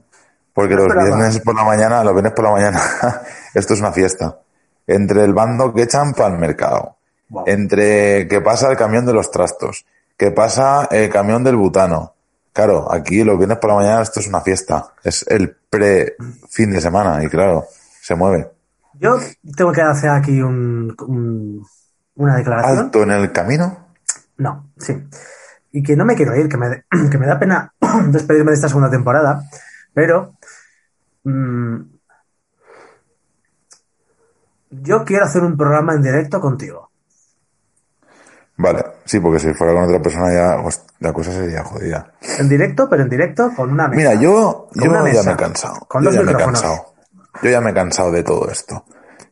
Porque 0.53 0.75
No 0.75 0.81
los 0.83 0.87
esperaba. 0.89 1.17
viernes 1.17 1.39
por 1.41 1.55
la 1.55 1.63
mañana, 1.63 2.03
los 2.03 2.13
viernes 2.13 2.33
por 2.33 2.45
la 2.45 2.51
mañana, 2.51 2.81
esto 3.53 3.73
es 3.73 3.79
una 3.79 3.91
fiesta. 3.91 4.39
Entre 4.87 5.23
el 5.23 5.33
bando 5.33 5.73
que 5.73 5.83
echan 5.83 6.13
para 6.13 6.33
el 6.33 6.39
mercado, 6.39 6.95
Wow. 7.29 7.43
entre 7.47 8.27
que 8.29 8.39
pasa 8.39 8.71
el 8.71 8.77
camión 8.77 9.05
de 9.05 9.11
los 9.13 9.29
trastos, 9.29 9.85
que 10.15 10.31
pasa 10.31 10.87
el 10.89 11.09
camión 11.09 11.43
del 11.43 11.57
butano. 11.57 12.13
Claro, 12.57 12.91
aquí 12.91 13.23
los 13.23 13.37
viernes 13.37 13.59
por 13.59 13.69
la 13.69 13.75
mañana 13.75 14.01
esto 14.01 14.19
es 14.19 14.25
una 14.27 14.41
fiesta. 14.41 14.83
Es 15.03 15.23
el 15.27 15.55
pre 15.69 16.15
fin 16.49 16.71
de 16.71 16.81
semana 16.81 17.23
y 17.23 17.27
claro, 17.27 17.65
se 18.01 18.15
mueve. 18.15 18.49
Yo 18.99 19.19
tengo 19.55 19.71
que 19.71 19.81
hacer 19.81 20.09
aquí 20.09 20.41
un, 20.41 20.95
un- 21.07 21.63
una 22.15 22.35
declaración. 22.35 22.77
Alto 22.79 23.03
en 23.03 23.11
el 23.11 23.31
camino. 23.31 23.89
No, 24.37 24.71
sí. 24.75 24.97
Y 25.71 25.83
que 25.83 25.95
no 25.95 26.03
me 26.03 26.15
quiero 26.15 26.35
ir, 26.35 26.49
que 26.49 26.57
me, 26.57 26.83
que 27.11 27.17
me 27.19 27.27
da 27.27 27.37
pena 27.37 27.71
despedirme 28.07 28.49
de 28.49 28.55
esta 28.55 28.69
segunda 28.69 28.89
temporada, 28.89 29.43
pero 29.93 30.33
mm, 31.23 31.77
yo 34.71 35.05
quiero 35.05 35.25
hacer 35.25 35.43
un 35.43 35.55
programa 35.57 35.93
en 35.93 36.01
directo 36.01 36.41
contigo. 36.41 36.89
Vale, 38.57 38.83
sí, 39.07 39.19
porque 39.19 39.39
si 39.39 39.53
fuera 39.53 39.73
con 39.73 39.83
otra 39.85 39.99
persona 40.01 40.31
ya 40.31 40.57
la 40.99 41.13
cosa 41.13 41.31
sería 41.31 41.63
jodida. 41.63 42.11
En 42.37 42.47
directo, 42.47 42.87
pero 42.89 43.03
en 43.03 43.09
directo 43.09 43.51
con 43.55 43.71
una 43.71 43.87
mesa. 43.87 43.97
Mira, 43.97 44.13
yo, 44.21 44.67
yo 44.75 44.91
ya 44.93 45.01
mesa, 45.01 45.23
me 45.23 45.31
he 45.31 45.35
cansado. 45.35 45.79
con 45.87 46.03
Yo 46.03 46.11
ya 46.11 46.21
me 46.21 46.31
he 46.31 46.35
cansado. 46.35 46.93
Yo 47.41 47.49
ya 47.49 47.61
me 47.61 47.71
he 47.71 47.73
cansado 47.73 48.11
de 48.11 48.23
todo 48.23 48.49
esto. 48.51 48.83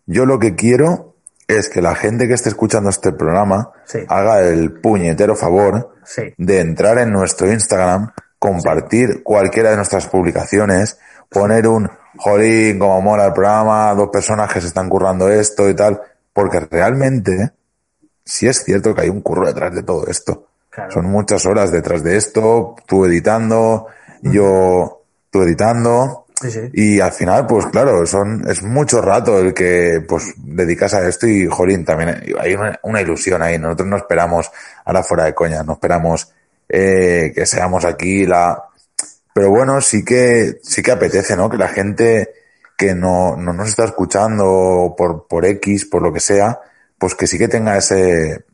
Yo 0.05 0.25
lo 0.25 0.39
que 0.39 0.55
quiero 0.55 1.15
es 1.47 1.69
que 1.69 1.81
la 1.81 1.93
gente 1.95 2.27
que 2.27 2.33
esté 2.33 2.49
escuchando 2.49 2.89
este 2.89 3.11
programa 3.11 3.71
Sí. 3.85 3.99
haga 4.07 4.41
el 4.41 4.79
puñetero 4.81 5.35
favor 5.35 5.93
Sí. 6.03 6.33
de 6.37 6.59
entrar 6.59 6.97
en 6.99 7.11
nuestro 7.11 7.51
Instagram, 7.51 8.11
compartir 8.39 9.23
cualquiera 9.23 9.71
de 9.71 9.75
nuestras 9.75 10.07
publicaciones, 10.07 10.99
poner 11.29 11.67
un 11.67 11.89
jolín, 12.17 12.79
como 12.79 13.01
mola 13.01 13.25
el 13.25 13.33
programa, 13.33 13.93
dos 13.95 14.09
personas 14.09 14.51
que 14.53 14.61
se 14.61 14.67
están 14.67 14.87
currando 14.89 15.29
esto 15.29 15.67
y 15.69 15.75
tal, 15.75 16.01
porque 16.33 16.59
realmente 16.59 17.51
sí 18.25 18.47
es 18.47 18.63
cierto 18.63 18.93
que 18.93 19.01
hay 19.01 19.09
un 19.09 19.21
curro 19.21 19.47
detrás 19.47 19.73
de 19.73 19.83
todo 19.83 20.07
esto. 20.07 20.47
Claro. 20.69 20.91
Son 20.91 21.05
muchas 21.05 21.45
horas 21.45 21.71
detrás 21.71 22.03
de 22.03 22.17
esto, 22.17 22.75
tú 22.85 23.05
editando, 23.05 23.87
yo 24.21 25.03
tú 25.29 25.43
editando, 25.43 26.25
Sí, 26.41 26.51
sí. 26.51 26.59
y 26.73 26.99
al 26.99 27.13
final, 27.13 27.47
pues 27.47 27.67
claro, 27.67 28.05
son, 28.05 28.43
es 28.49 28.61
mucho 28.61 29.01
rato 29.01 29.39
el 29.39 29.53
que 29.53 30.03
pues 30.05 30.33
dedicas 30.35 30.93
a 30.93 31.07
esto 31.07 31.27
y 31.27 31.47
jolín, 31.47 31.85
también 31.85 32.21
hay 32.37 32.53
una, 32.55 32.77
una 32.83 33.01
ilusión 33.01 33.41
ahí. 33.41 33.57
Nosotros 33.57 33.87
no 33.87 33.95
esperamos, 33.95 34.51
ahora 34.83 35.01
fuera 35.01 35.23
de 35.23 35.33
coña, 35.33 35.63
no 35.63 35.73
esperamos 35.73 36.33
eh, 36.67 37.31
que 37.33 37.45
seamos 37.45 37.85
aquí 37.85 38.25
la. 38.25 38.65
Pero 39.33 39.49
bueno, 39.49 39.79
sí 39.81 40.03
que, 40.03 40.59
sí 40.63 40.81
que 40.81 40.91
apetece, 40.91 41.35
¿no? 41.35 41.49
Que 41.49 41.57
la 41.57 41.67
gente 41.67 42.33
que 42.77 42.93
no, 42.95 43.35
no 43.37 43.53
nos 43.53 43.69
está 43.69 43.85
escuchando 43.85 44.93
por, 44.97 45.27
por 45.27 45.45
X, 45.45 45.85
por 45.85 46.01
lo 46.01 46.11
que 46.11 46.19
sea, 46.19 46.59
pues 46.97 47.15
que 47.15 47.27
sí 47.27 47.37
que 47.37 47.47
tenga 47.47 47.77
ese, 47.77 48.45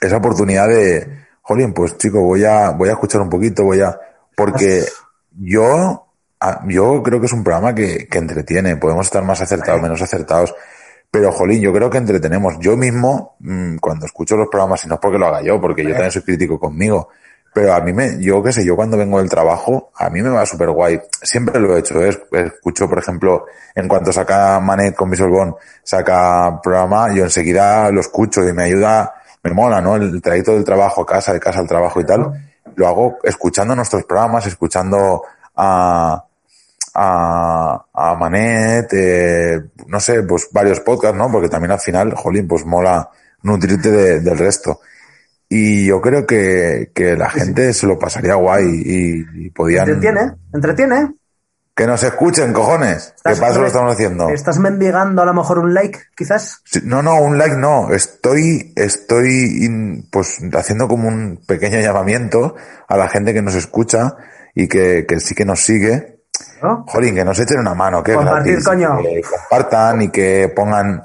esa 0.00 0.16
oportunidad 0.16 0.68
de, 0.68 1.26
jolín, 1.46 1.72
pues 1.72 1.96
chico, 1.96 2.20
voy 2.22 2.44
a, 2.44 2.70
voy 2.70 2.88
a 2.88 2.92
escuchar 2.92 3.20
un 3.20 3.30
poquito, 3.30 3.62
voy 3.62 3.80
a, 3.80 3.98
porque 4.36 4.84
yo, 5.38 6.06
yo 6.66 7.02
creo 7.02 7.20
que 7.20 7.26
es 7.26 7.32
un 7.32 7.44
programa 7.44 7.74
que, 7.74 8.08
que 8.08 8.18
entretiene, 8.18 8.76
podemos 8.76 9.06
estar 9.06 9.22
más 9.22 9.40
acertados, 9.40 9.80
menos 9.80 10.02
acertados, 10.02 10.54
Pero, 11.08 11.30
jolín, 11.30 11.60
yo 11.60 11.72
creo 11.72 11.88
que 11.88 11.98
entretenemos. 11.98 12.58
Yo 12.58 12.76
mismo, 12.76 13.36
mm, 13.38 13.76
cuando 13.76 14.06
escucho 14.06 14.36
los 14.36 14.48
programas, 14.48 14.84
y 14.84 14.88
no 14.88 14.94
es 14.96 15.00
porque 15.00 15.18
lo 15.18 15.26
haga 15.28 15.40
yo, 15.40 15.60
porque 15.60 15.84
yo 15.84 15.90
también 15.90 16.10
soy 16.10 16.22
crítico 16.22 16.58
conmigo, 16.58 17.08
pero 17.56 17.72
a 17.72 17.80
mí 17.80 17.90
me, 17.94 18.18
yo 18.22 18.42
qué 18.42 18.52
sé, 18.52 18.66
yo 18.66 18.76
cuando 18.76 18.98
vengo 18.98 19.18
del 19.18 19.30
trabajo, 19.30 19.90
a 19.96 20.10
mí 20.10 20.20
me 20.20 20.28
va 20.28 20.44
súper 20.44 20.68
guay. 20.72 21.00
Siempre 21.22 21.58
lo 21.58 21.74
he 21.74 21.78
hecho, 21.78 22.02
¿eh? 22.04 22.10
escucho, 22.32 22.86
por 22.86 22.98
ejemplo, 22.98 23.46
en 23.74 23.88
cuanto 23.88 24.12
saca 24.12 24.60
Manet 24.60 24.94
con 24.94 25.10
Bond, 25.10 25.54
saca 25.82 26.60
programa, 26.62 27.14
yo 27.14 27.24
enseguida 27.24 27.90
lo 27.90 28.02
escucho 28.02 28.46
y 28.46 28.52
me 28.52 28.64
ayuda, 28.64 29.10
me 29.42 29.52
mola, 29.54 29.80
¿no? 29.80 29.96
El 29.96 30.20
trayecto 30.20 30.52
del 30.52 30.64
trabajo 30.64 31.00
a 31.00 31.06
casa, 31.06 31.32
de 31.32 31.40
casa 31.40 31.60
al 31.60 31.66
trabajo 31.66 31.98
y 31.98 32.04
tal. 32.04 32.30
Lo 32.74 32.88
hago 32.88 33.16
escuchando 33.22 33.74
nuestros 33.74 34.04
programas, 34.04 34.46
escuchando 34.46 35.22
a, 35.56 36.22
a, 36.94 37.84
a 37.94 38.14
Manet, 38.16 38.92
eh, 38.92 39.60
no 39.86 39.98
sé, 39.98 40.24
pues 40.24 40.48
varios 40.52 40.80
podcasts, 40.80 41.16
¿no? 41.16 41.32
Porque 41.32 41.48
también 41.48 41.72
al 41.72 41.80
final, 41.80 42.14
jolín, 42.14 42.46
pues 42.46 42.66
mola 42.66 43.08
nutrirte 43.44 43.90
de- 43.90 44.20
del 44.20 44.36
resto. 44.36 44.80
Y 45.48 45.86
yo 45.86 46.00
creo 46.00 46.26
que, 46.26 46.90
que 46.94 47.16
la 47.16 47.30
gente 47.30 47.72
se 47.72 47.86
lo 47.86 47.98
pasaría 47.98 48.34
guay 48.34 48.64
y, 48.66 49.46
y 49.46 49.50
podían... 49.50 49.88
Entretiene, 49.88 50.32
entretiene. 50.52 51.14
Que 51.74 51.86
nos 51.86 52.02
escuchen, 52.02 52.52
cojones. 52.54 53.14
Para 53.22 53.50
eso 53.50 53.60
lo 53.60 53.66
estamos 53.66 53.92
haciendo. 53.92 54.30
¿Estás 54.30 54.58
mendigando 54.58 55.20
a 55.22 55.26
lo 55.26 55.34
mejor 55.34 55.58
un 55.58 55.74
like, 55.74 55.98
quizás? 56.16 56.62
Sí, 56.64 56.80
No, 56.82 57.02
no, 57.02 57.20
un 57.20 57.36
like 57.36 57.54
no. 57.56 57.92
Estoy, 57.92 58.72
estoy, 58.74 59.64
in- 59.64 60.08
pues, 60.10 60.38
haciendo 60.54 60.88
como 60.88 61.06
un 61.08 61.38
pequeño 61.46 61.78
llamamiento 61.80 62.54
a 62.88 62.96
la 62.96 63.08
gente 63.08 63.34
que 63.34 63.42
nos 63.42 63.54
escucha 63.54 64.16
y 64.54 64.68
que, 64.68 65.04
que 65.06 65.20
sí 65.20 65.34
que 65.34 65.44
nos 65.44 65.60
sigue. 65.60 66.22
¿No? 66.62 66.84
Jolín, 66.88 67.14
que 67.14 67.24
nos 67.26 67.38
echen 67.38 67.58
una 67.60 67.74
mano, 67.74 68.02
que 68.02 68.14
Compartir, 68.14 68.52
gratis. 68.52 68.66
coño. 68.66 68.98
Que 69.02 69.20
compartan 69.22 70.00
y 70.02 70.08
que 70.08 70.50
pongan 70.56 71.02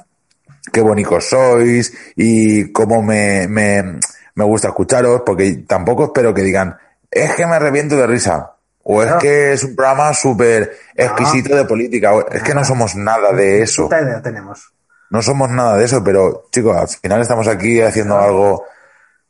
qué 0.72 0.80
bonitos 0.82 1.26
sois 1.26 1.94
y 2.16 2.72
cómo 2.72 3.02
me, 3.02 3.46
me, 3.50 4.00
me 4.36 4.44
gusta 4.46 4.70
escucharos, 4.70 5.22
porque 5.26 5.64
tampoco 5.68 6.06
espero 6.06 6.34
que 6.34 6.42
digan, 6.42 6.78
es 7.10 7.36
que 7.36 7.46
me 7.46 7.60
reviento 7.60 7.96
de 7.96 8.08
risa. 8.08 8.54
O 8.84 9.04
es 9.04 9.12
que 9.22 9.54
es 9.54 9.64
un 9.64 9.76
programa 9.76 10.12
súper 10.14 10.76
exquisito 10.96 11.56
de 11.56 11.66
política. 11.66 12.14
o 12.14 12.28
Es 12.28 12.42
que 12.42 12.56
no 12.56 12.66
somos 12.66 12.96
nada 12.96 13.32
de 13.32 13.62
eso. 13.62 13.88
Idea 13.88 14.22
tenemos. 14.22 14.74
No 15.12 15.22
somos 15.22 15.50
nada 15.52 15.78
de 15.78 15.86
eso, 15.86 16.04
pero 16.04 16.48
chicos, 16.52 16.76
al 16.76 16.88
final 16.88 17.22
estamos 17.22 17.48
aquí 17.48 17.80
haciendo 17.82 18.18
algo 18.18 18.66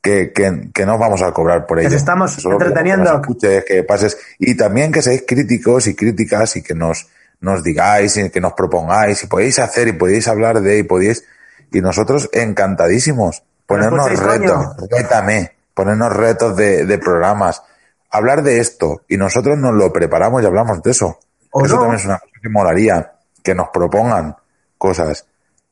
que, 0.01 0.31
que, 0.31 0.69
que 0.73 0.85
no 0.85 0.93
os 0.93 0.99
vamos 0.99 1.21
a 1.21 1.31
cobrar 1.33 1.65
por 1.65 1.79
ello. 1.79 1.89
os 1.89 1.93
estamos 1.95 2.33
Solo 2.33 2.57
que 2.57 2.65
entreteniendo. 2.65 3.11
nos 3.11 3.21
escuches, 3.21 3.65
que 3.65 3.83
pases. 3.83 4.17
Y 4.39 4.55
también 4.55 4.91
que 4.91 5.01
seáis 5.01 5.25
críticos 5.27 5.87
y 5.87 5.95
críticas 5.95 6.55
y 6.55 6.63
que 6.63 6.73
nos, 6.73 7.07
nos 7.41 7.61
digáis 7.63 8.15
y 8.17 8.29
que 8.29 8.39
nos 8.39 8.53
propongáis 8.53 9.23
y 9.23 9.27
podéis 9.27 9.59
hacer 9.59 9.89
y 9.89 9.93
podéis 9.93 10.27
hablar 10.27 10.61
de 10.61 10.77
y 10.77 10.83
podéis. 10.83 11.25
Y 11.73 11.81
nosotros 11.81 12.29
encantadísimos. 12.31 13.43
Ponernos 13.71 14.19
retos. 14.19 14.65
Rétame. 14.89 15.51
Ponernos 15.73 16.13
retos 16.15 16.55
de, 16.55 16.85
de 16.85 16.97
programas. 16.97 17.63
Hablar 18.09 18.43
de 18.43 18.59
esto. 18.59 19.01
Y 19.07 19.17
nosotros 19.17 19.57
nos 19.57 19.73
lo 19.73 19.91
preparamos 19.93 20.41
y 20.43 20.45
hablamos 20.45 20.81
de 20.83 20.91
eso. 20.91 21.17
O 21.51 21.65
eso 21.65 21.75
no. 21.75 21.81
también 21.81 21.99
es 21.99 22.05
una 22.05 22.19
cosa 22.19 22.31
que 22.41 22.49
molaría. 22.49 23.11
Que 23.43 23.55
nos 23.55 23.69
propongan 23.69 24.35
cosas. 24.77 25.25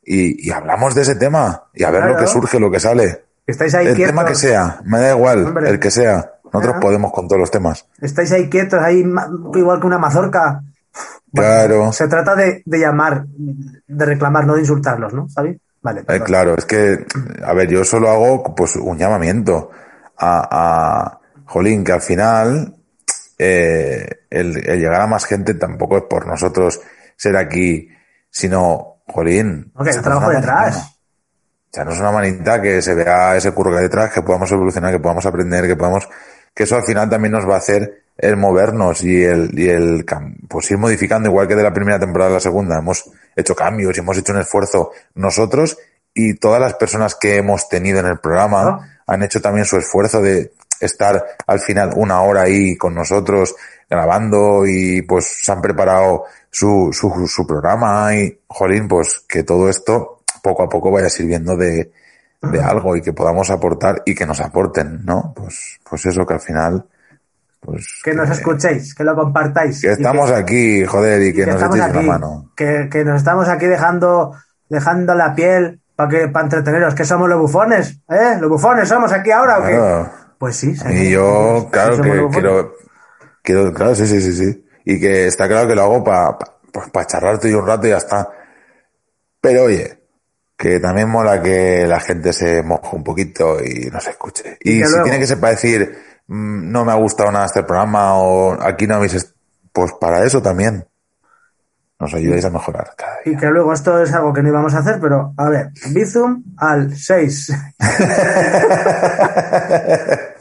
Y, 0.03 0.47
y 0.47 0.51
hablamos 0.51 0.95
de 0.95 1.01
ese 1.03 1.15
tema. 1.15 1.63
Y 1.73 1.83
a 1.83 1.91
ver 1.91 2.01
Claro. 2.01 2.13
lo 2.15 2.19
que 2.19 2.27
surge, 2.27 2.59
lo 2.59 2.71
que 2.71 2.79
sale. 2.79 3.25
Estáis 3.45 3.73
ahí 3.75 3.87
El 3.87 3.95
quietos. 3.95 4.15
tema 4.15 4.25
que 4.25 4.35
sea. 4.35 4.79
Me 4.85 4.99
da 4.99 5.11
igual. 5.11 5.45
Hombre. 5.47 5.69
El 5.69 5.79
que 5.79 5.91
sea. 5.91 6.31
Nosotros 6.51 6.77
podemos 6.81 7.11
con 7.11 7.27
todos 7.27 7.39
los 7.39 7.51
temas. 7.51 7.85
Estáis 8.01 8.31
ahí 8.31 8.49
quietos, 8.49 8.79
ahí 8.81 9.03
igual 9.53 9.79
que 9.79 9.85
una 9.87 9.99
mazorca. 9.99 10.63
Claro. 11.33 11.91
Se 11.91 12.07
trata 12.07 12.35
de, 12.35 12.63
de 12.65 12.79
llamar, 12.79 13.25
de 13.27 14.05
reclamar, 14.05 14.47
no 14.47 14.55
de 14.55 14.61
insultarlos, 14.61 15.13
¿no? 15.13 15.29
¿Sabes? 15.29 15.57
Vale. 15.81 16.03
Eh, 16.07 16.19
claro, 16.21 16.55
es 16.57 16.65
que, 16.65 17.05
a 17.43 17.53
ver, 17.53 17.69
yo 17.69 17.83
solo 17.85 18.09
hago 18.09 18.55
pues 18.55 18.75
un 18.75 18.97
llamamiento 18.97 19.71
a, 20.17 20.47
a 20.51 21.19
Jolín, 21.45 21.83
que 21.83 21.93
al 21.93 22.01
final 22.01 22.75
eh, 23.37 24.07
el, 24.29 24.57
el 24.69 24.79
llegar 24.79 25.01
a 25.01 25.07
más 25.07 25.25
gente 25.25 25.53
tampoco 25.53 25.97
es 25.97 26.03
por 26.03 26.27
nosotros 26.27 26.81
ser 27.15 27.37
aquí, 27.37 27.89
sino, 28.29 29.01
Jolín. 29.07 29.71
Ok, 29.75 29.87
el 29.87 30.01
trabajo 30.01 30.29
detrás. 30.29 30.75
manita. 30.75 30.93
Echarnos 31.71 31.99
una 31.99 32.11
manita 32.11 32.61
que 32.61 32.81
se 32.81 32.95
vea 32.95 33.35
ese 33.35 33.51
curro 33.51 33.71
que 33.71 33.77
hay 33.77 33.83
detrás, 33.83 34.11
que 34.11 34.21
podamos 34.23 34.51
evolucionar, 34.51 34.91
que 34.91 34.99
podamos 34.99 35.25
aprender, 35.25 35.67
que 35.67 35.75
podamos, 35.75 36.09
que 36.53 36.63
eso 36.63 36.75
al 36.75 36.83
final 36.83 37.09
también 37.09 37.31
nos 37.31 37.47
va 37.47 37.55
a 37.55 37.59
hacer 37.59 38.05
el 38.19 38.35
movernos 38.35 39.01
y 39.03 39.23
el, 39.23 39.57
y 39.57 39.69
el, 39.69 40.05
pues 40.47 40.69
ir 40.71 40.77
modificando, 40.77 41.29
igual 41.29 41.47
que 41.47 41.55
de 41.55 41.63
la 41.63 41.73
primera 41.73 41.99
temporada 41.99 42.31
a 42.31 42.33
la 42.35 42.39
segunda. 42.41 42.77
Hemos 42.77 43.09
hecho 43.35 43.55
cambios 43.55 43.95
y 43.95 44.01
hemos 44.01 44.17
hecho 44.17 44.33
un 44.33 44.39
esfuerzo 44.39 44.91
nosotros 45.15 45.77
y 46.13 46.35
todas 46.35 46.59
las 46.59 46.73
personas 46.73 47.15
que 47.15 47.37
hemos 47.37 47.69
tenido 47.69 47.99
en 47.99 48.07
el 48.07 48.19
programa 48.19 48.63
¿No? 48.63 48.79
han 49.07 49.23
hecho 49.23 49.41
también 49.41 49.65
su 49.65 49.77
esfuerzo 49.77 50.21
de 50.21 50.51
estar 50.81 51.25
al 51.47 51.59
final 51.59 51.91
una 51.95 52.21
hora 52.21 52.41
ahí 52.41 52.75
con 52.75 52.93
nosotros 52.93 53.55
grabando 53.89 54.65
y 54.67 55.01
pues 55.03 55.25
se 55.43 55.51
han 55.51 55.61
preparado 55.61 56.25
su, 56.49 56.89
su, 56.91 57.25
su 57.27 57.47
programa 57.47 58.15
y, 58.15 58.37
jolín, 58.47 58.87
pues 58.87 59.23
que 59.27 59.43
todo 59.43 59.69
esto 59.69 60.21
poco 60.43 60.63
a 60.63 60.69
poco 60.69 60.91
vaya 60.91 61.09
sirviendo 61.09 61.55
de, 61.55 61.91
de 62.41 62.61
algo 62.61 62.95
y 62.95 63.01
que 63.01 63.13
podamos 63.13 63.49
aportar 63.49 64.03
y 64.05 64.13
que 64.13 64.25
nos 64.25 64.39
aporten, 64.41 65.05
¿no? 65.05 65.33
Pues, 65.35 65.79
pues 65.89 66.05
eso 66.05 66.25
que 66.25 66.33
al 66.33 66.41
final, 66.41 66.85
pues... 67.59 68.01
Que 68.03 68.13
nos 68.13 68.29
escuchéis, 68.29 68.93
que 68.95 69.03
lo 69.03 69.15
compartáis. 69.15 69.81
que 69.81 69.91
estamos 69.91 70.31
aquí, 70.31 70.85
joder, 70.85 71.21
y 71.23 71.33
que, 71.33 71.45
nos 71.45 71.61
echéis 71.61 71.81
aquí, 71.81 71.97
una 71.97 72.07
mano. 72.07 72.51
Que, 72.55 73.03
nos 73.05 73.17
estamos 73.17 73.47
aquí 73.47 73.65
dejando, 73.67 74.33
dejando 74.69 75.15
la 75.15 75.35
piel 75.35 75.81
para 75.95 76.09
que 76.09 76.27
para 76.29 76.45
entreteneros, 76.45 76.95
que 76.95 77.05
somos 77.05 77.27
los 77.27 77.39
bufones, 77.39 77.99
¿eh? 78.09 78.37
Los 78.39 78.49
bufones 78.49 78.87
somos 78.87 79.11
aquí 79.11 79.31
ahora, 79.31 79.59
¿o 79.59 79.65
qué? 79.65 80.09
Pues 80.37 80.55
sí. 80.55 80.73
Y 80.89 81.11
yo, 81.11 81.67
claro, 81.71 82.01
que 82.01 82.27
quiero, 82.31 82.73
quiero, 83.43 83.73
claro, 83.73 83.93
sí, 83.95 84.07
sí, 84.07 84.21
sí, 84.21 84.33
sí. 84.33 84.65
Y 84.85 84.99
que 84.99 85.27
está 85.27 85.47
claro 85.47 85.67
que 85.67 85.75
lo 85.75 85.83
hago 85.83 86.03
para 86.03 86.37
pa, 86.37 86.59
pues 86.71 87.07
charlarte 87.07 87.49
y 87.49 87.53
un 87.53 87.67
rato 87.67 87.87
y 87.87 87.89
ya 87.89 87.97
está. 87.97 88.29
Pero 89.41 89.63
oye, 89.63 89.99
que 90.57 90.79
también 90.79 91.09
mola 91.09 91.41
que 91.41 91.85
la 91.87 91.99
gente 91.99 92.33
se 92.33 92.63
moje 92.63 92.95
un 92.95 93.03
poquito 93.03 93.63
y 93.63 93.89
nos 93.89 94.05
escuche. 94.07 94.57
Y 94.61 94.73
si 94.73 94.79
luego- 94.79 95.03
tiene 95.03 95.19
que 95.19 95.27
ser 95.27 95.39
para 95.39 95.51
decir, 95.51 95.97
no 96.29 96.85
me 96.85 96.91
ha 96.91 96.95
gustado 96.95 97.31
nada 97.31 97.45
este 97.45 97.63
programa 97.63 98.15
o 98.15 98.57
aquí 98.61 98.87
no 98.87 98.95
habéis, 98.95 99.15
est-", 99.15 99.35
pues 99.73 99.91
para 99.99 100.23
eso 100.23 100.41
también. 100.41 100.85
Nos 101.99 102.13
ayudáis 102.13 102.45
a 102.45 102.49
mejorar 102.49 102.93
cada 102.95 103.17
día. 103.25 103.33
Y 103.33 103.35
que 103.35 103.47
luego 103.47 103.73
esto 103.73 104.01
es 104.01 104.13
algo 104.13 104.31
que 104.31 104.41
no 104.41 104.47
íbamos 104.47 104.73
a 104.73 104.79
hacer, 104.79 104.99
pero 105.01 105.33
a 105.35 105.49
ver, 105.49 105.71
Bizum 105.93 106.43
al 106.57 106.95
6. 106.95 107.53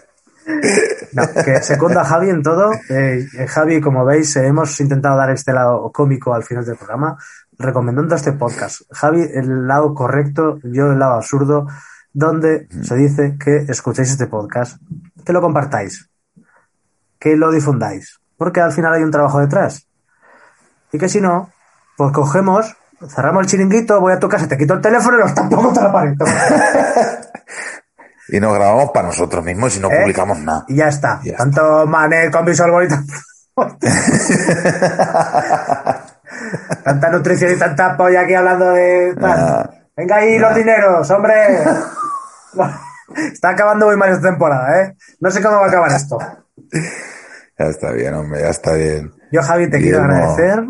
No, 1.13 1.23
que 1.45 1.63
secunda 1.63 2.03
a 2.03 2.05
Javi 2.05 2.31
en 2.31 2.43
todo. 2.43 2.73
Eh, 2.89 3.27
eh, 3.39 3.47
Javi, 3.47 3.81
como 3.81 4.05
veis, 4.05 4.37
eh, 4.37 4.47
hemos 4.47 4.79
intentado 4.81 5.17
dar 5.17 5.31
este 5.31 5.53
lado 5.53 5.91
cómico 5.93 6.35
al 6.35 6.43
final 6.43 6.65
del 6.65 6.77
programa, 6.77 7.17
recomendando 7.59 8.15
este 8.15 8.33
podcast. 8.33 8.83
Javi, 8.91 9.23
el 9.35 9.67
lado 9.67 9.95
correcto, 9.95 10.59
yo 10.65 10.93
el 10.93 10.99
lado 10.99 11.15
absurdo, 11.15 11.67
donde 12.13 12.69
se 12.83 12.97
dice 12.97 13.37
que 13.39 13.65
escuchéis 13.69 14.11
este 14.11 14.27
podcast, 14.27 14.81
que 15.25 15.33
lo 15.33 15.41
compartáis, 15.41 16.09
que 17.19 17.37
lo 17.37 17.51
difundáis, 17.51 18.21
porque 18.37 18.61
al 18.61 18.73
final 18.73 18.95
hay 18.95 19.03
un 19.03 19.11
trabajo 19.11 19.41
detrás. 19.41 19.87
Y 20.93 20.99
que 20.99 21.09
si 21.09 21.21
no, 21.21 21.53
pues 21.97 22.13
cogemos, 22.13 22.77
cerramos 23.09 23.43
el 23.43 23.49
chiringuito, 23.49 24.01
voy 24.01 24.13
a 24.13 24.19
tu 24.19 24.29
casa, 24.29 24.49
te 24.49 24.57
quito 24.57 24.75
el 24.75 24.81
teléfono 24.81 25.19
y 25.19 25.21
los 25.21 25.35
tampoco 25.35 25.73
te 25.73 25.83
la 25.83 25.93
pared. 25.93 26.15
Y 28.31 28.41
nos 28.41 28.55
grabamos 28.55 28.91
para 28.91 29.07
nosotros 29.07 29.43
mismos 29.43 29.75
y 29.77 29.81
no 29.81 29.91
¿Eh? 29.91 30.01
publicamos 30.01 30.39
nada. 30.41 30.65
Y 30.69 30.77
ya 30.77 30.89
está. 30.89 31.19
Ya 31.25 31.37
Tanto 31.37 31.87
Manet 31.87 32.31
con 32.31 32.45
Visual 32.45 32.71
Bonito. 32.71 32.97
tanta 36.85 37.11
nutrición 37.11 37.53
y 37.53 37.57
tanta 37.57 37.97
polla 37.97 38.21
aquí 38.21 38.35
hablando 38.35 38.71
de 38.71 39.15
Venga 39.97 40.17
ahí 40.17 40.39
los 40.39 40.55
dineros, 40.55 41.11
hombre. 41.11 41.65
Está 43.17 43.51
acabando 43.51 43.87
muy 43.87 43.97
mal 43.97 44.11
esta 44.11 44.29
temporada, 44.29 44.83
¿eh? 44.83 44.97
No 45.21 45.31
sé 45.31 45.43
cómo 45.43 45.57
va 45.57 45.67
a 45.67 45.69
acabar 45.69 45.91
esto. 45.93 46.19
Ya 47.59 47.67
está 47.67 47.93
bien, 47.93 48.15
hombre, 48.15 48.41
ya 48.41 48.51
está 48.51 48.75
bien. 48.75 49.13
Yo, 49.33 49.43
Javi, 49.43 49.71
te 49.71 49.79
quiero 49.79 50.03
agradecer. 50.03 50.65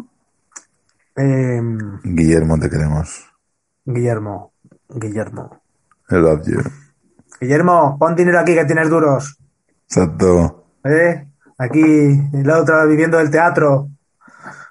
Eh, 1.17 1.61
Guillermo, 2.05 2.59
te 2.59 2.71
queremos. 2.71 3.27
Guillermo, 3.85 4.53
Guillermo. 4.89 5.63
I 6.11 6.15
love 6.15 6.43
you. 6.47 6.61
Guillermo, 7.41 7.97
pon 7.99 8.15
dinero 8.15 8.41
aquí 8.41 8.55
que 8.55 8.65
tienes 8.65 8.89
duros. 8.89 9.39
Exacto. 9.85 10.67
¿Eh? 10.85 11.29
Aquí, 11.59 12.31
el 12.33 12.51
otro 12.51 12.87
viviendo 12.87 13.19
del 13.19 13.31
teatro. 13.31 13.89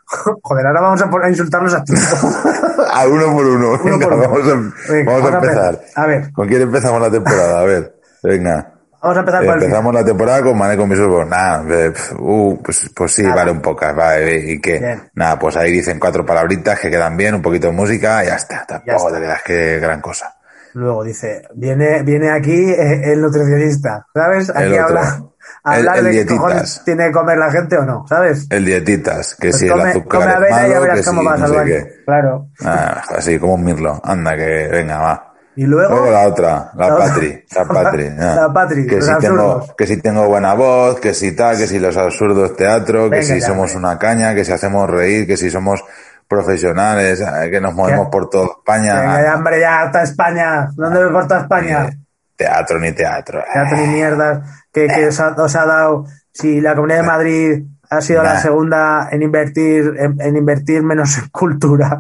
Joder, 0.42 0.66
ahora 0.68 0.82
vamos 0.82 1.02
a, 1.02 1.30
insultarnos 1.30 1.74
a 1.74 1.84
todos. 1.84 2.02
A 2.94 3.06
uno 3.08 3.26
por 3.34 3.46
uno. 3.46 3.72
Uno 3.74 3.84
Venga, 3.84 4.06
por 4.08 4.14
uno. 4.14 4.22
Vamos, 4.22 4.48
a, 4.48 4.92
Venga, 4.92 5.12
vamos 5.12 5.32
a 5.32 5.36
empezar. 5.36 5.82
A 5.96 6.06
ver, 6.08 6.32
¿Con 6.32 6.48
quién 6.48 6.62
empezamos 6.62 7.02
la 7.02 7.12
temporada? 7.12 7.60
A 7.60 7.64
ver, 7.64 7.96
venga. 8.24 8.74
Vamos 9.02 9.18
a 9.18 9.20
empezar 9.20 9.46
por 9.46 9.58
el 9.58 9.64
Empezamos 9.64 9.94
la 9.94 10.06
temporada 10.06 10.42
con 10.42 10.58
Mané 10.58 10.78
con 10.78 10.90
mis 10.90 11.00
ojos. 11.00 11.28
Nada, 11.28 11.64
eh, 11.70 11.94
uh, 12.18 12.62
pues, 12.64 12.90
pues 12.96 13.12
sí, 13.12 13.24
vale 13.24 13.52
un 13.52 13.62
pocas, 13.62 13.96
vale, 13.96 14.52
y 14.52 14.60
que, 14.60 15.00
nada, 15.14 15.38
pues 15.38 15.56
ahí 15.58 15.72
dicen 15.72 16.00
cuatro 16.00 16.26
palabritas 16.26 16.80
que 16.80 16.90
quedan 16.90 17.16
bien, 17.16 17.36
un 17.36 17.42
poquito 17.42 17.68
de 17.68 17.74
música, 17.74 18.24
y 18.24 18.28
ya 18.28 18.36
está, 18.36 18.66
tampoco 18.66 19.08
está. 19.08 19.12
te 19.12 19.18
creas 19.18 19.44
que 19.44 19.80
gran 19.80 20.02
cosa. 20.02 20.37
Luego 20.78 21.04
dice, 21.04 21.42
viene, 21.56 22.04
viene 22.04 22.30
aquí 22.30 22.52
eh, 22.54 23.12
el 23.14 23.20
nutricionista, 23.22 24.06
¿sabes? 24.14 24.52
Aquí 24.52 24.62
El 24.74 24.78
habla, 24.80 25.24
hablar 25.64 25.98
El- 25.98 26.06
el 26.08 26.14
de 26.14 26.26
qué 26.26 26.36
cojones 26.36 26.82
tiene 26.86 27.08
que 27.08 27.12
comer 27.14 27.38
la 27.40 27.52
gente 27.52 27.78
o 27.80 27.84
no, 27.84 28.06
¿sabes? 28.08 28.46
El 28.52 28.64
dietitas, 28.64 29.34
que 29.36 29.50
Pues 29.50 29.60
si 29.60 29.68
come, 29.68 29.82
el 29.84 29.88
azúcar 29.90 30.20
come 30.22 30.32
es 30.32 30.36
avena 30.38 30.56
y 30.56 30.70
ya 30.70 30.76
malo, 30.76 30.82
verás 30.82 31.00
que 31.00 31.06
cómo 31.06 31.22
si 31.22 31.28
vas 31.28 31.40
no 31.40 31.46
al 31.48 31.52
baño. 31.54 31.76
Claro. 32.06 32.48
Ah, 32.64 33.04
así 33.16 33.40
como 33.40 33.56
un 33.56 33.64
mirlo. 33.64 34.00
Anda, 34.04 34.36
que 34.38 34.68
venga, 34.72 35.00
va. 35.00 35.24
Y 35.56 35.64
luego, 35.66 35.90
Luego 35.96 36.12
la 36.12 36.28
otra, 36.28 36.72
la 36.76 36.88
La 36.88 36.94
otra. 36.94 37.08
patri, 37.08 37.44
la 37.56 37.66
patri. 37.84 38.10
La 38.16 38.54
patri, 38.54 38.86
que 38.86 39.02
si 39.02 39.12
tengo, 39.18 39.66
que 39.76 39.88
si 39.88 39.98
tengo 40.00 40.28
buena 40.28 40.54
voz, 40.54 41.00
que 41.00 41.16
si 41.16 41.36
tal, 41.36 41.58
que 41.58 41.66
si 41.66 41.80
los 41.80 41.98
absurdos 41.98 42.56
teatro, 42.56 43.06
que 43.06 43.10
Venga 43.22 43.24
si 43.24 43.40
ya, 43.40 43.48
somos 43.48 43.74
una 43.74 43.98
caña, 43.98 44.36
que 44.36 44.46
si 44.46 44.52
hacemos 44.52 44.88
reír, 44.88 45.26
que 45.26 45.36
si 45.38 45.50
somos 45.50 45.84
profesionales, 46.28 47.22
eh, 47.22 47.50
que 47.50 47.62
nos 47.62 47.74
movemos 47.74 48.10
por 48.10 48.30
toda 48.30 48.48
España. 48.58 49.00
venga 49.00 49.24
ya, 49.24 49.36
hombre, 49.36 49.60
ya, 49.60 49.82
hasta 49.82 50.04
España. 50.04 50.68
¿Dónde 50.76 51.06
me 51.06 51.12
porta 51.12 51.40
España? 51.42 51.86
Eh, 51.88 51.98
Teatro 52.36 52.80
ni 52.80 52.92
teatro. 52.92 53.44
Teatro 53.52 53.78
ni 53.78 53.88
mierdas 53.88 54.48
que, 54.72 54.88
que 54.88 55.08
os, 55.08 55.20
ha, 55.20 55.30
os 55.30 55.56
ha 55.56 55.66
dado. 55.66 56.06
Si 56.32 56.62
la 56.62 56.76
Comunidad 56.76 57.02
de 57.02 57.08
Madrid 57.08 57.64
ha 57.90 58.02
sido 58.02 58.22
la 58.22 58.40
segunda 58.40 59.08
en 59.12 59.24
invertir, 59.24 59.96
en, 59.98 60.22
en 60.22 60.36
invertir 60.36 60.84
menos 60.84 61.18
en 61.18 61.30
cultura. 61.30 62.00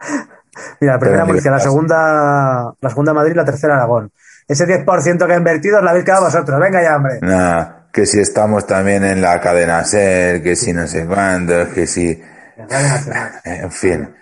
Mira, 0.80 0.94
la 0.94 0.98
primera 0.98 1.24
Murcia, 1.24 1.50
la 1.50 1.60
segunda, 1.60 2.74
la 2.80 2.88
segunda 2.88 3.14
Madrid, 3.14 3.34
la 3.36 3.44
tercera 3.44 3.76
Aragón. 3.76 4.10
Ese 4.48 4.66
10% 4.66 5.26
que 5.26 5.32
ha 5.32 5.36
invertido 5.36 5.78
os 5.78 5.84
lo 5.84 5.90
habéis 5.90 6.04
quedado 6.04 6.24
vosotros. 6.24 6.58
Venga 6.60 6.82
ya, 6.82 6.96
hombre. 6.96 7.20
Nah, 7.22 7.64
que 7.92 8.04
si 8.06 8.20
estamos 8.20 8.66
también 8.66 9.04
en 9.04 9.20
la 9.20 9.40
cadena 9.40 9.84
SER, 9.84 10.42
que 10.42 10.56
si 10.56 10.72
no 10.72 10.86
sé 10.86 11.06
cuándo, 11.06 11.70
que 11.72 11.86
si, 11.86 12.20
Radio 12.68 12.88
Nacional. 12.88 13.32
en 13.44 13.70
fin. 13.72 14.14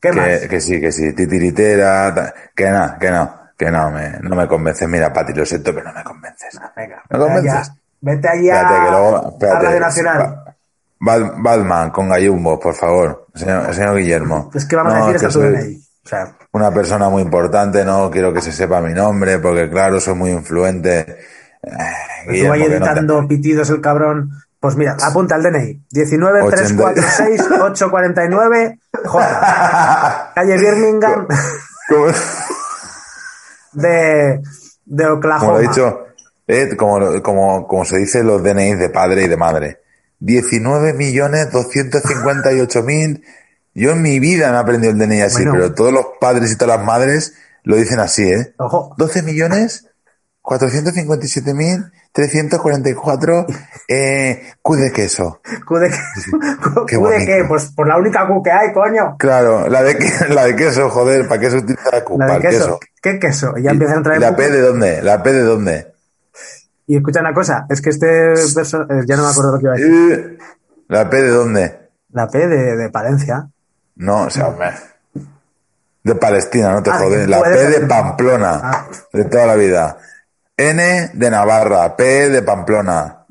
¿Qué 0.00 0.10
que, 0.10 0.16
más? 0.16 0.40
que 0.48 0.60
sí, 0.60 0.80
que 0.80 0.92
sí, 0.92 1.12
titiritera, 1.14 2.14
ta- 2.14 2.34
que 2.54 2.70
no, 2.70 2.98
que 2.98 3.10
no, 3.10 3.40
que 3.56 3.70
no 3.70 3.90
me, 3.90 4.10
no 4.20 4.36
me 4.36 4.46
convences. 4.46 4.88
Mira, 4.88 5.12
Pati, 5.12 5.32
lo 5.32 5.44
siento, 5.46 5.74
pero 5.74 5.86
no 5.86 5.94
me 5.94 6.04
convences. 6.04 6.58
Venga, 6.76 7.02
¿Me 7.10 7.18
vete 7.18 7.48
allá. 7.48 7.62
Vete 8.00 8.28
Espérate, 8.28 8.74
que 8.84 8.90
luego, 8.90 9.38
a. 9.40 9.60
Radio 9.62 9.80
Nacional. 9.80 10.42
Bad- 10.98 11.32
Batman 11.38 11.90
con 11.90 12.08
Gallumbo, 12.08 12.58
por 12.60 12.74
favor, 12.74 13.26
señor, 13.34 13.74
señor 13.74 13.96
Guillermo. 13.96 14.50
Es 14.54 14.64
que 14.64 14.76
vamos 14.76 14.94
No, 14.94 15.04
a 15.04 15.12
decir 15.12 15.26
que 15.26 15.32
soy. 15.32 15.82
O 16.04 16.08
sea, 16.08 16.36
Una 16.52 16.70
persona 16.72 17.08
muy 17.08 17.22
importante, 17.22 17.84
no 17.84 18.10
quiero 18.10 18.32
que 18.32 18.40
se 18.40 18.52
sepa 18.52 18.80
mi 18.80 18.94
nombre, 18.94 19.38
porque 19.40 19.68
claro, 19.68 19.98
soy 20.00 20.14
muy 20.14 20.30
influente. 20.30 21.00
Eh, 21.00 21.16
estuvo 22.28 22.32
Guillermo, 22.32 22.52
ahí 22.52 22.60
que 22.62 22.68
no 22.68 22.70
te- 22.70 22.76
editando 22.90 23.28
pitidos 23.28 23.70
el 23.70 23.80
cabrón. 23.80 24.30
Pues 24.60 24.74
mira, 24.76 24.96
apunta 25.02 25.36
el 25.36 25.42
DNI. 25.42 25.84
19 25.90 26.50
346 26.50 27.40
849 27.60 28.78
J. 29.04 30.32
Calle 30.34 30.58
Birmingham 30.58 31.26
¿Cómo- 31.88 32.06
de, 33.72 34.42
de 34.84 35.06
Oklahoma. 35.06 35.40
Como 35.40 35.52
lo 35.52 35.58
he 35.58 35.68
dicho, 35.68 36.04
eh, 36.46 36.76
como, 36.76 37.22
como, 37.22 37.66
como 37.66 37.84
se 37.84 37.98
dice 37.98 38.22
los 38.22 38.42
DNI 38.42 38.74
de 38.74 38.88
padre 38.90 39.24
y 39.24 39.28
de 39.28 39.36
madre. 39.36 39.80
19 40.20 40.94
millones 40.94 41.50
258 41.52 42.82
mil. 42.82 43.22
Yo 43.74 43.90
en 43.90 44.00
mi 44.00 44.18
vida 44.20 44.50
me 44.50 44.56
he 44.56 44.60
aprendido 44.60 44.92
el 44.92 44.98
DNI 44.98 45.20
así, 45.22 45.36
Bueno. 45.44 45.52
pero 45.52 45.74
todos 45.74 45.92
los 45.92 46.06
padres 46.18 46.50
y 46.50 46.56
todas 46.56 46.78
las 46.78 46.86
madres 46.86 47.34
lo 47.64 47.76
dicen 47.76 48.00
así, 48.00 48.22
¿eh? 48.22 48.54
Ojo, 48.58 48.94
12 48.96 49.22
millones 49.22 49.85
457 50.46 51.54
mil 51.54 51.84
344 52.12 53.46
eh, 53.88 54.42
Q 54.62 54.76
de 54.76 54.92
queso. 54.92 55.40
Q 55.66 55.74
de 55.78 55.90
qué, 55.90 55.96
Qué 56.86 56.96
Q 56.98 57.08
de 57.08 57.26
qué, 57.26 57.44
pues 57.48 57.72
por 57.74 57.88
la 57.88 57.98
única 57.98 58.28
Q 58.28 58.42
que 58.44 58.52
hay, 58.52 58.72
coño. 58.72 59.16
Claro, 59.18 59.68
la 59.68 59.82
de, 59.82 59.96
la 60.30 60.44
de 60.44 60.54
queso, 60.54 60.88
joder, 60.88 61.26
¿para 61.26 61.40
qué 61.40 61.50
se 61.50 61.56
utiliza 61.56 61.90
la 61.90 62.04
Q? 62.04 62.16
La 62.18 62.34
de 62.38 62.40
queso. 62.40 62.78
¿Qué 63.02 63.18
queso? 63.18 63.54
Ya 63.58 63.72
empiezan 63.72 63.98
a 63.98 64.00
¿Y 64.00 64.04
traer. 64.04 64.20
la 64.20 64.36
P 64.36 64.48
de 64.50 64.60
dónde? 64.60 65.02
¿La 65.02 65.20
P 65.22 65.32
de 65.32 65.42
dónde? 65.42 65.92
Y 66.86 66.96
escucha 66.96 67.18
una 67.20 67.34
cosa, 67.34 67.66
es 67.68 67.80
que 67.82 67.90
este 67.90 68.06
perso- 68.54 68.86
eh, 68.88 69.02
ya 69.04 69.16
no 69.16 69.24
me 69.24 69.30
acuerdo 69.30 69.52
lo 69.52 69.58
que 69.58 69.64
iba 69.64 69.72
a 69.74 69.76
decir. 69.76 70.12
Eh, 70.12 70.38
¿La 70.88 71.10
P 71.10 71.22
de 71.22 71.28
dónde? 71.28 71.78
La 72.12 72.28
P 72.28 72.38
de, 72.46 72.76
de 72.76 72.88
Palencia. 72.90 73.48
No, 73.96 74.22
o 74.26 74.30
sea, 74.30 74.50
me- 74.50 74.72
de 76.04 76.14
Palestina, 76.14 76.70
no 76.70 76.84
te 76.84 76.90
Ah, 76.90 76.98
jodes. 76.98 77.28
La 77.28 77.42
P 77.42 77.48
de. 77.50 77.80
Pamplona, 77.88 78.60
Ah. 78.62 78.86
de 79.12 79.24
toda 79.24 79.44
la 79.46 79.56
vida. 79.56 79.98
N 80.56 81.10
de 81.12 81.30
Navarra, 81.30 81.94
P 81.96 82.30
de 82.30 82.42
Pamplona, 82.42 83.24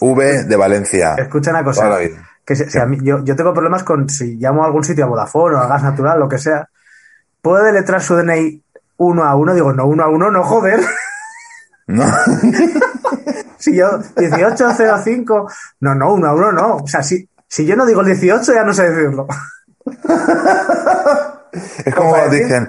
V 0.00 0.44
de 0.44 0.56
Valencia. 0.56 1.14
Escucha 1.18 1.50
una 1.50 1.64
cosa. 1.64 1.98
Que 2.44 2.56
si, 2.56 2.68
si 2.70 2.78
a 2.78 2.86
mí- 2.86 2.98
yo, 3.02 3.22
yo 3.24 3.36
tengo 3.36 3.52
problemas 3.52 3.82
con 3.84 4.08
si 4.08 4.36
llamo 4.36 4.62
a 4.62 4.66
algún 4.66 4.84
sitio 4.84 5.04
a 5.04 5.08
Vodafone 5.08 5.56
o 5.56 5.58
a 5.58 5.66
Gas 5.66 5.82
Natural, 5.82 6.18
lo 6.18 6.28
que 6.28 6.38
sea. 6.38 6.68
¿Puedo 7.40 7.64
deletrar 7.64 8.00
su 8.02 8.14
DNI 8.16 8.62
uno 8.98 9.24
a 9.24 9.34
uno? 9.34 9.54
Digo, 9.54 9.72
no, 9.72 9.86
uno 9.86 10.04
a 10.04 10.08
uno, 10.08 10.30
no 10.30 10.42
joder. 10.44 10.80
¿No? 11.86 12.04
Si 13.58 13.76
yo, 13.76 14.00
1805, 14.16 15.48
no, 15.80 15.94
no, 15.94 16.14
uno 16.14 16.26
a 16.26 16.34
uno 16.34 16.50
no. 16.50 16.76
O 16.78 16.86
sea, 16.88 17.00
si, 17.00 17.28
si 17.46 17.64
yo 17.64 17.76
no 17.76 17.86
digo 17.86 18.00
el 18.00 18.08
18, 18.08 18.52
ya 18.54 18.64
no 18.64 18.74
sé 18.74 18.90
decirlo. 18.90 19.28
Es 21.84 21.94
como 21.94 22.16
dicen, 22.28 22.68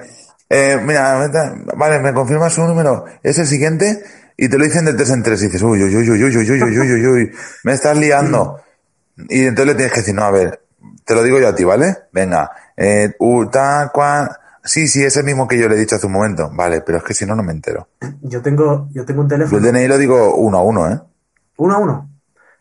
eh, 0.54 0.80
mira, 0.84 1.28
vale, 1.76 2.00
me 2.00 2.14
confirmas 2.14 2.54
su 2.54 2.62
número, 2.64 3.06
es 3.24 3.40
el 3.40 3.48
siguiente, 3.48 4.04
y 4.38 4.50
te 4.50 4.58
lo 4.58 4.66
dicen 4.66 4.86
de 4.86 4.94
tres 4.94 5.10
en 5.10 5.24
tres, 5.24 5.42
y 5.42 5.46
dices, 5.46 5.62
uy, 5.64 5.82
uy, 5.84 5.96
uy, 5.96 6.10
uy, 6.12 6.24
uy, 6.24 6.38
uy, 6.38 6.48
uy, 6.52 6.62
uy, 6.64 6.80
uy, 6.80 6.92
uy, 6.94 7.08
uy, 7.08 7.32
me 7.64 7.74
estás 7.74 7.98
liando. 7.98 8.60
Y 9.30 9.46
entonces 9.46 9.68
le 9.68 9.76
tienes 9.76 9.94
que 9.94 10.00
decir, 10.02 10.16
no, 10.16 10.24
a 10.26 10.32
ver, 10.32 10.62
te 11.06 11.14
lo 11.16 11.24
digo 11.24 11.40
yo 11.40 11.48
a 11.50 11.56
ti, 11.56 11.64
¿vale? 11.64 11.98
Venga, 12.12 12.50
eh, 12.78 13.14
u, 13.20 13.46
ta, 13.48 13.90
cua, 13.94 14.40
sí, 14.64 14.88
sí, 14.88 15.04
es 15.04 15.16
el 15.18 15.24
mismo 15.24 15.48
que 15.48 15.58
yo 15.58 15.68
le 15.70 15.76
he 15.76 15.80
dicho 15.80 15.96
hace 15.96 16.08
un 16.08 16.14
momento, 16.14 16.50
vale, 16.54 16.82
pero 16.82 16.98
es 17.00 17.04
que 17.04 17.14
si 17.14 17.26
no, 17.26 17.36
no 17.36 17.44
me 17.44 17.52
entero. 17.52 17.90
Yo 18.22 18.42
tengo, 18.42 18.90
yo 18.94 19.06
tengo 19.06 19.22
un 19.22 19.30
Yo 19.30 19.36
el 19.36 19.48
teléfono. 19.50 19.72
DNI 19.72 19.88
lo 19.88 19.98
digo 19.98 20.36
uno 20.36 20.58
a 20.58 20.64
uno, 20.64 20.92
¿eh? 20.92 21.00
Uno 21.58 21.76
a 21.76 21.78
uno. 21.78 22.10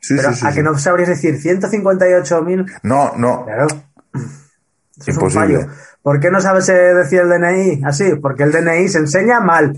Sí, 0.00 0.14
Pero 0.16 0.30
sí, 0.30 0.40
sí, 0.40 0.46
a 0.46 0.50
sí. 0.50 0.56
que 0.56 0.62
no 0.64 0.78
sabrías 0.78 1.08
decir 1.10 1.40
158.000. 1.40 2.80
No, 2.82 3.12
no, 3.16 3.44
Claro. 3.44 3.66
Eso 4.14 4.30
es 4.98 5.08
un 5.08 5.14
Imposible. 5.14 5.56
fallo. 5.58 5.72
¿Por 6.02 6.18
qué 6.18 6.30
no 6.30 6.40
sabes 6.40 6.66
decir 6.66 7.20
el 7.20 7.28
DNI 7.28 7.84
así? 7.84 8.16
Porque 8.16 8.42
el 8.42 8.52
DNI 8.52 8.88
se 8.88 8.98
enseña 8.98 9.40
mal. 9.40 9.76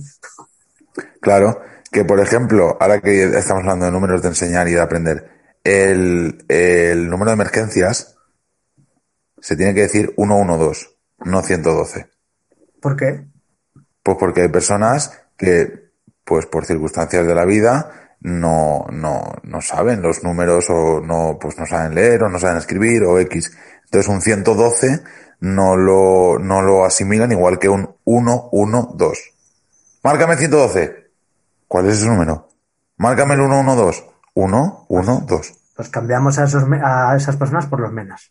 Claro, 1.21 1.61
que 1.91 2.05
por 2.05 2.19
ejemplo, 2.21 2.77
ahora 2.81 3.01
que 3.01 3.25
estamos 3.25 3.63
hablando 3.63 3.87
de 3.87 3.93
números 3.93 4.23
de 4.23 4.29
enseñar 4.29 4.69
y 4.69 4.73
de 4.73 4.81
aprender, 4.81 5.31
el, 5.63 6.45
el 6.49 7.09
número 7.09 7.31
de 7.31 7.35
emergencias 7.35 8.17
se 9.39 9.57
tiene 9.57 9.75
que 9.75 9.83
decir 9.83 10.15
112, 10.17 10.87
no 11.27 11.43
112. 11.43 12.07
¿Por 12.81 12.97
qué? 12.97 13.25
Pues 14.03 14.17
porque 14.19 14.43
hay 14.43 14.49
personas 14.49 15.21
que, 15.37 15.91
pues 16.25 16.47
por 16.47 16.65
circunstancias 16.65 17.27
de 17.27 17.35
la 17.35 17.45
vida, 17.45 18.17
no, 18.21 18.87
no, 18.91 19.35
no 19.43 19.61
saben 19.61 20.01
los 20.01 20.25
números 20.25 20.67
o 20.71 21.01
no, 21.01 21.39
pues 21.39 21.59
no 21.59 21.67
saben 21.67 21.95
leer 21.95 22.23
o 22.23 22.31
no 22.31 22.39
saben 22.39 22.57
escribir 22.57 23.03
o 23.05 23.19
X. 23.19 23.57
Entonces 23.85 24.09
un 24.09 24.23
112 24.23 25.03
no 25.41 25.77
lo, 25.77 26.39
no 26.39 26.63
lo 26.63 26.85
asimilan 26.85 27.33
igual 27.33 27.59
que 27.59 27.69
un 27.69 27.95
112. 28.05 29.21
Márcame 30.03 30.37
112. 30.37 31.11
¿Cuál 31.69 31.89
es 31.89 31.99
ese 31.99 32.07
número? 32.07 32.49
Márcame 32.97 33.35
el 33.35 33.41
112. 33.41 34.05
112. 34.35 35.55
Pues 35.77 35.89
cambiamos 35.89 36.39
a, 36.39 36.45
esos, 36.45 36.65
a 36.83 37.17
esas 37.17 37.37
personas 37.37 37.67
por 37.67 37.81
los 37.81 37.93
menas. 37.93 38.31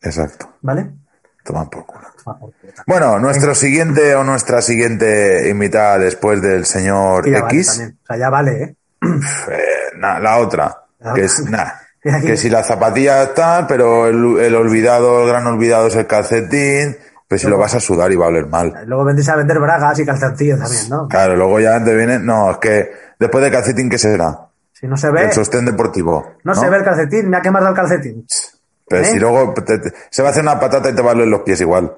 Exacto. 0.00 0.48
¿Vale? 0.62 0.90
Toman 1.44 1.68
por 1.68 1.84
culo. 1.86 2.06
Toma 2.22 2.38
por 2.38 2.52
culo. 2.52 2.72
Bueno, 2.86 3.18
nuestro 3.18 3.54
siguiente 3.54 4.14
o 4.14 4.22
nuestra 4.22 4.62
siguiente 4.62 5.48
invitada 5.48 5.98
después 5.98 6.40
del 6.40 6.64
señor 6.66 7.24
vale 7.30 7.38
X. 7.56 7.66
también. 7.66 7.98
O 8.02 8.06
sea, 8.06 8.16
ya 8.16 8.30
vale, 8.30 8.62
¿eh? 8.62 8.76
Eh, 9.50 9.98
la 9.98 10.38
otra, 10.38 10.84
La 11.00 11.14
que 11.14 11.22
otra. 11.22 11.24
es 11.24 11.50
nah, 11.50 11.68
que 12.02 12.36
si 12.36 12.50
la 12.50 12.62
zapatilla 12.64 13.22
está, 13.22 13.66
pero 13.66 14.06
el, 14.08 14.38
el 14.40 14.54
olvidado, 14.54 15.22
el 15.22 15.28
gran 15.28 15.46
olvidado 15.46 15.86
es 15.86 15.94
el 15.96 16.06
calcetín, 16.06 16.96
pues 17.28 17.40
si 17.40 17.46
lo 17.48 17.56
vas 17.58 17.74
a 17.74 17.80
sudar 17.80 18.10
y 18.12 18.16
va 18.16 18.26
a 18.26 18.28
oler 18.28 18.46
mal. 18.46 18.74
Luego 18.86 19.04
vendréis 19.04 19.28
a 19.28 19.36
vender 19.36 19.58
bragas 19.60 19.98
y 20.00 20.04
calzoncillos 20.04 20.58
también, 20.58 20.88
¿no? 20.90 21.08
Claro, 21.08 21.36
luego 21.36 21.60
ya 21.60 21.82
te 21.82 21.94
viene, 21.94 22.18
no, 22.18 22.50
es 22.50 22.56
que 22.58 22.90
después 23.18 23.42
de 23.44 23.50
calcetín, 23.50 23.88
¿qué 23.88 23.98
será? 23.98 24.48
Si 24.72 24.86
no 24.88 24.96
se 24.96 25.10
ve, 25.10 25.24
El 25.26 25.32
sostén 25.32 25.64
deportivo. 25.64 26.32
no, 26.44 26.54
se 26.54 26.68
ve 26.68 26.76
el 26.78 26.84
calcetín, 26.84 27.30
me 27.30 27.36
ha 27.36 27.40
quemado 27.42 27.68
el 27.68 27.74
calcetín. 27.74 28.26
Pero 28.88 29.02
¿Eh? 29.02 29.06
si 29.06 29.18
luego 29.20 29.54
te- 29.54 29.78
te- 29.78 29.92
se 30.10 30.22
va 30.22 30.28
a 30.28 30.32
hacer 30.32 30.42
una 30.42 30.58
patata 30.58 30.90
y 30.90 30.94
te 30.94 31.00
va 31.02 31.12
a 31.12 31.14
doler 31.14 31.28
los 31.28 31.42
pies 31.42 31.60
igual. 31.60 31.94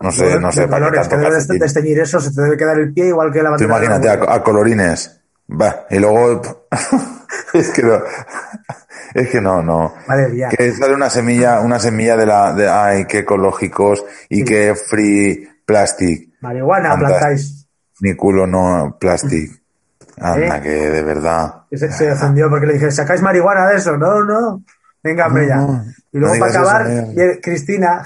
No 0.00 0.10
sé, 0.12 0.40
no 0.40 0.50
sé, 0.50 0.66
para 0.66 0.90
qué 0.90 0.96
tanto 0.98 1.16
que 1.16 1.22
debes 1.22 1.46
desteñir 1.48 2.00
eso, 2.00 2.20
se 2.20 2.32
te 2.32 2.42
debe 2.42 2.56
quedar 2.56 2.78
el 2.78 2.92
pie 2.92 3.06
igual 3.08 3.32
que 3.32 3.42
la 3.42 3.50
bandera. 3.50 3.68
imagínate 3.84 4.08
a 4.28 4.42
colorines. 4.42 5.19
Va, 5.50 5.86
y 5.90 5.98
luego 5.98 6.42
es 7.54 7.70
que 7.70 7.82
no, 7.82 7.94
es 9.14 9.28
que 9.28 9.40
no, 9.40 9.62
no. 9.62 9.94
Madre. 10.06 10.48
Que 10.56 10.72
sale 10.72 10.94
una 10.94 11.10
semilla, 11.10 11.60
una 11.60 11.78
semilla 11.78 12.16
de 12.16 12.26
la, 12.26 12.52
de, 12.52 12.68
ay, 12.68 13.04
qué 13.06 13.18
ecológicos 13.20 14.04
y 14.28 14.44
qué 14.44 14.74
free 14.74 15.48
plastic. 15.64 16.30
Marihuana 16.40 16.90
Fantástico. 16.90 17.18
plantáis. 17.18 17.66
Ni 18.00 18.14
culo 18.14 18.46
no 18.46 18.96
plastic. 19.00 19.60
Anda, 20.20 20.58
¿Eh? 20.58 20.62
que 20.62 20.68
de 20.68 21.02
verdad. 21.02 21.62
Se, 21.72 21.90
se 21.90 22.12
ofendió 22.12 22.48
porque 22.50 22.66
le 22.66 22.74
dije, 22.74 22.90
¿sacáis 22.90 23.22
marihuana 23.22 23.66
de 23.68 23.76
eso? 23.76 23.96
No, 23.96 24.22
no. 24.22 24.62
Venga, 25.02 25.26
hombre, 25.28 25.44
No, 25.44 25.48
ya. 25.48 25.56
no, 25.56 25.84
y 26.12 26.18
luego 26.18 26.34
no 26.34 26.40
para 26.40 26.50
acabar, 26.50 26.86
eso, 26.90 27.40
Cristina, 27.42 28.02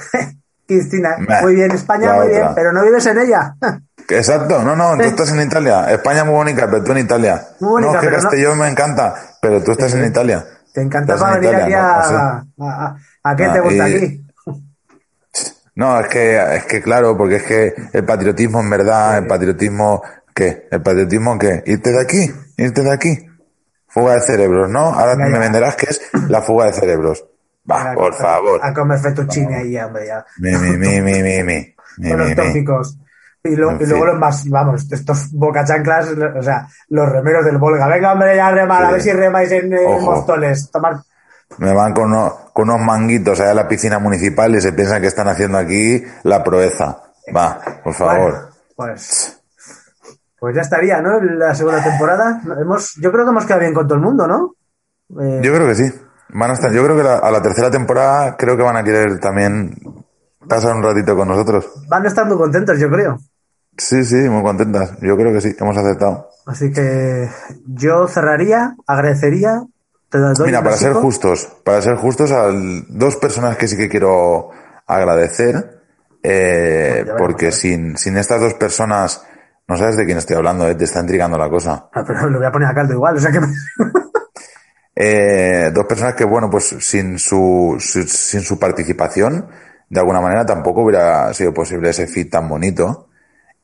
Cristina, 0.67 1.17
muy 1.43 1.57
bien, 1.57 1.73
España 1.73 2.13
muy 2.15 2.29
bien, 2.29 2.47
pero 2.55 2.73
no 2.73 2.85
vives 2.85 3.05
en 3.07 3.19
ella. 3.19 3.57
Exacto, 4.09 4.63
no, 4.63 4.77
no, 4.77 4.97
tú 4.97 5.03
estás 5.03 5.31
en 5.33 5.41
Italia. 5.43 5.91
España 5.91 6.21
es 6.21 6.25
muy 6.27 6.35
bonita, 6.35 6.67
pero 6.67 6.83
tú 6.85 6.93
en 6.93 6.99
Italia. 6.99 7.41
Muy 7.61 7.71
bonita, 7.83 7.93
no, 7.93 7.99
es 7.99 8.01
que 8.05 8.11
no- 8.11 8.23
Castellón 8.23 8.59
me 8.59 8.69
encanta, 8.69 9.15
pero 9.41 9.63
tú 9.63 9.73
estás 9.73 9.95
en 9.95 10.05
Italia. 10.05 10.45
Te 10.73 10.83
encanta 10.83 11.15
Estás 11.15 11.21
para 11.29 11.37
en 11.37 11.41
venir 11.43 11.57
aquí 11.57 11.71
Italia, 11.71 12.01
a, 12.01 12.45
no, 12.57 12.69
a, 12.69 12.87
a- 12.87 12.97
¿a 13.31 13.37
qué 13.37 13.45
Ah, 13.45 13.53
te 13.53 13.61
gusta 13.61 13.89
y- 13.89 13.95
aquí? 13.97 14.21
No, 15.77 15.99
es 15.99 16.07
que, 16.07 16.57
es 16.57 16.65
que 16.67 16.81
claro, 16.81 17.17
porque 17.17 17.37
es 17.37 17.43
que 17.43 17.75
el 17.93 18.05
patriotismo 18.05 18.61
en 18.61 18.71
verdad, 18.71 19.19
el 19.19 19.27
patriotismo, 19.27 20.03
¿qué? 20.33 20.69
¿El 20.71 20.81
patriotismo 20.83 21.37
qué? 21.37 21.65
¿Irte 21.67 21.91
de 21.91 22.01
aquí? 22.01 22.31
¿Irte 22.57 22.83
de 22.83 22.93
aquí? 22.93 23.27
Fuga 23.89 24.15
de 24.15 24.21
cerebros, 24.21 24.71
¿no? 24.71 24.81
Ahora 24.93 25.15
Venga, 25.17 25.31
me 25.31 25.39
venderás 25.41 25.75
que 25.75 25.87
es 25.91 26.01
la 26.29 26.43
fuga 26.43 26.67
de 26.67 26.75
cerebros. 26.75 27.25
Va, 27.69 27.93
por 27.95 28.15
favor. 28.15 28.61
A 28.63 28.73
comer 28.73 28.99
fettuccine 29.01 29.57
ahí, 29.57 29.77
hombre, 29.79 30.07
ya. 30.07 30.25
Mi, 30.39 30.53
mi, 30.57 30.77
mi, 30.77 31.01
mi, 31.01 31.23
mi, 31.23 31.43
mi. 31.43 31.45
Mi, 31.45 31.75
Con 32.11 32.11
mi, 32.11 32.11
los 32.19 32.29
mi. 32.29 32.35
tópicos. 32.37 32.99
Y, 33.47 33.57
lo- 33.57 33.73
En 33.73 33.83
y 33.83 33.85
luego 33.85 34.07
los 34.07 34.19
más, 34.19 34.49
vamos, 34.49 34.91
estos 34.91 35.31
bocachanclas, 35.33 36.09
o 36.35 36.43
sea, 36.43 36.67
los 36.89 37.07
remeros 37.11 37.45
del 37.45 37.59
Volga. 37.59 37.87
Venga, 37.89 38.15
hombre, 38.15 38.37
ya 38.37 38.51
remar, 38.51 38.87
a 38.87 38.91
ver 38.93 39.03
si 39.03 39.13
remáis 39.13 39.53
en, 39.53 39.71
en 39.71 39.87
Ojo. 39.87 40.13
Móstoles. 40.13 40.71
Tomar 40.71 40.97
Me 41.59 41.75
van 41.75 41.93
con 41.93 42.05
unos, 42.05 42.33
con 42.55 42.71
unos 42.71 42.81
manguitos 42.81 43.39
allá 43.41 43.51
a 43.51 43.55
la 43.55 43.69
piscina 43.69 43.99
municipal 43.99 44.55
y 44.55 44.63
se 44.63 44.73
piensan 44.73 45.03
que 45.03 45.09
están 45.09 45.29
haciendo 45.29 45.59
aquí 45.59 46.03
la 46.23 46.43
proeza. 46.43 47.03
Va, 47.37 47.61
por 47.85 47.93
favor. 47.93 48.33
Bueno, 48.33 48.49
pues, 48.77 49.39
pues 50.41 50.57
ya 50.57 50.63
estaría, 50.63 51.03
¿no? 51.03 51.21
La 51.21 51.55
segunda 51.55 51.83
temporada. 51.85 52.41
Hemos, 52.63 52.95
yo 52.95 53.13
creo 53.13 53.25
que 53.27 53.31
hemos 53.31 53.45
quedado 53.45 53.61
bien 53.61 53.75
con 53.75 53.87
todo 53.87 53.97
el 53.99 54.05
mundo, 54.05 54.27
¿no? 54.27 54.55
Eh, 55.23 55.41
Yo 55.45 55.53
creo 55.53 55.67
que 55.67 55.75
sí. 55.75 55.93
Van 56.31 56.51
a 56.51 56.55
estar, 56.55 56.73
yo 56.73 56.83
creo 56.83 56.97
que 56.97 57.03
la- 57.03 57.19
a 57.19 57.31
la 57.31 57.43
tercera 57.43 57.71
temporada 57.71 58.37
creo 58.39 58.57
que 58.57 58.63
van 58.63 58.79
a 58.79 58.83
querer 58.83 59.21
también 59.21 59.77
pasar 60.49 60.75
un 60.75 60.83
ratito 60.83 61.15
con 61.15 61.29
nosotros. 61.29 61.67
van 61.91 62.07
a 62.07 62.09
estar 62.09 62.25
muy 62.27 62.39
contentos, 62.39 62.79
yo 62.79 62.89
creo. 62.91 63.19
Sí, 63.77 64.05
sí, 64.05 64.17
muy 64.29 64.43
contentas. 64.43 64.93
Yo 65.01 65.17
creo 65.17 65.33
que 65.33 65.41
sí, 65.41 65.55
hemos 65.59 65.77
aceptado. 65.77 66.29
Así 66.47 66.71
que 66.73 67.29
yo 67.67 68.07
cerraría, 68.07 68.77
agradecería. 68.87 69.63
Te 70.11 70.19
doy 70.19 70.35
Mira, 70.47 70.63
para 70.63 70.77
ser 70.77 70.93
justos, 70.93 71.49
para 71.65 71.83
ser 71.83 71.97
justos, 71.97 72.31
a 72.31 72.49
dos 72.89 73.17
personas 73.17 73.57
que 73.57 73.67
sí 73.67 73.77
que 73.77 73.89
quiero 73.89 74.51
agradecer, 74.87 75.81
eh, 76.23 77.01
Bueno, 77.05 77.19
porque 77.19 77.47
ver. 77.47 77.55
sin, 77.55 77.97
sin 77.97 78.17
estas 78.17 78.41
dos 78.41 78.55
personas, 78.55 79.27
no 79.67 79.77
sabes 79.77 79.97
de 79.97 80.05
quién 80.05 80.19
estoy 80.19 80.37
hablando, 80.37 80.69
eh, 80.69 80.75
te 80.77 80.85
está 80.85 81.01
intrigando 81.01 81.37
la 81.37 81.49
cosa. 81.49 81.89
Ah, 81.93 82.05
pero 82.07 82.29
lo 82.31 82.39
voy 82.39 82.47
a 82.47 82.53
poner 82.53 82.69
a 82.69 82.75
caldo 82.75 82.93
igual, 82.95 83.17
o 83.17 83.21
sea 83.21 83.33
que 83.33 83.41
Eh, 84.97 85.71
dos 85.75 85.87
personas 85.87 86.15
que, 86.15 86.25
bueno, 86.25 86.49
pues 86.49 86.67
sin 86.81 87.19
su, 87.19 87.77
su- 87.81 88.05
sin 88.07 88.43
su 88.43 88.59
participación, 88.59 89.49
de 89.89 90.01
alguna 90.01 90.21
manera 90.21 90.47
tampoco 90.47 90.83
hubiera 90.83 91.33
sido 91.35 91.53
posible 91.53 91.91
ese 91.91 92.07
feed 92.07 92.31
tan 92.31 92.49
bonito. 92.49 93.09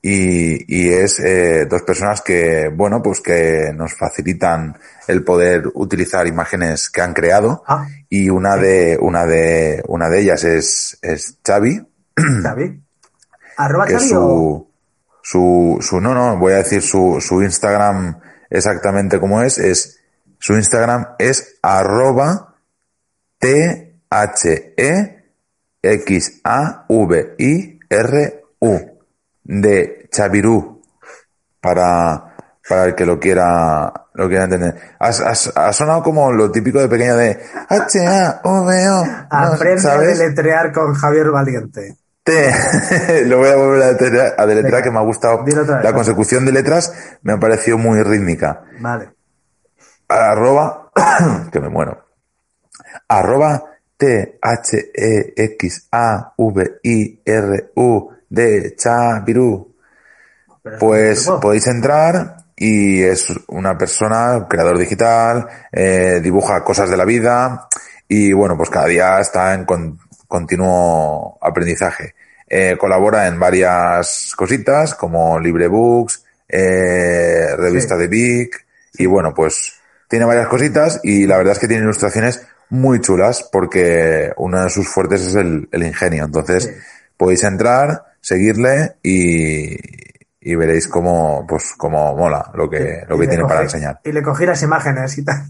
Y, 0.02 0.64
y 0.66 0.88
es 0.94 1.20
eh, 1.20 1.66
dos 1.68 1.82
personas 1.82 2.22
que, 2.22 2.70
bueno, 2.74 3.02
pues 3.02 3.20
que 3.20 3.70
nos 3.74 3.92
facilitan 3.94 4.78
el 5.06 5.22
poder 5.22 5.64
utilizar 5.74 6.26
imágenes 6.26 6.88
que 6.88 7.02
han 7.02 7.12
creado. 7.12 7.62
Ah. 7.66 7.86
Y 8.08 8.30
una 8.30 8.56
de, 8.56 8.98
una 8.98 9.26
de, 9.26 9.82
una 9.88 10.08
de 10.08 10.20
ellas 10.20 10.44
es, 10.44 10.98
es 11.02 11.36
Xavi, 11.46 11.86
Xavi. 12.16 12.82
Arroba 13.58 13.86
que 13.86 13.94
Xavi 13.94 14.12
o... 14.14 14.16
su, 14.16 14.68
su, 15.22 15.78
su, 15.82 16.00
no, 16.00 16.14
no, 16.14 16.38
voy 16.38 16.54
a 16.54 16.62
decir 16.62 16.80
su, 16.80 17.18
su 17.20 17.42
Instagram 17.42 18.18
exactamente 18.48 19.20
como 19.20 19.42
es, 19.42 19.58
es, 19.58 20.00
su 20.38 20.54
Instagram 20.54 21.08
es 21.18 21.58
arroba 21.60 22.54
T 23.38 24.00
H 24.08 24.74
E 24.78 25.24
X 25.82 26.40
A 26.42 26.86
V 26.88 27.34
I 27.38 27.80
R 27.90 28.44
U 28.60 28.99
de 29.44 30.08
Chavirú 30.12 30.82
para, 31.60 32.34
para 32.68 32.84
el 32.86 32.94
que 32.94 33.04
lo 33.06 33.18
quiera, 33.18 33.92
lo 34.14 34.28
quiera 34.28 34.44
entender. 34.44 34.74
Has, 34.98 35.20
has- 35.20 35.52
ha 35.56 35.72
sonado 35.72 36.02
como 36.02 36.32
lo 36.32 36.50
típico 36.50 36.78
de 36.80 36.88
pequeño 36.88 37.16
de 37.16 37.38
H 37.68 38.06
A 38.06 38.40
V 38.44 38.88
O, 38.88 39.04
¿no? 39.06 39.26
Aprende 39.30 39.80
¿sabes? 39.82 40.18
a 40.20 40.22
deletrear 40.22 40.72
con 40.72 40.94
Javier 40.94 41.30
Valiente. 41.30 41.96
Te- 42.22 43.24
lo 43.26 43.38
voy 43.38 43.48
a 43.48 43.56
volver 43.56 43.82
a 43.82 43.86
deletrear, 43.92 44.34
a 44.38 44.46
deletrear, 44.46 44.72
Venga, 44.72 44.82
que 44.84 44.90
me 44.90 44.98
ha 44.98 45.02
gustado. 45.02 45.42
vez, 45.44 45.56
La 45.82 45.92
consecución 45.92 46.44
de 46.44 46.52
letras 46.52 46.92
me 47.22 47.32
ha 47.32 47.38
parecido 47.40 47.78
muy 47.78 48.02
rítmica. 48.02 48.62
Vale. 48.80 49.10
Arroba, 50.08 50.90
que 51.52 51.60
me 51.60 51.68
muero. 51.68 52.04
Arroba 53.08 53.64
T 53.96 54.38
H 54.42 54.90
E 54.94 55.32
X 55.36 55.88
A 55.92 56.32
V 56.36 56.78
I 56.82 57.22
R 57.24 57.70
U 57.76 58.10
de 58.30 58.74
Chavirú. 58.76 59.74
Pues 60.78 61.28
podéis 61.40 61.66
entrar 61.66 62.36
y 62.56 63.02
es 63.02 63.26
una 63.48 63.76
persona, 63.78 64.46
creador 64.48 64.78
digital, 64.78 65.46
eh, 65.72 66.20
dibuja 66.22 66.62
cosas 66.62 66.88
de 66.90 66.96
la 66.96 67.04
vida 67.04 67.68
y 68.06 68.32
bueno, 68.32 68.56
pues 68.56 68.68
cada 68.70 68.86
día 68.86 69.20
está 69.20 69.54
en 69.54 69.64
con- 69.64 69.98
continuo 70.28 71.38
aprendizaje. 71.40 72.14
Eh, 72.46 72.76
colabora 72.78 73.26
en 73.26 73.38
varias 73.38 74.32
cositas 74.36 74.94
como 74.94 75.38
Librebooks, 75.38 76.24
eh, 76.48 77.54
revista 77.56 77.94
Sí. 77.94 78.00
de 78.02 78.08
Vic 78.08 78.66
y 78.94 79.06
bueno, 79.06 79.32
pues 79.32 79.74
tiene 80.08 80.24
varias 80.24 80.48
cositas 80.48 81.00
y 81.04 81.26
la 81.26 81.36
verdad 81.38 81.52
es 81.52 81.58
que 81.60 81.68
tiene 81.68 81.84
ilustraciones 81.84 82.42
muy 82.68 83.00
chulas 83.00 83.48
porque 83.50 84.32
uno 84.36 84.62
de 84.64 84.70
sus 84.70 84.88
fuertes 84.88 85.22
es 85.22 85.34
el, 85.36 85.68
el 85.72 85.82
ingenio. 85.84 86.24
Entonces 86.24 86.64
Sí. 86.64 86.70
podéis 87.16 87.44
entrar, 87.44 88.04
seguirle 88.20 88.96
y, 89.02 89.76
y 90.40 90.54
veréis 90.54 90.88
cómo, 90.88 91.44
pues, 91.48 91.72
cómo 91.76 92.14
mola 92.16 92.50
lo 92.54 92.68
que, 92.68 93.02
lo 93.08 93.18
que 93.18 93.26
tiene 93.26 93.44
para 93.44 93.62
enseñar. 93.62 94.00
Y 94.04 94.12
le 94.12 94.22
cogí 94.22 94.46
las 94.46 94.62
imágenes 94.62 95.16
y 95.18 95.24
tal. 95.24 95.44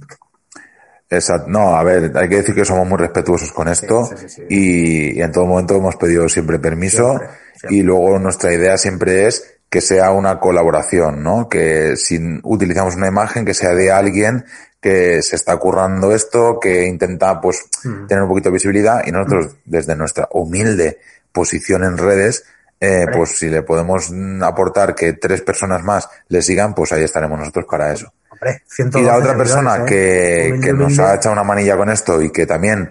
Exacto. 1.12 1.48
No, 1.48 1.74
a 1.76 1.82
ver, 1.82 2.12
hay 2.16 2.28
que 2.28 2.36
decir 2.36 2.54
que 2.54 2.64
somos 2.64 2.86
muy 2.86 2.96
respetuosos 2.98 3.50
con 3.52 3.66
esto 3.68 4.04
sí, 4.06 4.14
sí, 4.16 4.28
sí. 4.28 4.42
Y, 4.48 5.18
y 5.18 5.22
en 5.22 5.32
todo 5.32 5.44
momento 5.44 5.74
hemos 5.74 5.96
pedido 5.96 6.28
siempre 6.28 6.60
permiso 6.60 7.08
Siempre, 7.18 7.28
siempre. 7.56 7.76
y 7.76 7.82
luego 7.82 8.18
nuestra 8.20 8.52
idea 8.54 8.78
siempre 8.78 9.26
es 9.26 9.56
que 9.68 9.80
sea 9.80 10.12
una 10.12 10.38
colaboración, 10.38 11.22
¿no? 11.22 11.48
Que 11.48 11.96
si 11.96 12.18
utilizamos 12.44 12.94
una 12.96 13.08
imagen 13.08 13.44
que 13.44 13.54
sea 13.54 13.70
de 13.74 13.90
alguien 13.90 14.44
que 14.80 15.20
se 15.22 15.36
está 15.36 15.56
currando 15.58 16.14
esto, 16.14 16.58
que 16.60 16.86
intenta 16.86 17.40
pues 17.40 17.64
Mm. 17.84 18.06
tener 18.06 18.22
un 18.22 18.28
poquito 18.28 18.50
de 18.50 18.54
visibilidad 18.54 19.02
y 19.06 19.10
nosotros 19.10 19.56
desde 19.64 19.96
nuestra 19.96 20.28
humilde 20.32 20.98
posición 21.32 21.82
en 21.84 21.96
redes 21.98 22.44
eh, 22.80 23.06
pues 23.12 23.36
si 23.38 23.48
le 23.48 23.62
podemos 23.62 24.10
aportar 24.42 24.94
que 24.94 25.12
tres 25.14 25.42
personas 25.42 25.82
más 25.82 26.08
le 26.28 26.42
sigan, 26.42 26.74
pues 26.74 26.92
ahí 26.92 27.04
estaremos 27.04 27.38
nosotros 27.38 27.66
para 27.70 27.92
eso. 27.92 28.12
Hombre, 28.30 28.62
112 28.66 29.00
Y 29.00 29.06
la 29.06 29.16
otra 29.18 29.36
persona 29.36 29.76
¿eh? 29.76 29.84
que, 29.86 30.60
que 30.62 30.72
nos 30.72 30.98
ha 30.98 31.14
echado 31.14 31.32
una 31.34 31.44
manilla 31.44 31.76
con 31.76 31.90
esto 31.90 32.22
y 32.22 32.30
que 32.32 32.46
también, 32.46 32.90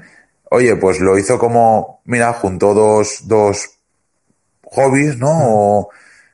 oye, 0.52 0.76
pues 0.76 1.00
lo 1.00 1.18
hizo 1.18 1.40
como, 1.40 2.02
mira, 2.06 2.32
juntó 2.34 2.74
dos, 2.74 3.22
dos 3.26 3.70
hobbies, 4.64 5.18
¿no? 5.18 5.30
O- 5.32 5.90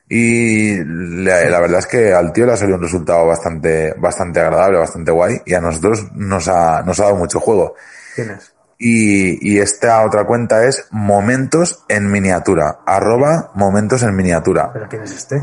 y 0.08 0.76
la, 0.84 1.44
la 1.46 1.58
verdad 1.60 1.80
es 1.80 1.86
que 1.86 2.12
al 2.12 2.32
tío 2.32 2.46
le 2.46 2.52
ha 2.52 2.56
salido 2.56 2.76
un 2.76 2.84
resultado 2.84 3.26
bastante, 3.26 3.92
bastante 3.98 4.40
agradable, 4.40 4.78
bastante 4.78 5.10
guay, 5.10 5.40
y 5.44 5.54
a 5.54 5.60
nosotros 5.60 6.12
nos 6.14 6.46
ha, 6.46 6.82
nos 6.82 7.00
ha 7.00 7.04
dado 7.04 7.16
mucho 7.16 7.40
juego. 7.40 7.74
¿Quién 8.14 8.30
es? 8.30 8.52
Y, 8.78 9.54
y 9.54 9.58
esta 9.58 10.04
otra 10.04 10.24
cuenta 10.24 10.64
es 10.66 10.86
momentos 10.90 11.84
en 11.88 12.10
miniatura, 12.10 12.80
arroba 12.86 13.50
momentos 13.54 14.02
en 14.02 14.14
miniatura. 14.14 14.70
¿Pero 14.72 14.88
quién 14.88 15.02
es 15.02 15.12
este? 15.12 15.42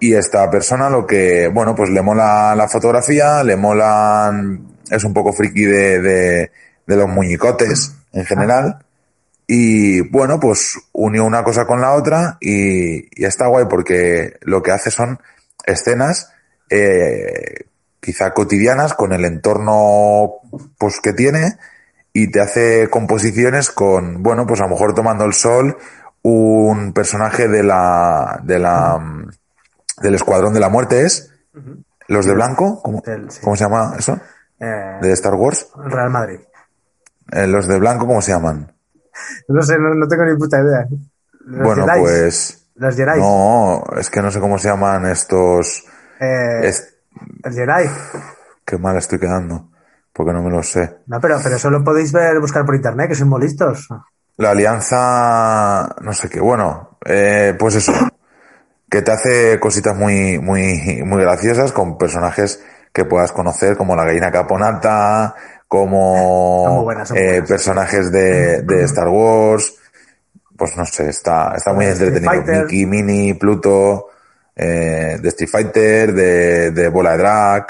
Y 0.00 0.14
esta 0.14 0.50
persona 0.50 0.88
lo 0.90 1.06
que, 1.06 1.48
bueno, 1.48 1.74
pues 1.74 1.90
le 1.90 2.02
mola 2.02 2.54
la 2.54 2.68
fotografía, 2.68 3.42
le 3.42 3.56
molan, 3.56 4.76
es 4.90 5.04
un 5.04 5.12
poco 5.12 5.32
friki 5.32 5.64
de, 5.64 6.00
de, 6.00 6.50
de 6.86 6.96
los 6.96 7.08
muñicotes 7.08 7.94
en 8.12 8.24
general. 8.24 8.78
Y 9.46 10.00
bueno, 10.10 10.40
pues 10.40 10.76
unió 10.92 11.24
una 11.24 11.44
cosa 11.44 11.66
con 11.66 11.80
la 11.80 11.92
otra 11.92 12.36
y, 12.40 13.08
y 13.20 13.24
está 13.24 13.46
guay 13.46 13.66
porque 13.70 14.38
lo 14.40 14.62
que 14.62 14.72
hace 14.72 14.90
son 14.90 15.20
escenas, 15.64 16.32
eh, 16.68 17.66
quizá 18.00 18.32
cotidianas 18.32 18.94
con 18.94 19.12
el 19.12 19.24
entorno, 19.24 20.40
pues 20.78 21.00
que 21.00 21.12
tiene 21.12 21.56
y 22.18 22.30
te 22.30 22.40
hace 22.40 22.88
composiciones 22.88 23.70
con, 23.70 24.22
bueno, 24.22 24.46
pues 24.46 24.58
a 24.62 24.64
lo 24.64 24.70
mejor 24.70 24.94
tomando 24.94 25.26
el 25.26 25.34
sol, 25.34 25.76
un 26.22 26.94
personaje 26.94 27.46
de 27.46 27.62
la, 27.62 28.40
de 28.42 28.58
la, 28.58 28.96
mm, 28.98 29.30
del 30.00 30.14
Escuadrón 30.14 30.54
de 30.54 30.60
la 30.60 30.70
Muerte 30.70 31.02
es, 31.02 31.30
los 32.08 32.24
de 32.24 32.32
blanco, 32.32 32.80
¿cómo, 32.82 33.02
sí. 33.28 33.40
¿cómo 33.42 33.54
se 33.54 33.64
llama 33.64 33.96
eso? 33.98 34.18
Eh, 34.58 34.98
De 35.02 35.12
Star 35.12 35.34
Wars. 35.34 35.68
Real 35.76 36.08
Madrid. 36.08 36.40
Eh, 37.32 37.46
los 37.46 37.68
de 37.68 37.78
blanco, 37.78 38.06
¿cómo 38.06 38.22
se 38.22 38.32
llaman? 38.32 38.72
No 39.48 39.60
sé, 39.60 39.76
no, 39.78 39.94
no 39.94 40.08
tengo 40.08 40.24
ni 40.24 40.36
puta 40.38 40.58
idea. 40.58 40.86
Los 41.44 41.66
bueno, 41.66 41.86
pues, 41.98 42.66
Los 42.76 42.96
Jedi. 42.96 43.20
no, 43.20 43.84
es 43.98 44.08
que 44.08 44.22
no 44.22 44.30
sé 44.30 44.40
cómo 44.40 44.58
se 44.58 44.68
llaman 44.68 45.04
estos, 45.04 45.84
Eh, 46.18 46.72
El 47.44 47.52
Jedi. 47.52 47.90
Qué 48.64 48.78
mal 48.78 48.96
estoy 48.96 49.18
quedando, 49.18 49.68
porque 50.16 50.32
no 50.32 50.42
me 50.42 50.50
lo 50.50 50.62
sé. 50.62 50.96
No, 51.06 51.20
pero, 51.20 51.38
pero 51.42 51.56
eso 51.56 51.68
lo 51.68 51.84
podéis 51.84 52.10
ver, 52.10 52.40
buscar 52.40 52.64
por 52.64 52.74
internet, 52.74 53.08
que 53.08 53.14
son 53.14 53.28
muy 53.28 53.42
listos. 53.42 53.88
La 54.38 54.50
alianza, 54.50 55.94
no 56.00 56.12
sé 56.12 56.28
qué, 56.28 56.40
bueno, 56.40 56.98
eh, 57.04 57.54
pues 57.58 57.76
eso, 57.76 57.92
que 58.88 59.02
te 59.02 59.12
hace 59.12 59.60
cositas 59.60 59.94
muy, 59.94 60.38
muy, 60.38 61.02
muy 61.04 61.20
graciosas 61.22 61.72
con 61.72 61.98
personajes 61.98 62.62
que 62.92 63.04
puedas 63.04 63.32
conocer, 63.32 63.76
como 63.76 63.94
la 63.94 64.04
gallina 64.04 64.30
caponata, 64.30 65.34
como 65.68 66.82
buenas, 66.82 67.10
eh, 67.10 67.42
personajes 67.46 68.10
de, 68.10 68.62
de 68.62 68.84
Star 68.84 69.08
Wars, 69.08 69.74
pues 70.56 70.76
no 70.76 70.86
sé, 70.86 71.10
está, 71.10 71.52
está 71.54 71.74
muy 71.74 71.86
entretenido. 71.86 72.62
Mickey, 72.62 72.86
Minnie, 72.86 73.34
Pluto, 73.34 74.08
eh, 74.54 75.18
de 75.20 75.28
Street 75.28 75.50
Fighter, 75.50 76.14
de, 76.14 76.70
de 76.70 76.88
Bola 76.88 77.12
de 77.12 77.18
Drag, 77.18 77.66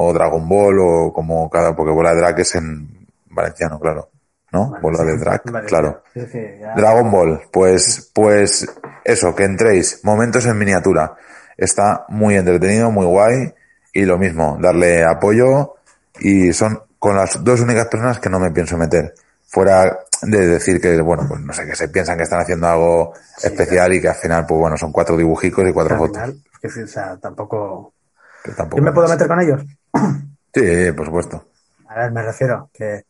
o 0.00 0.12
Dragon 0.12 0.48
Ball, 0.48 0.78
o 0.80 1.12
como 1.12 1.48
cada, 1.50 1.74
porque 1.74 1.92
Bola 1.92 2.14
de 2.14 2.20
Drag 2.20 2.38
es 2.40 2.54
en 2.54 3.06
valenciano, 3.30 3.78
claro, 3.80 4.08
¿no? 4.52 4.74
Bola 4.80 5.04
de 5.04 5.16
Drag, 5.18 5.42
claro. 5.66 6.02
sí, 6.14 6.20
sí, 6.30 6.40
ya. 6.60 6.74
Dragon 6.74 7.10
Ball, 7.10 7.42
pues, 7.52 8.10
pues 8.14 8.66
eso, 9.04 9.34
que 9.34 9.44
entréis, 9.44 10.00
momentos 10.04 10.46
en 10.46 10.58
miniatura. 10.58 11.16
Está 11.56 12.04
muy 12.08 12.36
entretenido, 12.36 12.90
muy 12.90 13.06
guay, 13.06 13.52
y 13.92 14.04
lo 14.04 14.18
mismo, 14.18 14.56
darle 14.60 15.04
apoyo, 15.04 15.74
y 16.20 16.52
son 16.52 16.80
con 16.98 17.16
las 17.16 17.42
dos 17.42 17.60
únicas 17.60 17.86
personas 17.86 18.18
que 18.20 18.30
no 18.30 18.38
me 18.38 18.50
pienso 18.50 18.76
meter. 18.76 19.14
Fuera 19.46 19.98
de 20.22 20.46
decir 20.46 20.80
que, 20.80 21.00
bueno, 21.00 21.24
pues 21.28 21.40
no 21.40 21.52
sé, 21.52 21.64
que 21.64 21.74
se 21.74 21.88
piensan 21.88 22.16
que 22.16 22.24
están 22.24 22.40
haciendo 22.40 22.66
algo 22.68 23.14
especial 23.42 23.92
y 23.94 24.00
que 24.00 24.08
al 24.08 24.16
final, 24.16 24.44
pues 24.46 24.60
bueno, 24.60 24.76
son 24.76 24.92
cuatro 24.92 25.16
dibujicos 25.16 25.66
y 25.68 25.72
cuatro 25.72 25.94
Al 25.94 25.98
fotos. 25.98 26.16
final, 26.22 26.42
que 26.60 26.82
o 26.82 26.86
sea, 26.86 27.16
tampoco. 27.16 27.94
Que 28.42 28.52
tampoco 28.52 28.78
¿Yo 28.78 28.82
me 28.84 28.92
puedo 28.92 29.08
meter 29.08 29.28
con 29.28 29.40
ellos? 29.40 29.62
Sí, 30.54 30.92
por 30.96 31.06
supuesto. 31.06 31.44
A 31.88 31.98
ver, 32.00 32.12
me 32.12 32.22
refiero 32.22 32.70
que 32.72 33.04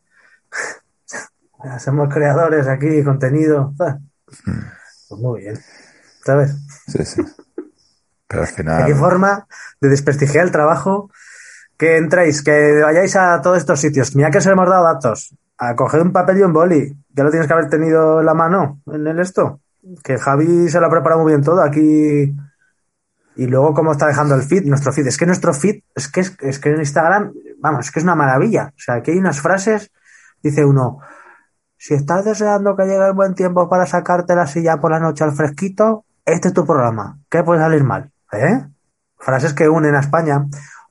somos 1.79 2.13
creadores 2.13 2.67
aquí, 2.67 3.03
contenido. 3.03 3.73
ah, 3.79 3.97
Pues 5.07 5.21
muy 5.21 5.41
bien. 5.41 5.59
¿Sabes? 6.23 6.55
Sí, 6.87 7.05
sí. 7.05 7.21
Pero 8.27 8.41
al 8.43 8.47
¿De 8.75 8.85
qué 8.85 8.93
final, 8.93 8.93
forma 8.95 9.47
de 9.81 9.89
desprestigiar 9.89 10.45
el 10.45 10.51
trabajo 10.51 11.09
que 11.77 11.97
entréis, 11.97 12.41
que 12.43 12.81
vayáis 12.83 13.15
a 13.15 13.41
todos 13.41 13.57
estos 13.57 13.79
sitios? 13.79 14.15
Mira 14.15 14.31
que 14.31 14.39
os 14.39 14.45
hemos 14.45 14.69
dado 14.69 14.83
datos. 14.85 15.35
A 15.57 15.75
coger 15.75 16.01
un 16.01 16.13
papel 16.13 16.39
y 16.39 16.41
un 16.43 16.53
boli. 16.53 16.95
Ya 17.09 17.23
lo 17.23 17.31
tienes 17.31 17.47
que 17.47 17.53
haber 17.53 17.69
tenido 17.69 18.19
en 18.21 18.25
la 18.25 18.33
mano 18.33 18.81
en 18.87 19.07
el 19.07 19.19
esto. 19.19 19.61
Que 20.03 20.17
Javi 20.17 20.69
se 20.69 20.79
lo 20.79 20.87
ha 20.87 20.89
preparado 20.91 21.21
muy 21.21 21.31
bien 21.33 21.43
todo 21.43 21.61
aquí. 21.61 22.35
Y 23.39 23.47
luego 23.47 23.73
cómo 23.73 23.93
está 23.93 24.05
dejando 24.05 24.35
el 24.35 24.41
feed, 24.41 24.65
nuestro 24.65 24.91
feed. 24.91 25.07
Es 25.07 25.17
que 25.17 25.25
nuestro 25.25 25.53
feed, 25.53 25.81
es 25.95 26.09
que, 26.09 26.19
es, 26.19 26.59
que 26.59 26.69
en 26.71 26.79
Instagram, 26.79 27.31
vamos, 27.61 27.85
es 27.85 27.91
que 27.91 27.99
es 27.99 28.03
una 28.03 28.13
maravilla. 28.13 28.73
O 28.75 28.79
sea, 28.79 28.95
aquí 28.95 29.11
hay 29.11 29.17
unas 29.17 29.39
frases, 29.39 29.93
dice 30.43 30.65
uno, 30.65 30.99
si 31.77 31.93
estás 31.93 32.25
deseando 32.25 32.75
que 32.75 32.83
llegue 32.83 33.07
el 33.07 33.13
buen 33.13 33.35
tiempo 33.35 33.69
para 33.69 33.85
sacarte 33.85 34.35
la 34.35 34.45
silla 34.45 34.81
por 34.81 34.91
la 34.91 34.99
noche 34.99 35.23
al 35.23 35.31
fresquito, 35.31 36.03
este 36.25 36.49
es 36.49 36.53
tu 36.53 36.65
programa. 36.65 37.17
¿Qué 37.29 37.41
puede 37.41 37.61
salir 37.61 37.81
mal? 37.81 38.11
¿Eh? 38.33 38.67
Frases 39.17 39.53
que 39.53 39.69
unen 39.69 39.95
a 39.95 40.01
España. 40.01 40.45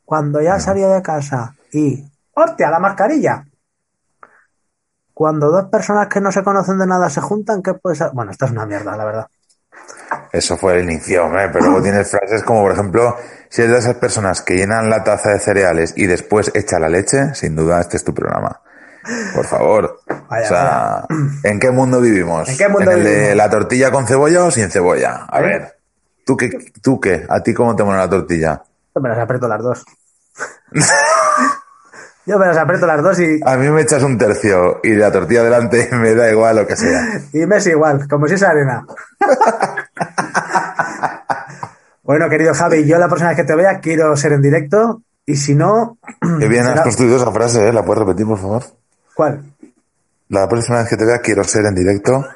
Cuando 0.06 0.40
ya 0.40 0.58
salió 0.58 0.88
de 0.88 1.02
casa 1.02 1.54
y... 1.70 2.02
¡Hostia, 2.32 2.70
la 2.70 2.78
mascarilla! 2.78 3.44
Cuando 5.12 5.50
dos 5.50 5.66
personas 5.66 6.08
que 6.08 6.22
no 6.22 6.32
se 6.32 6.42
conocen 6.42 6.78
de 6.78 6.86
nada 6.86 7.10
se 7.10 7.20
juntan, 7.20 7.60
¿qué 7.60 7.74
puede 7.74 7.96
ser? 7.96 8.12
Bueno, 8.14 8.30
esta 8.30 8.46
es 8.46 8.52
una 8.52 8.64
mierda, 8.64 8.96
la 8.96 9.04
verdad. 9.04 9.26
Eso 10.32 10.56
fue 10.56 10.78
el 10.78 10.84
inicio, 10.84 11.30
pero 11.32 11.64
luego 11.64 11.82
tienes 11.82 12.10
frases 12.10 12.42
como, 12.42 12.62
por 12.62 12.72
ejemplo, 12.72 13.16
si 13.48 13.62
eres 13.62 13.72
de 13.72 13.78
esas 13.78 13.94
personas 13.96 14.42
que 14.42 14.54
llenan 14.54 14.90
la 14.90 15.04
taza 15.04 15.30
de 15.30 15.38
cereales 15.38 15.94
y 15.96 16.06
después 16.06 16.50
echa 16.54 16.78
la 16.78 16.88
leche, 16.88 17.34
sin 17.34 17.56
duda 17.56 17.80
este 17.80 17.96
es 17.96 18.04
tu 18.04 18.14
programa. 18.14 18.60
Por 19.34 19.46
favor. 19.46 20.00
Vaya, 20.28 20.44
o 20.44 20.48
sea, 20.48 21.06
¿en 21.44 21.58
qué 21.58 21.70
mundo 21.70 22.00
vivimos? 22.00 22.48
¿En 22.48 22.58
qué 22.58 22.68
mundo 22.68 22.90
el 22.90 23.04
de 23.04 23.10
vivimos? 23.10 23.36
la 23.36 23.50
tortilla 23.50 23.90
con 23.90 24.06
cebolla 24.06 24.44
o 24.44 24.50
sin 24.50 24.70
cebolla? 24.70 25.26
A 25.28 25.40
¿Eh? 25.40 25.42
ver, 25.42 25.78
¿tú 26.26 26.36
qué, 26.36 26.50
¿tú 26.82 27.00
qué? 27.00 27.24
¿A 27.28 27.42
ti 27.42 27.54
cómo 27.54 27.74
te 27.74 27.84
mola 27.84 27.98
la 27.98 28.10
tortilla? 28.10 28.62
Yo 28.94 29.00
me 29.00 29.08
las 29.08 29.18
aprieto 29.18 29.48
las 29.48 29.62
dos. 29.62 29.84
Yo 32.28 32.38
me 32.38 32.46
las 32.46 32.58
aprieto 32.58 32.86
las 32.86 33.02
dos 33.02 33.18
y, 33.20 33.40
A 33.42 33.56
mí 33.56 33.70
me 33.70 33.80
echas 33.80 34.02
un 34.02 34.18
tercio 34.18 34.80
y 34.82 34.94
la 34.94 35.10
tortilla 35.10 35.42
delante 35.42 35.88
me 35.96 36.14
da 36.14 36.30
igual 36.30 36.56
lo 36.56 36.66
que 36.66 36.76
sea. 36.76 37.08
y 37.32 37.46
me 37.46 37.56
es 37.56 37.66
igual, 37.68 38.06
como 38.06 38.28
si 38.28 38.34
es 38.34 38.42
arena. 38.42 38.84
Bueno, 42.08 42.28
querido 42.30 42.54
Javi, 42.54 42.86
yo 42.86 42.96
la 42.98 43.06
próxima 43.06 43.28
vez 43.28 43.36
que 43.36 43.44
te 43.44 43.54
vea 43.54 43.80
quiero 43.80 44.16
ser 44.16 44.32
en 44.32 44.40
directo 44.40 45.02
y 45.26 45.36
si 45.36 45.54
no... 45.54 45.98
Qué 46.40 46.48
bien 46.48 46.62
has 46.64 46.70
será- 46.70 46.82
construido 46.84 47.16
esa 47.18 47.30
frase, 47.32 47.68
¿eh? 47.68 47.72
¿La 47.72 47.84
puedes 47.84 48.02
repetir, 48.02 48.26
por 48.26 48.38
favor? 48.38 48.64
¿Cuál? 49.14 49.42
La 50.30 50.48
próxima 50.48 50.78
vez 50.78 50.88
que 50.88 50.96
te 50.96 51.04
vea 51.04 51.18
quiero 51.20 51.44
ser 51.44 51.66
en 51.66 51.74
directo. 51.74 52.26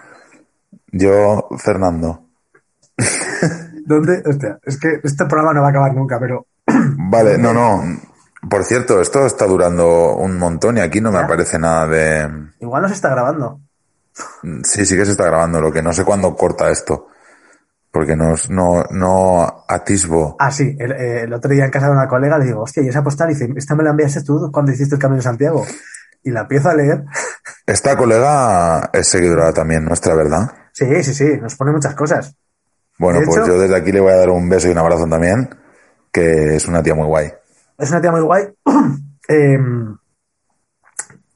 Yo, 0.89 1.49
Fernando. 1.57 2.21
¿Dónde? 3.87 4.23
Hostia, 4.27 4.59
es 4.63 4.79
que 4.79 5.01
este 5.03 5.25
programa 5.25 5.55
no 5.55 5.63
va 5.63 5.69
a 5.69 5.71
acabar 5.71 5.95
nunca, 5.95 6.19
pero... 6.21 6.47
Vale, 6.67 7.39
no, 7.39 7.55
no. 7.55 7.83
Por 8.51 8.65
cierto, 8.65 9.01
esto 9.01 9.25
está 9.25 9.47
durando 9.47 10.17
un 10.17 10.39
montón 10.39 10.77
y 10.77 10.81
aquí 10.81 11.01
no 11.01 11.11
me 11.11 11.19
¿Ya? 11.19 11.25
aparece 11.25 11.59
nada 11.59 11.87
de... 11.87 12.29
Igual 12.61 12.83
no 12.83 12.89
se 12.89 12.95
está 12.95 13.09
grabando. 13.09 13.59
Sí, 14.65 14.85
sí 14.85 14.97
que 14.97 15.07
se 15.07 15.13
está 15.13 15.25
grabando, 15.25 15.61
lo 15.63 15.73
que 15.73 15.81
no 15.83 15.93
sé 15.95 16.05
cuándo 16.05 16.37
corta 16.37 16.69
esto. 16.71 17.09
Porque 17.93 18.17
no, 18.17 18.35
no, 18.49 18.85
no 18.91 19.65
atisbo. 19.69 20.37
Ah, 20.41 20.51
sí, 20.51 20.75
el, 20.79 20.93
eh, 20.93 21.21
el 21.25 21.33
otro 21.35 21.51
día 21.53 21.67
en 21.67 21.71
casa 21.71 21.87
de 21.87 21.93
una 21.93 22.09
colega 22.09 22.39
le 22.39 22.47
digo, 22.47 22.63
hostia, 22.63 22.83
y 22.83 22.89
esa 22.89 23.03
postal, 23.05 23.31
y 23.31 23.35
dice, 23.35 23.53
esta 23.55 23.75
me 23.75 23.85
la 23.85 23.91
enviaste 23.91 24.23
tú 24.25 24.51
cuando 24.51 24.73
hiciste 24.73 24.95
el 24.95 25.01
Camino 25.01 25.19
de 25.19 25.23
Santiago. 25.25 25.65
Y 26.25 26.31
la 26.31 26.43
empiezo 26.43 26.71
a 26.71 26.75
leer. 26.75 27.05
Esta 27.67 27.97
colega 27.97 28.89
es 28.95 29.09
seguidora 29.09 29.53
también 29.53 29.85
nuestra, 29.85 30.15
¿verdad? 30.15 30.51
Sí, 30.73 31.03
sí, 31.03 31.13
sí, 31.13 31.37
nos 31.41 31.55
pone 31.57 31.73
muchas 31.73 31.95
cosas. 31.95 32.35
Bueno, 32.99 33.21
De 33.21 33.27
pues 33.27 33.39
hecho- 33.39 33.47
yo 33.49 33.59
desde 33.61 33.77
aquí 33.77 33.93
le 33.93 34.01
voy 34.01 34.13
a 34.13 34.17
dar 34.17 34.31
un 34.31 34.49
beso 34.49 34.69
y 34.69 34.71
un 34.71 34.79
abrazo 34.79 35.07
también, 35.07 35.51
que 36.13 36.57
es 36.57 36.67
una 36.69 36.83
tía 36.83 36.95
muy 36.95 37.07
guay. 37.07 37.33
Es 37.77 37.91
una 37.91 38.01
tía 38.01 38.11
muy 38.13 38.21
guay. 38.23 38.55
Em, 39.29 39.97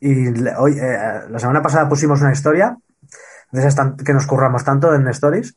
y 0.01 0.31
le- 0.31 0.55
hoy, 0.57 0.78
eh, 0.78 0.99
la 1.28 1.39
semana 1.39 1.62
pasada 1.62 1.89
pusimos 1.89 2.20
una 2.20 2.33
historia 2.33 2.77
de 3.53 3.61
esas 3.61 3.77
que 4.05 4.12
nos 4.12 4.27
curramos 4.27 4.65
tanto 4.65 4.95
en 4.95 5.07
Stories. 5.09 5.57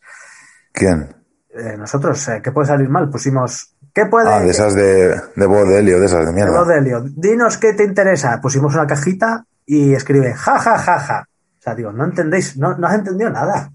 ¿Quién? 0.71 1.15
Eh, 1.49 1.75
nosotros, 1.77 2.27
eh, 2.29 2.41
¿qué 2.43 2.51
puede 2.51 2.67
salir 2.67 2.89
mal? 2.89 3.09
Pusimos, 3.09 3.75
¿qué 3.93 4.05
puede? 4.05 4.29
Ah, 4.31 4.39
de 4.39 4.49
esas 4.49 4.73
de, 4.75 5.19
de 5.35 5.45
voz 5.45 5.67
de 5.67 5.79
Helio, 5.79 5.99
de 5.99 6.05
esas 6.05 6.19
de 6.19 6.25
de 6.27 6.33
mierda. 6.33 6.57
voz 6.59 6.67
de 6.67 6.77
Helio. 6.77 7.03
Dinos 7.05 7.57
qué 7.57 7.73
te 7.73 7.83
interesa. 7.83 8.39
Pusimos 8.41 8.73
una 8.75 8.87
cajita 8.87 9.45
y 9.65 9.93
escribe, 9.93 10.33
ja, 10.33 10.59
ja, 10.59 10.77
ja, 10.77 10.99
ja. 10.99 11.25
O 11.59 11.61
sea, 11.61 11.75
digo, 11.75 11.91
no 11.91 12.05
entendéis, 12.05 12.57
no, 12.57 12.77
no 12.77 12.87
has 12.87 12.95
entendido 12.95 13.29
nada. 13.29 13.71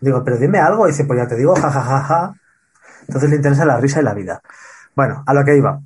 Digo, 0.00 0.22
pero 0.24 0.36
dime 0.36 0.58
algo. 0.60 0.86
Y 0.86 0.92
dice, 0.92 1.04
pues 1.04 1.18
ya 1.18 1.26
te 1.26 1.36
digo, 1.36 1.54
ja, 1.56 1.70
ja, 1.70 1.82
ja, 1.82 2.00
ja. 2.02 2.32
Entonces 3.06 3.30
le 3.30 3.36
interesa 3.36 3.64
la 3.64 3.78
risa 3.78 4.00
y 4.00 4.04
la 4.04 4.14
vida. 4.14 4.40
Bueno, 4.94 5.24
a 5.26 5.34
lo 5.34 5.44
que 5.44 5.56
iba. 5.56 5.80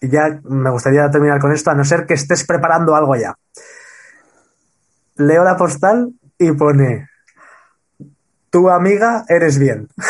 Y 0.00 0.08
ya 0.08 0.38
me 0.44 0.70
gustaría 0.70 1.10
terminar 1.10 1.40
con 1.40 1.52
esto, 1.52 1.70
a 1.70 1.74
no 1.74 1.84
ser 1.84 2.04
que 2.04 2.14
estés 2.14 2.44
preparando 2.44 2.94
algo 2.94 3.16
ya. 3.16 3.34
Leo 5.16 5.42
la 5.42 5.56
postal 5.56 6.12
y 6.38 6.52
pone, 6.52 7.08
tu 8.50 8.70
amiga 8.70 9.24
eres 9.28 9.58
bien. 9.58 9.88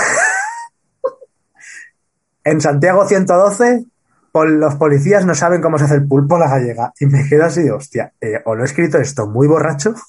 en 2.45 2.61
Santiago 2.61 3.07
112, 3.07 3.85
pol- 4.33 4.61
los 4.61 4.75
policías 4.77 5.25
no 5.27 5.35
saben 5.35 5.61
cómo 5.61 5.79
se 5.79 5.85
hace 5.85 5.95
el 5.97 6.07
pulpo 6.07 6.37
a 6.37 6.41
la 6.41 6.49
gallega. 6.51 6.93
Y 7.01 7.07
me 7.07 7.29
quedo 7.29 7.45
así, 7.45 7.69
hostia, 7.71 8.13
eh, 8.21 8.41
o 8.45 8.55
lo 8.55 8.63
he 8.63 8.67
escrito 8.67 8.99
esto 8.99 9.27
muy 9.27 9.47
borracho. 9.49 9.95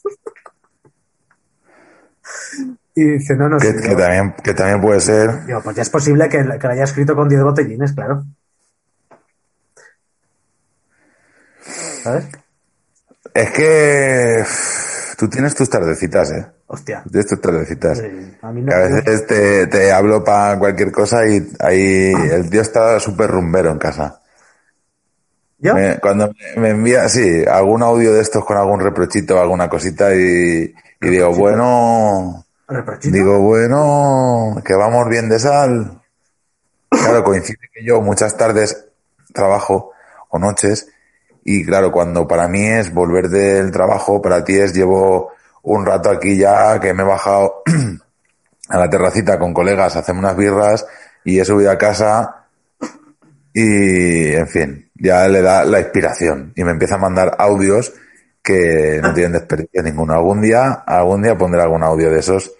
y 2.95 3.03
dice, 3.11 3.35
no, 3.35 3.47
no 3.49 3.57
Que, 3.59 3.73
sé. 3.73 3.81
que 3.81 3.95
también, 3.95 4.33
que 4.43 4.53
también 4.53 4.81
puede 4.81 4.99
ser. 4.99 5.45
Digo, 5.45 5.61
pues 5.61 5.75
ya 5.75 5.81
es 5.83 5.89
posible 5.89 6.27
que, 6.29 6.37
que 6.39 6.67
lo 6.67 6.73
haya 6.73 6.83
escrito 6.83 7.15
con 7.15 7.29
10 7.29 7.43
botellines, 7.43 7.93
claro. 7.93 8.23
¿Sabes? 12.03 12.25
Es 13.33 13.51
que 13.51 14.43
tú 15.17 15.29
tienes 15.29 15.53
tus 15.53 15.69
tardecitas, 15.69 16.31
¿eh? 16.31 16.47
Hostia. 16.67 17.01
Tú 17.03 17.09
Tienes 17.11 17.27
tus 17.27 17.41
tardecitas. 17.41 17.99
Eh, 17.99 18.37
a 18.41 18.51
mí 18.51 18.61
no, 18.61 18.67
Que 18.67 18.75
a 18.75 18.79
veces 18.79 19.25
te, 19.27 19.67
te 19.67 19.91
hablo 19.91 20.23
para 20.23 20.59
cualquier 20.59 20.91
cosa 20.91 21.25
y 21.27 21.49
ahí 21.59 22.11
el 22.31 22.49
tío 22.49 22.61
está 22.61 22.99
súper 22.99 23.29
rumbero 23.31 23.71
en 23.71 23.77
casa. 23.77 24.19
¿Yo? 25.59 25.73
Me- 25.73 25.97
cuando 25.99 26.27
me- 26.55 26.61
me 26.61 26.69
envía, 26.71 27.07
sí, 27.09 27.43
algún 27.49 27.81
audio 27.83 28.13
de 28.13 28.21
estos 28.21 28.45
con 28.45 28.57
algún 28.57 28.79
reprochito, 28.79 29.39
alguna 29.39 29.69
cosita 29.69 30.13
y, 30.13 30.73
y 31.01 31.07
digo, 31.09 31.33
bueno, 31.33 32.45
¿Reprochito? 32.67 33.15
digo, 33.15 33.39
bueno, 33.41 34.61
que 34.63 34.75
vamos 34.75 35.07
bien 35.09 35.29
de 35.29 35.39
sal. 35.39 36.01
Claro, 36.89 37.23
coincide 37.23 37.57
que 37.73 37.83
yo 37.85 38.01
muchas 38.01 38.35
tardes 38.37 38.85
trabajo 39.33 39.91
o 40.29 40.37
noches 40.39 40.89
y 41.43 41.65
claro, 41.65 41.91
cuando 41.91 42.27
para 42.27 42.47
mí 42.47 42.65
es 42.65 42.93
volver 42.93 43.29
del 43.29 43.71
trabajo, 43.71 44.21
para 44.21 44.43
ti 44.43 44.57
es 44.59 44.73
llevo 44.73 45.31
un 45.75 45.85
rato 45.85 46.09
aquí 46.09 46.37
ya 46.37 46.79
que 46.79 46.93
me 46.93 47.03
he 47.03 47.05
bajado 47.05 47.63
a 48.69 48.77
la 48.79 48.89
terracita 48.89 49.37
con 49.39 49.53
colegas, 49.53 49.95
hacemos 49.95 50.23
unas 50.23 50.37
birras 50.37 50.85
y 51.25 51.39
he 51.39 51.45
subido 51.45 51.71
a 51.71 51.77
casa 51.77 52.45
Y, 53.53 54.33
en 54.33 54.47
fin, 54.47 54.91
ya 54.95 55.27
le 55.27 55.41
da 55.41 55.65
la 55.65 55.79
inspiración 55.79 56.53
y 56.55 56.63
me 56.63 56.71
empieza 56.71 56.95
a 56.95 56.99
mandar 56.99 57.35
audios 57.39 57.93
que 58.43 58.99
no 59.01 59.13
tienen 59.13 59.33
desperdicio 59.33 59.81
ninguno. 59.83 60.13
Algún 60.13 60.41
día, 60.41 60.71
algún 60.85 61.23
día 61.23 61.37
pondré 61.37 61.61
algún 61.61 61.83
audio 61.83 62.09
de 62.11 62.19
esos 62.19 62.53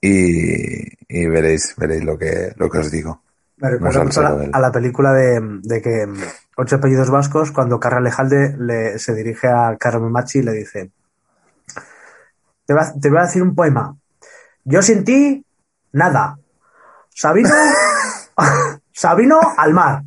y, 0.00 0.82
y 1.08 1.26
veréis, 1.26 1.74
veréis 1.76 2.04
lo 2.04 2.18
que, 2.18 2.52
lo 2.56 2.68
que 2.70 2.78
os 2.78 2.90
digo. 2.90 3.22
Me 3.56 3.70
Muy 3.78 3.90
recuerda 3.90 4.00
mucho 4.04 4.20
a 4.20 4.22
la, 4.22 4.44
él. 4.44 4.50
a 4.52 4.60
la 4.60 4.72
película 4.72 5.12
de, 5.12 5.40
de 5.62 5.82
que 5.82 6.06
Ocho 6.56 6.76
apellidos 6.76 7.10
vascos, 7.10 7.52
cuando 7.52 7.80
Carra 7.80 8.00
Lejalde 8.00 8.54
le, 8.58 8.98
se 8.98 9.14
dirige 9.14 9.48
a 9.48 9.76
Carmen 9.78 10.12
Machi 10.12 10.40
y 10.40 10.42
le 10.42 10.52
dice: 10.52 10.90
te 12.70 12.74
voy, 12.74 12.84
a, 12.84 12.92
te 13.00 13.08
voy 13.08 13.18
a 13.18 13.22
decir 13.22 13.42
un 13.42 13.52
poema. 13.52 13.96
Yo 14.62 14.80
sin 14.80 15.02
ti, 15.02 15.44
nada. 15.90 16.38
Sabino, 17.08 17.50
Sabino 18.92 19.40
al 19.56 19.74
mar. 19.74 20.04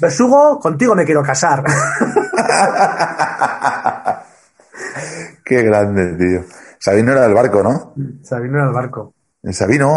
Besugo, 0.00 0.60
contigo 0.60 0.94
me 0.94 1.04
quiero 1.04 1.24
casar. 1.24 1.64
Qué 5.44 5.62
grande, 5.64 6.14
tío. 6.14 6.44
Sabino 6.78 7.10
era 7.10 7.22
del 7.22 7.34
barco, 7.34 7.64
¿no? 7.64 7.94
Sabino 8.22 8.58
era 8.58 8.68
el 8.68 8.72
barco. 8.72 9.12
El 9.42 9.52
Sabino. 9.52 9.96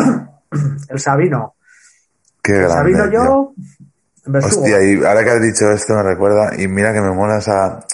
El 0.90 1.00
Sabino. 1.00 1.54
Qué 2.42 2.54
El 2.54 2.64
grande. 2.64 2.78
Sabino 2.78 3.10
tío. 3.12 3.14
yo, 3.14 3.54
besugo. 4.26 4.64
Hostia, 4.64 4.82
y 4.82 5.06
ahora 5.06 5.24
que 5.24 5.30
has 5.30 5.42
dicho 5.42 5.70
esto 5.70 5.94
me 5.94 6.02
recuerda, 6.02 6.60
y 6.60 6.68
mira 6.68 6.94
que 6.94 7.02
me 7.02 7.12
mola 7.12 7.38
esa... 7.38 7.86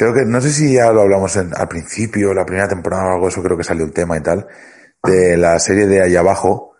Creo 0.00 0.14
que, 0.14 0.24
no 0.24 0.40
sé 0.40 0.48
si 0.50 0.72
ya 0.72 0.90
lo 0.92 1.02
hablamos 1.02 1.36
en- 1.36 1.54
al 1.54 1.68
principio, 1.68 2.32
la 2.32 2.46
primera 2.46 2.66
temporada 2.66 3.04
o 3.04 3.14
algo, 3.16 3.28
eso 3.28 3.42
creo 3.42 3.58
que 3.58 3.64
salió 3.64 3.84
un 3.84 3.92
tema 3.92 4.16
y 4.16 4.22
tal, 4.22 4.46
de 5.04 5.36
la 5.36 5.58
serie 5.58 5.86
de 5.86 6.00
Allá 6.00 6.20
Abajo, 6.20 6.72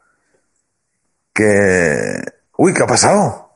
que... 1.35 2.15
Uy, 2.57 2.73
¿qué 2.73 2.83
ha 2.83 2.87
pasado? 2.87 3.51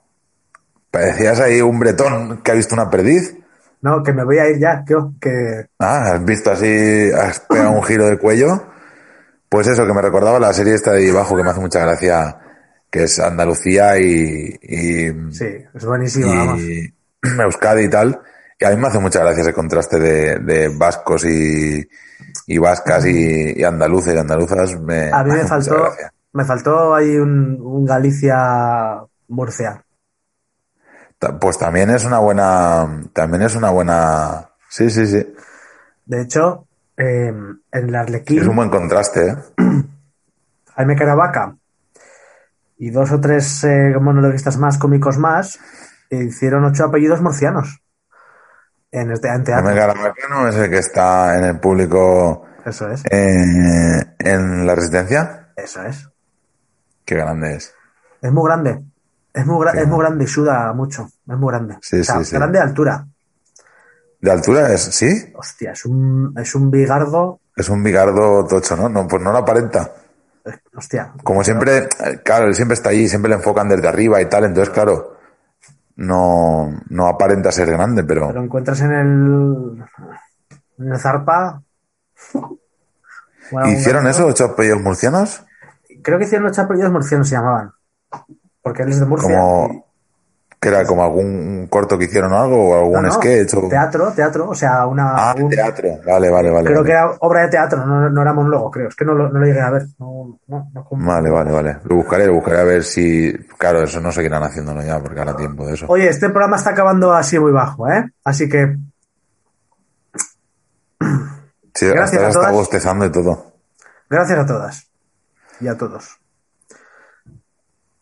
Parecías 0.90 1.40
ahí 1.40 1.62
un 1.62 1.78
bretón 1.78 2.42
que 2.42 2.50
ha 2.50 2.54
visto 2.54 2.74
una 2.74 2.90
perdiz. 2.90 3.36
No, 3.80 4.02
que 4.02 4.12
me 4.12 4.22
voy 4.22 4.36
a 4.36 4.50
ir 4.50 4.58
ya, 4.58 4.84
que, 4.86 4.96
que 5.18 5.66
Ah, 5.78 6.12
has 6.12 6.24
visto 6.26 6.50
así, 6.50 7.10
has 7.18 7.40
pegado 7.40 7.70
un 7.70 7.82
giro 7.84 8.06
de 8.06 8.18
cuello. 8.18 8.66
Pues 9.48 9.66
eso, 9.66 9.86
que 9.86 9.94
me 9.94 10.02
recordaba 10.02 10.38
la 10.38 10.52
serie 10.52 10.74
esta 10.74 10.92
de 10.92 11.04
Allá 11.04 11.12
Abajo, 11.12 11.38
que 11.38 11.42
me 11.42 11.48
hace 11.48 11.60
mucha 11.60 11.80
gracia, 11.80 12.36
que 12.90 13.04
es 13.04 13.18
Andalucía 13.18 13.98
y... 13.98 14.58
y 14.60 15.32
sí, 15.32 15.46
es 15.74 15.84
buenísimo, 15.86 16.28
vamos. 16.28 16.60
y 16.60 16.92
Euskadi 17.40 17.84
y 17.84 17.88
tal. 17.88 18.20
A 18.64 18.70
mí 18.70 18.76
me 18.76 18.88
hace 18.88 18.98
mucha 18.98 19.20
gracia 19.20 19.42
ese 19.42 19.52
contraste 19.52 19.98
de, 19.98 20.38
de 20.38 20.68
vascos 20.68 21.24
y, 21.24 21.86
y 22.46 22.58
vascas 22.58 23.06
y, 23.06 23.60
y 23.60 23.64
andaluces 23.64 24.14
y 24.14 24.18
andaluzas. 24.18 24.80
Me, 24.80 25.10
A 25.10 25.22
mí 25.24 25.30
me 25.30 25.44
faltó, 25.46 25.76
me 26.32 26.44
faltó 26.44 26.94
ahí 26.94 27.16
un, 27.16 27.60
un 27.60 27.84
Galicia 27.84 29.02
Murcia. 29.28 29.84
Ta- 31.18 31.38
Pues 31.38 31.58
también 31.58 31.90
es 31.90 32.04
una 32.04 32.18
buena, 32.18 33.02
también 33.12 33.42
es 33.42 33.54
una 33.56 33.70
buena, 33.70 34.50
sí, 34.68 34.90
sí, 34.90 35.06
sí. 35.06 35.26
De 36.06 36.22
hecho, 36.22 36.66
eh, 36.96 37.28
en 37.28 37.60
el 37.72 37.94
Es 37.94 37.94
Arlequín, 37.94 38.46
un 38.46 38.56
buen 38.56 38.68
contraste, 38.70 39.28
¿eh? 39.28 39.36
Jaime 40.76 40.94
Caravaca 40.96 41.56
y 42.76 42.90
dos 42.90 43.10
o 43.12 43.20
tres 43.20 43.64
eh, 43.64 43.94
monologuistas 44.00 44.58
más 44.58 44.78
cómicos 44.78 45.18
más 45.18 45.58
hicieron 46.10 46.64
ocho 46.64 46.84
apellidos 46.84 47.20
murcianos 47.22 47.80
en 49.00 49.10
este 49.12 49.28
en 49.28 49.44
teatro. 49.44 50.48
Es 50.48 50.54
el 50.56 50.70
que 50.70 50.78
está 50.78 51.36
en 51.38 51.44
el 51.44 51.60
público 51.60 52.44
Eso 52.64 52.88
es, 52.90 53.02
eh, 53.10 54.14
en 54.18 54.66
la 54.66 54.74
resistencia. 54.74 55.48
eso 55.56 55.82
es. 55.82 56.08
Qué 57.04 57.16
grande 57.16 57.56
es. 57.56 57.74
Es 58.22 58.32
muy 58.32 58.44
grande. 58.46 58.82
Es 59.32 59.44
muy, 59.46 59.64
gra- 59.66 59.72
Sí. 59.72 59.78
es 59.78 59.86
muy 59.88 59.98
grande 59.98 60.24
y 60.24 60.26
suda 60.28 60.72
mucho. 60.72 61.06
Es 61.28 61.36
muy 61.36 61.50
grande. 61.52 61.76
Sí, 61.82 62.00
O 62.00 62.04
sea, 62.04 62.22
sí, 62.24 62.34
grande 62.36 62.58
de 62.58 62.64
altura. 62.64 63.06
¿De 64.20 64.30
altura 64.30 64.72
es? 64.72 64.80
¿Sí? 64.82 65.32
Hostia, 65.36 65.72
es 65.72 65.84
un, 65.84 66.32
es 66.38 66.54
un 66.54 66.70
bigardo. 66.70 67.40
Es 67.56 67.68
un 67.68 67.82
bigardo 67.82 68.46
tocho, 68.46 68.76
¿no? 68.76 68.88
No, 68.88 69.06
pues 69.06 69.20
no 69.22 69.32
lo 69.32 69.38
aparenta. 69.38 69.90
Hostia. 70.76 71.12
Como 71.22 71.42
siempre, 71.44 71.88
claro, 72.24 72.46
él 72.46 72.54
siempre 72.54 72.74
está 72.74 72.90
allí, 72.90 73.08
siempre 73.08 73.28
le 73.30 73.36
enfocan 73.36 73.68
desde 73.68 73.88
arriba 73.88 74.20
y 74.20 74.26
tal, 74.26 74.44
entonces, 74.44 74.72
claro, 74.72 75.13
no, 75.96 76.80
no 76.88 77.06
aparenta 77.06 77.52
ser 77.52 77.70
grande, 77.70 78.04
pero 78.04 78.32
Lo 78.32 78.42
encuentras 78.42 78.80
en 78.80 78.92
el. 78.92 79.84
En 80.78 80.92
el 80.92 80.98
Zarpa. 80.98 81.62
Bueno, 83.50 83.68
¿hicieron 83.68 84.06
eso, 84.06 84.26
ocho 84.26 84.46
apellidos 84.46 84.80
murcianos? 84.80 85.44
Creo 86.02 86.18
que 86.18 86.24
hicieron 86.24 86.46
ocho 86.48 86.62
apellidos 86.62 86.90
murcianos, 86.90 87.28
se 87.28 87.34
llamaban. 87.36 87.72
Porque 88.62 88.82
él 88.84 88.88
es 88.88 89.00
de 89.00 89.04
Murcia. 89.06 89.28
y- 89.28 89.34
Como, 89.34 89.83
que 90.64 90.70
era 90.70 90.86
como 90.86 91.04
algún 91.04 91.66
corto 91.68 91.98
que 91.98 92.06
hicieron 92.06 92.32
o 92.32 92.38
algo, 92.40 92.70
o 92.70 92.74
algún 92.78 92.92
No, 92.94 93.02
no, 93.02 93.12
sketch, 93.12 93.52
o... 93.54 93.68
Teatro, 93.68 94.12
teatro, 94.12 94.48
o 94.48 94.54
sea, 94.54 94.86
una. 94.86 95.14
Ah, 95.14 95.34
un- 95.38 95.50
teatro, 95.50 95.88
vale, 96.06 96.30
vale, 96.30 96.50
vale. 96.50 96.64
creo 96.64 96.78
vale. 96.78 96.86
que 96.86 96.92
era 96.92 97.10
obra 97.20 97.42
de 97.42 97.48
teatro, 97.48 97.84
no, 97.84 98.08
no 98.08 98.22
era 98.22 98.32
monólogo, 98.32 98.70
creo. 98.70 98.88
Es 98.88 98.96
que 98.96 99.04
no 99.04 99.12
lo, 99.12 99.28
no 99.28 99.38
lo 99.40 99.44
llegué 99.46 99.60
a 99.60 99.70
ver. 99.70 99.82
Vale, 100.92 101.28
vale, 101.30 101.50
vale. 101.52 101.76
Lo 101.84 101.96
buscaré, 101.96 102.26
lo 102.26 102.34
buscaré 102.34 102.60
a 102.60 102.64
ver 102.64 102.82
si... 102.82 103.30
Claro, 103.58 103.82
eso 103.82 104.00
no 104.00 104.10
seguirán 104.10 104.42
haciéndolo 104.42 104.82
ya, 104.82 104.98
porque 105.00 105.18
ahora 105.18 105.36
tiempo 105.36 105.66
de 105.66 105.74
eso. 105.74 105.84
Oye, 105.88 106.08
este 106.08 106.30
programa 106.30 106.56
está 106.56 106.70
acabando 106.70 107.12
así 107.12 107.38
muy 107.38 107.52
bajo, 107.52 107.86
¿eh? 107.90 108.10
Así 108.24 108.48
que 108.48 108.76
Sí, 111.74 111.86
gracias 111.88 112.04
hasta 112.04 112.16
a 112.16 112.18
ahora 112.20 112.28
está 112.28 112.40
todas. 112.40 112.52
bostezando 112.54 113.04
y 113.06 113.10
todo. 113.12 113.52
gracias 114.08 114.38
a 114.38 114.46
todas 114.46 114.88
y 115.60 115.68
a 115.68 115.76
todos. 115.76 116.18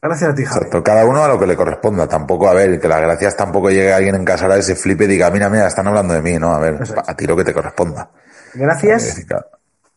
Gracias 0.02 0.30
a 0.30 0.34
ti, 0.34 0.44
Javi. 0.44 0.56
Exacto, 0.56 0.82
cada 0.82 1.04
uno 1.06 1.22
a 1.22 1.28
lo 1.28 1.38
que 1.38 1.46
le 1.46 1.56
corresponda. 1.56 2.08
Tampoco, 2.08 2.48
a 2.48 2.54
ver, 2.54 2.80
que 2.80 2.88
las 2.88 3.00
gracias 3.00 3.36
tampoco 3.36 3.70
llegue 3.70 3.92
alguien 3.92 4.16
en 4.16 4.24
casa 4.24 4.46
ahora 4.46 4.58
y 4.58 4.62
se 4.62 4.74
flipe 4.74 5.04
y 5.04 5.06
diga, 5.06 5.30
mira, 5.30 5.48
mira, 5.48 5.68
están 5.68 5.86
hablando 5.86 6.12
de 6.12 6.20
mí, 6.20 6.38
¿no? 6.40 6.52
A 6.52 6.58
ver, 6.58 6.82
es. 6.82 6.92
a 6.96 7.14
ti 7.14 7.24
lo 7.24 7.36
que 7.36 7.44
te 7.44 7.54
corresponda. 7.54 8.10
Gracias 8.54 9.24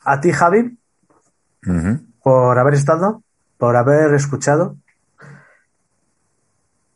a 0.04 0.22
ti, 0.22 0.32
Javi, 0.32 0.78
por 2.22 2.60
haber 2.60 2.76
estado, 2.76 3.24
por 3.58 3.76
haber 3.76 4.14
escuchado. 4.14 4.78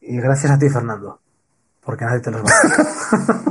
Y 0.02 0.22
gracias 0.22 0.52
a 0.52 0.60
ti, 0.60 0.70
Fernando, 0.70 1.20
porque 1.84 2.06
nadie 2.06 2.20
te 2.20 2.30
los 2.30 2.44
va 2.44 2.50
a. 2.52 3.42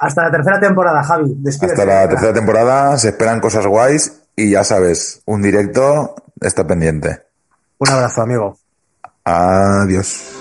Hasta 0.06 0.24
la 0.24 0.30
tercera 0.32 0.58
temporada, 0.60 1.02
Javi. 1.04 1.36
Despídete. 1.38 1.80
Hasta 1.80 1.94
la 1.94 2.08
tercera 2.08 2.32
temporada 2.32 2.98
se 2.98 3.10
esperan 3.10 3.40
cosas 3.40 3.66
guays 3.66 4.20
y 4.34 4.50
ya 4.50 4.64
sabes, 4.64 5.22
un 5.26 5.42
directo 5.42 6.16
está 6.40 6.66
pendiente. 6.66 7.27
Un 7.78 7.88
abrazo, 7.90 8.22
amigo. 8.22 8.58
Adiós. 9.24 10.37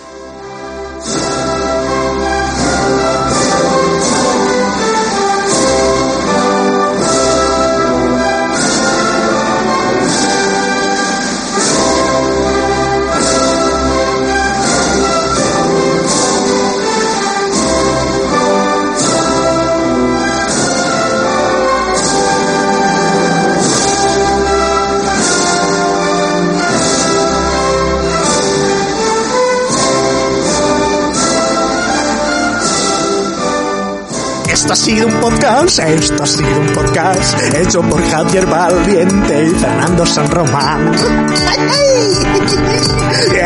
Esto 34.68 34.74
ha 34.74 34.86
sido 34.86 35.08
un 35.08 35.14
podcast, 35.22 35.80
esto 35.80 36.24
ha 36.24 36.28
sido 36.28 36.60
un 36.60 36.68
podcast 36.74 37.40
hecho 37.56 37.82
por 37.84 38.06
Javier 38.06 38.46
Valiente 38.48 39.46
y 39.46 39.50
Fernando 39.52 40.06
San 40.06 40.30
Román. 40.30 40.92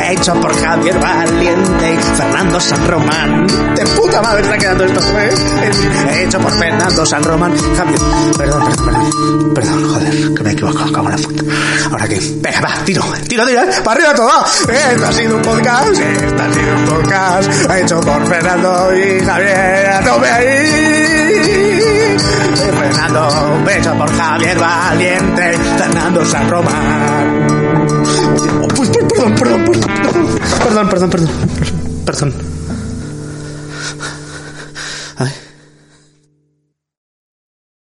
Hecho 0.10 0.34
por 0.42 0.52
Javier 0.60 1.00
Valiente 1.00 1.94
y 1.94 1.98
Fernando 2.18 2.60
San 2.60 2.88
Román. 2.88 3.46
De 3.76 3.86
puta 3.96 4.20
madre 4.24 4.42
está 4.42 4.58
quedando 4.58 4.84
esto, 4.84 5.00
¿eh? 5.20 5.30
Hecho 6.24 6.40
por 6.40 6.58
Fernando 6.58 7.06
San 7.06 7.24
Román. 7.24 7.54
Javier, 7.78 8.00
perdón, 8.36 8.66
perdón, 8.66 8.86
perdón. 8.86 9.54
Perdón, 9.54 9.94
joder, 9.94 10.34
que 10.34 10.44
me 10.44 10.50
he 10.50 10.54
equivocado, 10.54 10.92
cago 10.92 11.10
en 11.10 11.22
la 11.22 11.28
puta. 11.28 11.44
Ahora 11.92 12.08
que, 12.08 12.20
venga, 12.38 12.62
va, 12.62 12.84
tiro, 12.84 13.04
tiro, 13.28 13.46
tiro, 13.46 13.62
¿eh? 13.62 13.70
para 13.84 13.96
arriba 13.96 14.16
todo. 14.16 14.46
Esto 14.74 15.06
ha 15.06 15.12
sido 15.14 15.36
un 15.36 15.42
podcast, 15.44 16.00
esto 16.00 16.42
ha 16.42 16.54
sido 16.54 16.76
un 16.78 16.86
podcast 16.86 17.72
hecho 17.76 18.02
por 18.02 18.26
Fernando 18.28 18.96
y 18.96 19.24
Javier. 19.24 19.92
A 19.92 20.04
tope 20.04 20.28
ahí. 20.28 21.11
Fernando 22.92 23.30
por 23.98 24.12
Javier 24.12 24.60
Valiente, 24.60 25.58
Fernando 25.78 26.26
San 26.26 26.50
Román. 26.50 27.48
Pues, 28.76 28.90
perdón, 28.90 29.36
perdón, 29.36 29.66
perdón, 29.66 30.90
perdón, 30.90 30.90
perdón, 30.90 31.10
perdón. 31.10 31.30
perdón. 32.06 32.61